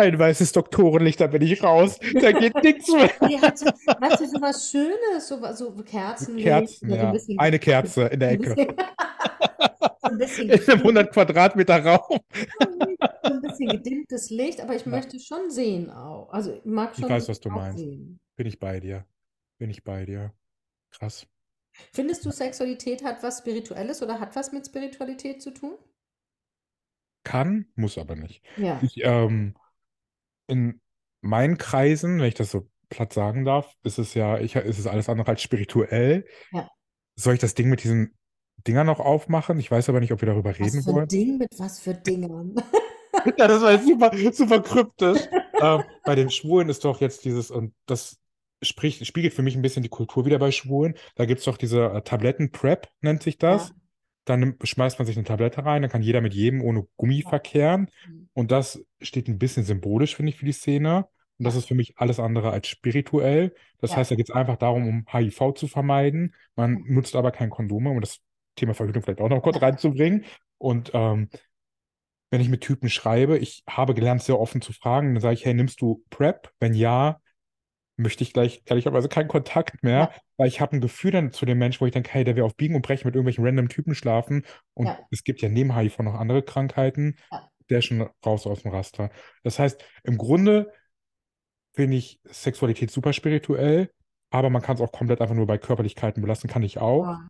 Ein 0.00 0.18
weißes 0.18 0.52
Doktorenlicht, 0.52 1.20
da 1.20 1.26
bin 1.26 1.42
ich 1.42 1.62
raus. 1.62 1.98
Da 2.20 2.32
geht 2.32 2.54
nichts 2.62 2.88
mehr. 2.92 3.10
Nee, 3.20 3.38
hat 3.38 3.58
so, 3.58 3.66
weißt 3.66 4.20
du, 4.20 4.26
so 4.26 4.40
was 4.40 4.70
Schönes, 4.70 5.28
so, 5.28 5.38
so 5.54 5.72
Kerzen, 5.82 6.26
so 6.26 6.32
ein 6.32 6.38
ja. 6.38 6.60
bisschen, 7.12 7.38
Eine 7.38 7.58
Kerze 7.58 8.06
in 8.06 8.20
der 8.20 8.30
ein 8.30 8.42
Ecke. 8.42 8.54
bisschen, 8.54 8.76
so 10.02 10.08
ein 10.08 10.48
In 10.50 10.68
einem 10.68 10.78
100 10.80 11.12
Quadratmeter 11.12 11.84
Raum. 11.84 12.18
so 13.22 13.32
ein 13.34 13.40
bisschen 13.42 13.68
gedimmtes 13.68 14.30
Licht, 14.30 14.60
aber 14.60 14.74
ich 14.74 14.86
Ja. 14.86 14.90
möchte 14.90 15.18
schon 15.20 15.50
sehen 15.50 15.90
auch. 15.90 16.30
Also 16.32 16.52
ich 16.54 16.64
mag 16.64 16.92
Ich 16.94 17.00
schon 17.00 17.10
weiß, 17.10 17.28
was 17.28 17.40
du 17.40 17.50
meinst. 17.50 17.78
sehen. 17.78 18.18
Bin 18.36 18.46
ich 18.46 18.58
bei 18.58 18.80
dir. 18.80 19.04
Bin 19.58 19.70
ich 19.70 19.84
bei 19.84 20.06
dir. 20.06 20.32
Krass. 20.90 21.26
Findest 21.92 22.24
du, 22.24 22.30
Sexualität 22.30 23.04
hat 23.04 23.22
was 23.22 23.38
Spirituelles 23.38 24.02
oder 24.02 24.18
hat 24.18 24.34
was 24.34 24.52
mit 24.52 24.66
Spiritualität 24.66 25.40
zu 25.42 25.52
tun? 25.52 25.74
Kann, 27.22 27.66
muss 27.74 27.98
aber 27.98 28.16
nicht. 28.16 28.42
Ja. 28.56 28.80
Ich, 28.82 29.04
ähm, 29.04 29.54
in 30.50 30.80
meinen 31.20 31.58
Kreisen, 31.58 32.18
wenn 32.18 32.28
ich 32.28 32.34
das 32.34 32.50
so 32.50 32.68
platt 32.88 33.12
sagen 33.12 33.44
darf, 33.44 33.74
ist 33.82 33.98
es 33.98 34.14
ja, 34.14 34.38
ich, 34.38 34.56
ist 34.56 34.78
es 34.78 34.86
alles 34.86 35.08
andere 35.08 35.30
als 35.30 35.42
spirituell. 35.42 36.26
Ja. 36.52 36.68
Soll 37.14 37.34
ich 37.34 37.40
das 37.40 37.54
Ding 37.54 37.68
mit 37.68 37.84
diesen 37.84 38.16
Dingern 38.66 38.86
noch 38.86 39.00
aufmachen? 39.00 39.58
Ich 39.58 39.70
weiß 39.70 39.88
aber 39.88 40.00
nicht, 40.00 40.12
ob 40.12 40.20
wir 40.20 40.26
darüber 40.26 40.50
Was 40.50 40.58
reden 40.58 40.82
für 40.82 40.90
ein 40.90 40.96
wollen. 40.96 41.08
Ding 41.08 41.38
mit 41.38 41.58
was 41.58 41.80
für 41.80 41.94
Dingern? 41.94 42.54
Ja, 43.36 43.48
das 43.48 43.60
war 43.60 43.72
jetzt 43.72 43.86
super, 43.86 44.10
super 44.32 44.62
kryptisch. 44.62 45.20
ähm, 45.60 45.82
bei 46.04 46.14
den 46.14 46.30
Schwulen 46.30 46.68
ist 46.68 46.84
doch 46.84 47.00
jetzt 47.00 47.24
dieses, 47.24 47.50
und 47.50 47.74
das 47.84 48.18
spricht, 48.62 49.04
spiegelt 49.06 49.34
für 49.34 49.42
mich 49.42 49.56
ein 49.56 49.62
bisschen 49.62 49.82
die 49.82 49.88
Kultur 49.88 50.24
wieder 50.24 50.38
bei 50.38 50.52
Schwulen. 50.52 50.94
Da 51.16 51.26
gibt 51.26 51.40
es 51.40 51.44
doch 51.44 51.56
diese 51.56 51.86
äh, 51.86 52.02
Tabletten-Prep, 52.02 52.88
nennt 53.00 53.22
sich 53.22 53.36
das. 53.36 53.68
Ja. 53.68 53.74
Dann 54.24 54.56
schmeißt 54.62 54.98
man 54.98 55.06
sich 55.06 55.16
eine 55.16 55.24
Tablette 55.24 55.64
rein, 55.64 55.82
dann 55.82 55.90
kann 55.90 56.02
jeder 56.02 56.20
mit 56.20 56.34
jedem 56.34 56.62
ohne 56.62 56.86
Gummi 56.96 57.22
verkehren. 57.22 57.90
Mhm. 58.06 58.28
Und 58.34 58.50
das 58.50 58.82
steht 59.00 59.28
ein 59.28 59.38
bisschen 59.38 59.64
symbolisch, 59.64 60.14
finde 60.16 60.30
ich, 60.30 60.36
für 60.38 60.44
die 60.46 60.52
Szene. 60.52 61.06
Und 61.38 61.44
das 61.44 61.56
ist 61.56 61.66
für 61.66 61.74
mich 61.74 61.94
alles 61.98 62.20
andere 62.20 62.50
als 62.50 62.68
spirituell. 62.68 63.54
Das 63.78 63.92
Ja. 63.92 63.96
heißt, 63.98 64.10
da 64.10 64.14
geht 64.14 64.28
es 64.28 64.34
einfach 64.34 64.56
darum, 64.56 64.86
um 64.86 65.04
HIV 65.10 65.54
zu 65.54 65.68
vermeiden. 65.68 66.34
Man 66.54 66.84
nutzt 66.86 67.16
aber 67.16 67.32
kein 67.32 67.50
Kondom, 67.50 67.86
um 67.86 68.00
das 68.00 68.20
Thema 68.56 68.74
Verhütung 68.74 69.02
vielleicht 69.02 69.20
auch 69.20 69.28
noch 69.30 69.42
kurz 69.42 69.60
reinzubringen. 69.60 70.24
Und 70.58 70.90
ähm, 70.94 71.30
wenn 72.30 72.40
ich 72.40 72.48
mit 72.48 72.60
Typen 72.60 72.88
schreibe, 72.88 73.38
ich 73.38 73.64
habe 73.68 73.94
gelernt, 73.94 74.22
sehr 74.22 74.38
offen 74.38 74.60
zu 74.60 74.72
fragen, 74.72 75.14
dann 75.14 75.20
sage 75.20 75.34
ich, 75.34 75.44
hey, 75.44 75.54
nimmst 75.54 75.80
du 75.80 76.04
PrEP? 76.10 76.50
Wenn 76.60 76.74
ja, 76.74 77.20
möchte 78.00 78.24
ich 78.24 78.32
gleich 78.32 78.62
ehrlicherweise 78.66 79.08
keinen 79.08 79.28
Kontakt 79.28 79.82
mehr, 79.82 79.98
Ja. 79.98 80.12
weil 80.36 80.48
ich 80.48 80.60
habe 80.60 80.76
ein 80.76 80.80
Gefühl 80.80 81.10
dann 81.12 81.32
zu 81.32 81.46
dem 81.46 81.58
Menschen, 81.58 81.80
wo 81.80 81.86
ich 81.86 81.92
denke, 81.92 82.10
hey, 82.12 82.24
der 82.24 82.36
will 82.36 82.42
auf 82.44 82.56
Biegen 82.56 82.76
und 82.76 82.82
Brechen 82.82 83.06
mit 83.08 83.14
irgendwelchen 83.14 83.44
random 83.44 83.68
Typen 83.68 83.94
schlafen. 83.94 84.44
Und 84.74 84.86
Ja. 84.86 84.98
es 85.10 85.24
gibt 85.24 85.40
ja 85.42 85.48
neben 85.48 85.76
HIV 85.76 85.98
noch 86.00 86.14
andere 86.14 86.42
Krankheiten. 86.42 87.16
Ja. 87.30 87.48
Der 87.68 87.78
ist 87.78 87.86
schon 87.86 88.08
raus 88.24 88.46
aus 88.46 88.62
dem 88.62 88.72
Raster. 88.72 89.10
Das 89.44 89.58
heißt, 89.58 89.84
im 90.04 90.18
Grunde 90.18 90.72
finde 91.74 91.96
ich 91.96 92.20
Sexualität 92.24 92.90
super 92.90 93.12
spirituell, 93.12 93.90
aber 94.30 94.50
man 94.50 94.62
kann 94.62 94.76
es 94.76 94.80
auch 94.80 94.92
komplett 94.92 95.20
einfach 95.20 95.34
nur 95.34 95.46
bei 95.46 95.58
Körperlichkeiten 95.58 96.20
belassen, 96.22 96.50
kann 96.50 96.62
ich 96.62 96.78
auch. 96.78 97.04
Ja. 97.04 97.28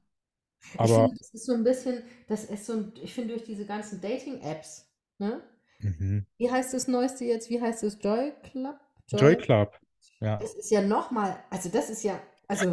Ich 0.75 0.81
Aber 0.81 1.05
finde, 1.07 1.17
das 1.19 1.31
ist 1.35 1.47
so 1.47 1.55
ein 1.55 1.65
bisschen, 1.65 2.03
das 2.29 2.45
ist 2.45 2.67
so 2.67 2.75
ein, 2.75 2.93
ich 3.03 3.15
finde 3.15 3.35
durch 3.35 3.45
diese 3.45 3.65
ganzen 3.65 4.01
Dating-Apps, 4.01 4.91
ne? 5.19 5.43
mhm. 5.79 6.27
Wie 6.37 6.51
heißt 6.51 6.75
das 6.75 6.87
Neueste 6.89 7.25
jetzt? 7.25 7.49
Wie 7.49 7.61
heißt 7.61 7.83
es? 7.83 7.99
Joy 8.03 8.33
Club? 8.43 8.79
Joy 9.09 9.37
Club. 9.37 9.79
Ja. 10.21 10.37
Das 10.39 10.55
ist 10.55 10.71
ja 10.71 10.83
nochmal, 10.83 11.43
also 11.51 11.69
das 11.69 11.91
ist 11.91 12.03
ja, 12.03 12.21
also 12.49 12.73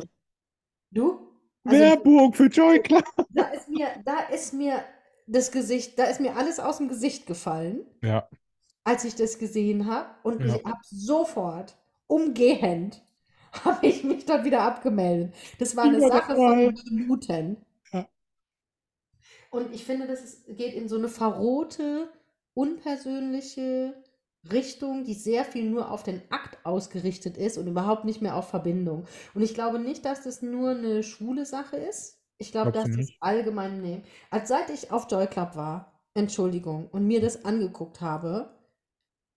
du? 0.91 1.28
Also 1.63 1.80
Werbung 1.80 2.34
für 2.34 2.47
Joy 2.47 2.80
Club. 2.82 3.03
da 3.30 3.45
ist 3.49 3.67
mir, 3.69 3.88
da 4.05 4.19
ist 4.34 4.53
mir 4.53 4.84
das 5.28 5.51
Gesicht, 5.51 5.99
da 5.99 6.05
ist 6.05 6.19
mir 6.21 6.36
alles 6.38 6.59
aus 6.59 6.78
dem 6.78 6.88
Gesicht 6.88 7.25
gefallen, 7.25 7.86
Ja. 8.01 8.30
als 8.84 9.03
ich 9.03 9.15
das 9.15 9.38
gesehen 9.39 9.86
habe. 9.91 10.09
Und 10.23 10.41
Ja. 10.45 10.55
ich 10.55 10.63
habe 10.65 10.80
sofort, 10.84 11.78
umgehend, 12.07 13.01
habe 13.65 13.86
ich 13.88 14.03
mich 14.03 14.25
dort 14.25 14.45
wieder 14.45 14.61
abgemeldet. 14.61 15.34
Das 15.59 15.75
war 15.75 15.86
eine 15.86 15.99
Sache 15.99 16.36
von 16.36 16.73
Minuten. 16.91 17.57
Ja. 17.91 18.07
Und 19.51 19.73
ich 19.73 19.84
finde, 19.86 20.07
das 20.07 20.21
ist, 20.23 20.45
geht 20.57 20.73
in 20.73 20.88
so 20.88 20.97
eine 20.97 21.09
verrohte 21.09 22.09
unpersönliche 22.53 23.93
Richtung, 24.51 25.03
die 25.03 25.13
sehr 25.13 25.45
viel 25.45 25.69
nur 25.69 25.91
auf 25.91 26.03
den 26.03 26.21
Akt 26.29 26.57
ausgerichtet 26.65 27.37
ist 27.37 27.57
und 27.57 27.67
überhaupt 27.67 28.05
nicht 28.05 28.21
mehr 28.21 28.35
auf 28.35 28.49
Verbindung. 28.49 29.05
Und 29.33 29.41
ich 29.41 29.53
glaube 29.53 29.79
nicht, 29.79 30.05
dass 30.05 30.23
das 30.23 30.41
nur 30.41 30.71
eine 30.71 31.03
schwule 31.03 31.45
Sache 31.45 31.77
ist. 31.77 32.21
Ich 32.37 32.51
glaube, 32.51 32.71
dass 32.71 32.89
das 32.95 33.09
allgemein 33.19 33.81
nee. 33.81 34.03
Als 34.29 34.49
seit 34.49 34.69
ich 34.69 34.91
auf 34.91 35.07
Joy 35.09 35.27
Club 35.27 35.55
war, 35.55 36.01
Entschuldigung, 36.13 36.87
und 36.87 37.07
mir 37.07 37.21
das 37.21 37.45
angeguckt 37.45 38.01
habe, 38.01 38.55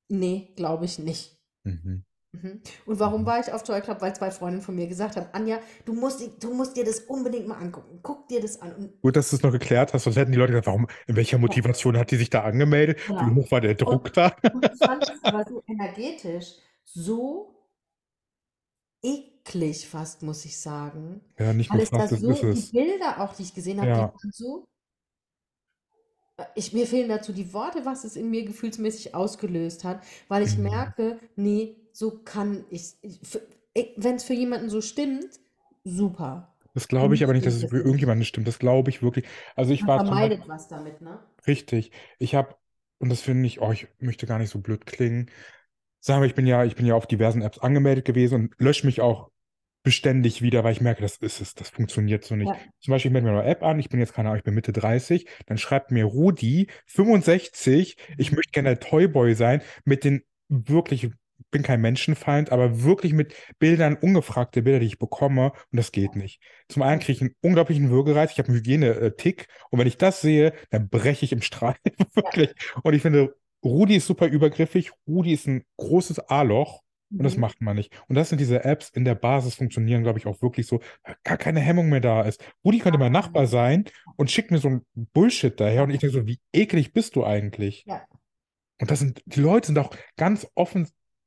nee, 0.08 0.52
glaube 0.56 0.84
ich 0.84 0.98
nicht. 0.98 1.38
Mhm. 1.64 2.04
Mhm. 2.32 2.60
Und 2.86 3.00
warum 3.00 3.26
war 3.26 3.40
ich 3.40 3.52
auf 3.52 3.66
Joy 3.66 3.80
Club? 3.80 4.00
Weil 4.00 4.14
zwei 4.14 4.30
Freundinnen 4.30 4.62
von 4.62 4.74
mir 4.74 4.86
gesagt 4.86 5.16
haben, 5.16 5.26
Anja, 5.32 5.58
du 5.84 5.92
musst, 5.94 6.22
du 6.42 6.54
musst 6.54 6.76
dir 6.76 6.84
das 6.84 7.00
unbedingt 7.00 7.48
mal 7.48 7.56
angucken. 7.58 7.98
Guck 8.02 8.28
dir 8.28 8.40
das 8.40 8.60
an. 8.60 8.72
Und, 8.74 9.02
Gut, 9.02 9.16
dass 9.16 9.30
du 9.30 9.36
es 9.36 9.42
noch 9.42 9.50
geklärt 9.52 9.92
hast, 9.94 10.04
sonst 10.04 10.16
hätten 10.16 10.32
die 10.32 10.38
Leute 10.38 10.52
gesagt, 10.52 10.66
warum, 10.68 10.86
in 11.06 11.16
welcher 11.16 11.38
Motivation 11.38 11.96
hat 11.98 12.10
die 12.10 12.16
sich 12.16 12.30
da 12.30 12.42
angemeldet? 12.44 12.98
Wie 13.18 13.24
genau. 13.24 13.34
hoch 13.34 13.50
war 13.50 13.60
der 13.60 13.74
Druck 13.74 14.06
Und, 14.06 14.16
da? 14.16 14.36
und 14.52 14.68
ich 14.72 14.82
fand 14.82 15.02
es 15.08 15.22
aber 15.24 15.44
so 15.48 15.62
energetisch, 15.66 16.56
so 16.84 17.56
eklig 19.02 19.88
fast, 19.88 20.22
muss 20.22 20.44
ich 20.44 20.58
sagen. 20.58 21.20
Ja, 21.38 21.52
nicht 21.52 21.70
Weil 21.70 21.78
nur 21.78 21.86
da 21.92 21.98
fast, 21.98 22.12
das 22.12 22.22
ist 22.22 22.40
so, 22.40 22.46
die 22.46 22.48
es. 22.48 22.70
Bilder 22.70 23.20
auch, 23.20 23.34
die 23.34 23.42
ich 23.42 23.54
gesehen 23.54 23.80
habe, 23.80 23.92
die 23.92 24.00
Ja. 24.00 24.12
waren 24.12 24.30
so. 24.32 24.68
Ich, 26.54 26.72
mir 26.72 26.86
fehlen 26.86 27.08
dazu 27.08 27.32
die 27.32 27.52
Worte, 27.52 27.84
was 27.84 28.04
es 28.04 28.16
in 28.16 28.30
mir 28.30 28.44
gefühlsmäßig 28.44 29.14
ausgelöst 29.14 29.84
hat, 29.84 30.02
weil 30.28 30.42
ich 30.42 30.56
Mhm. 30.56 30.62
merke, 30.64 31.18
nee, 31.36 31.76
so 31.92 32.18
kann 32.24 32.64
ich. 32.70 32.94
Wenn 33.96 34.16
es 34.16 34.24
für 34.24 34.34
jemanden 34.34 34.70
so 34.70 34.80
stimmt, 34.80 35.40
super. 35.84 36.54
Das 36.74 36.88
glaube 36.88 37.14
ich 37.14 37.22
aber 37.24 37.32
nicht, 37.32 37.46
dass 37.46 37.54
es 37.54 37.64
für 37.64 37.78
irgendjemanden 37.78 38.24
stimmt. 38.24 38.46
Das 38.48 38.58
glaube 38.58 38.90
ich 38.90 39.02
wirklich. 39.02 39.26
Also 39.56 39.72
ich 39.72 39.82
Man 39.82 39.88
war 39.88 40.04
vermeidet 40.06 40.48
was 40.48 40.68
damit, 40.68 41.00
ne? 41.00 41.18
richtig, 41.46 41.90
ich 42.18 42.34
habe, 42.34 42.54
und 42.98 43.08
das 43.08 43.22
finde 43.22 43.46
ich, 43.46 43.60
oh, 43.60 43.72
ich 43.72 43.88
möchte 43.98 44.26
gar 44.26 44.38
nicht 44.38 44.50
so 44.50 44.60
blöd 44.60 44.86
klingen. 44.86 45.30
Sagen 46.00 46.22
wir, 46.22 46.26
ich 46.28 46.34
bin 46.34 46.46
ja, 46.46 46.64
ich 46.64 46.76
bin 46.76 46.86
ja 46.86 46.94
auf 46.94 47.06
diversen 47.06 47.42
Apps 47.42 47.58
angemeldet 47.58 48.04
gewesen 48.04 48.34
und 48.36 48.54
lösche 48.58 48.86
mich 48.86 49.00
auch 49.00 49.30
beständig 49.84 50.42
wieder, 50.42 50.64
weil 50.64 50.72
ich 50.72 50.80
merke, 50.82 51.02
das 51.02 51.16
ist 51.18 51.40
es, 51.40 51.54
das 51.54 51.70
funktioniert 51.70 52.24
so 52.24 52.36
nicht. 52.36 52.54
Ja. 52.54 52.58
Zum 52.80 52.92
Beispiel, 52.92 53.10
ich 53.10 53.12
melde 53.14 53.30
mir 53.30 53.38
eine 53.40 53.48
App 53.50 53.62
an, 53.64 53.80
ich 53.80 53.88
bin 53.90 54.00
jetzt 54.00 54.14
keine 54.14 54.28
Ahnung, 54.30 54.38
ich 54.38 54.44
bin 54.44 54.54
Mitte 54.54 54.72
30, 54.72 55.28
dann 55.46 55.58
schreibt 55.58 55.90
mir 55.92 56.04
Rudi, 56.06 56.68
65, 56.86 57.96
ich 58.18 58.32
Mhm. 58.32 58.36
möchte 58.36 58.52
gerne 58.52 58.78
Toyboy 58.80 59.34
sein, 59.34 59.62
mit 59.84 60.04
den 60.04 60.22
wirklich, 60.48 61.04
ich 61.04 61.12
bin 61.50 61.62
kein 61.62 61.80
Menschenfeind, 61.80 62.52
aber 62.52 62.82
wirklich 62.82 63.12
mit 63.12 63.34
Bildern, 63.58 63.96
ungefragte 63.96 64.62
Bilder, 64.62 64.80
die 64.80 64.86
ich 64.86 64.98
bekomme, 64.98 65.52
und 65.70 65.76
das 65.76 65.92
geht 65.92 66.16
nicht. 66.16 66.40
Zum 66.68 66.82
einen 66.82 67.00
kriege 67.00 67.12
ich 67.12 67.20
einen 67.22 67.34
unglaublichen 67.42 67.90
Würgereiz, 67.90 68.32
ich 68.32 68.38
habe 68.38 68.48
einen 68.48 68.58
Hygiene-Tick, 68.58 69.48
und 69.70 69.78
wenn 69.78 69.86
ich 69.86 69.98
das 69.98 70.20
sehe, 70.20 70.52
dann 70.70 70.88
breche 70.88 71.24
ich 71.24 71.32
im 71.32 71.42
Strahl, 71.42 71.74
wirklich. 72.14 72.54
Und 72.82 72.94
ich 72.94 73.02
finde, 73.02 73.34
Rudi 73.64 73.96
ist 73.96 74.06
super 74.06 74.26
übergriffig, 74.26 74.92
Rudi 75.06 75.32
ist 75.32 75.46
ein 75.46 75.64
großes 75.76 76.20
A-Loch, 76.28 76.82
und 77.16 77.24
das 77.24 77.34
Mhm. 77.34 77.40
macht 77.40 77.60
man 77.60 77.76
nicht. 77.76 77.92
Und 78.08 78.14
das 78.14 78.28
sind 78.28 78.38
diese 78.38 78.64
Apps 78.64 78.88
in 78.90 79.04
der 79.04 79.16
Basis 79.16 79.56
funktionieren, 79.56 80.02
glaube 80.04 80.18
ich, 80.20 80.26
auch 80.26 80.40
wirklich 80.42 80.66
so, 80.66 80.80
weil 81.02 81.16
gar 81.24 81.36
keine 81.36 81.60
Hemmung 81.60 81.88
mehr 81.88 82.00
da 82.00 82.22
ist. 82.22 82.40
Rudi 82.64 82.78
könnte 82.78 82.98
mein 82.98 83.12
Nachbar 83.12 83.46
sein 83.48 83.84
und 84.16 84.30
schickt 84.30 84.50
mir 84.52 84.58
so 84.58 84.68
ein 84.68 84.86
Bullshit 84.94 85.58
daher 85.58 85.82
und 85.82 85.90
ich 85.90 85.98
denke 85.98 86.14
so, 86.14 86.26
wie 86.26 86.38
eklig 86.52 86.92
bist 86.92 87.16
du 87.16 87.24
eigentlich? 87.24 87.84
Ja. 87.86 88.02
Und 88.80 88.90
das 88.90 89.00
sind, 89.00 89.22
die 89.26 89.40
Leute 89.40 89.66
sind 89.68 89.78
auch 89.78 89.94
ganz 90.16 90.46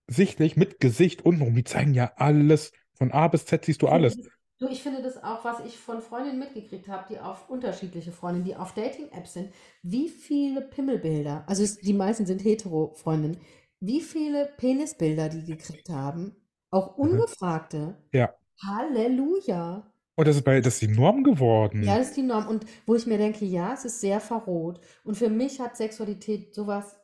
offensichtlich 0.08 0.56
mit 0.58 0.80
Gesicht 0.80 1.26
untenrum, 1.26 1.56
die 1.56 1.64
zeigen 1.64 1.94
ja 1.94 2.14
alles. 2.18 2.72
Von 2.94 3.12
A 3.12 3.28
bis 3.28 3.46
Z 3.46 3.66
siehst 3.66 3.82
du 3.82 3.88
alles. 3.88 4.18
du, 4.60 4.68
ich 4.68 4.82
finde 4.84 5.02
das 5.02 5.24
auch, 5.24 5.44
was 5.46 5.60
ich 5.66 5.78
von 5.78 6.02
Freundinnen 6.02 6.40
mitgekriegt 6.40 6.88
habe, 6.88 7.06
die 7.10 7.20
auf 7.20 7.50
unterschiedliche 7.50 8.12
Freundinnen, 8.12 8.46
die 8.46 8.56
auf 8.56 8.74
Dating-Apps 8.74 9.34
sind, 9.34 9.54
wie 9.82 10.10
viele 10.10 10.62
Pimmelbilder, 10.62 11.44
also 11.48 11.64
es, 11.64 11.78
die 11.80 11.94
meisten 11.94 12.26
sind 12.26 12.44
hetero-Freundinnen, 12.44 13.38
wie 13.80 14.02
viele 14.02 14.46
Penisbilder 14.58 15.30
die 15.30 15.44
gekriegt 15.46 15.90
haben, 15.90 16.36
auch 16.72 16.98
Mhm. 16.98 17.04
ungefragte. 17.12 17.98
Ja. 18.14 18.34
Halleluja. 18.66 19.92
Und 20.16 20.28
das 20.28 20.38
ist 20.38 20.44
bei, 20.44 20.62
das 20.62 20.76
ist 20.76 20.82
die 20.84 20.88
Norm 20.88 21.24
geworden. 21.24 21.84
Ja, 21.84 21.98
das 21.98 22.10
ist 22.10 22.18
die 22.18 22.22
Norm. 22.24 22.48
Und 22.48 22.66
wo 22.86 22.96
ich 22.96 23.06
mir 23.08 23.18
denke, 23.18 23.46
ja, 23.46 23.74
es 23.74 23.84
ist 23.86 24.00
sehr 24.00 24.20
verroht. 24.20 24.80
Und 25.04 25.16
für 25.18 25.30
mich 25.30 25.60
hat 25.60 25.76
Sexualität 25.76 26.54
sowas 26.54 26.96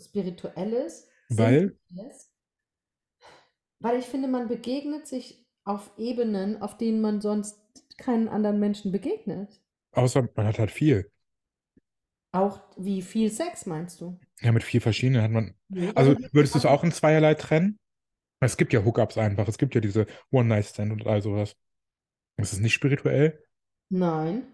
Spirituelles, 0.00 1.06
Weil? 1.28 1.76
Sinnliches, 1.88 2.27
weil 3.80 3.98
ich 3.98 4.06
finde, 4.06 4.28
man 4.28 4.48
begegnet 4.48 5.06
sich 5.06 5.46
auf 5.64 5.90
Ebenen, 5.98 6.62
auf 6.62 6.76
denen 6.76 7.00
man 7.00 7.20
sonst 7.20 7.60
keinen 7.98 8.28
anderen 8.28 8.58
Menschen 8.58 8.92
begegnet. 8.92 9.60
Außer 9.92 10.28
man 10.34 10.46
hat 10.46 10.58
halt 10.58 10.70
viel. 10.70 11.10
Auch 12.32 12.60
wie 12.76 13.02
viel 13.02 13.30
Sex 13.30 13.66
meinst 13.66 14.00
du? 14.00 14.18
Ja, 14.40 14.52
mit 14.52 14.62
vier 14.62 14.80
verschiedenen 14.80 15.22
hat 15.22 15.30
man. 15.30 15.54
Also 15.94 16.16
würdest 16.32 16.54
du 16.54 16.58
es 16.58 16.66
auch 16.66 16.84
in 16.84 16.92
zweierlei 16.92 17.34
trennen? 17.34 17.78
Es 18.40 18.56
gibt 18.56 18.72
ja 18.72 18.84
Hookups 18.84 19.18
einfach. 19.18 19.48
Es 19.48 19.58
gibt 19.58 19.74
ja 19.74 19.80
diese 19.80 20.06
One-Night-Stand 20.30 20.92
und 20.92 21.06
all 21.06 21.22
sowas. 21.22 21.56
Ist 22.36 22.52
es 22.52 22.60
nicht 22.60 22.74
spirituell? 22.74 23.42
Nein. 23.88 24.46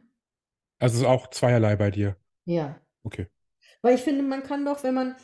Also 0.78 0.94
es 0.94 1.00
ist 1.02 1.06
auch 1.06 1.28
zweierlei 1.30 1.76
bei 1.76 1.90
dir. 1.90 2.16
Ja. 2.46 2.80
Okay. 3.02 3.26
Weil 3.82 3.96
ich 3.96 4.00
finde, 4.00 4.22
man 4.22 4.42
kann 4.42 4.64
doch, 4.64 4.82
wenn 4.82 4.94
man. 4.94 5.16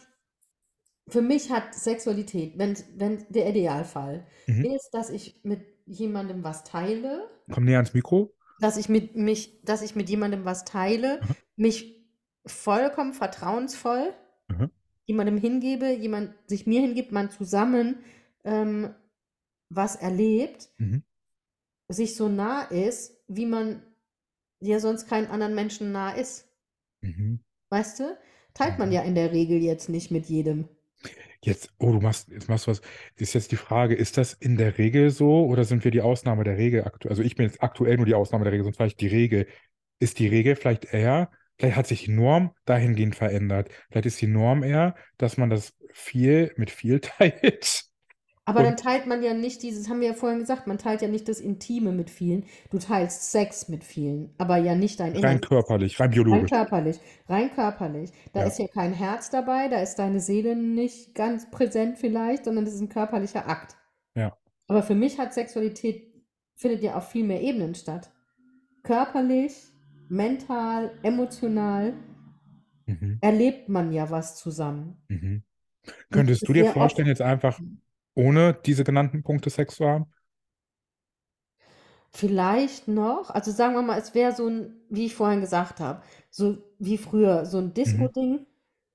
Für 1.11 1.23
mich 1.23 1.51
hat 1.51 1.75
Sexualität, 1.75 2.57
wenn, 2.59 2.77
wenn 2.97 3.27
der 3.29 3.49
Idealfall 3.49 4.27
Mhm. 4.47 4.65
ist, 4.67 4.91
dass 4.93 5.11
ich 5.11 5.41
mit 5.45 5.63
jemandem 5.87 6.45
was 6.45 6.65
teile, 6.65 7.29
Komm 7.51 7.65
näher 7.65 7.79
ans 7.79 7.95
Mikro. 7.95 8.33
dass 8.61 8.77
ich 8.77 8.89
mit 8.89 9.17
mich, 9.17 9.61
dass 9.65 9.83
ich 9.83 9.95
mit 9.97 10.09
jemandem 10.09 10.45
was 10.45 10.65
teile, 10.65 11.21
Aha. 11.23 11.35
mich 11.57 12.01
vollkommen 12.47 13.13
vertrauensvoll 13.13 14.13
Aha. 14.49 14.71
jemandem 15.07 15.37
hingebe, 15.39 15.91
jemand 15.93 16.35
sich 16.47 16.67
mir 16.67 16.81
hingibt, 16.81 17.11
man 17.13 17.31
zusammen 17.31 17.99
ähm, 18.45 18.95
was 19.69 19.97
erlebt, 19.97 20.71
Mhm. 20.79 21.03
sich 21.89 22.15
so 22.17 22.29
nah 22.29 22.63
ist, 22.63 23.17
wie 23.29 23.47
man 23.47 23.83
ja 24.61 24.79
sonst 24.79 25.09
keinen 25.09 25.27
anderen 25.27 25.55
Menschen 25.55 25.91
nah 25.93 26.13
ist. 26.13 26.47
Mhm. 27.01 27.41
Weißt 27.71 28.01
du? 28.01 28.17
Teilt 28.55 28.79
man 28.79 28.89
Mhm. 28.89 28.95
ja 28.95 29.03
in 29.03 29.15
der 29.15 29.33
Regel 29.33 29.59
jetzt 29.63 29.89
nicht 29.89 30.11
mit 30.11 30.27
jedem. 30.27 30.69
Jetzt, 31.43 31.73
oh, 31.79 31.93
du 31.93 32.01
machst, 32.01 32.29
jetzt 32.29 32.49
machst 32.49 32.67
du 32.67 32.73
was. 32.73 32.83
Ist 33.17 33.35
jetzt 33.35 33.51
die 33.53 33.57
Frage, 33.57 33.95
ist 33.95 34.19
das 34.19 34.35
in 34.35 34.57
der 34.57 34.77
Regel 34.79 35.11
so 35.11 35.47
oder 35.47 35.65
sind 35.65 35.85
wir 35.85 35.91
die 35.91 36.03
Ausnahme 36.03 36.45
der 36.45 36.59
Regel 36.59 36.85
aktuell? 36.85 37.13
Also 37.13 37.23
ich 37.23 37.35
bin 37.35 37.47
jetzt 37.47 37.63
aktuell 37.63 37.97
nur 37.97 38.07
die 38.07 38.15
Ausnahme 38.15 38.45
der 38.45 38.53
Regel, 38.53 38.65
sonst 38.65 38.81
ich 38.81 38.97
die 38.97 39.07
Regel. 39.07 39.47
Ist 40.01 40.19
die 40.19 40.29
Regel 40.29 40.57
vielleicht 40.57 40.93
eher, 40.93 41.31
vielleicht 41.59 41.77
hat 41.77 41.87
sich 41.87 42.05
die 42.05 42.13
Norm 42.13 42.53
dahingehend 42.67 43.17
verändert. 43.17 43.71
Vielleicht 43.91 44.07
ist 44.07 44.21
die 44.21 44.27
Norm 44.27 44.63
eher, 44.63 44.95
dass 45.19 45.37
man 45.39 45.51
das 45.51 45.75
viel 45.93 46.53
mit 46.57 46.71
viel 46.71 47.01
teilt. 47.01 47.90
Aber 48.51 48.63
dann 48.63 48.73
Und- 48.75 48.81
teilt 48.81 49.07
man 49.07 49.23
ja 49.23 49.33
nicht 49.35 49.63
dieses, 49.63 49.89
haben 49.89 50.01
wir 50.01 50.09
ja 50.09 50.15
vorhin 50.15 50.41
gesagt, 50.41 50.67
man 50.67 50.77
teilt 50.79 51.03
ja 51.03 51.09
nicht 51.09 51.29
das 51.29 51.41
Intime 51.41 51.93
mit 51.93 52.11
vielen. 52.11 52.45
Du 52.71 52.79
teilst 52.79 53.31
Sex 53.31 53.69
mit 53.69 53.85
vielen, 53.85 54.35
aber 54.39 54.57
ja 54.59 54.75
nicht 54.75 54.99
dein 55.01 55.13
Rein 55.13 55.19
Innerstes. 55.19 55.49
körperlich, 55.49 56.01
rein 56.01 56.07
Rein 56.09 56.15
biologisch. 56.15 56.51
körperlich, 56.51 57.01
rein 57.29 57.51
körperlich. 57.55 58.11
Da 58.33 58.41
Ja. 58.41 58.47
ist 58.47 58.59
ja 58.59 58.67
kein 58.69 58.93
Herz 58.93 59.31
dabei, 59.31 59.69
da 59.69 59.81
ist 59.81 59.97
deine 59.97 60.21
Seele 60.21 60.57
nicht 60.57 61.15
ganz 61.15 61.51
präsent 61.51 61.99
vielleicht, 61.99 62.45
sondern 62.45 62.65
das 62.65 62.75
ist 62.75 62.81
ein 62.81 62.89
körperlicher 62.89 63.49
Akt. 63.49 63.77
Ja. 64.15 64.37
Aber 64.69 64.83
für 64.83 64.95
mich 64.95 65.19
hat 65.19 65.33
Sexualität, 65.35 66.13
findet 66.57 66.83
ja 66.83 66.97
auf 66.97 67.09
viel 67.09 67.25
mehr 67.25 67.41
Ebenen 67.41 67.75
statt. 67.75 68.11
Körperlich, 68.83 69.55
mental, 70.09 70.91
emotional 71.03 71.93
Mhm. 72.87 73.19
erlebt 73.21 73.69
man 73.69 73.93
ja 73.93 74.11
was 74.11 74.37
zusammen. 74.37 74.97
Mhm. 75.09 75.43
Könntest 76.11 76.47
du 76.49 76.53
dir 76.53 76.67
vorstellen, 76.67 77.09
jetzt 77.09 77.23
einfach 77.23 77.61
ohne 78.21 78.55
diese 78.67 78.85
genannten 78.85 79.23
Punkte 79.23 79.51
Sex 79.51 79.77
zu 79.77 79.87
haben? 79.87 80.07
Vielleicht 82.13 82.89
noch, 82.89 83.31
also 83.31 83.53
sagen 83.53 83.75
wir 83.75 83.83
mal, 83.83 83.99
es 83.99 84.15
wäre 84.15 84.35
so 84.35 84.47
ein, 84.49 84.75
wie 84.89 85.07
ich 85.07 85.15
vorhin 85.15 85.41
gesagt 85.41 85.79
habe, 85.81 86.03
so 86.31 86.59
wie 86.79 86.99
früher, 86.99 87.47
so 87.47 87.59
ein 87.59 87.73
Disco-Ding. 87.73 88.47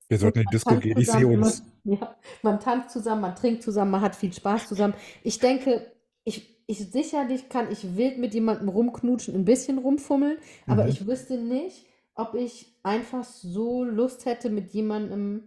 Wir 0.08 0.18
sollten 0.18 0.40
in 0.40 0.44
die 0.46 0.50
Disco 0.50 0.78
gehen, 0.78 0.98
ich 0.98 1.10
sehe 1.12 1.28
uns. 1.28 1.62
Man, 1.84 1.98
ja, 2.00 2.16
man 2.42 2.60
tanzt 2.60 2.90
zusammen, 2.90 3.22
man 3.22 3.36
trinkt 3.36 3.62
zusammen, 3.62 3.90
man 3.90 4.00
hat 4.00 4.16
viel 4.16 4.32
Spaß 4.32 4.68
zusammen. 4.68 4.94
Ich 5.22 5.38
denke, 5.38 5.92
ich, 6.24 6.56
ich 6.66 6.90
sicherlich 6.90 7.48
kann 7.48 7.70
ich 7.70 7.96
wild 7.96 8.18
mit 8.18 8.34
jemandem 8.34 8.68
rumknutschen, 8.68 9.34
ein 9.34 9.44
bisschen 9.44 9.78
rumfummeln, 9.78 10.38
aber 10.68 10.88
Mhm. 10.88 10.88
ich 10.88 11.06
wüsste 11.06 11.38
nicht, 11.38 11.86
ob 12.14 12.34
ich 12.34 12.74
einfach 12.82 13.24
so 13.24 13.84
Lust 13.84 14.26
hätte 14.26 14.50
mit 14.50 14.72
jemandem. 14.72 15.44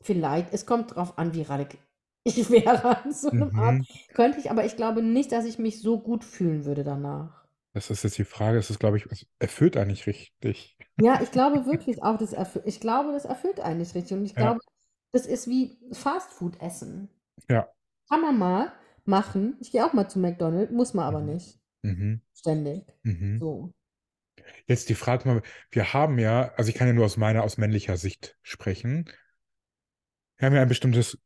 Vielleicht, 0.00 0.54
es 0.54 0.64
kommt 0.64 0.94
drauf 0.94 1.18
an, 1.18 1.34
wie 1.34 1.42
radikal 1.42 1.78
ich 2.26 2.50
wäre 2.50 3.04
an 3.04 3.12
so 3.12 3.30
einem 3.30 3.54
Art. 3.54 3.78
Mhm. 3.78 3.86
Könnte 4.14 4.38
ich, 4.40 4.50
aber 4.50 4.64
ich 4.64 4.76
glaube 4.76 5.02
nicht, 5.02 5.32
dass 5.32 5.44
ich 5.44 5.58
mich 5.58 5.80
so 5.80 6.00
gut 6.00 6.24
fühlen 6.24 6.64
würde 6.64 6.84
danach. 6.84 7.44
Das 7.72 7.90
ist 7.90 8.04
jetzt 8.04 8.18
die 8.18 8.24
Frage, 8.24 8.58
es 8.58 8.70
ist, 8.70 8.78
glaube 8.80 8.96
ich, 8.96 9.06
es 9.06 9.26
erfüllt 9.38 9.76
eigentlich 9.76 10.06
richtig. 10.06 10.76
Ja, 10.98 11.20
ich 11.22 11.30
glaube 11.30 11.66
wirklich 11.66 12.02
auch, 12.02 12.16
das 12.16 12.32
erfüllt, 12.32 12.66
ich 12.66 12.80
glaube, 12.80 13.12
das 13.12 13.26
erfüllt 13.26 13.60
einen 13.60 13.78
nicht 13.78 13.94
richtig. 13.94 14.16
Und 14.16 14.24
ich 14.24 14.32
Ja. 14.32 14.36
glaube, 14.36 14.60
das 15.12 15.26
ist 15.26 15.46
wie 15.48 15.78
Fastfood 15.92 16.60
essen. 16.60 17.08
Ja. 17.48 17.68
Kann 18.08 18.22
man 18.22 18.38
mal 18.38 18.72
machen. 19.04 19.56
Ich 19.60 19.72
gehe 19.72 19.84
auch 19.84 19.92
mal 19.92 20.08
zu 20.08 20.18
McDonald's, 20.18 20.72
muss 20.72 20.94
man 20.94 21.04
aber 21.06 21.20
Mhm. 21.20 21.26
nicht. 21.26 21.60
Mhm. 21.82 22.22
Ständig. 22.34 22.84
Mhm. 23.02 23.38
So. 23.38 23.72
Jetzt 24.66 24.88
die 24.88 24.94
Frage 24.94 25.28
mal, 25.28 25.42
wir 25.70 25.92
haben 25.92 26.18
ja, 26.18 26.52
also 26.56 26.68
ich 26.70 26.74
kann 26.74 26.86
ja 26.88 26.92
nur 26.94 27.04
aus 27.04 27.16
meiner, 27.16 27.42
aus 27.42 27.56
männlicher 27.58 27.96
Sicht 27.96 28.36
sprechen. 28.42 29.10
Wir 30.38 30.46
haben 30.46 30.54
ja 30.54 30.62
ein 30.62 30.68
bestimmtes, 30.68 31.18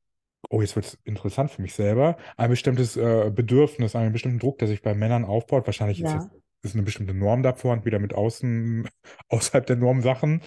oh, 0.51 0.61
jetzt 0.63 0.77
wird 0.77 0.87
es 0.87 0.99
interessant 1.05 1.51
für 1.51 1.63
mich 1.63 1.75
selber, 1.75 2.17
ein 2.37 2.51
bestimmtes 2.51 2.97
äh, 2.97 3.31
Bedürfnis, 3.35 3.97
einen 3.97 4.13
bestimmten 4.13 4.41
Druck, 4.41 4.59
der 4.59 4.69
sich 4.69 4.83
bei 4.83 4.95
Männern 4.95 5.25
aufbaut. 5.25 5.67
Wahrscheinlich 5.67 6.01
ist 6.03 6.05
Ja. 6.05 6.31
ist 6.63 6.75
eine 6.75 6.83
bestimmte 6.85 7.15
Norm 7.15 7.43
davor 7.43 7.73
und 7.73 7.87
wieder 7.87 7.99
mit 8.01 8.15
außen, 8.15 8.89
außerhalb 9.29 9.67
der 9.67 9.77
Norm 9.77 10.03
Sachen. 10.03 10.43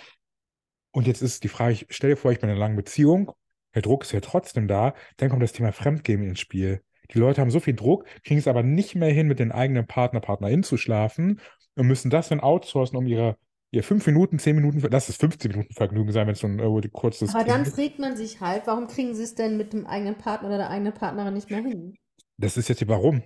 Und 0.91 1.07
jetzt 1.07 1.21
ist 1.21 1.43
die 1.43 1.47
Frage, 1.47 1.73
ich 1.73 1.87
stell 1.89 2.11
dir 2.11 2.17
vor, 2.17 2.31
ich 2.31 2.39
bin 2.39 2.49
in 2.49 2.55
einer 2.55 2.59
langen 2.59 2.75
Beziehung, 2.75 3.31
der 3.73 3.81
Druck 3.81 4.03
ist 4.03 4.11
ja 4.11 4.19
trotzdem 4.21 4.67
da, 4.67 4.93
dann 5.17 5.29
kommt 5.29 5.41
das 5.41 5.53
Thema 5.53 5.71
Fremdgehen 5.71 6.23
ins 6.23 6.39
Spiel. 6.39 6.83
Die 7.11 7.17
Leute 7.19 7.41
haben 7.41 7.51
so 7.51 7.59
viel 7.59 7.75
Druck, 7.75 8.05
kriegen 8.23 8.39
es 8.39 8.47
aber 8.47 8.63
nicht 8.63 8.95
mehr 8.95 9.11
hin, 9.11 9.27
mit 9.27 9.39
den 9.39 9.51
eigenen 9.51 9.87
Partner, 9.87 10.19
Partnerin 10.19 10.63
zu 10.63 10.77
schlafen 10.77 11.41
und 11.75 11.87
müssen 11.87 12.09
das 12.11 12.29
dann 12.29 12.39
outsourcen, 12.39 12.97
um 12.97 13.07
ihre, 13.07 13.37
ihr 13.73 13.83
fünf 13.83 14.05
Minuten, 14.05 14.37
zehn 14.37 14.55
Minuten, 14.55 14.79
lass 14.91 15.09
es 15.09 15.17
15 15.17 15.51
Minuten 15.51 15.73
Vergnügen 15.73 16.11
sein, 16.11 16.27
wenn 16.27 16.33
es 16.33 16.39
so 16.39 16.47
ein 16.47 16.59
äh, 16.59 16.89
kurzes 16.89 17.33
Aber 17.33 17.43
dann 17.43 17.65
fragt 17.65 17.97
man 17.97 18.15
sich 18.15 18.39
halt, 18.39 18.67
warum 18.67 18.87
kriegen 18.87 19.15
sie 19.15 19.23
es 19.23 19.33
denn 19.33 19.57
mit 19.57 19.73
dem 19.73 19.87
eigenen 19.87 20.15
Partner 20.15 20.49
oder 20.49 20.57
der 20.57 20.69
eigenen 20.69 20.93
Partnerin 20.93 21.33
nicht 21.33 21.49
mehr 21.49 21.61
hin? 21.61 21.95
Das 22.37 22.55
ist 22.55 22.69
jetzt 22.69 22.81
die 22.81 22.87
Warum. 22.87 23.23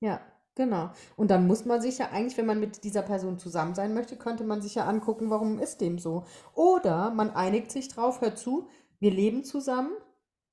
Ja, 0.00 0.20
genau. 0.56 0.90
Und 1.16 1.30
dann 1.30 1.46
muss 1.46 1.64
man 1.64 1.80
sich 1.80 1.98
ja 1.98 2.10
eigentlich, 2.10 2.36
wenn 2.36 2.46
man 2.46 2.58
mit 2.58 2.82
dieser 2.82 3.02
Person 3.02 3.38
zusammen 3.38 3.76
sein 3.76 3.94
möchte, 3.94 4.16
könnte 4.16 4.42
man 4.42 4.60
sich 4.60 4.74
ja 4.74 4.86
angucken, 4.86 5.30
warum 5.30 5.60
ist 5.60 5.80
dem 5.80 5.98
so. 5.98 6.24
Oder 6.54 7.10
man 7.10 7.30
einigt 7.30 7.70
sich 7.70 7.88
drauf, 7.88 8.20
hör 8.20 8.34
zu, 8.34 8.68
wir 8.98 9.12
leben 9.12 9.44
zusammen, 9.44 9.92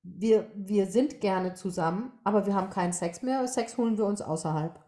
wir, 0.02 0.48
wir 0.54 0.86
sind 0.86 1.20
gerne 1.20 1.54
zusammen, 1.54 2.12
aber 2.22 2.46
wir 2.46 2.54
haben 2.54 2.70
keinen 2.70 2.92
Sex 2.92 3.22
mehr. 3.22 3.46
Sex 3.48 3.76
holen 3.76 3.98
wir 3.98 4.06
uns 4.06 4.22
außerhalb. 4.22 4.78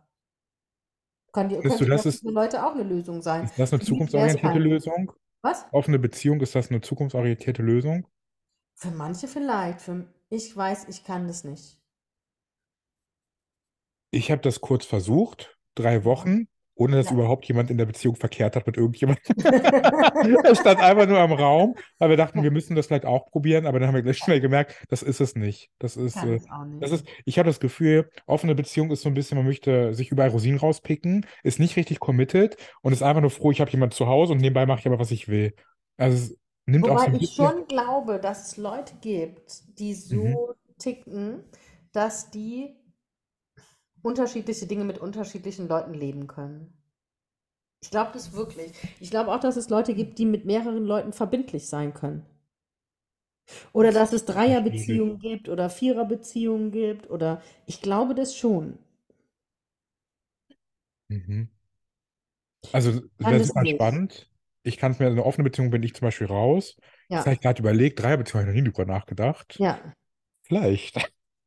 Kann 1.32 1.48
die, 1.48 1.56
du, 1.56 1.62
das 1.62 2.02
für 2.02 2.08
ist, 2.08 2.24
Leute 2.24 2.64
auch 2.64 2.74
eine 2.74 2.82
Lösung 2.82 3.22
sein. 3.22 3.44
ist 3.44 3.58
das 3.58 3.72
eine 3.72 3.82
zukunftsorientierte. 3.82 4.58
Lösung? 4.58 5.12
Was? 5.42 5.64
Offene 5.72 5.98
Beziehung, 5.98 6.40
ist 6.40 6.54
das 6.54 6.70
eine 6.70 6.80
zukunftsorientierte 6.80 7.62
Lösung? 7.62 8.06
Für 8.74 8.90
manche 8.90 9.28
vielleicht. 9.28 9.80
Für, 9.80 10.06
ich 10.28 10.56
weiß, 10.56 10.88
ich 10.88 11.04
kann 11.04 11.26
das 11.26 11.44
nicht. 11.44 11.78
Ich 14.12 14.30
habe 14.30 14.42
das 14.42 14.60
kurz 14.60 14.84
versucht, 14.84 15.56
drei. 15.74 16.04
Wochen, 16.04 16.48
ohne 16.80 16.96
dass 16.96 17.10
Ja. 17.10 17.12
überhaupt 17.12 17.44
jemand 17.46 17.70
in 17.70 17.78
der 17.78 17.86
Beziehung 17.86 18.16
verkehrt 18.16 18.56
hat 18.56 18.66
mit 18.66 18.76
irgendjemandem. 18.76 19.22
Es 20.44 20.58
stand 20.60 20.80
einfach 20.80 21.06
nur 21.06 21.18
am 21.18 21.32
Raum, 21.32 21.74
weil 21.98 22.10
wir 22.10 22.16
dachten, 22.16 22.42
wir 22.42 22.50
müssen 22.50 22.74
das 22.76 22.86
vielleicht 22.86 23.06
auch 23.06 23.30
probieren, 23.30 23.66
aber 23.66 23.78
dann 23.78 23.88
haben 23.88 23.94
wir 23.94 24.02
gleich 24.02 24.18
schnell 24.18 24.40
gemerkt, 24.40 24.76
das 24.88 25.02
ist 25.02 25.20
es 25.20 25.34
nicht. 25.36 25.70
Das 25.78 25.96
ist, 25.96 26.22
äh, 26.22 26.40
ich 26.40 26.50
auch 26.50 26.64
das 26.78 26.90
nicht. 26.90 26.92
ist, 26.92 27.06
ich 27.24 27.38
habe 27.38 27.48
das 27.48 27.60
Gefühl, 27.60 28.10
offene 28.26 28.54
Beziehung 28.54 28.90
ist 28.90 29.02
so 29.02 29.08
ein 29.10 29.14
bisschen, 29.14 29.36
man 29.36 29.46
möchte 29.46 29.94
sich 29.94 30.10
überall 30.10 30.30
Rosinen 30.30 30.58
rauspicken, 30.58 31.26
ist 31.42 31.58
nicht 31.60 31.76
richtig 31.76 32.00
committed 32.00 32.56
und 32.82 32.92
ist 32.92 33.02
einfach 33.02 33.20
nur 33.20 33.30
froh, 33.30 33.50
ich 33.50 33.60
habe 33.60 33.70
jemanden 33.70 33.94
zu 33.94 34.06
Hause 34.06 34.32
und 34.32 34.40
nebenbei 34.40 34.66
mache 34.66 34.80
ich 34.80 34.86
aber, 34.86 34.98
was 34.98 35.10
ich 35.10 35.28
will. 35.28 35.54
Also 35.98 36.34
nimmt 36.66 36.88
auch 36.88 36.98
so 36.98 37.10
Wobei 37.10 37.16
ich 37.18 37.34
schon 37.34 37.66
glaube, 37.66 38.20
dass 38.20 38.48
es 38.52 38.56
Leute 38.56 38.94
gibt, 39.00 39.78
die 39.78 39.94
Mhm. 40.10 40.38
so 40.38 40.54
ticken, 40.78 41.44
dass 41.92 42.30
die 42.30 42.76
unterschiedliche 44.02 44.66
Dinge 44.66 44.84
mit 44.84 44.98
unterschiedlichen 44.98 45.68
Leuten 45.68 45.94
leben 45.94 46.26
können. 46.26 46.72
Ich 47.82 47.90
glaube 47.90 48.12
das 48.14 48.32
wirklich. 48.32 48.72
Ich 49.00 49.10
glaube 49.10 49.30
auch, 49.30 49.38
dass 49.40 49.56
es 49.58 49.68
Leute 49.68 49.92
gibt, 49.92 50.18
die 50.18 50.24
mit 50.24 50.46
mehreren 50.46 50.82
Leuten 50.86 51.12
verbindlich 51.12 51.68
sein 51.68 51.92
können. 51.92 52.24
Oder 53.72 53.90
Das 53.90 53.92
dass 53.92 54.12
es 54.12 54.24
ist. 54.26 54.26
Dreierbeziehungen 54.26 55.18
gibt 55.18 55.48
oder 55.48 55.70
Viererbeziehungen 55.70 56.70
gibt 56.70 57.10
oder 57.10 57.42
ich 57.66 57.82
glaube 57.82 58.14
das 58.14 58.36
schon. 58.36 58.78
Mhm. 61.10 61.48
Also 62.72 63.00
das 63.18 63.42
super 63.42 63.64
nicht. 63.64 63.66
spannend. 63.66 64.30
Ich 64.62 64.76
kann 64.76 64.92
es 64.92 64.98
mir, 64.98 65.06
eine 65.06 65.24
offene 65.24 65.44
Beziehung 65.44 65.70
bin 65.70 65.82
ich 65.82 65.94
zum 65.94 66.06
Beispiel 66.06 66.26
raus. 66.26 66.76
Das 67.14 67.26
habe 67.26 67.34
Ja, 67.34 67.34
ich 67.34 67.40
gerade 67.40 67.60
überlegt, 67.60 68.00
Dreierbeziehung 68.00 68.40
habe 68.42 68.50
ich 68.50 68.56
noch 68.56 68.62
nie 68.62 68.70
drüber 68.72 68.86
nachgedacht. 68.86 69.58
ja. 69.58 69.94
Vielleicht. 70.42 70.96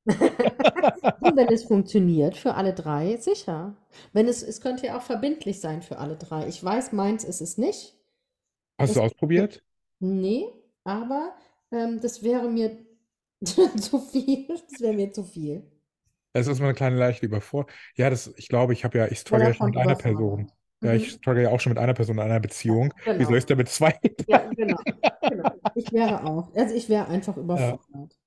Und 1.20 1.36
wenn 1.38 1.50
es 1.52 1.64
funktioniert 1.66 2.38
für 2.38 2.56
alle 2.56 2.74
drei, 2.74 3.18
sicher. 3.18 3.76
Wenn 4.14 4.28
es, 4.28 4.44
es 4.44 4.62
könnte 4.62 4.88
ja 4.88 4.98
auch 4.98 5.02
verbindlich 5.02 5.60
sein 5.62 5.82
für 5.82 5.98
alle 6.00 6.16
drei. 6.18 6.48
Ich 6.48 6.64
weiß, 6.64 6.92
meins 6.94 7.24
ist 7.24 7.42
es 7.42 7.58
nicht. 7.58 7.96
Hast 8.78 8.96
du 8.96 9.02
Es, 9.02 9.02
ausprobiert? 9.02 9.64
nee, 10.00 10.48
aber 10.84 11.36
ähm, 11.72 12.00
das 12.02 12.24
wäre 12.24 12.50
mir 12.50 12.78
zu 13.46 14.00
viel. 14.00 14.48
Das 14.70 14.82
wäre 14.82 14.94
mir 14.94 15.12
zu 15.14 15.24
viel. 15.24 15.64
Es 16.34 16.48
ist 16.48 16.60
mal 16.60 16.66
eine 16.68 16.74
kleine 16.76 16.98
leichte 16.98 17.26
Überfor. 17.26 17.68
Ja, 17.96 18.10
das, 18.10 18.28
ich 18.38 18.48
glaube, 18.50 18.74
ich 18.74 18.84
habe 18.84 18.98
ja, 18.98 19.08
ich 19.08 19.20
struggle 19.20 19.48
ja 19.48 19.54
schon 19.54 19.68
mit 19.68 19.78
einer 19.78 19.96
Person. 19.96 20.52
Ja, 20.84 20.94
ich 20.94 21.10
Mhm. 21.10 21.12
struggle 21.12 21.44
ja 21.44 21.50
auch 21.50 21.60
schon 21.60 21.72
mit 21.72 21.80
einer 21.80 21.94
Person 21.94 22.18
in 22.18 22.24
einer 22.24 22.40
Ja, 22.68 22.76
Beziehung. 22.80 22.94
Wie 23.18 23.26
soll 23.26 23.38
genau. 23.38 23.38
ich 23.38 23.46
denn 23.46 23.58
mit 23.58 23.70
zwei? 23.70 24.00
Ja, 24.28 24.48
genau. 24.56 24.78
Genau. 25.28 25.46
Ich 25.76 25.92
wäre 25.94 26.24
auch. 26.26 26.54
Also 26.56 26.76
ich 26.76 26.90
wäre 26.90 27.08
einfach 27.10 27.38
Ja, 27.54 27.78
überfordert. 27.78 28.18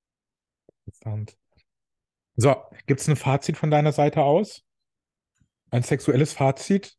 interessant. 0.86 1.36
So, 2.36 2.54
gibt 2.86 3.00
es 3.00 3.08
ein 3.08 3.16
Fazit 3.16 3.56
von 3.56 3.70
deiner 3.70 3.92
Seite 3.92 4.22
aus? 4.22 4.62
Ein 5.70 5.82
sexuelles 5.84 6.32
Fazit? 6.32 6.98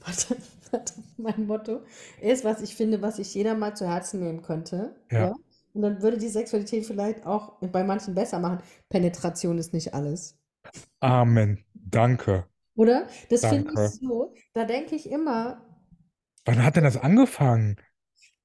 Warte, 0.00 0.36
warte, 0.70 0.94
mein 1.16 1.46
Motto 1.46 1.82
ist, 2.20 2.44
was 2.44 2.62
ich 2.62 2.74
finde, 2.76 3.02
was 3.02 3.16
sich 3.16 3.34
jeder 3.34 3.54
mal 3.54 3.74
zu 3.76 3.86
Herzen 3.88 4.20
nehmen 4.20 4.42
könnte. 4.42 4.94
Ja. 5.10 5.28
Ja. 5.28 5.34
Und 5.72 5.82
dann 5.82 6.02
würde 6.02 6.18
die 6.18 6.28
Sexualität 6.28 6.86
vielleicht 6.86 7.26
auch 7.26 7.58
bei 7.60 7.82
manchen 7.82 8.14
besser 8.14 8.38
machen. 8.38 8.58
Penetration 8.88 9.58
ist 9.58 9.72
nicht 9.72 9.92
alles. 9.94 10.38
Amen. 11.00 11.64
Danke. 11.74 12.48
Oder? 12.76 13.06
Das 13.30 13.46
finde 13.46 13.72
ich 13.74 14.00
so. 14.00 14.34
Da 14.52 14.64
denke 14.64 14.94
ich 14.96 15.10
immer, 15.10 15.60
Wann 16.46 16.62
hat 16.64 16.76
denn 16.76 16.84
das 16.84 16.96
angefangen? 16.96 17.76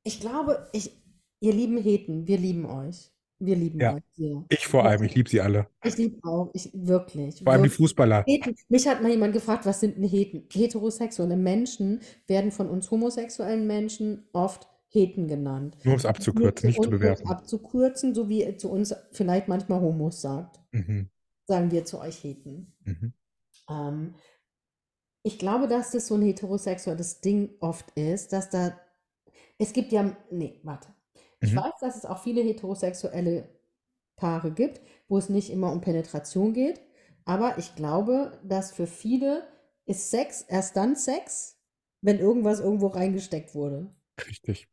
ich 0.03 0.19
glaube, 0.19 0.69
ich, 0.73 1.01
ihr 1.39 1.53
lieben 1.53 1.77
Heten, 1.77 2.27
wir 2.27 2.37
lieben 2.37 2.65
euch. 2.65 3.11
Wir 3.41 3.55
lieben 3.55 3.79
Ja, 3.79 3.95
euch 3.95 4.03
sehr. 4.13 4.43
ich 4.49 4.67
vor 4.67 4.85
allem. 4.85 5.03
Ich 5.03 5.15
liebe 5.15 5.29
sie 5.29 5.39
alle. 5.39 5.67
Ich 5.83 5.97
liebe 5.97 6.19
auch, 6.27 6.49
ich 6.53 6.69
wirklich, 6.73 7.41
Vor 7.41 7.53
allem 7.53 7.63
die. 7.63 7.69
Fußballer. 7.69 8.25
Mich 8.67 8.87
hat 8.87 9.01
mal 9.01 9.09
jemand 9.11 9.33
gefragt, 9.33 9.65
was 9.65 9.79
sind 9.79 9.95
denn 9.97 10.03
Heten? 10.03 10.45
Heterosexuelle 10.51 11.37
Menschen 11.37 12.01
werden 12.27 12.51
von 12.51 12.67
uns 12.69 12.91
homosexuellen 12.91 13.65
Menschen 13.65 14.27
oft 14.33 14.67
Heten 14.89 15.27
genannt. 15.27 15.77
Nur 15.83 15.93
um 15.93 15.99
es 15.99 16.05
abzukürzen, 16.05 16.57
zu 16.57 16.67
nicht 16.67 16.83
zu 16.83 16.89
um 16.89 16.95
bewerten. 16.97 17.27
abzukürzen, 17.29 18.13
so 18.15 18.27
wie 18.27 18.57
zu 18.57 18.69
uns 18.71 18.93
vielleicht 19.11 19.47
manchmal 19.47 19.79
Homos 19.81 20.19
sagt, 20.21 20.59
Mhm. 20.71 21.09
sagen 21.47 21.71
wir 21.71 21.85
zu 21.85 21.99
euch 22.01 22.23
Heten. 22.23 22.73
Mhm. 22.83 23.13
Ähm, 23.69 24.15
ich 25.23 25.37
glaube, 25.39 25.67
dass 25.67 25.91
das 25.91 26.07
so 26.07 26.15
ein 26.15 26.23
heterosexuelles 26.23 27.21
Ding 27.21 27.51
oft 27.59 27.91
ist, 27.91 28.33
dass 28.33 28.49
da, 28.49 28.77
es 29.57 29.73
gibt 29.73 29.91
ja, 29.91 30.15
nee, 30.31 30.59
warte. 30.63 30.89
Ich 31.41 31.55
Mhm. 31.55 31.55
weiß, 31.55 31.73
dass 31.81 31.95
es 31.97 32.05
auch 32.05 32.21
viele 32.23 32.41
heterosexuelle 32.41 33.49
Paare 34.17 34.51
gibt, 34.51 34.81
wo 35.07 35.17
es 35.17 35.29
nicht 35.29 35.49
immer 35.51 35.71
um 35.71 35.81
Penetration 35.81 36.53
geht, 36.53 36.81
aber 37.25 37.57
ich 37.57 37.75
glaube, 37.75 38.39
dass 38.43 38.71
für 38.71 38.87
viele 38.87 39.47
ist 39.85 40.11
Sex 40.11 40.41
erst 40.43 40.75
dann 40.77 40.95
Sex, 40.95 41.57
wenn 42.01 42.19
irgendwas 42.19 42.59
irgendwo 42.59 42.87
reingesteckt 42.87 43.55
wurde. 43.55 43.93
Richtig. 44.27 44.69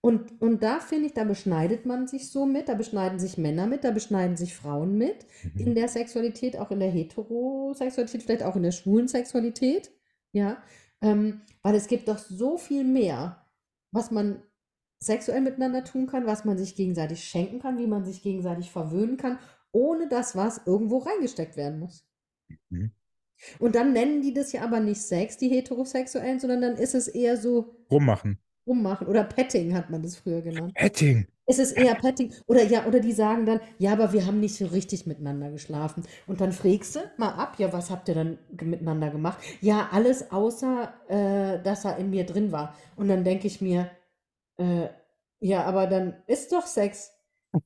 Und, 0.00 0.40
und 0.42 0.62
da 0.62 0.80
finde 0.80 1.06
ich, 1.06 1.14
da 1.14 1.24
beschneidet 1.24 1.86
man 1.86 2.06
sich 2.08 2.30
so 2.30 2.44
mit, 2.46 2.68
da 2.68 2.74
beschneiden 2.74 3.18
sich 3.20 3.38
Männer 3.38 3.66
mit, 3.66 3.84
da 3.84 3.90
beschneiden 3.92 4.36
sich 4.36 4.54
Frauen 4.54 4.98
mit, 4.98 5.26
in 5.56 5.74
Mhm. 5.74 5.76
der 5.76 5.88
Sexualität, 5.88 6.56
auch 6.58 6.70
in 6.70 6.80
der 6.80 6.90
Heterosexualität, 6.90 8.22
vielleicht 8.22 8.42
auch 8.42 8.56
in 8.56 8.64
der 8.64 8.72
schwulen 8.72 9.06
Sexualität, 9.08 9.92
ja, 10.32 10.62
ähm, 11.00 11.42
weil 11.62 11.74
es 11.76 11.86
gibt 11.86 12.08
doch 12.08 12.18
so 12.18 12.58
viel 12.58 12.84
mehr, 12.84 13.46
was 13.92 14.10
man 14.10 14.42
sexuell 15.02 15.40
miteinander 15.40 15.84
tun 15.84 16.06
kann, 16.06 16.26
was 16.26 16.44
man 16.44 16.56
sich 16.56 16.76
gegenseitig 16.76 17.24
schenken 17.24 17.58
kann, 17.58 17.78
wie 17.78 17.86
man 17.86 18.04
sich 18.04 18.22
gegenseitig 18.22 18.70
verwöhnen 18.70 19.16
kann, 19.16 19.38
ohne 19.72 20.08
dass 20.08 20.36
was 20.36 20.62
irgendwo 20.66 20.98
reingesteckt 20.98 21.56
werden 21.56 21.80
muss. 21.80 22.06
Mhm. 22.70 22.92
Und 23.58 23.74
dann 23.74 23.92
nennen 23.92 24.22
die 24.22 24.32
das 24.32 24.52
ja 24.52 24.62
aber 24.62 24.80
nicht 24.80 25.00
Sex, 25.00 25.36
die 25.36 25.48
Heterosexuellen, 25.48 26.38
sondern 26.38 26.60
dann 26.60 26.76
ist 26.76 26.94
es 26.94 27.08
eher 27.08 27.36
so 27.36 27.74
Rummachen. 27.90 28.38
rummachen 28.66 29.08
oder 29.08 29.24
Petting 29.24 29.74
hat 29.74 29.90
man 29.90 30.02
das 30.02 30.16
früher 30.16 30.42
genannt. 30.42 30.74
Petting. 30.74 31.26
Es 31.44 31.58
ist 31.58 31.72
eher 31.72 31.96
Petting. 31.96 32.32
Oder 32.46 32.62
ja, 32.62 32.86
oder 32.86 33.00
die 33.00 33.12
sagen 33.12 33.44
dann, 33.46 33.60
ja, 33.78 33.92
aber 33.92 34.12
wir 34.12 34.26
haben 34.26 34.38
nicht 34.38 34.54
so 34.54 34.66
richtig 34.66 35.06
miteinander 35.06 35.50
geschlafen. 35.50 36.04
Und 36.28 36.40
dann 36.40 36.52
fragst 36.52 36.94
du 36.94 37.00
mal 37.16 37.30
ab, 37.30 37.56
ja, 37.58 37.72
was 37.72 37.90
habt 37.90 38.08
ihr 38.08 38.14
dann 38.14 38.38
miteinander 38.60 39.10
gemacht? 39.10 39.38
Ja, 39.60 39.88
alles 39.90 40.30
außer, 40.30 40.94
äh, 41.08 41.62
dass 41.64 41.84
er 41.84 41.96
in 41.96 42.10
mir 42.10 42.24
drin 42.24 42.52
war. 42.52 42.76
Und 42.94 43.08
dann 43.08 43.24
denke 43.24 43.48
ich 43.48 43.60
mir, 43.60 43.90
äh, 44.58 44.88
ja, 45.40 45.64
aber 45.64 45.86
dann 45.86 46.22
ist 46.26 46.52
doch 46.52 46.66
Sex. 46.66 47.12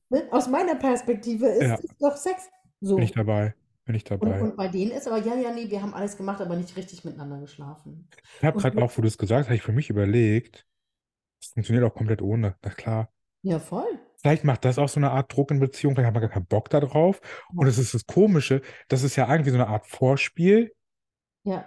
Ne? 0.09 0.27
Aus 0.31 0.47
meiner 0.47 0.75
Perspektive 0.75 1.47
ist 1.47 1.61
Ja, 1.61 1.79
es 1.83 1.97
doch 1.99 2.17
Sex. 2.17 2.49
bin 2.95 3.03
ich 3.05 3.11
So. 3.11 3.13
dabei. 3.13 3.55
Bin 3.85 3.95
ich 3.95 4.03
Und, 4.19 4.33
dabei. 4.33 4.39
und 4.39 4.55
bei 4.57 4.67
denen 4.67 4.91
ist 4.91 5.07
aber, 5.07 5.19
ja, 5.19 5.35
ja, 5.35 5.51
nee, 5.53 5.69
wir 5.69 5.81
haben 5.81 5.93
alles 5.93 6.17
gemacht, 6.17 6.41
aber 6.41 6.55
nicht 6.55 6.75
richtig 6.77 7.05
miteinander 7.05 7.39
geschlafen. 7.39 8.09
Ich 8.39 8.45
habe 8.45 8.57
Und 8.57 8.61
gerade 8.61 8.81
auch, 8.81 8.97
wo 8.97 9.01
du 9.01 9.07
es 9.07 9.17
gesagt 9.17 9.41
hast, 9.41 9.45
habe 9.47 9.55
ich 9.55 9.61
für 9.63 9.71
mich 9.71 9.89
überlegt, 9.89 10.65
das 11.41 11.51
funktioniert 11.53 11.85
auch 11.85 11.95
komplett 11.95 12.21
ohne. 12.23 12.57
Na 12.63 12.71
klar. 12.71 13.11
ja, 13.41 13.59
voll. 13.59 13.99
Vielleicht 14.21 14.43
macht 14.43 14.65
das 14.65 14.77
auch 14.79 14.89
so 14.89 14.99
eine 14.99 15.11
Art 15.11 15.33
Druck 15.35 15.51
in 15.51 15.59
Beziehung, 15.59 15.93
vielleicht 15.95 16.07
hat 16.07 16.13
man 16.13 16.21
gar 16.21 16.29
keinen 16.31 16.47
Bock 16.47 16.69
da 16.69 16.79
drauf. 16.79 17.21
Und 17.55 17.67
Ja, 17.67 17.67
es 17.67 17.77
ist 17.77 17.93
das 17.93 18.05
Komische, 18.05 18.61
das 18.89 19.03
ist 19.03 19.15
ja 19.15 19.29
irgendwie 19.31 19.51
so 19.51 19.57
eine 19.57 19.67
Art 19.67 19.85
Vorspiel, 19.87 20.73
ja, 21.43 21.65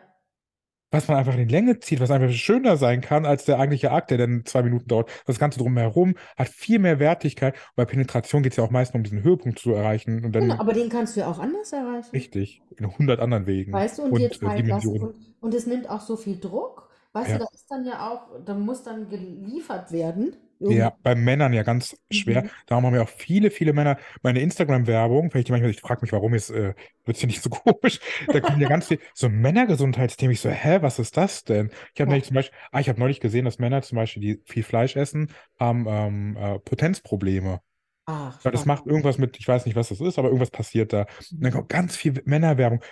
was 0.91 1.09
man 1.09 1.17
einfach 1.19 1.35
in 1.37 1.47
die 1.49 1.53
Länge 1.53 1.79
zieht, 1.81 2.01
was 2.01 2.11
einfach 2.11 2.31
schöner 2.33 2.77
sein 2.77 3.01
kann 3.01 3.25
als 3.27 3.45
der 3.45 3.59
eigentliche 3.59 3.91
Akt, 3.93 4.11
der 4.11 4.19
dann 4.19 4.45
zwei 4.45 4.63
Minuten 4.63 4.89
dauert. 4.89 5.11
Das 5.27 5.39
Ganze 5.39 5.59
drumherum 5.61 6.15
hat 6.37 6.49
viel 6.49 6.79
mehr 6.79 6.99
Wertigkeit. 6.99 7.55
Und 7.55 7.77
bei 7.77 7.85
Penetration 7.85 8.43
geht 8.43 8.53
es 8.53 8.57
ja 8.57 8.65
auch 8.65 8.71
meistens 8.71 8.97
um 8.97 9.03
diesen 9.05 9.23
Höhepunkt 9.23 9.59
zu 9.59 9.73
erreichen. 9.73 10.25
Und 10.25 10.33
dann 10.35 10.49
Genau, 10.49 10.59
aber 10.59 10.73
den 10.73 10.89
kannst 10.89 11.17
du 11.17 11.21
ja 11.21 11.29
auch 11.31 11.39
anders 11.39 11.73
erreichen. 11.73 12.11
richtig, 12.13 12.63
in 12.77 12.97
hundert 12.99 13.21
anderen 13.21 13.47
Wegen 13.47 13.73
Weißt 13.73 13.99
du, 13.99 14.03
und 14.03 14.13
und 14.13 14.21
äh, 14.21 14.31
Zeit 14.31 14.67
lassen. 14.67 14.93
Dimensionen. 14.95 15.03
Und, 15.03 15.35
und 15.41 15.55
es 15.55 15.67
nimmt 15.67 15.89
auch 15.89 16.01
so 16.01 16.17
viel 16.17 16.39
Druck. 16.41 16.89
Weißt 17.13 17.35
du, 17.35 17.35
Ja. 17.35 17.39
da 17.39 17.47
ist 17.53 17.67
dann 17.71 17.85
ja 17.85 18.09
auch, 18.11 18.45
da 18.45 18.55
muss 18.55 18.83
dann 18.83 19.09
geliefert 19.09 19.93
werden. 19.93 20.37
Ja, 20.67 20.97
bei 21.03 21.15
Männern 21.15 21.53
ja 21.53 21.63
ganz 21.63 21.97
schwer. 22.11 22.45
Mhm. 22.45 22.51
Darum 22.67 22.85
haben 22.87 22.95
ja 22.95 23.03
auch 23.03 23.09
viele, 23.09 23.51
viele 23.51 23.73
Männer 23.73 23.99
meine 24.23 24.41
Instagram-Werbung, 24.41 25.33
wenn 25.33 25.41
ich 25.41 25.47
die 25.47 25.53
manchmal, 25.53 25.71
ich 25.71 25.81
frage 25.81 26.03
mich, 26.03 26.13
warum 26.13 26.35
ist, 26.35 26.51
äh, 26.51 26.75
wird 27.05 27.17
es 27.17 27.21
hier 27.21 27.27
nicht 27.29 27.43
so 27.43 27.51
komisch? 27.51 27.99
Da 28.31 28.41
kommen 28.41 28.61
ja 28.61 28.69
ganz 28.69 28.87
viel 28.89 29.01
so 29.15 29.29
Männergesundheitsthemen. 29.29 30.33
Ich 30.33 30.41
so, 30.41 30.51
hä, 30.51 30.79
was 30.83 30.99
ist 30.99 31.17
das 31.17 31.45
denn? 31.45 31.71
Ich 31.95 32.01
habe 32.01 32.11
nämlich 32.11 32.27
zum 32.27 32.35
Beispiel, 32.35 32.57
ah, 32.73 32.81
ich 32.81 32.89
habe 32.89 33.01
neulich 33.01 33.21
gesehen, 33.21 33.45
dass 33.47 33.59
Männer 33.59 33.83
zum 33.83 33.97
Beispiel, 33.97 34.23
die 34.23 34.43
viel 34.47 34.63
Fleisch 34.63 34.97
essen, 34.97 35.33
haben 35.59 35.87
ähm, 35.89 36.37
äh, 36.37 36.59
Potenzprobleme. 36.61 37.61
Ach, 38.07 38.41
Weil 38.43 38.53
das 38.53 38.65
macht 38.65 38.87
irgendwas 38.87 39.19
mit, 39.19 39.39
ich 39.39 39.47
weiß 39.47 39.67
nicht, 39.67 39.77
was 39.77 39.91
das 39.91 40.01
ist, 40.01 40.19
aber 40.19 40.29
irgendwas 40.29 40.51
passiert 40.51 40.93
da. 40.93 41.03
Und 41.03 41.09
dann 41.45 41.53
Mhm. 41.53 41.53
kommt 41.53 41.69
ganz 41.69 41.97
viel 41.97 42.23
Männerwerbung. 42.25 42.83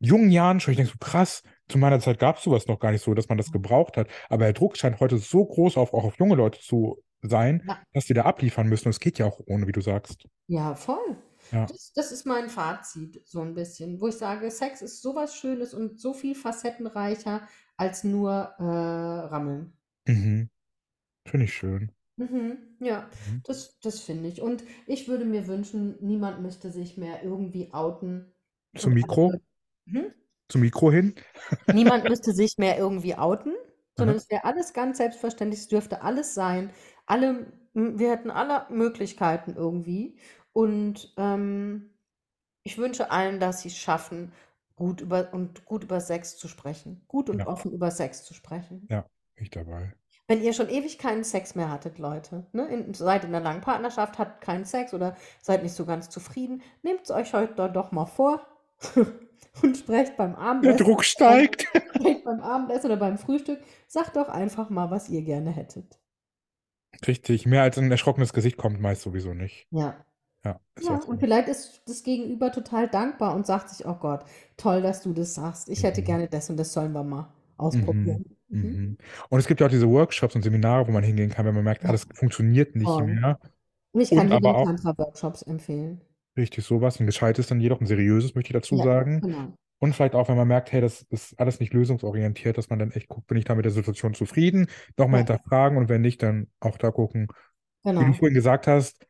Jungen 0.00 0.30
Jahren 0.30 0.60
schon, 0.60 0.72
ich 0.72 0.76
denke 0.78 0.92
so, 0.92 0.98
krass, 0.98 1.42
zu 1.68 1.78
meiner 1.78 2.00
Zeit 2.00 2.18
gab 2.18 2.36
es 2.38 2.44
sowas 2.44 2.66
noch 2.66 2.78
gar 2.78 2.92
nicht 2.92 3.02
so, 3.02 3.14
dass 3.14 3.28
man 3.28 3.38
das 3.38 3.50
gebraucht 3.52 3.96
hat. 3.96 4.08
Aber 4.28 4.44
der 4.44 4.52
Druck 4.52 4.76
scheint 4.76 5.00
heute 5.00 5.18
so 5.18 5.44
groß 5.44 5.76
auf, 5.76 5.92
auch 5.94 6.04
auf 6.04 6.18
junge 6.18 6.34
Leute 6.36 6.60
zu 6.60 7.02
sein, 7.22 7.62
Ja. 7.66 7.78
dass 7.92 8.06
die 8.06 8.14
da 8.14 8.22
abliefern 8.22 8.68
müssen. 8.68 8.86
Und 8.88 8.90
es 8.90 9.00
geht 9.00 9.18
ja 9.18 9.26
auch 9.26 9.40
ohne, 9.46 9.66
wie 9.66 9.72
du 9.72 9.80
sagst. 9.80 10.26
Ja, 10.46 10.74
voll. 10.74 11.16
Ja. 11.52 11.66
Das, 11.66 11.92
das 11.94 12.12
ist 12.12 12.26
mein 12.26 12.48
Fazit, 12.48 13.20
so 13.26 13.40
ein 13.40 13.54
bisschen, 13.54 14.00
wo 14.00 14.08
ich 14.08 14.16
sage, 14.16 14.50
Sex 14.50 14.82
ist 14.82 15.02
sowas 15.02 15.34
Schönes 15.34 15.74
und 15.74 16.00
so 16.00 16.12
viel 16.14 16.34
facettenreicher 16.34 17.42
als 17.76 18.04
nur 18.04 18.32
äh, 18.58 18.62
Rammeln. 18.62 19.72
Mhm. 20.06 20.50
Finde 21.26 21.44
ich 21.44 21.54
schön. 21.54 21.92
Mhm, 22.16 22.58
ja, 22.80 23.08
Mhm. 23.30 23.42
das, 23.44 23.78
das 23.80 24.00
finde 24.00 24.28
ich. 24.28 24.42
Und 24.42 24.64
ich 24.86 25.06
würde 25.08 25.24
mir 25.24 25.46
wünschen, 25.46 25.96
niemand 26.00 26.42
müsste 26.42 26.70
sich 26.72 26.96
mehr 26.96 27.22
irgendwie 27.22 27.72
outen. 27.72 28.32
Zum 28.76 28.94
Mikro? 28.94 29.32
Hm? 29.90 30.12
Zum 30.48 30.60
Mikro 30.62 30.90
hin? 30.90 31.14
Niemand 31.70 32.08
müsste 32.08 32.32
sich 32.32 32.56
mehr 32.58 32.78
irgendwie 32.78 33.16
outen, 33.16 33.54
sondern 33.94 34.16
Aha. 34.16 34.16
es 34.16 34.30
wäre 34.30 34.44
alles 34.44 34.72
ganz 34.72 34.98
selbstverständlich, 34.98 35.60
es 35.60 35.68
dürfte 35.68 36.02
alles 36.02 36.34
sein. 36.34 36.70
Alle, 37.06 37.46
wir 37.74 38.10
hätten 38.10 38.30
alle 38.30 38.66
Möglichkeiten 38.70 39.54
irgendwie. 39.56 40.18
Und 40.52 41.12
ähm, 41.16 41.90
ich 42.64 42.78
wünsche 42.78 43.10
allen, 43.10 43.40
dass 43.40 43.62
sie 43.62 43.68
es 43.68 43.76
schaffen, 43.78 44.32
gut 44.76 45.00
über 45.02 45.32
und 45.32 45.64
gut 45.66 45.84
über 45.84 46.00
Sex 46.00 46.36
zu 46.38 46.48
sprechen. 46.48 47.04
Gut 47.08 47.30
und 47.30 47.40
Ja. 47.40 47.46
offen 47.46 47.72
über 47.72 47.90
Sex 47.90 48.24
zu 48.24 48.34
sprechen. 48.34 48.88
Ja, 48.88 49.06
ich 49.36 49.50
dabei. 49.50 49.94
Wenn 50.28 50.42
ihr 50.42 50.52
schon 50.52 50.68
ewig 50.68 50.98
keinen 50.98 51.24
Sex 51.24 51.54
mehr 51.54 51.70
hattet, 51.70 51.98
Leute, 51.98 52.46
ne, 52.52 52.66
in, 52.68 52.94
seid 52.94 53.24
in 53.24 53.34
einer 53.34 53.42
langen 53.42 53.62
Partnerschaft, 53.62 54.18
habt 54.18 54.42
keinen 54.42 54.64
Sex 54.64 54.92
oder 54.94 55.16
seid 55.42 55.62
nicht 55.62 55.74
so 55.74 55.86
ganz 55.86 56.08
zufrieden, 56.10 56.62
nehmt 56.82 57.02
es 57.02 57.10
euch 57.10 57.32
heute 57.34 57.70
doch 57.70 57.92
mal 57.92 58.06
vor 58.06 58.46
und 59.62 59.76
sprecht 59.76 60.16
beim 60.16 60.32
Der 60.32 60.40
Abendessen. 60.40 60.84
Druck 60.84 61.04
steigt. 61.04 61.62
Sprecht 61.96 62.24
beim 62.24 62.40
Abendessen 62.40 62.86
oder 62.86 62.96
beim 62.96 63.18
Frühstück. 63.18 63.60
Sagt 63.86 64.16
doch 64.16 64.28
einfach 64.28 64.70
mal, 64.70 64.90
was 64.90 65.08
ihr 65.08 65.22
gerne 65.22 65.50
hättet. 65.50 65.98
Richtig, 67.06 67.46
mehr 67.46 67.62
als 67.62 67.78
ein 67.78 67.90
erschrockenes 67.90 68.32
Gesicht 68.32 68.56
kommt 68.56 68.80
meist 68.80 69.02
sowieso 69.02 69.34
nicht. 69.34 69.66
Ja. 69.70 70.04
Ja, 70.44 70.60
Ja, 70.80 70.94
und 71.06 71.18
vielleicht 71.20 71.48
ist 71.48 71.82
das 71.86 72.02
Gegenüber 72.04 72.52
total 72.52 72.88
dankbar 72.88 73.34
und 73.34 73.44
sagt 73.46 73.70
sich, 73.70 73.86
oh 73.86 73.94
Gott, 73.96 74.24
toll, 74.56 74.82
dass 74.82 75.02
du 75.02 75.12
das 75.12 75.34
sagst. 75.34 75.68
Ich 75.68 75.82
hätte 75.82 76.00
Mhm. 76.00 76.04
gerne 76.06 76.28
das 76.28 76.48
und 76.50 76.56
das 76.56 76.72
sollen 76.72 76.92
wir 76.92 77.02
mal 77.04 77.32
ausprobieren. 77.56 78.24
Mhm. 78.48 78.60
Mhm. 78.62 78.98
Und 79.28 79.38
es 79.40 79.46
gibt 79.46 79.60
ja 79.60 79.66
auch 79.66 79.70
diese 79.70 79.88
Workshops 79.90 80.34
und 80.36 80.42
Seminare, 80.42 80.86
wo 80.86 80.92
man 80.92 81.02
hingehen 81.02 81.30
kann, 81.30 81.44
wenn 81.44 81.54
man 81.54 81.64
merkt, 81.64 81.84
ah, 81.84 81.92
das 81.92 82.06
funktioniert 82.14 82.76
nicht 82.76 82.86
Voll. 82.86 83.04
mehr. 83.04 83.38
Und 83.92 84.00
ich 84.00 84.10
kann 84.10 84.20
Und 84.20 84.30
dir 84.30 84.36
aber 84.36 84.52
den 84.52 84.56
auch 84.56 84.64
Tantra-Workshops 84.64 85.42
empfehlen. 85.42 86.00
Richtig 86.38 86.64
sowas, 86.64 87.00
ein 87.00 87.06
gescheites 87.06 87.48
dann 87.48 87.60
jedoch, 87.60 87.80
ein 87.80 87.86
seriöses, 87.86 88.34
möchte 88.34 88.50
ich 88.50 88.54
dazu 88.54 88.76
Ja, 88.76 88.80
sagen. 88.80 89.22
genau. 89.22 89.54
Und 89.80 89.94
vielleicht 89.94 90.14
auch, 90.14 90.28
wenn 90.28 90.36
man 90.36 90.48
merkt, 90.48 90.72
hey, 90.72 90.80
das 90.80 91.02
ist 91.10 91.38
alles 91.40 91.60
nicht 91.60 91.72
lösungsorientiert, 91.74 92.58
dass 92.58 92.70
man 92.70 92.78
dann 92.80 92.92
echt 92.92 93.08
guckt, 93.08 93.26
bin 93.28 93.38
ich 93.38 93.44
da 93.44 93.54
mit 93.54 93.64
der 93.64 93.72
Situation 93.72 94.14
zufrieden, 94.14 94.68
nochmal 94.98 95.18
Ja, 95.18 95.22
hinterfragen 95.22 95.78
und 95.78 95.88
wenn 95.88 96.02
nicht, 96.02 96.22
dann 96.22 96.48
auch 96.60 96.78
da 96.78 96.90
gucken, 96.90 97.28
wie 97.96 98.04
du 98.06 98.12
genau. 98.12 98.14
vorhin 98.14 98.34
gesagt 98.34 98.66
hast, 98.68 99.06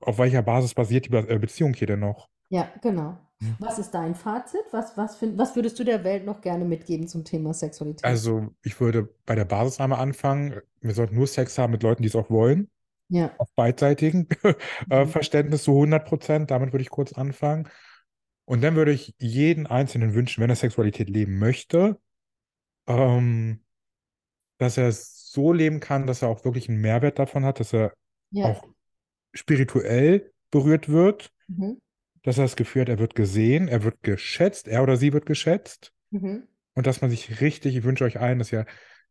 auf 0.00 0.18
welcher 0.18 0.42
Basis 0.42 0.74
basiert 0.74 1.06
die 1.06 1.14
äh, 1.16 1.38
Beziehung 1.38 1.74
hier 1.74 1.88
denn 1.88 2.00
noch? 2.00 2.28
Ja, 2.48 2.72
genau. 2.82 3.18
Hm. 3.40 3.58
Was 3.58 3.78
ist 3.78 3.90
dein 3.92 4.14
Fazit? 4.14 4.62
Was, 4.72 4.96
was, 4.96 5.16
find, 5.16 5.36
was 5.38 5.54
würdest 5.56 5.78
du 5.78 5.84
der 5.84 6.04
Welt 6.04 6.24
noch 6.24 6.40
gerne 6.40 6.64
mitgeben 6.64 7.06
zum 7.08 7.22
Thema 7.24 7.52
Sexualität? 7.54 8.02
Also, 8.02 8.54
ich 8.62 8.80
würde 8.80 9.08
bei 9.26 9.34
der 9.34 9.46
Basis 9.46 9.80
einmal 9.80 10.00
anfangen. 10.00 10.60
Wir 10.80 10.94
sollten 10.94 11.14
nur 11.16 11.26
Sex 11.26 11.56
haben 11.58 11.70
mit 11.72 11.82
Leuten, 11.82 12.02
die 12.02 12.08
es 12.08 12.16
auch 12.16 12.28
wollen. 12.30 12.70
Ja. 13.08 13.34
Auf 13.38 13.48
beidseitigen 13.54 14.28
äh, 14.90 15.04
Mhm. 15.04 15.08
Verständnis 15.08 15.64
zu 15.64 15.72
100 15.72 16.06
Prozent. 16.06 16.50
Damit 16.50 16.72
würde 16.72 16.82
ich 16.82 16.90
kurz 16.90 17.12
anfangen. 17.12 17.68
Und 18.46 18.62
dann 18.62 18.76
würde 18.76 18.92
ich 18.92 19.14
jeden 19.18 19.66
Einzelnen 19.66 20.14
wünschen, 20.14 20.42
wenn 20.42 20.50
er 20.50 20.56
Sexualität 20.56 21.08
leben 21.08 21.38
möchte, 21.38 21.98
ähm, 22.86 23.64
dass 24.58 24.76
er 24.78 24.88
es 24.88 25.30
so 25.32 25.52
leben 25.52 25.80
kann, 25.80 26.06
dass 26.06 26.22
er 26.22 26.28
auch 26.28 26.44
wirklich 26.44 26.68
einen 26.68 26.80
Mehrwert 26.80 27.18
davon 27.18 27.44
hat, 27.44 27.60
dass 27.60 27.72
er 27.72 27.92
Ja. 28.30 28.46
auch 28.46 28.68
spirituell 29.34 30.32
berührt 30.50 30.88
wird, 30.88 31.30
Mhm. 31.48 31.78
dass 32.22 32.38
er 32.38 32.44
das 32.44 32.56
Gefühl 32.56 32.82
hat, 32.82 32.88
er 32.88 32.98
wird 32.98 33.14
gesehen, 33.14 33.68
er 33.68 33.82
wird 33.82 34.02
geschätzt, 34.02 34.68
er 34.68 34.82
oder 34.82 34.96
sie 34.96 35.12
wird 35.12 35.26
geschätzt. 35.26 35.92
Mhm. 36.10 36.46
Und 36.74 36.86
dass 36.86 37.00
man 37.00 37.10
sich 37.10 37.40
richtig, 37.40 37.76
ich 37.76 37.84
wünsche 37.84 38.04
euch 38.04 38.20
allen, 38.20 38.38
dass 38.38 38.52
ihr 38.52 38.66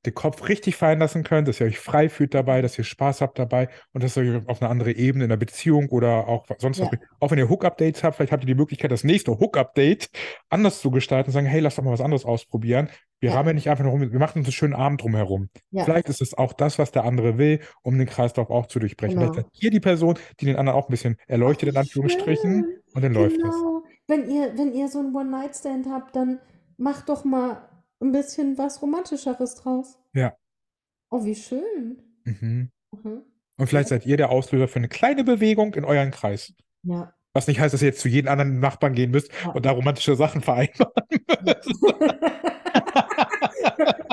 den 0.05 0.13
Kopf 0.13 0.49
richtig 0.49 0.75
fallen 0.75 0.99
lassen 0.99 1.23
könnt, 1.23 1.47
dass 1.47 1.59
ihr 1.61 1.67
euch 1.67 1.79
frei 1.79 2.09
fühlt 2.09 2.33
dabei, 2.33 2.61
dass 2.61 2.77
ihr 2.77 2.83
Spaß 2.83 3.21
habt 3.21 3.39
dabei 3.39 3.69
und 3.93 4.03
dass 4.03 4.17
ihr 4.17 4.23
euch 4.23 4.47
auf 4.49 4.61
eine 4.61 4.69
andere 4.69 4.91
Ebene 4.91 5.23
in 5.25 5.29
der 5.29 5.37
Beziehung 5.37 5.87
oder 5.89 6.27
auch 6.27 6.45
sonst 6.57 6.79
was, 6.81 6.91
Ja. 6.91 6.97
auch 7.19 7.31
wenn 7.31 7.37
ihr 7.37 7.49
Hook-Updates 7.49 8.03
habt, 8.03 8.17
vielleicht 8.17 8.31
habt 8.33 8.43
ihr 8.43 8.47
die 8.47 8.55
Möglichkeit, 8.55 8.91
das 8.91 9.03
nächste 9.03 9.39
Hook-Update 9.39 10.09
anders 10.49 10.81
zu 10.81 10.91
gestalten 10.91 11.29
und 11.29 11.33
sagen, 11.33 11.45
hey, 11.47 11.61
lass 11.61 11.75
doch 11.75 11.83
mal 11.83 11.91
was 11.93 12.01
anderes 12.01 12.25
ausprobieren. 12.25 12.89
Wir 13.21 13.29
Ja. 13.29 13.35
rammeln 13.37 13.55
nicht 13.55 13.69
einfach 13.69 13.83
nur 13.85 13.93
rum, 13.93 14.01
wir 14.11 14.19
machen 14.19 14.39
uns 14.39 14.47
einen 14.47 14.51
schönen 14.51 14.73
Abend 14.73 15.01
drumherum. 15.01 15.49
Ja. 15.71 15.85
Vielleicht 15.85 16.09
ist 16.09 16.21
es 16.21 16.37
auch 16.37 16.51
das, 16.51 16.77
was 16.77 16.91
der 16.91 17.05
andere 17.05 17.37
will, 17.37 17.61
um 17.81 17.97
den 17.97 18.07
Kreislauf 18.07 18.49
auch 18.49 18.65
zu 18.65 18.79
durchbrechen. 18.79 19.17
Genau. 19.19 19.31
Vielleicht 19.31 19.49
seid 19.53 19.63
ihr 19.63 19.71
die 19.71 19.79
Person, 19.79 20.19
die 20.41 20.45
den 20.45 20.57
anderen 20.57 20.77
auch 20.77 20.89
ein 20.89 20.91
bisschen 20.91 21.15
erleuchtet, 21.27 21.69
in 21.69 21.77
Anführungsstrichen, 21.77 22.65
und 22.93 23.01
dann 23.01 23.13
läuft 23.13 23.37
es. 23.37 23.41
Genau. 23.43 23.83
Wenn 24.07 24.29
ihr, 24.29 24.57
wenn 24.57 24.73
ihr 24.73 24.89
so 24.89 24.99
einen 24.99 25.15
One-Night-Stand 25.15 25.87
habt, 25.89 26.13
dann 26.17 26.39
macht 26.77 27.07
doch 27.07 27.23
mal 27.23 27.69
ein 28.03 28.11
bisschen 28.11 28.57
was 28.57 28.81
Romantischeres 28.81 29.55
draus. 29.55 29.97
Ja. 30.13 30.33
Oh, 31.09 31.23
wie 31.25 31.35
schön. 31.35 32.01
Mhm. 32.25 32.69
Mhm. 32.91 33.21
Und 33.57 33.67
vielleicht 33.67 33.89
seid 33.89 34.05
ihr 34.05 34.17
der 34.17 34.29
Auslöser 34.29 34.67
für 34.67 34.77
eine 34.77 34.89
kleine 34.89 35.23
Bewegung 35.23 35.73
in 35.75 35.85
euren 35.85 36.11
Kreis. 36.11 36.53
Ja. 36.83 37.13
Was 37.33 37.47
nicht 37.47 37.59
heißt, 37.59 37.73
dass 37.73 37.81
ihr 37.81 37.87
jetzt 37.89 38.01
zu 38.01 38.07
jedem 38.09 38.29
anderen 38.31 38.59
Nachbarn 38.59 38.93
gehen 38.93 39.11
müsst 39.11 39.31
Ja. 39.43 39.51
und 39.51 39.65
da 39.65 39.71
romantische 39.71 40.15
Sachen 40.15 40.41
vereinbaren 40.41 40.91
müsst. 41.43 41.69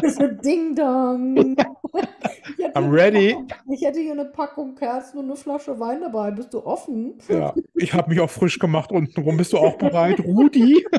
so 0.17 0.27
Ding 0.43 0.75
Dong. 0.75 1.37
Ich 1.37 2.65
hätte, 2.65 2.79
I'm 2.79 2.83
hier 2.83 2.85
eine 2.85 2.93
ready. 2.93 3.33
Packung- 3.35 3.73
ich 3.75 3.83
hätte 3.83 4.01
hier 4.01 4.13
eine 4.13 4.25
Packung 4.27 4.75
Kerzen 4.75 5.19
und 5.19 5.25
eine 5.27 5.37
Flasche 5.37 5.79
Wein 5.81 6.01
dabei. 6.01 6.31
Bist 6.31 6.55
du 6.55 6.65
offen? 6.65 7.19
Ja, 7.29 7.55
ich 7.75 7.93
habe 7.95 8.09
mich 8.11 8.21
auch 8.21 8.31
frisch 8.31 8.59
gemacht 8.59 8.91
untenrum. 8.93 9.37
Bist 9.37 9.53
du 9.53 9.59
auch 9.59 9.77
bereit, 9.77 10.21
Rudi? 10.21 10.87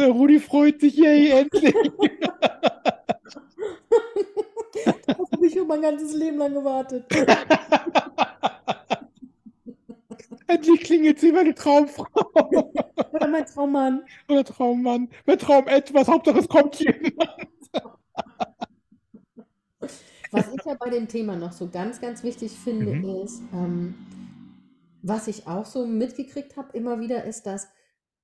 Der 0.00 0.08
Rudi 0.08 0.40
freut 0.40 0.80
sich, 0.80 0.96
yay, 0.96 1.28
endlich. 1.28 1.74
Darauf 5.06 5.30
habe 5.30 5.46
ich 5.46 5.52
schon 5.52 5.66
mein 5.68 5.82
ganzes 5.82 6.14
Leben 6.14 6.38
lang 6.38 6.54
gewartet. 6.54 7.04
Endlich 10.46 10.80
klingelt 10.80 11.20
sie, 11.20 11.32
meine 11.32 11.54
Traumfrau. 11.54 12.06
Oder 13.12 13.28
mein 13.28 13.44
Traummann. 13.44 14.02
Oder 14.28 14.42
Traummann. 14.42 15.10
Mein 15.26 15.38
Traum 15.38 15.68
etwas, 15.68 16.08
Hauptsache 16.08 16.38
es 16.38 16.48
kommt 16.48 16.76
jemand. 16.80 17.14
Was 20.32 20.48
ich 20.54 20.64
ja 20.64 20.74
bei 20.80 20.88
dem 20.90 21.08
Thema 21.08 21.36
noch 21.36 21.52
so 21.52 21.68
ganz, 21.68 22.00
ganz 22.00 22.22
wichtig 22.24 22.52
finde, 22.52 22.94
Mhm. 22.94 23.22
ist, 23.22 23.42
ähm, 23.52 23.94
was 25.02 25.28
ich 25.28 25.46
auch 25.46 25.66
so 25.66 25.86
mitgekriegt 25.86 26.56
habe, 26.56 26.76
immer 26.76 27.00
wieder, 27.00 27.22
ist, 27.24 27.46
dass 27.46 27.68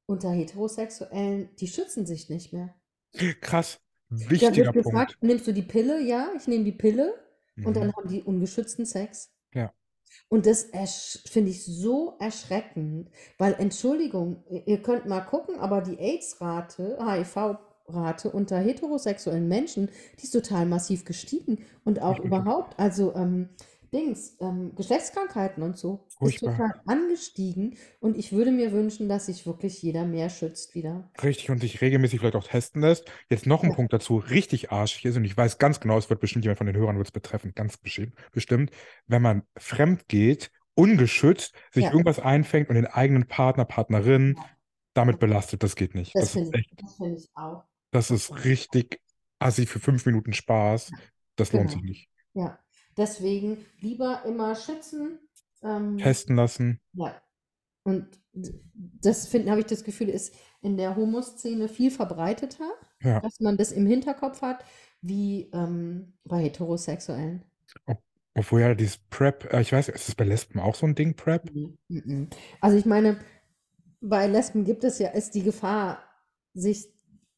unter 0.06 0.30
Heterosexuellen, 0.30 1.50
die 1.56 1.68
schützen 1.68 2.06
sich 2.06 2.28
nicht 2.30 2.52
mehr. 2.52 2.74
Krass, 3.40 3.80
Da 4.10 4.30
wichtiger 4.30 4.74
wird 4.74 4.84
gefragt, 4.84 5.12
Punkt. 5.12 5.22
nimmst 5.22 5.46
du 5.46 5.52
die 5.52 5.62
Pille? 5.62 6.00
Ja, 6.00 6.30
ich 6.36 6.46
nehme 6.46 6.64
die 6.64 6.72
Pille. 6.72 7.14
Und 7.64 7.74
dann 7.76 7.88
Mhm. 7.88 7.92
haben 7.96 8.08
die 8.08 8.22
ungeschützten 8.22 8.84
Sex. 8.84 9.30
Ja. 9.54 9.72
Und 10.28 10.44
das 10.46 10.68
finde 11.26 11.50
ich 11.50 11.64
so 11.64 12.16
erschreckend, 12.20 13.10
weil 13.38 13.54
Entschuldigung, 13.54 14.44
ihr 14.66 14.82
könnt 14.82 15.06
mal 15.06 15.20
gucken, 15.22 15.58
aber 15.58 15.80
die 15.80 15.98
AIDS-Rate, 15.98 16.98
HIV-Rate 17.00 18.30
unter 18.30 18.58
heterosexuellen 18.58 19.48
Menschen, 19.48 19.88
die 20.18 20.24
ist 20.24 20.32
total 20.32 20.66
massiv 20.66 21.04
gestiegen 21.06 21.64
und 21.84 22.00
auch 22.02 22.18
überhaupt. 22.20 22.78
Also 22.78 23.14
ähm, 23.14 23.48
Dings, 23.96 24.36
ähm, 24.40 24.74
Geschlechtskrankheiten 24.76 25.62
und 25.62 25.76
so 25.78 26.04
ist 26.20 26.40
Furchtbar. 26.40 26.52
total 26.56 26.80
angestiegen. 26.86 27.76
Und 28.00 28.16
ich 28.16 28.32
würde 28.32 28.52
mir 28.52 28.70
wünschen, 28.72 29.08
dass 29.08 29.26
sich 29.26 29.46
wirklich 29.46 29.82
jeder 29.82 30.04
mehr 30.04 30.28
schützt 30.30 30.74
wieder. 30.74 31.10
Richtig 31.22 31.50
und 31.50 31.60
sich 31.60 31.80
regelmäßig 31.80 32.20
vielleicht 32.20 32.36
auch 32.36 32.46
testen 32.46 32.82
lässt. 32.82 33.10
Jetzt 33.30 33.46
noch 33.46 33.62
ein 33.64 33.70
Ja. 33.70 33.76
Punkt 33.76 33.92
dazu, 33.92 34.18
richtig 34.18 34.70
arschig 34.70 35.04
ist, 35.06 35.16
und 35.16 35.24
ich 35.24 35.36
weiß 35.36 35.58
ganz 35.58 35.80
genau, 35.80 35.98
es 35.98 36.10
wird 36.10 36.20
bestimmt 36.20 36.44
jemand 36.44 36.58
von 36.58 36.66
den 36.66 36.76
Hörern 36.76 36.98
wird's 36.98 37.10
betreffen, 37.12 37.52
ganz 37.54 37.78
bestimmt, 37.78 38.70
wenn 39.06 39.22
man 39.22 39.42
fremd 39.56 40.06
geht, 40.08 40.50
ungeschützt, 40.74 41.54
sich 41.72 41.84
Ja. 41.84 41.90
irgendwas 41.90 42.20
einfängt 42.20 42.68
und 42.68 42.74
den 42.74 42.86
eigenen 42.86 43.26
Partner, 43.26 43.64
Partnerin 43.64 44.34
Ja. 44.36 44.44
damit 44.94 45.18
belastet, 45.18 45.62
das 45.62 45.74
geht 45.74 45.94
nicht. 45.94 46.14
Das 46.14 46.32
Das 46.32 46.36
ist 46.36 46.50
finde 46.52 46.58
ich, 46.60 46.68
das 46.76 46.94
finde 46.96 47.16
ich 47.18 47.30
auch. 47.34 47.64
das 47.92 48.10
ist 48.10 48.44
richtig 48.44 49.00
assi 49.38 49.66
für 49.66 49.80
fünf 49.80 50.04
Minuten 50.06 50.32
Spaß. 50.34 50.90
Das 51.36 51.52
lohnt 51.52 51.68
Genau. 51.70 51.80
sich 51.80 51.82
nicht. 51.82 52.08
Ja. 52.34 52.58
Deswegen 52.96 53.64
lieber 53.80 54.22
immer 54.24 54.54
schützen. 54.54 55.18
Ähm, 55.62 55.98
Testen 55.98 56.36
lassen. 56.36 56.80
Ja. 56.92 57.20
Und 57.84 58.06
das 58.32 59.28
finde, 59.28 59.50
habe 59.50 59.60
ich 59.60 59.66
das 59.66 59.84
Gefühl, 59.84 60.08
ist 60.08 60.34
in 60.60 60.76
der 60.76 60.96
Homo-Szene 60.96 61.68
viel 61.68 61.90
verbreiteter, 61.90 62.68
Ja. 63.02 63.20
dass 63.20 63.40
man 63.40 63.56
das 63.56 63.72
im 63.72 63.86
Hinterkopf 63.86 64.42
hat, 64.42 64.64
wie 65.00 65.50
ähm, 65.52 66.14
bei 66.24 66.42
Heterosexuellen. 66.42 67.44
Ob, 67.86 68.02
obwohl 68.34 68.60
ja 68.60 68.74
dieses 68.74 68.98
Prep, 68.98 69.52
äh, 69.52 69.60
ich 69.60 69.72
weiß, 69.72 69.88
ist 69.88 70.08
das 70.08 70.14
bei 70.14 70.24
Lesben 70.24 70.58
auch 70.58 70.74
so 70.74 70.86
ein 70.86 70.94
Ding, 70.94 71.14
Prep? 71.14 71.50
Nee, 71.54 71.76
mhm. 71.88 72.28
Also 72.60 72.76
ich 72.76 72.86
meine, 72.86 73.18
bei 74.00 74.26
Lesben 74.26 74.64
gibt 74.64 74.84
es 74.84 74.98
ja, 74.98 75.08
ist 75.10 75.34
die 75.34 75.42
Gefahr, 75.42 76.02
sich 76.54 76.88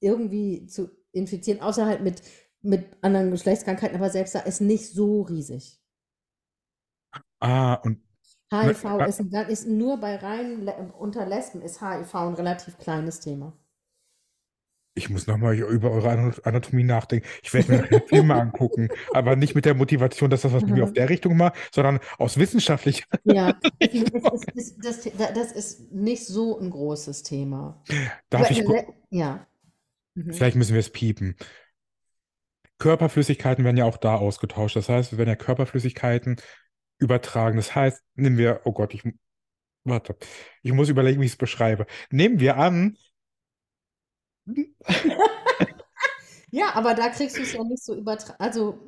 irgendwie 0.01 0.66
zu 0.66 0.90
infizieren, 1.12 1.60
außer 1.60 1.86
halt 1.86 2.02
mit, 2.02 2.22
mit 2.69 2.86
anderen 3.03 3.31
Geschlechtskrankheiten, 3.31 3.97
aber 3.97 4.11
selbst 4.11 4.35
da 4.35 4.40
ist 4.40 4.61
nicht 4.61 4.93
so 4.93 5.23
riesig. 5.23 5.81
Ah, 7.40 7.74
und 7.85 8.01
HIV 8.53 8.85
Ne, 8.99 9.07
ist, 9.07 9.20
ist 9.49 9.66
nur 9.66 9.97
bei 9.99 10.16
rein 10.16 10.69
unter 10.99 11.24
Lesben 11.24 11.62
ist 11.62 11.81
HIV 11.81 12.15
ein 12.15 12.35
relativ 12.35 12.77
kleines 12.77 13.20
Thema. 13.20 13.55
Ich 14.95 15.11
muss 15.11 15.28
nochmal 15.28 15.55
über 15.57 15.93
eure 15.93 16.11
Ana- 16.11 16.35
Anatomie 16.43 16.82
nachdenken. 16.82 17.27
Ich 17.43 17.55
werde 17.55 17.70
mir 17.70 17.78
nachher 17.78 18.03
Filme 18.09 18.35
angucken, 18.40 18.89
aber 19.12 19.36
nicht 19.36 19.55
mit 19.55 19.65
der 19.65 19.74
Motivation, 19.74 20.28
dass 20.28 20.43
das 20.43 20.53
was 20.53 20.66
mit 20.66 20.74
mir 20.74 20.82
auf 20.82 20.93
der 20.93 21.09
Richtung 21.09 21.36
macht, 21.36 21.55
sondern 21.73 22.01
aus 22.19 22.36
wissenschaftlicher. 22.36 23.05
Ja, 23.24 23.53
das, 24.55 24.74
das, 24.78 25.03
das 25.35 25.53
ist 25.53 25.93
nicht 25.93 26.27
so 26.27 26.59
ein 26.59 26.70
großes 26.70 27.23
Thema. 27.24 27.82
Darf 28.31 28.43
Aber 28.47 28.51
ich, 28.51 28.65
ja. 29.11 29.47
Mhm. 30.15 30.32
vielleicht 30.32 30.57
müssen 30.57 30.74
wir 30.74 30.81
es 30.81 30.90
piepen. 30.90 31.36
Körperflüssigkeiten 32.78 33.64
werden 33.64 33.76
ja 33.76 33.84
auch 33.84 33.96
da 33.96 34.16
ausgetauscht. 34.16 34.76
Das 34.76 34.88
heißt, 34.88 35.12
wir 35.12 35.18
werden 35.18 35.30
ja 35.30 35.36
Körperflüssigkeiten 35.36 36.36
übertragen. 36.98 37.56
Das 37.56 37.74
heißt, 37.74 38.02
nehmen 38.14 38.38
wir, 38.38 38.60
oh 38.64 38.72
Gott, 38.72 38.94
ich, 38.94 39.02
warte, 39.84 40.16
ich 40.62 40.72
muss 40.72 40.88
überlegen, 40.88 41.20
wie 41.20 41.26
ich 41.26 41.32
es 41.32 41.38
beschreibe. 41.38 41.86
Nehmen 42.10 42.40
wir 42.40 42.56
an, 42.56 42.96
Ja, 46.50 46.74
aber 46.74 46.94
da 46.94 47.09
kriegst 47.10 47.36
du 47.36 47.42
es 47.42 47.52
ja 47.52 47.62
nicht 47.62 47.84
so 47.84 47.94
übertragen. 47.94 48.38
Also, 48.38 48.78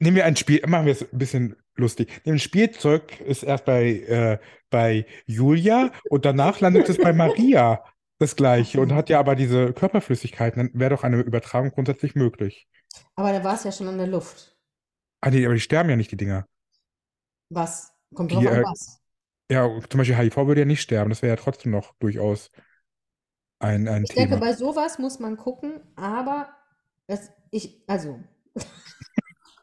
Nehmen 0.00 0.16
wir 0.16 0.26
ein 0.26 0.36
Spiel, 0.36 0.62
machen 0.66 0.86
wir 0.86 0.92
es 0.92 1.02
ein 1.02 1.18
bisschen 1.18 1.56
lustig. 1.76 2.08
Nehmen 2.24 2.36
ein 2.36 2.40
Spielzeug 2.40 3.20
ist 3.20 3.42
erst 3.42 3.64
bei, 3.64 3.84
äh, 3.86 4.38
bei 4.70 5.06
Julia 5.26 5.90
und 6.08 6.24
danach 6.24 6.60
landet 6.60 6.88
es 6.88 6.98
bei 6.98 7.12
Maria 7.12 7.82
das 8.18 8.36
gleiche 8.36 8.80
und 8.80 8.92
hat 8.92 9.08
ja 9.08 9.18
aber 9.18 9.34
diese 9.34 9.72
Körperflüssigkeiten, 9.72 10.70
dann 10.70 10.80
wäre 10.80 10.90
doch 10.90 11.04
eine 11.04 11.20
Übertragung 11.20 11.70
grundsätzlich 11.70 12.14
möglich. 12.14 12.68
Aber 13.16 13.32
da 13.32 13.44
war 13.44 13.54
es 13.54 13.64
ja 13.64 13.72
schon 13.72 13.88
an 13.88 13.98
der 13.98 14.06
Luft. 14.06 14.56
Ah 15.20 15.30
nee, 15.30 15.44
aber 15.44 15.54
die 15.54 15.60
sterben 15.60 15.90
ja 15.90 15.96
nicht, 15.96 16.10
die 16.12 16.16
Dinger. 16.16 16.46
Was? 17.50 17.92
Kommt 18.14 18.30
Die, 18.30 18.34
drauf 18.36 18.46
an, 18.46 18.60
äh, 18.60 18.62
was. 18.62 19.00
Ja, 19.50 19.68
zum 19.88 19.98
Beispiel 19.98 20.16
HIV 20.16 20.36
würde 20.46 20.60
ja 20.62 20.66
nicht 20.66 20.82
sterben, 20.82 21.10
das 21.10 21.22
wäre 21.22 21.36
ja 21.36 21.42
trotzdem 21.42 21.72
noch 21.72 21.94
durchaus 22.00 22.50
ein, 23.60 23.88
ein 23.88 24.04
Ich 24.04 24.14
denke, 24.14 24.34
Thema. 24.34 24.40
bei 24.40 24.52
sowas 24.54 24.98
muss 24.98 25.18
man 25.18 25.36
gucken, 25.36 25.80
aber 25.96 26.48
es, 27.06 27.30
ich, 27.50 27.82
also. 27.88 28.20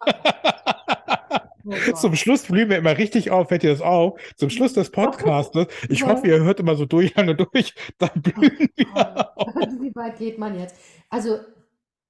Oh. 1.67 1.93
Zum 1.93 2.15
Schluss 2.15 2.43
blühen 2.43 2.69
wir 2.69 2.77
immer 2.77 2.95
richtig 2.97 3.31
auf, 3.31 3.47
fällt 3.49 3.63
dir 3.63 3.71
das 3.71 3.81
auf? 3.81 4.19
Zum 4.37 4.51
Schluss 4.51 4.73
des 4.73 4.91
Podcastes, 4.91 5.67
ich 5.89 6.01
Ja. 6.01 6.07
hoffe, 6.07 6.27
ihr 6.27 6.39
hört 6.43 6.59
immer 6.59 6.75
so 6.75 6.85
durch, 6.85 7.15
lange 7.15 7.35
durch, 7.35 7.73
dann 7.97 8.21
blühen 8.21 8.69
wir 8.75 9.37
auf. 9.37 9.55
Wie 9.81 9.95
weit 9.95 10.17
geht 10.17 10.37
man 10.37 10.59
jetzt? 10.59 10.75
Also, 11.09 11.39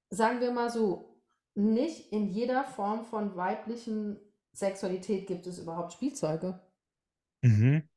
sagen 0.10 0.40
wir 0.41 0.52
mal 0.52 0.69
so, 0.69 1.22
nicht 1.56 2.11
in 2.11 2.27
jeder 2.30 2.64
Form 2.65 3.06
von 3.06 3.36
weiblichen 3.36 4.19
Sexualität 4.53 5.27
gibt 5.27 5.48
es 5.48 5.60
überhaupt 5.60 5.94
Spielzeuge. 5.94 6.60
Mhm. 7.41 7.88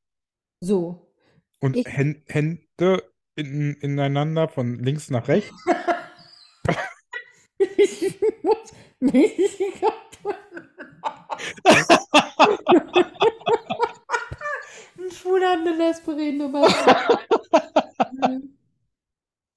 So. 0.61 1.13
Und 1.61 1.77
Ich- 1.77 1.87
Hän- 1.87 2.23
Hände 2.27 3.03
in, 3.37 3.75
ineinander 3.81 4.49
von 4.49 4.79
links 4.83 5.11
nach 5.11 5.29
rechts. 5.29 5.53
Ich 7.59 8.21
muss 8.43 8.73
mich 9.01 9.59
kaputt. 9.81 10.37
Ein 14.99 15.11
Schwuler 15.11 15.51
hat 15.53 15.59
eine 15.61 15.77
Lesbe 15.77 16.17
reden 16.17 16.49
über 16.49 16.63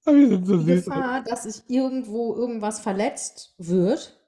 so 0.44 0.64
Die. 0.64 0.82
Gefahr, 0.82 1.22
dass 1.24 1.44
sich 1.44 1.62
irgendwo 1.68 2.34
irgendwas 2.36 2.80
verletzt 2.80 3.54
wird, 3.58 4.18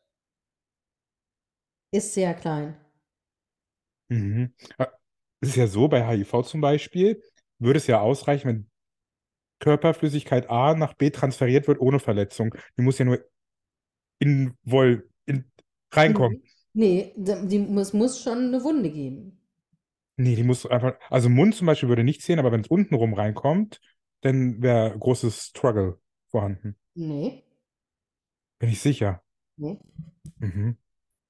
ist 1.92 2.12
sehr 2.12 2.34
klein. 2.34 2.76
Mhm. 4.08 4.52
Ah, 4.78 4.88
Es 5.40 5.50
ist 5.50 5.56
ja 5.56 5.66
so, 5.66 5.88
bei 5.88 6.06
HIV 6.06 6.42
zum 6.42 6.60
Beispiel, 6.60 7.22
würde 7.58 7.78
es 7.78 7.86
ja 7.86 8.00
ausreichen, 8.00 8.48
wenn 8.48 8.70
Körperflüssigkeit 9.60 10.50
A 10.50 10.74
nach 10.74 10.94
B 10.94 11.10
transferiert 11.10 11.68
wird 11.68 11.80
ohne 11.80 12.00
Verletzung. 12.00 12.54
Die 12.78 12.82
muss 12.82 12.98
ja 12.98 13.04
nur 13.06 13.24
invol 14.20 15.08
in, 15.26 15.50
reinkommen. 15.92 16.42
Nee, 16.72 17.12
die, 17.16 17.56
es 17.80 17.92
muss 17.92 18.20
schon 18.22 18.38
eine 18.48 18.62
Wunde 18.64 18.90
geben. 18.90 19.38
Nee, 20.16 20.36
die 20.36 20.44
muss 20.44 20.64
einfach, 20.66 20.94
also 21.10 21.28
Mund 21.28 21.54
zum 21.56 21.66
Beispiel 21.66 21.88
würde 21.88 22.04
nicht 22.04 22.22
zählen, 22.22 22.38
aber 22.38 22.52
wenn 22.52 22.60
es 22.60 22.68
untenrum 22.68 23.14
reinkommt, 23.14 23.80
dann 24.24 24.62
wäre 24.62 24.98
großes 24.98 25.46
Struggle 25.48 25.98
vorhanden. 26.30 26.76
Nee, 26.94 27.42
Bin 28.58 28.70
ich 28.70 28.80
sicher. 28.80 29.22
nee. 29.56 29.78
Mhm. 30.38 30.76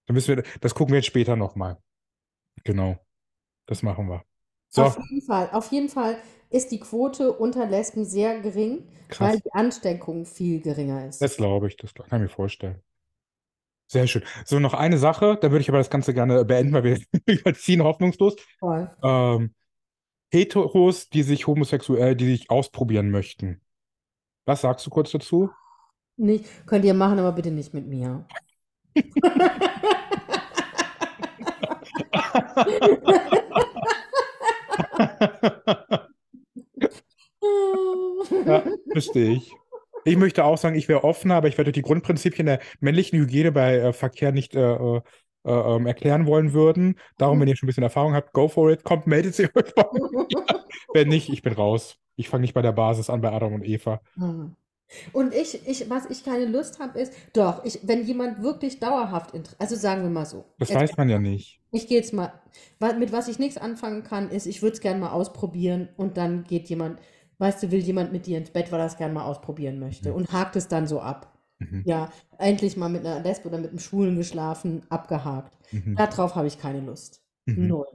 Dann 0.06 0.14
müssen 0.14 0.36
wir, 0.36 0.44
das 0.60 0.74
gucken 0.74 0.92
wir 0.92 0.98
jetzt 0.98 1.06
später 1.06 1.34
nochmal. 1.36 1.78
Genau. 2.64 2.98
Das 3.66 3.82
machen 3.82 4.08
wir. 4.08 4.22
So, 4.68 4.82
Auf 4.82 4.98
jeden 5.08 5.22
Fall, 5.26 5.50
auf 5.52 5.72
jeden 5.72 5.88
Fall 5.88 6.18
ist 6.50 6.70
die 6.70 6.80
Quote 6.80 7.32
unter 7.32 7.66
Lesben 7.66 8.04
sehr 8.04 8.40
gering, 8.40 8.86
krass. 9.08 9.32
weil 9.34 9.40
die 9.40 9.52
Ansteckung 9.52 10.26
viel 10.26 10.60
geringer 10.60 11.06
ist. 11.08 11.20
Das 11.22 11.36
glaube 11.36 11.68
ich, 11.68 11.76
das 11.76 11.94
kann 11.94 12.04
ich 12.10 12.12
mir 12.12 12.28
vorstellen. 12.28 12.82
Sehr 13.86 14.06
schön. 14.06 14.22
So, 14.44 14.58
noch 14.60 14.74
eine 14.74 14.98
Sache, 14.98 15.38
da 15.40 15.50
würde 15.50 15.60
ich 15.62 15.68
aber 15.68 15.78
das 15.78 15.90
Ganze 15.90 16.14
gerne 16.14 16.44
beenden, 16.44 16.72
weil 16.72 16.84
wir 16.84 16.98
überziehen 17.26 17.82
hoffnungslos. 17.82 18.36
Toll. 18.60 18.90
Ähm, 19.02 19.54
Heteros, 20.34 21.08
die 21.08 21.22
sich 21.22 21.46
homosexuell, 21.46 22.16
die 22.16 22.26
sich 22.26 22.50
ausprobieren 22.50 23.10
möchten. 23.10 23.62
Was 24.44 24.60
sagst 24.60 24.86
du 24.86 24.90
kurz 24.90 25.12
dazu? 25.12 25.50
Nicht, 26.16 26.66
könnt 26.66 26.84
ihr 26.84 26.94
machen, 26.94 27.18
aber 27.18 27.32
bitte 27.32 27.50
nicht 27.50 27.72
mit 27.72 27.86
mir. 27.86 28.26
Ja, 38.46 38.62
verstehe 38.92 39.32
ich. 39.32 39.52
Ich 40.04 40.16
möchte 40.16 40.44
auch 40.44 40.58
sagen, 40.58 40.76
ich 40.76 40.88
wäre 40.88 41.04
offener, 41.04 41.36
aber 41.36 41.48
ich 41.48 41.56
werde 41.56 41.72
die 41.72 41.82
Grundprinzipien 41.82 42.46
der 42.46 42.60
männlichen 42.80 43.18
Hygiene 43.18 43.52
bei 43.52 43.76
äh, 43.76 43.92
Verkehr 43.92 44.32
nicht 44.32 44.54
äh, 44.54 45.00
äh, 45.44 45.50
äh, 45.50 45.76
ähm, 45.76 45.86
erklären 45.86 46.26
wollen 46.26 46.52
würden. 46.52 46.98
Darum, 47.18 47.40
wenn 47.40 47.48
ihr 47.48 47.56
schon 47.56 47.66
ein 47.66 47.68
bisschen 47.68 47.82
Erfahrung 47.82 48.14
habt, 48.14 48.32
go 48.32 48.48
for 48.48 48.70
it, 48.70 48.84
kommt, 48.84 49.06
meldet 49.06 49.34
sie 49.34 49.44
euch 49.44 49.74
bei 49.74 49.84
mir. 49.92 50.26
Wenn 50.94 51.08
nicht, 51.08 51.28
ich 51.28 51.42
bin 51.42 51.52
raus. 51.52 51.96
Ich 52.16 52.28
fange 52.28 52.42
nicht 52.42 52.54
bei 52.54 52.62
der 52.62 52.72
Basis 52.72 53.10
an, 53.10 53.20
bei 53.20 53.32
Adam 53.32 53.54
und 53.54 53.64
Eva. 53.64 54.00
Mhm. 54.16 54.56
Und 55.12 55.34
ich, 55.34 55.66
ich, 55.66 55.88
was 55.90 56.08
ich 56.10 56.24
keine 56.24 56.44
Lust 56.44 56.78
habe, 56.78 57.00
ist, 57.00 57.12
doch, 57.32 57.64
ich, 57.64 57.80
wenn 57.82 58.04
jemand 58.04 58.42
wirklich 58.42 58.78
dauerhaft, 58.80 59.32
also 59.58 59.74
sagen 59.76 60.02
wir 60.02 60.10
mal 60.10 60.26
so, 60.26 60.44
Das 60.58 60.68
jetzt, 60.68 60.78
weiß 60.78 60.96
man 60.96 61.08
ja 61.08 61.18
nicht. 61.18 61.60
ich 61.72 61.88
gehe 61.88 61.96
jetzt 61.98 62.12
mal, 62.12 62.32
mit 62.98 63.10
was 63.12 63.26
ich 63.28 63.38
nichts 63.38 63.56
anfangen 63.56 64.04
kann, 64.04 64.30
ist, 64.30 64.46
ich 64.46 64.62
würde 64.62 64.74
es 64.74 64.80
gerne 64.80 65.00
mal 65.00 65.10
ausprobieren 65.10 65.88
und 65.96 66.16
dann 66.16 66.44
geht 66.44 66.68
jemand, 66.68 67.00
weißt 67.38 67.62
du, 67.64 67.70
will 67.72 67.80
jemand 67.80 68.12
mit 68.12 68.26
dir 68.26 68.38
ins 68.38 68.50
Bett, 68.50 68.70
weil 68.70 68.78
er 68.80 68.86
es 68.86 68.96
gerne 68.96 69.14
mal 69.14 69.24
ausprobieren 69.24 69.80
möchte 69.80 70.10
Mhm. 70.10 70.14
und 70.16 70.32
hakt 70.32 70.54
es 70.56 70.68
dann 70.68 70.86
so 70.86 71.00
ab. 71.00 71.33
Mhm. 71.58 71.82
Ja, 71.84 72.10
endlich 72.38 72.76
mal 72.76 72.88
mit 72.88 73.06
einer 73.06 73.20
Lesbe 73.20 73.48
oder 73.48 73.58
mit 73.58 73.70
einem 73.70 73.78
Schwulen 73.78 74.16
geschlafen, 74.16 74.82
abgehakt. 74.88 75.56
Mhm. 75.72 75.96
Darauf 75.96 76.34
habe 76.34 76.46
ich 76.46 76.58
keine 76.58 76.80
Lust. 76.80 77.22
Mhm. 77.46 77.68
Null. 77.68 77.86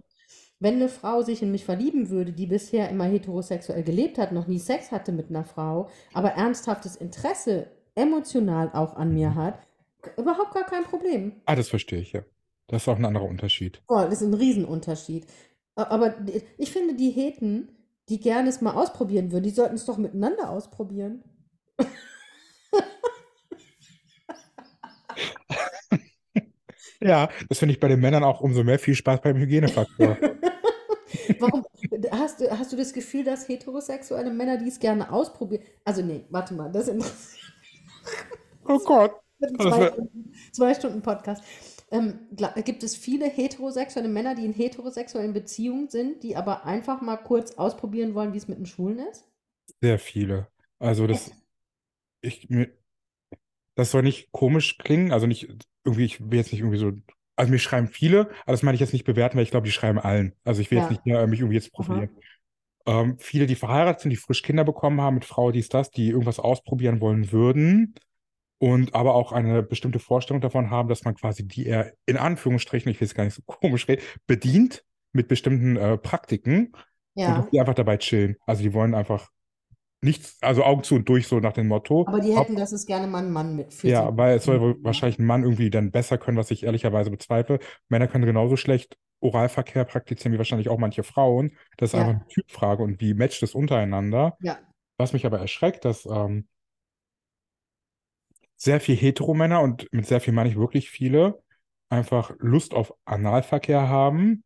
Wenn 0.59 0.75
eine 0.75 0.89
Frau 0.89 1.21
sich 1.21 1.41
in 1.41 1.51
mich 1.51 1.63
verlieben 1.63 2.09
würde, 2.09 2.33
die 2.33 2.47
bisher 2.47 2.89
immer 2.89 3.05
heterosexuell 3.05 3.83
gelebt 3.83 4.17
hat, 4.17 4.33
noch 4.33 4.47
nie 4.47 4.59
Sex 4.59 4.91
hatte 4.91 5.11
mit 5.13 5.29
einer 5.29 5.45
Frau, 5.45 5.89
aber 6.13 6.31
ernsthaftes 6.31 6.97
Interesse 6.97 7.67
emotional 7.95 8.69
auch 8.73 8.95
an 8.95 9.13
mir 9.13 9.35
hat, 9.35 9.59
überhaupt 10.17 10.53
gar 10.53 10.65
kein 10.65 10.83
Problem. 10.83 11.33
Ah, 11.45 11.55
das 11.55 11.69
verstehe 11.69 12.01
ich, 12.01 12.11
ja. 12.11 12.23
Das 12.67 12.83
ist 12.83 12.87
auch 12.87 12.97
ein 12.97 13.05
anderer 13.05 13.25
Unterschied. 13.25 13.81
Oh, 13.87 14.01
das 14.01 14.21
ist 14.21 14.27
ein 14.27 14.33
Riesenunterschied. 14.33 15.25
Aber 15.75 16.13
ich 16.57 16.71
finde, 16.71 16.93
die 16.93 17.09
Heten, 17.09 17.69
die 18.09 18.19
gerne 18.19 18.49
es 18.49 18.61
mal 18.61 18.73
ausprobieren 18.73 19.31
würden, 19.31 19.43
die 19.43 19.49
sollten 19.49 19.75
es 19.75 19.85
doch 19.85 19.97
miteinander 19.97 20.49
ausprobieren. 20.49 21.23
Ja, 27.01 27.29
das 27.47 27.59
finde 27.59 27.73
ich 27.73 27.79
bei 27.79 27.87
den 27.87 27.99
Männern 27.99 28.23
auch 28.23 28.41
umso 28.41 28.63
mehr 28.63 28.79
viel 28.79 28.95
Spaß 28.95 29.21
beim 29.21 29.37
Hygienefaktor. 29.37 30.17
Warum 31.39 31.65
hast 32.11 32.41
du, 32.41 32.49
hast 32.51 32.71
du 32.73 32.77
das 32.77 32.93
Gefühl, 32.93 33.23
dass 33.23 33.47
heterosexuelle 33.47 34.31
Männer 34.31 34.57
dies 34.57 34.79
gerne 34.79 35.11
ausprobieren? 35.11 35.63
Also 35.85 36.01
nee, 36.01 36.25
warte 36.29 36.53
mal, 36.53 36.71
das 36.71 36.87
interessiert 36.87 37.39
Oh 38.65 38.79
Gott. 38.79 39.13
Das 39.39 39.51
Zwei 39.53 39.87
Stunden, 39.87 40.33
zwei 40.51 40.73
Stunden 40.73 41.01
Podcast. 41.01 41.43
Ähm, 41.91 42.19
gibt 42.65 42.83
es 42.83 42.95
viele 42.95 43.25
heterosexuelle 43.27 44.09
Männer, 44.09 44.35
die 44.35 44.45
in 44.45 44.53
heterosexuellen 44.53 45.33
Beziehungen 45.33 45.89
sind, 45.89 46.21
die 46.23 46.35
aber 46.35 46.65
einfach 46.65 47.01
mal 47.01 47.17
kurz 47.17 47.53
ausprobieren 47.53 48.13
wollen, 48.13 48.33
wie 48.33 48.37
es 48.37 48.47
mit 48.47 48.59
dem 48.59 48.65
Schwulen 48.65 48.99
ist? 48.99 49.25
Sehr 49.81 49.97
viele. 49.97 50.47
Also 50.77 51.07
das, 51.07 51.31
ich, 52.21 52.49
mir, 52.49 52.69
das 53.79 53.91
soll 53.91 54.03
nicht 54.03 54.31
komisch 54.31 54.77
klingen, 54.77 55.11
also 55.11 55.27
nicht 55.27 55.49
irgendwie, 55.83 56.05
ich 56.05 56.19
will 56.21 56.37
jetzt 56.37 56.51
nicht 56.51 56.61
irgendwie 56.61 56.77
so, 56.77 56.91
also 57.35 57.51
mir 57.51 57.59
schreiben 57.59 57.87
viele, 57.87 58.29
aber 58.43 58.51
das 58.51 58.63
meine 58.63 58.75
ich 58.75 58.81
jetzt 58.81 58.93
nicht 58.93 59.05
bewerten, 59.05 59.37
weil 59.37 59.43
ich 59.43 59.51
glaube, 59.51 59.65
die 59.65 59.71
schreiben 59.71 59.99
allen. 59.99 60.33
Also 60.43 60.61
ich 60.61 60.69
will 60.71 60.79
jetzt 60.79 60.89
Ja. 60.89 60.97
nicht 61.03 61.05
äh, 61.07 61.27
mich 61.27 61.39
irgendwie 61.39 61.55
jetzt 61.55 61.71
profilieren. 61.71 62.09
Ähm, 62.85 63.17
viele, 63.19 63.45
die 63.45 63.55
verheiratet 63.55 64.01
sind, 64.01 64.11
die 64.11 64.17
frisch 64.17 64.41
Kinder 64.41 64.63
bekommen 64.63 65.01
haben 65.01 65.15
mit 65.15 65.25
Frau, 65.25 65.51
dies, 65.51 65.69
das, 65.69 65.91
die 65.91 66.09
irgendwas 66.09 66.39
ausprobieren 66.39 67.01
wollen 67.01 67.31
würden 67.31 67.95
und 68.57 68.95
aber 68.95 69.15
auch 69.15 69.31
eine 69.31 69.63
bestimmte 69.63 69.99
Vorstellung 69.99 70.41
davon 70.41 70.69
haben, 70.69 70.89
dass 70.89 71.03
man 71.03 71.15
quasi 71.15 71.47
die 71.47 71.65
eher 71.65 71.93
in 72.05 72.17
Anführungsstrichen, 72.17 72.91
ich 72.91 72.99
will 72.99 73.07
es 73.07 73.15
gar 73.15 73.23
nicht 73.25 73.35
so 73.35 73.41
komisch 73.45 73.87
reden, 73.87 74.03
bedient 74.27 74.83
mit 75.13 75.27
bestimmten 75.27 75.77
äh, 75.77 75.97
Praktiken 75.97 76.73
und 77.23 77.23
Ja. 77.23 77.37
dass 77.37 77.49
die 77.49 77.59
einfach 77.59 77.75
dabei 77.75 77.97
chillen. 77.97 78.37
Also 78.45 78.63
die 78.63 78.73
wollen 78.73 78.93
einfach 78.95 79.29
nichts, 80.01 80.37
also 80.41 80.63
Augen 80.63 80.83
zu 80.83 80.95
und 80.95 81.07
durch, 81.09 81.27
so 81.27 81.39
nach 81.39 81.53
dem 81.53 81.67
Motto. 81.67 82.05
Aber 82.07 82.19
die 82.19 82.35
hätten, 82.35 82.55
dass 82.55 82.71
es 82.71 82.85
gerne 82.85 83.07
mal 83.07 83.23
ein 83.23 83.31
Mann 83.31 83.55
mit 83.55 83.73
ja, 83.83 84.15
weil 84.17 84.37
es 84.37 84.45
soll 84.45 84.59
Ja. 84.59 84.75
wahrscheinlich 84.83 85.19
ein 85.19 85.25
Mann 85.25 85.43
irgendwie 85.43 85.69
dann 85.69 85.91
besser 85.91 86.17
können, 86.17 86.37
was 86.37 86.51
ich 86.51 86.63
ehrlicherweise 86.63 87.11
bezweifle. 87.11 87.59
Männer 87.89 88.07
können 88.07 88.25
genauso 88.25 88.55
schlecht 88.55 88.97
Oralverkehr 89.21 89.83
praktizieren 89.85 90.33
wie 90.33 90.37
wahrscheinlich 90.37 90.69
auch 90.69 90.77
manche 90.77 91.03
Frauen. 91.03 91.57
Das 91.77 91.89
ist 91.91 91.95
Ja. 91.95 92.01
einfach 92.01 92.13
eine 92.13 92.27
Typfrage 92.27 92.83
und 92.83 93.01
wie 93.01 93.13
matcht 93.13 93.43
es 93.43 93.53
untereinander. 93.55 94.37
Ja. 94.39 94.59
Was 94.97 95.13
mich 95.13 95.25
aber 95.25 95.39
erschreckt, 95.39 95.85
dass 95.85 96.05
ähm, 96.05 96.47
sehr 98.57 98.79
viel 98.79 98.95
Heteromänner 98.95 99.61
und 99.61 99.87
mit 99.91 100.05
sehr 100.05 100.21
viel 100.21 100.33
meine 100.33 100.49
ich 100.49 100.57
wirklich 100.57 100.89
viele 100.89 101.41
einfach 101.89 102.31
Lust 102.39 102.73
auf 102.73 102.93
Analverkehr 103.05 103.87
haben 103.89 104.43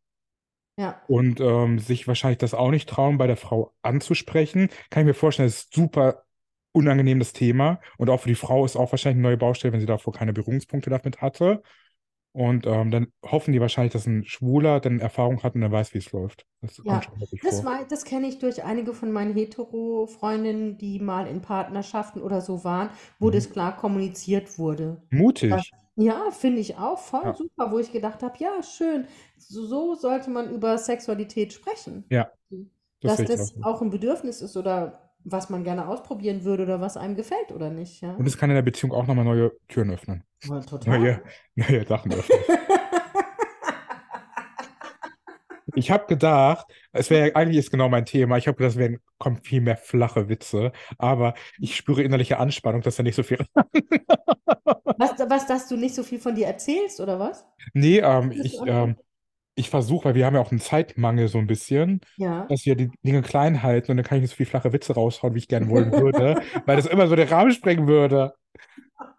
Ja. 0.76 1.00
und 1.06 1.40
ähm, 1.40 1.78
sich 1.78 2.08
wahrscheinlich 2.08 2.38
das 2.38 2.54
auch 2.54 2.70
nicht 2.70 2.88
trauen, 2.88 3.18
bei 3.18 3.26
der 3.26 3.36
Frau 3.36 3.74
anzusprechen. 3.82 4.68
Kann 4.90 5.02
ich 5.02 5.06
mir 5.08 5.14
vorstellen, 5.14 5.48
das 5.48 5.64
ist 5.64 5.74
super 5.74 6.24
unangenehm 6.72 7.18
das 7.20 7.32
Thema 7.32 7.80
und 7.98 8.10
auch 8.10 8.20
für 8.22 8.28
die 8.28 8.34
Frau 8.34 8.64
ist 8.64 8.76
auch 8.76 8.90
wahrscheinlich 8.92 9.16
eine 9.18 9.28
neue 9.28 9.36
Baustelle, 9.36 9.72
wenn 9.72 9.80
sie 9.80 9.86
davor 9.86 10.12
keine 10.12 10.32
Berührungspunkte 10.32 10.90
damit 10.90 11.20
hatte. 11.20 11.62
Und 12.32 12.66
ähm, 12.66 12.90
dann 12.90 13.08
hoffen 13.24 13.52
die 13.52 13.60
wahrscheinlich, 13.60 13.92
dass 13.92 14.06
ein 14.06 14.24
Schwuler 14.24 14.80
dann 14.80 15.00
Erfahrung 15.00 15.42
hat 15.44 15.54
und 15.54 15.60
dann 15.60 15.72
weiß, 15.72 15.94
wie 15.94 15.98
es 15.98 16.12
läuft. 16.12 16.46
Das 16.62 16.78
Ja, 16.82 17.00
Das, 17.42 17.62
das 17.88 18.04
kenne 18.04 18.28
ich 18.28 18.38
durch 18.38 18.62
einige 18.64 18.94
von 18.94 19.10
meinen 19.12 19.34
Hetero-Freundinnen, 19.34 20.78
die 20.78 20.98
mal 21.00 21.26
in 21.26 21.40
Partnerschaften 21.42 22.20
oder 22.22 22.40
so 22.40 22.62
waren, 22.64 22.90
wo 23.18 23.28
Mhm. 23.28 23.30
das 23.30 23.50
klar 23.50 23.76
kommuniziert 23.76 24.56
wurde. 24.58 25.02
Mutig. 25.10 25.72
Ja, 25.96 26.30
finde 26.32 26.60
ich 26.60 26.76
auch 26.76 26.98
voll 26.98 27.22
Ja. 27.24 27.34
super, 27.34 27.70
wo 27.70 27.78
ich 27.78 27.92
gedacht 27.92 28.22
habe, 28.22 28.34
ja, 28.38 28.62
schön, 28.62 29.06
so, 29.36 29.64
so 29.64 29.94
sollte 29.94 30.30
man 30.30 30.50
über 30.50 30.76
Sexualität 30.78 31.52
sprechen. 31.52 32.04
Ja, 32.10 32.30
das 33.00 33.16
Dass 33.18 33.26
das 33.26 33.54
auch 33.62 33.74
auch 33.74 33.82
ein 33.82 33.90
Bedürfnis 33.90 34.40
ist 34.40 34.56
oder 34.56 35.00
was 35.24 35.48
man 35.50 35.64
gerne 35.64 35.88
ausprobieren 35.88 36.44
würde 36.44 36.64
oder 36.64 36.80
was 36.80 36.96
einem 36.96 37.16
gefällt 37.16 37.50
oder 37.52 37.70
nicht, 37.70 38.02
ja. 38.02 38.14
Und 38.14 38.26
es 38.26 38.36
kann 38.36 38.50
in 38.50 38.56
der 38.56 38.62
Beziehung 38.62 38.92
auch 38.92 39.06
nochmal 39.06 39.24
neue 39.24 39.52
Türen 39.68 39.90
öffnen. 39.90 40.24
Ja, 40.44 40.60
total. 40.60 40.98
Neue, 40.98 41.22
neue 41.54 41.86
Sachen 41.86 42.12
öffnen. 42.12 42.38
Ich 45.76 45.90
habe 45.90 46.06
gedacht, 46.06 46.66
es 46.92 47.10
wäre 47.10 47.34
eigentlich 47.36 47.58
ist 47.58 47.70
genau 47.70 47.88
mein 47.88 48.06
Thema. 48.06 48.36
Ich 48.38 48.46
habe 48.46 48.56
gedacht, 48.56 48.72
es 48.72 48.78
wären 48.78 48.98
kommen 49.18 49.38
viel 49.42 49.60
mehr 49.60 49.76
flache 49.76 50.28
Witze, 50.28 50.72
aber 50.98 51.34
ich 51.58 51.76
spüre 51.76 52.02
innerliche 52.02 52.38
Anspannung, 52.38 52.82
dass 52.82 52.96
da 52.96 53.02
nicht 53.02 53.14
so 53.16 53.22
viel. 53.22 53.38
Was, 54.96 55.18
was, 55.28 55.46
dass 55.46 55.68
du 55.68 55.76
nicht 55.76 55.94
so 55.94 56.02
viel 56.04 56.20
von 56.20 56.34
dir 56.34 56.46
erzählst 56.46 57.00
oder 57.00 57.18
was? 57.18 57.44
Nee, 57.72 57.98
ähm, 57.98 58.30
ich, 58.30 58.56
ähm, 58.64 58.96
ich 59.56 59.68
versuche, 59.68 60.06
weil 60.06 60.14
wir 60.14 60.24
haben 60.24 60.34
ja 60.34 60.40
auch 60.40 60.52
einen 60.52 60.60
Zeitmangel 60.60 61.26
so 61.28 61.38
ein 61.38 61.46
bisschen, 61.48 62.00
Ja. 62.16 62.46
dass 62.46 62.64
wir 62.64 62.76
die 62.76 62.90
Dinge 63.02 63.22
klein 63.22 63.62
halten 63.62 63.90
und 63.90 63.96
dann 63.96 64.06
kann 64.06 64.18
ich 64.18 64.22
nicht 64.22 64.30
so 64.30 64.36
viele 64.36 64.48
flache 64.50 64.72
Witze 64.72 64.94
raushauen, 64.94 65.34
wie 65.34 65.38
ich 65.38 65.48
gerne 65.48 65.68
wollen 65.68 65.90
würde, 65.92 66.40
weil 66.64 66.76
das 66.76 66.86
immer 66.86 67.08
so 67.08 67.16
den 67.16 67.28
Rahmen 67.28 67.50
sprengen 67.52 67.88
würde. 67.88 68.34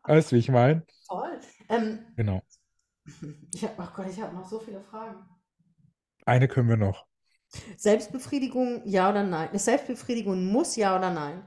Weißt 0.03 0.31
du, 0.31 0.35
wie 0.35 0.39
ich 0.39 0.49
meine? 0.49 0.85
Toll. 1.07 1.39
Ähm, 1.69 1.99
Genau. 2.15 2.41
ich 3.53 3.63
habe, 3.63 3.73
ach 3.77 3.93
Gott, 3.93 4.07
ich 4.09 4.21
habe 4.21 4.33
noch 4.35 4.45
so 4.45 4.59
viele 4.59 4.79
Fragen. 4.81 5.17
Eine 6.25 6.47
können 6.47 6.69
wir 6.69 6.77
noch. 6.77 7.07
Selbstbefriedigung, 7.77 8.81
ja 8.85 9.09
oder 9.09 9.23
nein? 9.23 9.49
Selbstbefriedigung 9.57 10.45
muss, 10.47 10.75
ja 10.75 10.97
oder 10.97 11.11
nein? 11.11 11.41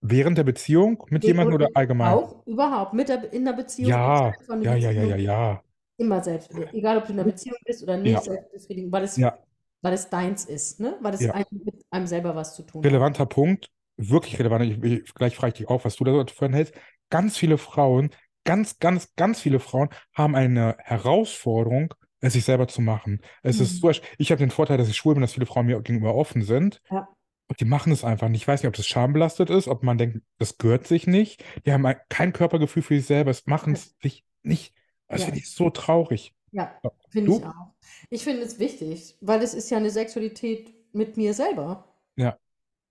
Während 0.00 0.36
der 0.38 0.44
Beziehung 0.44 1.04
mit 1.10 1.24
jemandem 1.24 1.54
oder 1.54 1.68
allgemein? 1.74 2.12
Auch 2.14 2.46
überhaupt 2.46 2.92
mit 2.94 3.08
der, 3.08 3.32
in 3.32 3.44
der 3.44 3.52
Beziehung. 3.52 3.92
Ja, 3.92 4.32
der 4.62 4.76
ja, 4.76 4.76
ja, 4.76 4.90
ja, 4.90 5.02
ja, 5.02 5.16
ja. 5.16 5.62
Immer 5.96 6.22
selbst, 6.22 6.50
egal 6.72 6.98
ob 6.98 7.06
du 7.06 7.12
in 7.12 7.20
einer 7.20 7.30
Beziehung 7.30 7.56
bist 7.64 7.82
oder 7.82 7.96
nicht, 7.96 8.14
Ja. 8.14 8.20
Selbstbefriedigung, 8.24 8.90
weil 8.90 9.04
es, 9.04 9.16
Ja. 9.16 9.38
weil 9.82 9.92
es 9.92 10.08
deins 10.10 10.44
ist, 10.46 10.80
ne? 10.80 10.96
Weil 11.00 11.14
es 11.14 11.20
Ja. 11.20 11.34
einem, 11.34 11.46
mit 11.64 11.84
einem 11.90 12.06
selber 12.06 12.34
was 12.34 12.56
zu 12.56 12.62
tun 12.62 12.90
hat. 12.90 12.90
Relevanter 12.90 13.26
Punkt, 13.26 13.70
wirklich 13.96 14.38
relevant. 14.38 14.64
Ich, 14.64 14.82
ich, 14.82 15.14
gleich 15.14 15.36
frage 15.36 15.48
ich 15.52 15.58
dich 15.58 15.68
auch, 15.68 15.84
was 15.84 15.96
du 15.96 16.04
davon 16.04 16.52
hältst. 16.52 16.74
Ganz 17.10 17.36
viele 17.36 17.58
Frauen, 17.58 18.10
ganz, 18.44 18.78
ganz, 18.78 19.14
ganz 19.16 19.40
viele 19.40 19.60
Frauen 19.60 19.88
haben 20.14 20.34
eine 20.34 20.76
Herausforderung, 20.78 21.94
es 22.22 22.32
sich 22.32 22.44
selber 22.44 22.66
zu 22.68 22.80
machen. 22.80 23.20
Es 23.42 23.60
ist 23.60 23.82
Mhm. 23.82 23.92
so, 23.92 24.00
ich 24.18 24.30
habe 24.30 24.38
den 24.38 24.50
Vorteil, 24.50 24.78
dass 24.78 24.88
ich 24.88 24.96
schwul 24.96 25.14
bin, 25.14 25.20
dass 25.20 25.34
viele 25.34 25.46
Frauen 25.46 25.66
mir 25.66 25.80
gegenüber 25.82 26.14
offen 26.14 26.42
sind. 26.42 26.80
Ja. 26.90 27.08
Und 27.48 27.60
die 27.60 27.64
machen 27.66 27.92
es 27.92 28.02
einfach 28.04 28.28
nicht. 28.28 28.42
Ich 28.42 28.48
weiß 28.48 28.62
nicht, 28.62 28.68
ob 28.68 28.74
das 28.76 28.86
schambelastet 28.86 29.50
ist, 29.50 29.68
ob 29.68 29.82
man 29.82 29.98
denkt, 29.98 30.22
das 30.38 30.56
gehört 30.56 30.86
sich 30.86 31.06
nicht. 31.06 31.44
Die 31.66 31.72
haben 31.72 31.84
ein- 31.84 32.00
kein 32.08 32.32
Körpergefühl 32.32 32.82
für 32.82 32.96
sich 32.96 33.06
selber, 33.06 33.30
es 33.30 33.46
machen 33.46 33.74
es 33.74 33.94
sich 34.00 34.24
nicht. 34.42 34.74
Das 35.08 35.20
Ja. 35.20 35.26
finde 35.26 35.40
ich 35.40 35.50
so 35.50 35.68
traurig. 35.68 36.34
Ja, 36.52 36.72
finde 37.10 37.32
ich 37.36 37.44
auch. 37.44 37.74
Ich 38.08 38.24
finde 38.24 38.42
es 38.42 38.58
wichtig, 38.58 39.16
weil 39.20 39.42
es 39.42 39.52
ist 39.54 39.70
ja 39.70 39.76
eine 39.78 39.90
Sexualität 39.90 40.72
mit 40.94 41.16
mir 41.16 41.34
selber. 41.34 41.92
Ja. 42.16 42.36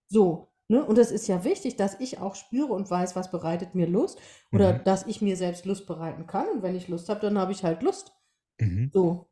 So, 0.09 0.49
ne? 0.67 0.83
Und 0.83 0.97
es 0.97 1.11
ist 1.11 1.27
ja 1.27 1.43
wichtig, 1.43 1.75
dass 1.75 1.99
ich 1.99 2.19
auch 2.19 2.35
spüre 2.35 2.73
und 2.73 2.89
weiß, 2.89 3.15
was 3.15 3.31
bereitet 3.31 3.75
mir 3.75 3.87
Lust 3.87 4.19
oder 4.51 4.73
Mhm. 4.73 4.83
dass 4.83 5.05
ich 5.07 5.21
mir 5.21 5.37
selbst 5.37 5.65
Lust 5.65 5.87
bereiten 5.87 6.27
kann. 6.27 6.47
Und 6.49 6.63
wenn 6.63 6.75
ich 6.75 6.87
Lust 6.87 7.07
habe, 7.09 7.19
dann 7.21 7.37
habe 7.37 7.51
ich 7.51 7.63
halt 7.63 7.81
Lust. 7.83 8.13
Mhm. 8.61 8.89
So. 8.93 9.27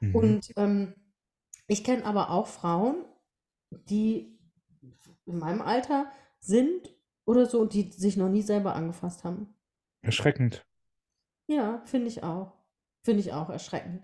Mhm. 0.00 0.14
Und 0.14 0.52
ähm, 0.56 0.94
ich 1.66 1.84
kenne 1.84 2.04
aber 2.04 2.30
auch 2.30 2.46
Frauen, 2.46 3.04
die 3.70 4.38
in 5.26 5.38
meinem 5.38 5.62
Alter 5.62 6.10
sind 6.40 6.94
oder 7.24 7.46
so 7.46 7.60
und 7.60 7.74
die 7.74 7.92
sich 7.92 8.16
noch 8.16 8.28
nie 8.28 8.42
selber 8.42 8.74
angefasst 8.74 9.24
haben. 9.24 9.54
Erschreckend. 10.02 10.66
Ja, 11.46 11.82
finde 11.84 12.08
ich 12.08 12.22
auch. 12.22 12.52
Finde 13.02 13.20
ich 13.20 13.32
auch 13.32 13.50
erschreckend. 13.50 14.02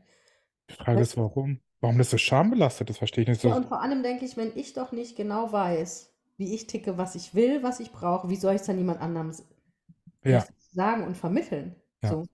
Die 0.71 0.75
Frage 0.75 1.01
Weißt 1.01 1.13
ist, 1.13 1.17
warum? 1.17 1.61
Warum 1.81 1.99
das 1.99 2.11
so 2.11 2.19
schambelastet 2.19 2.91
ist, 2.91 2.99
verstehe 2.99 3.23
ich 3.23 3.29
nicht. 3.29 3.45
Ja, 3.45 3.51
So, 3.51 3.57
und 3.57 3.67
vor 3.67 3.83
allem 3.83 4.03
denke 4.03 4.25
ich, 4.25 4.37
wenn 4.37 4.57
ich 4.57 4.73
doch 4.73 4.93
nicht 4.93 5.17
genau 5.17 5.53
weiß, 5.53 6.13
wie 6.39 6.55
ich 6.55 6.67
ticke, 6.67 6.99
was 6.99 7.15
ich 7.15 7.35
will, 7.35 7.63
was 7.63 7.81
ich 7.81 7.93
brauche, 7.93 8.29
wie 8.29 8.37
soll 8.37 8.55
ich 8.55 8.61
es 8.61 8.67
dann 8.67 8.79
jemand 8.79 9.01
anderem 9.01 9.33
ja, 10.25 10.45
sagen 10.73 11.05
und 11.05 11.17
vermitteln? 11.17 11.77
Ja. 12.03 12.11
So. 12.11 12.27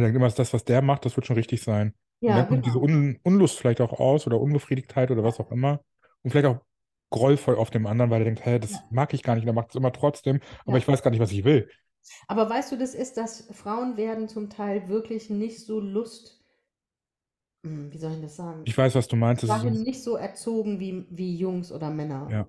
Man 0.00 0.12
denkt 0.12 0.16
immer, 0.16 0.28
das, 0.30 0.52
was 0.54 0.64
der 0.64 0.82
macht, 0.82 1.04
das 1.04 1.16
wird 1.16 1.26
schon 1.26 1.36
richtig 1.36 1.62
sein. 1.62 1.94
Und 2.26 2.34
Ja, 2.34 2.36
dann 2.36 2.46
kommt 2.46 2.66
diese 2.66 2.78
genau. 2.78 2.80
Un 2.80 3.18
Unlust 3.22 3.58
vielleicht 3.58 3.80
auch 3.80 3.92
aus 4.00 4.26
oder 4.26 4.40
Unbefriedigtheit 4.40 5.10
oder 5.10 5.22
was 5.24 5.40
auch 5.40 5.50
immer. 5.50 5.80
Und 6.22 6.30
vielleicht 6.30 6.46
auch 6.46 6.60
grollvoll 7.10 7.56
auf 7.56 7.70
dem 7.70 7.86
anderen, 7.86 8.10
weil 8.10 8.20
er 8.22 8.24
denkt, 8.24 8.44
hä, 8.44 8.58
das 8.58 8.72
Ja. 8.72 8.82
mag 8.90 9.14
ich 9.14 9.22
gar 9.22 9.34
nicht, 9.36 9.44
und 9.44 9.48
er 9.48 9.54
macht 9.54 9.70
es 9.70 9.76
immer 9.76 9.92
trotzdem, 9.92 10.40
aber 10.66 10.78
Ja. 10.78 10.78
ich 10.78 10.88
weiß 10.88 11.02
gar 11.02 11.10
nicht, 11.10 11.20
was 11.20 11.32
ich 11.32 11.44
will. 11.44 11.68
Aber 12.28 12.48
weißt 12.48 12.70
du, 12.70 12.76
das 12.78 12.94
ist, 12.94 13.16
dass 13.16 13.48
Frauen 13.52 13.96
werden 13.96 14.28
zum 14.28 14.48
Teil 14.48 14.88
wirklich 14.88 15.28
nicht 15.28 15.64
so 15.66 15.80
Lust, 15.80 16.40
Hm, 17.64 17.92
wie 17.92 17.98
soll 17.98 18.12
ich 18.14 18.20
das 18.22 18.36
sagen? 18.36 18.64
Ich 18.64 18.76
weiß, 18.76 18.94
was 18.94 19.08
du 19.08 19.16
meinst. 19.16 19.42
Dahin 19.46 19.74
so, 19.74 19.84
nicht 19.84 20.02
so 20.02 20.16
erzogen 20.16 20.80
wie, 20.80 21.06
wie 21.10 21.36
Jungs 21.36 21.72
oder 21.72 21.90
Männer. 21.90 22.30
Ja. 22.30 22.48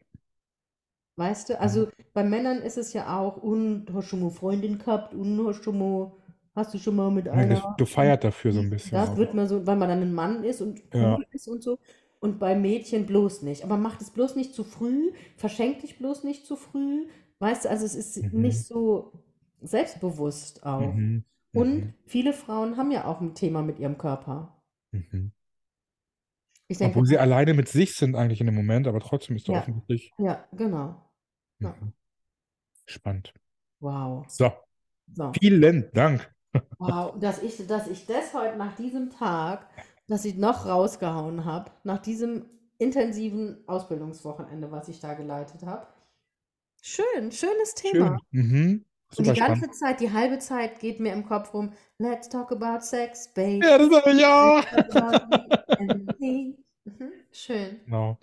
Weißt 1.17 1.49
du, 1.49 1.59
also 1.59 1.89
bei 2.13 2.23
Männern 2.23 2.59
ist 2.61 2.77
es 2.77 2.93
ja 2.93 3.19
auch, 3.19 3.37
und 3.37 3.87
hast 3.93 4.07
schon 4.07 4.21
mal 4.21 4.29
Freundin 4.31 4.77
gehabt, 4.77 5.13
und 5.15 5.45
hast 5.47 5.63
schon 5.63 5.79
mal, 5.79 6.11
hast 6.57 6.73
du 6.73 6.77
schon 6.79 6.95
mal 6.95 7.09
mit 7.11 7.29
einer. 7.29 7.75
gefeiert 7.77 8.23
dafür 8.23 8.51
so 8.51 8.59
ein 8.59 8.69
bisschen. 8.69 8.91
Das 8.91 9.11
auch. 9.11 9.17
wird 9.17 9.33
man 9.33 9.47
so, 9.47 9.65
weil 9.65 9.77
man 9.77 9.87
dann 9.89 10.01
ein 10.01 10.13
Mann 10.13 10.43
ist 10.43 10.61
und 10.61 10.81
Ja. 10.93 11.15
cool 11.15 11.25
ist 11.31 11.47
und 11.47 11.63
so. 11.63 11.79
Und 12.19 12.39
bei 12.39 12.55
Mädchen 12.55 13.05
bloß 13.05 13.43
nicht. 13.43 13.63
Aber 13.63 13.77
macht 13.77 14.01
es 14.01 14.09
bloß 14.09 14.35
nicht 14.35 14.53
zu 14.53 14.63
früh, 14.63 15.11
verschenk 15.37 15.81
dich 15.81 15.97
bloß 15.99 16.23
nicht 16.23 16.45
zu 16.45 16.55
früh. 16.55 17.07
Weißt 17.39 17.65
du, 17.65 17.69
also 17.69 17.85
es 17.85 17.95
ist 17.95 18.21
Mhm. 18.33 18.41
nicht 18.41 18.59
so 18.65 19.13
selbstbewusst 19.61 20.65
auch. 20.65 20.93
Mhm. 20.93 21.23
Und 21.53 21.75
Mhm. 21.75 21.93
viele 22.05 22.33
Frauen 22.33 22.75
haben 22.77 22.91
ja 22.91 23.05
auch 23.05 23.21
ein 23.21 23.35
Thema 23.35 23.61
mit 23.61 23.79
ihrem 23.79 23.97
Körper. 23.97 24.55
Mhm. 24.91 25.31
Ich 26.67 26.79
denke, 26.79 26.97
Obwohl 26.97 27.07
sie 27.07 27.17
alleine 27.17 27.53
mit 27.53 27.69
sich 27.69 27.95
sind 27.95 28.15
eigentlich 28.15 28.41
in 28.41 28.47
dem 28.47 28.55
Moment, 28.55 28.87
aber 28.87 28.99
trotzdem 28.99 29.35
ist 29.35 29.47
da 29.47 29.53
Ja. 29.53 29.59
offensichtlich. 29.59 30.11
ja, 30.17 30.45
genau. 30.53 31.01
Ja. 31.59 31.75
Mhm. 31.79 31.93
Spannend. 32.85 33.33
Wow. 33.79 34.25
So, 34.27 34.51
So. 35.13 35.31
vielen 35.39 35.89
Dank. 35.93 36.33
Wow, 36.79 37.13
dass 37.19 37.41
ich, 37.41 37.65
dass 37.67 37.87
ich 37.87 38.05
das 38.05 38.33
heute 38.33 38.57
nach 38.57 38.75
diesem 38.75 39.09
Tag, 39.09 39.67
dass 40.07 40.25
ich 40.25 40.35
noch 40.35 40.65
rausgehauen 40.65 41.45
habe, 41.45 41.71
nach 41.83 41.99
diesem 41.99 42.45
intensiven 42.77 43.63
Ausbildungswochenende, 43.67 44.71
was 44.71 44.87
ich 44.87 44.99
da 44.99 45.13
geleitet 45.15 45.63
habe. 45.65 45.87
Schön, 46.81 47.31
schönes 47.31 47.73
Thema. 47.75 48.19
Schön. 48.31 48.47
Mhm. 48.47 48.85
Und 49.17 49.25
die 49.25 49.33
ganze 49.33 49.57
spannend. 49.57 49.75
Zeit, 49.75 49.99
die 50.01 50.11
halbe 50.11 50.37
Zeit 50.39 50.79
geht 50.79 50.99
mir 50.99 51.13
im 51.13 51.25
Kopf 51.25 51.53
rum, 51.53 51.71
let's 51.97 52.27
talk 52.29 52.51
about 52.51 52.81
sex, 52.81 53.33
babe. 53.33 53.65
Ja, 53.65 53.77
das 53.77 53.89
habe 53.89 54.11
ich 54.11 54.25
auch. 54.25 55.79
Mhm. 55.79 56.55
Schön. 57.31 57.79
Genau. 57.85 58.17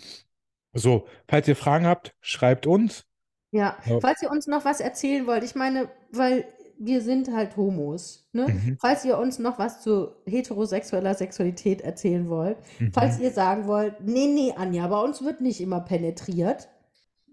So, 0.73 1.07
falls 1.29 1.49
ihr 1.49 1.57
Fragen 1.57 1.87
habt, 1.87 2.15
schreibt 2.21 2.67
uns. 2.67 3.07
Ja, 3.53 3.79
Ja. 3.87 4.01
falls 4.01 4.21
ihr 4.23 4.31
uns 4.31 4.47
noch 4.47 4.65
was 4.65 4.81
erzählen 4.81 5.27
wollt, 5.27 5.45
ich 5.45 5.55
meine, 5.55 5.89
weil 6.11 6.45
wir 6.79 7.01
sind 7.01 7.33
halt 7.35 7.57
Homos, 7.57 8.29
ne? 8.33 8.49
Mhm. 8.49 8.77
Falls 8.81 9.05
ihr 9.05 9.19
uns 9.19 9.39
noch 9.39 9.59
was 9.59 9.81
zu 9.83 10.09
heterosexueller 10.27 11.15
Sexualität 11.15 11.81
erzählen 11.83 12.29
wollt, 12.29 12.57
falls 12.93 13.19
Mhm. 13.19 13.25
ihr 13.25 13.31
sagen 13.31 13.67
wollt, 13.67 14.01
nee, 14.01 14.27
nee, 14.27 14.53
Anja, 14.57 14.87
bei 14.89 15.01
uns 15.01 15.23
wird 15.23 15.41
nicht 15.41 15.61
immer 15.61 15.81
penetriert, 15.81 16.69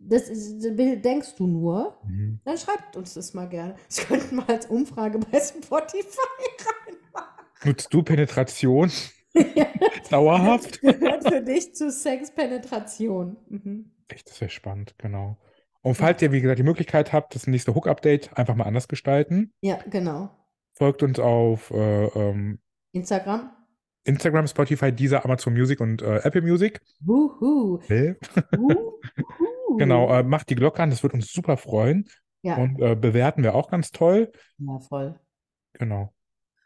das 0.04 0.30
ist, 0.30 0.62
denkst 0.64 1.36
du 1.38 1.46
nur, 1.48 1.98
Mhm. 2.08 2.40
dann 2.44 2.58
schreibt 2.58 2.96
uns 2.98 3.14
das 3.14 3.34
mal 3.34 3.48
gerne. 3.48 3.76
Das 3.88 4.08
könnten 4.08 4.36
wir 4.38 4.50
als 4.50 4.66
Umfrage 4.68 5.20
bei 5.20 5.40
Spotify 5.40 6.18
reinmachen. 6.88 7.46
Nutzt 7.64 7.94
du 7.94 8.02
Penetration 8.04 8.92
dauerhaft? 10.10 10.82
Gehört 10.82 11.28
für 11.28 11.42
dich 11.42 11.76
zu 11.76 11.92
Sexpenetration. 11.92 13.38
Mhm. 13.50 13.92
Echt, 14.08 14.30
das 14.30 14.42
wäre 14.42 14.50
spannend, 14.52 14.96
genau. 14.98 15.38
Und 15.84 15.96
falls 15.96 16.22
ihr, 16.22 16.32
wie 16.32 16.42
gesagt, 16.42 16.60
die 16.60 16.64
Möglichkeit 16.64 17.12
habt, 17.14 17.34
das 17.36 17.48
nächste 17.48 17.74
Hook-Update 17.74 18.38
einfach 18.38 18.56
mal 18.56 18.66
anders 18.66 18.88
gestalten, 18.88 19.54
Ja, 19.62 19.80
genau. 19.90 20.30
folgt 20.74 21.02
uns 21.04 21.20
auf 21.20 21.72
äh, 21.72 22.06
ähm, 22.08 22.60
Instagram. 22.92 23.52
Instagram, 24.04 24.48
Spotify, 24.48 24.92
Deezer, 24.92 25.24
Amazon 25.26 25.54
Music 25.54 25.80
und 25.80 26.02
äh, 26.02 26.18
Apple 26.24 26.42
Music. 26.42 26.82
Wuhu. 27.02 27.80
Ne? 27.88 28.18
Wuhu. 28.58 29.00
Genau, 29.78 30.14
äh, 30.14 30.22
macht 30.24 30.50
die 30.50 30.56
Glocke 30.56 30.84
an, 30.84 30.90
das 30.90 31.02
wird 31.02 31.14
uns 31.14 31.32
super 31.32 31.56
freuen. 31.56 32.10
Ja, 32.42 32.58
Und 32.58 32.82
äh, 32.82 32.94
bewerten 32.96 33.42
wir 33.42 33.56
auch 33.56 33.70
ganz 33.72 33.92
toll. 33.92 34.30
ja, 34.58 34.80
voll. 34.80 35.18
Genau. 35.74 36.14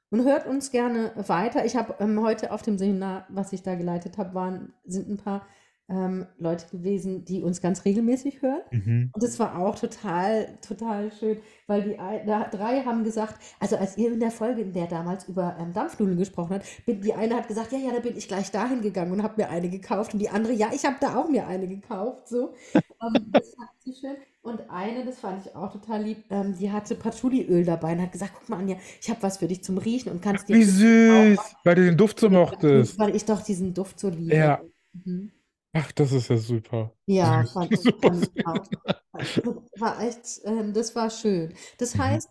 Und 0.10 0.26
hört 0.26 0.48
uns 0.48 0.72
gerne 0.72 1.12
weiter. 1.16 1.66
Ich 1.66 1.76
habe 1.76 1.96
ähm, 2.00 2.20
heute 2.24 2.52
auf 2.52 2.64
dem 2.64 2.80
Seminar, 2.80 3.28
was 3.30 3.54
ich 3.54 3.62
da 3.62 3.76
geleitet 3.76 4.18
habe, 4.18 4.34
waren, 4.34 4.74
sind 4.86 5.08
ein 5.08 5.18
paar 5.18 5.46
ähm, 5.88 6.26
Leute 6.40 6.66
gewesen, 6.72 7.26
die 7.26 7.44
uns 7.44 7.62
ganz 7.62 7.86
regelmäßig 7.86 8.41
hören. 8.41 8.62
Mhm. 8.72 9.10
Und 9.14 9.24
das 9.24 9.38
war 9.40 9.60
auch 9.60 9.76
total, 9.78 10.57
total 10.68 11.12
schön, 11.12 11.38
weil 11.68 11.84
die 11.84 11.99
ein- 11.99 12.26
da, 12.26 12.45
drei 12.49 12.82
haben 12.82 13.03
gesagt, 13.03 13.40
also 13.60 13.78
als 13.78 13.95
ihr 13.98 14.12
in 14.12 14.20
der 14.20 14.32
Folge, 14.32 14.62
in 14.62 14.74
der 14.74 14.88
damals 14.88 15.28
über 15.30 15.56
ähm, 15.60 15.74
Dampfnudeln 15.74 16.18
gesprochen 16.18 16.56
habt, 16.56 16.66
bin, 16.88 17.02
die 17.02 17.14
eine 17.14 17.36
hat 17.36 17.48
gesagt, 17.48 17.72
ja, 17.72 17.78
ja, 17.78 17.91
da 17.94 17.99
bin 17.99 18.18
ich 18.18 18.28
gleich 18.28 18.49
dahin 18.49 18.82
gegangen 18.82 19.12
und 19.12 19.22
habe 19.22 19.36
mir 19.38 19.49
eine 19.49 19.70
gekauft. 19.70 20.14
Und 20.14 20.20
die 20.20 20.30
andere, 20.30 20.53
ja, 20.53 20.70
ich 20.74 20.86
habe 20.86 20.95
da 20.99 21.16
auch 21.18 21.30
mir 21.30 21.45
eine 21.45 21.68
gekauft. 21.68 22.30
So. 22.30 22.53
ähm, 22.74 23.30
das 23.32 23.53
fand 23.53 23.70
sie 23.84 23.94
schön. 23.94 24.16
Und 24.41 24.62
eine, 24.70 25.06
das 25.06 25.20
fand 25.20 25.45
ich 25.45 25.56
auch 25.56 25.72
total 25.72 26.03
lieb, 26.03 26.24
ähm, 26.30 26.56
die 26.60 26.72
hatte 26.72 26.95
Patchouliöl 26.95 27.64
dabei 27.66 27.94
und 27.94 28.02
hat 28.02 28.12
gesagt, 28.12 28.34
guck 28.40 28.49
mal, 28.49 28.60
Anja, 28.60 28.78
ich 29.02 29.10
habe 29.10 29.22
was 29.24 29.38
für 29.38 29.48
dich 29.48 29.64
zum 29.64 29.78
Riechen 29.80 30.12
und 30.12 30.22
kannst 30.22 30.48
dir 30.49 30.56
Wie 30.56 30.64
süß, 30.64 31.40
weil 31.64 31.76
du 31.76 31.86
den 31.86 31.98
Duft 31.98 32.20
so 32.20 32.30
mochtest. 32.30 32.98
weil 32.99 33.16
ich 33.16 33.26
doch 33.26 33.41
diesen 33.41 33.74
Duft 33.74 33.99
so 33.99 34.10
liebe. 34.10 34.36
Ja. 34.36 34.62
Mhm. 34.94 35.32
Ach, 35.78 35.92
das 35.92 36.12
ist 36.14 36.30
ja 36.30 36.38
super. 36.38 36.94
Ja, 37.06 37.44
fand 37.46 37.72
ich, 37.74 37.82
Super 37.82 38.14
fand 38.14 38.30
ich 38.34 38.48
auch. 38.48 38.68
Das 39.12 39.38
war 39.82 40.02
echt, 40.02 40.26
ähm, 40.46 40.74
das 40.74 40.96
war 40.96 41.10
schön. 41.10 41.54
Das 41.78 41.96
Mhm. 41.96 42.00
heißt, 42.04 42.30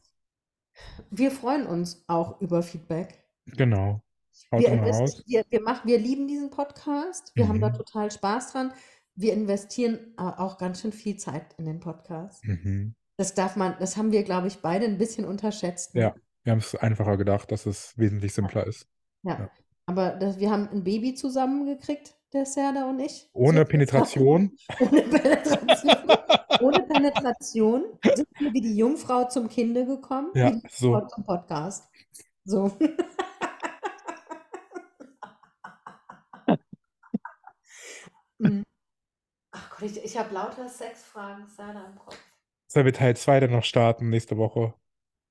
wir 1.11 1.31
freuen 1.31 1.66
uns 1.66 2.05
auch 2.09 2.41
über 2.41 2.62
Feedback. 2.62 3.23
Genau. 3.47 4.01
Haut 4.51 4.61
Wir, 4.61 4.69
immer 4.73 4.87
wir, 4.87 5.45
wir, 5.49 5.62
machen, 5.62 5.87
wir 5.89 5.99
lieben 5.99 6.27
diesen 6.27 6.51
Podcast. 6.51 7.33
Wir 7.35 7.47
haben 7.47 7.61
da 7.61 7.69
Mhm. 7.69 7.75
total 7.75 8.11
Spaß 8.11 8.53
dran. 8.53 8.73
Wir 9.15 9.33
investieren 9.33 10.15
äh, 10.19 10.23
auch 10.23 10.59
ganz 10.59 10.81
schön 10.81 10.93
viel 10.93 11.16
Zeit 11.19 11.55
in 11.59 11.66
den 11.66 11.81
Podcast. 11.81 12.43
Mhm. 12.45 12.95
Das 13.16 13.35
darf 13.35 13.55
man, 13.57 13.77
das 13.79 13.97
haben 13.97 14.11
wir, 14.11 14.25
glaube 14.25 14.49
ich, 14.49 14.59
beide 14.61 14.87
ein 14.87 14.99
bisschen 14.99 15.25
unterschätzt. 15.25 15.95
ne? 15.95 16.01
Ja, 16.01 16.15
wir 16.43 16.51
haben 16.53 16.59
es 16.59 16.75
einfacher 16.75 17.16
gedacht, 17.16 17.53
dass 17.53 17.66
es 17.66 17.97
wesentlich 17.97 18.35
simpler 18.35 18.66
ist. 18.66 18.89
Ja. 19.23 19.39
Ja. 19.39 19.51
Aber 19.87 20.11
das, 20.12 20.39
wir 20.41 20.51
haben 20.51 20.69
ein 20.71 20.83
Baby 20.83 21.15
zusammengekriegt, 21.15 22.16
der 22.35 22.47
Serda 22.47 22.89
und 22.89 22.98
ich. 23.01 23.28
Ohne 23.32 23.61
So- 23.61 23.65
Penetration. 23.65 24.56
Ohne 24.81 25.02
Penetration. 25.02 25.93
Ohne 26.61 26.82
Penetration 26.82 27.85
sind 28.02 28.28
wir 28.39 28.52
wie 28.52 28.61
die 28.61 28.77
Jungfrau 28.77 29.24
zum 29.28 29.48
Kinde 29.48 29.86
gekommen, 29.86 30.31
Ja, 30.35 30.52
wie 30.52 30.61
die 30.61 30.69
so. 30.70 30.93
Jungfrau 30.93 31.09
zum 31.09 31.24
Podcast. 31.24 31.89
So. 32.44 32.70
Mm. 38.39 38.62
Ach 39.52 39.70
Gott, 39.70 39.82
ich, 39.90 40.05
ich 40.05 40.19
habe 40.19 40.35
lauter 40.35 40.69
Sexfragen, 40.69 41.47
Serda 41.47 41.86
im 41.86 41.97
Kopf. 41.98 42.19
Sollen 42.66 42.86
wir 42.86 42.93
Teil 42.93 43.16
2 43.16 43.40
dann 43.40 43.52
noch 43.52 43.65
starten 43.65 44.11
nächste 44.11 44.36
Woche? 44.36 44.74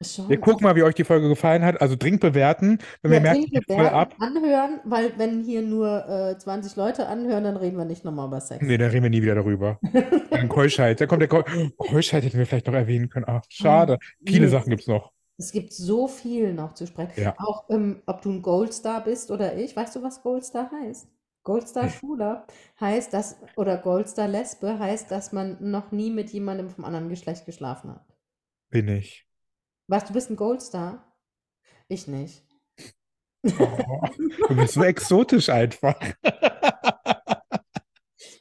Schon. 0.02 0.28
Wir 0.28 0.40
gucken 0.40 0.64
mal, 0.66 0.76
wie 0.76 0.84
euch 0.84 0.96
die 0.96 1.06
Folge 1.06 1.30
gefallen 1.30 1.64
hat. 1.64 1.80
Also 1.82 1.96
dringend 1.96 2.20
bewerten. 2.22 2.80
Wenn 3.02 3.12
wir 3.12 3.18
Ja, 3.18 3.22
merken, 3.22 3.44
dringend 3.44 3.68
bewerten, 3.68 3.96
ab. 3.96 4.16
anhören, 4.20 4.82
weil 4.84 5.18
wenn 5.18 5.44
hier 5.44 5.62
nur 5.62 6.08
äh, 6.10 6.38
20 6.38 6.76
Leute 6.76 7.08
anhören, 7.08 7.44
dann 7.46 7.56
reden 7.58 7.78
wir 7.78 7.86
nicht 7.86 8.04
nochmal 8.04 8.28
über 8.28 8.42
Sex. 8.42 8.66
Nee, 8.66 8.78
dann 8.78 8.90
reden 8.90 9.04
wir 9.04 9.10
nie 9.10 9.22
wieder 9.22 9.36
darüber. 9.36 9.80
Dann 10.30 10.50
Keuschheit. 10.50 11.00
Da 11.00 11.06
kommt 11.06 11.22
der 11.22 11.30
Keu 11.30 11.44
Keuschheit 11.78 12.24
hätten 12.24 12.38
wir 12.38 12.46
vielleicht 12.46 12.68
noch 12.68 12.74
erwähnen 12.74 13.08
können. 13.10 13.26
Ach, 13.28 13.44
schade. 13.50 13.98
Viele 14.26 14.46
Nee. 14.48 14.52
Sachen 14.52 14.70
gibt 14.72 14.82
es 14.82 14.88
noch. 14.88 15.12
Es 15.38 15.52
gibt 15.52 15.72
so 15.74 16.08
viel 16.08 16.54
noch 16.54 16.74
zu 16.74 16.86
sprechen. 16.86 17.22
Ja. 17.22 17.36
Auch 17.38 17.70
ähm, 17.70 18.02
ob 18.06 18.22
du 18.22 18.32
ein 18.32 18.42
Goldstar 18.42 19.04
bist 19.04 19.32
oder 19.32 19.56
ich. 19.58 19.76
Weißt 19.76 19.96
du, 19.96 20.04
was 20.04 20.22
Goldstar 20.22 20.70
heißt? 20.84 21.08
Goldstar. 21.44 21.90
Schwuler 21.90 22.46
heißt 22.80 23.14
das, 23.14 23.38
oder 23.56 23.78
Goldstar 23.78 24.28
Lesbe 24.28 24.80
heißt, 24.80 25.12
dass 25.12 25.32
man 25.34 25.58
noch 25.60 25.92
nie 25.92 26.10
mit 26.12 26.30
jemandem 26.32 26.70
vom 26.70 26.86
anderen 26.86 27.10
Geschlecht 27.10 27.46
geschlafen 27.46 27.92
hat. 27.92 28.06
Bin 28.70 28.88
ich. 28.88 29.26
Was, 29.88 30.06
du 30.06 30.14
bist 30.14 30.30
ein 30.30 30.36
Goldstar? 30.36 31.14
Ich 31.88 32.08
nicht. 32.08 32.44
Oh, 33.60 33.68
du 34.48 34.56
bist 34.56 34.76
so 34.76 34.84
exotisch 34.84 35.50
einfach. 35.50 36.00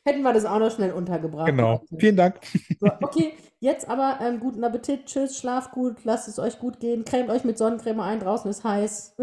Hätten 0.05 0.23
wir 0.23 0.33
das 0.33 0.45
auch 0.45 0.59
noch 0.59 0.75
schnell 0.75 0.93
untergebracht. 0.93 1.47
Genau. 1.47 1.85
Vielen 1.99 2.17
Dank. 2.17 2.41
So, 2.81 2.89
okay, 3.03 3.35
jetzt 3.61 3.89
aber 3.89 4.19
ähm, 4.21 4.41
guten 4.41 4.65
Appetit, 4.65 5.07
tschüss, 5.07 5.39
schlaft 5.39 5.73
gut, 5.73 6.05
lasst 6.05 6.29
es 6.29 6.39
euch 6.39 6.59
gut 6.59 6.81
gehen, 6.81 7.05
cremt 7.05 7.31
euch 7.31 7.45
mit 7.45 7.57
Sonnencreme 7.59 8.01
ein, 8.01 8.19
draußen 8.21 8.51
ist 8.51 8.65
heiß. 8.65 9.17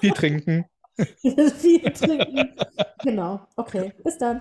Viel 0.00 0.12
trinken. 0.12 0.64
Viel 1.20 1.92
trinken. 1.92 2.54
Genau, 3.02 3.40
okay, 3.56 3.92
bis 4.02 4.18
dann. 4.18 4.40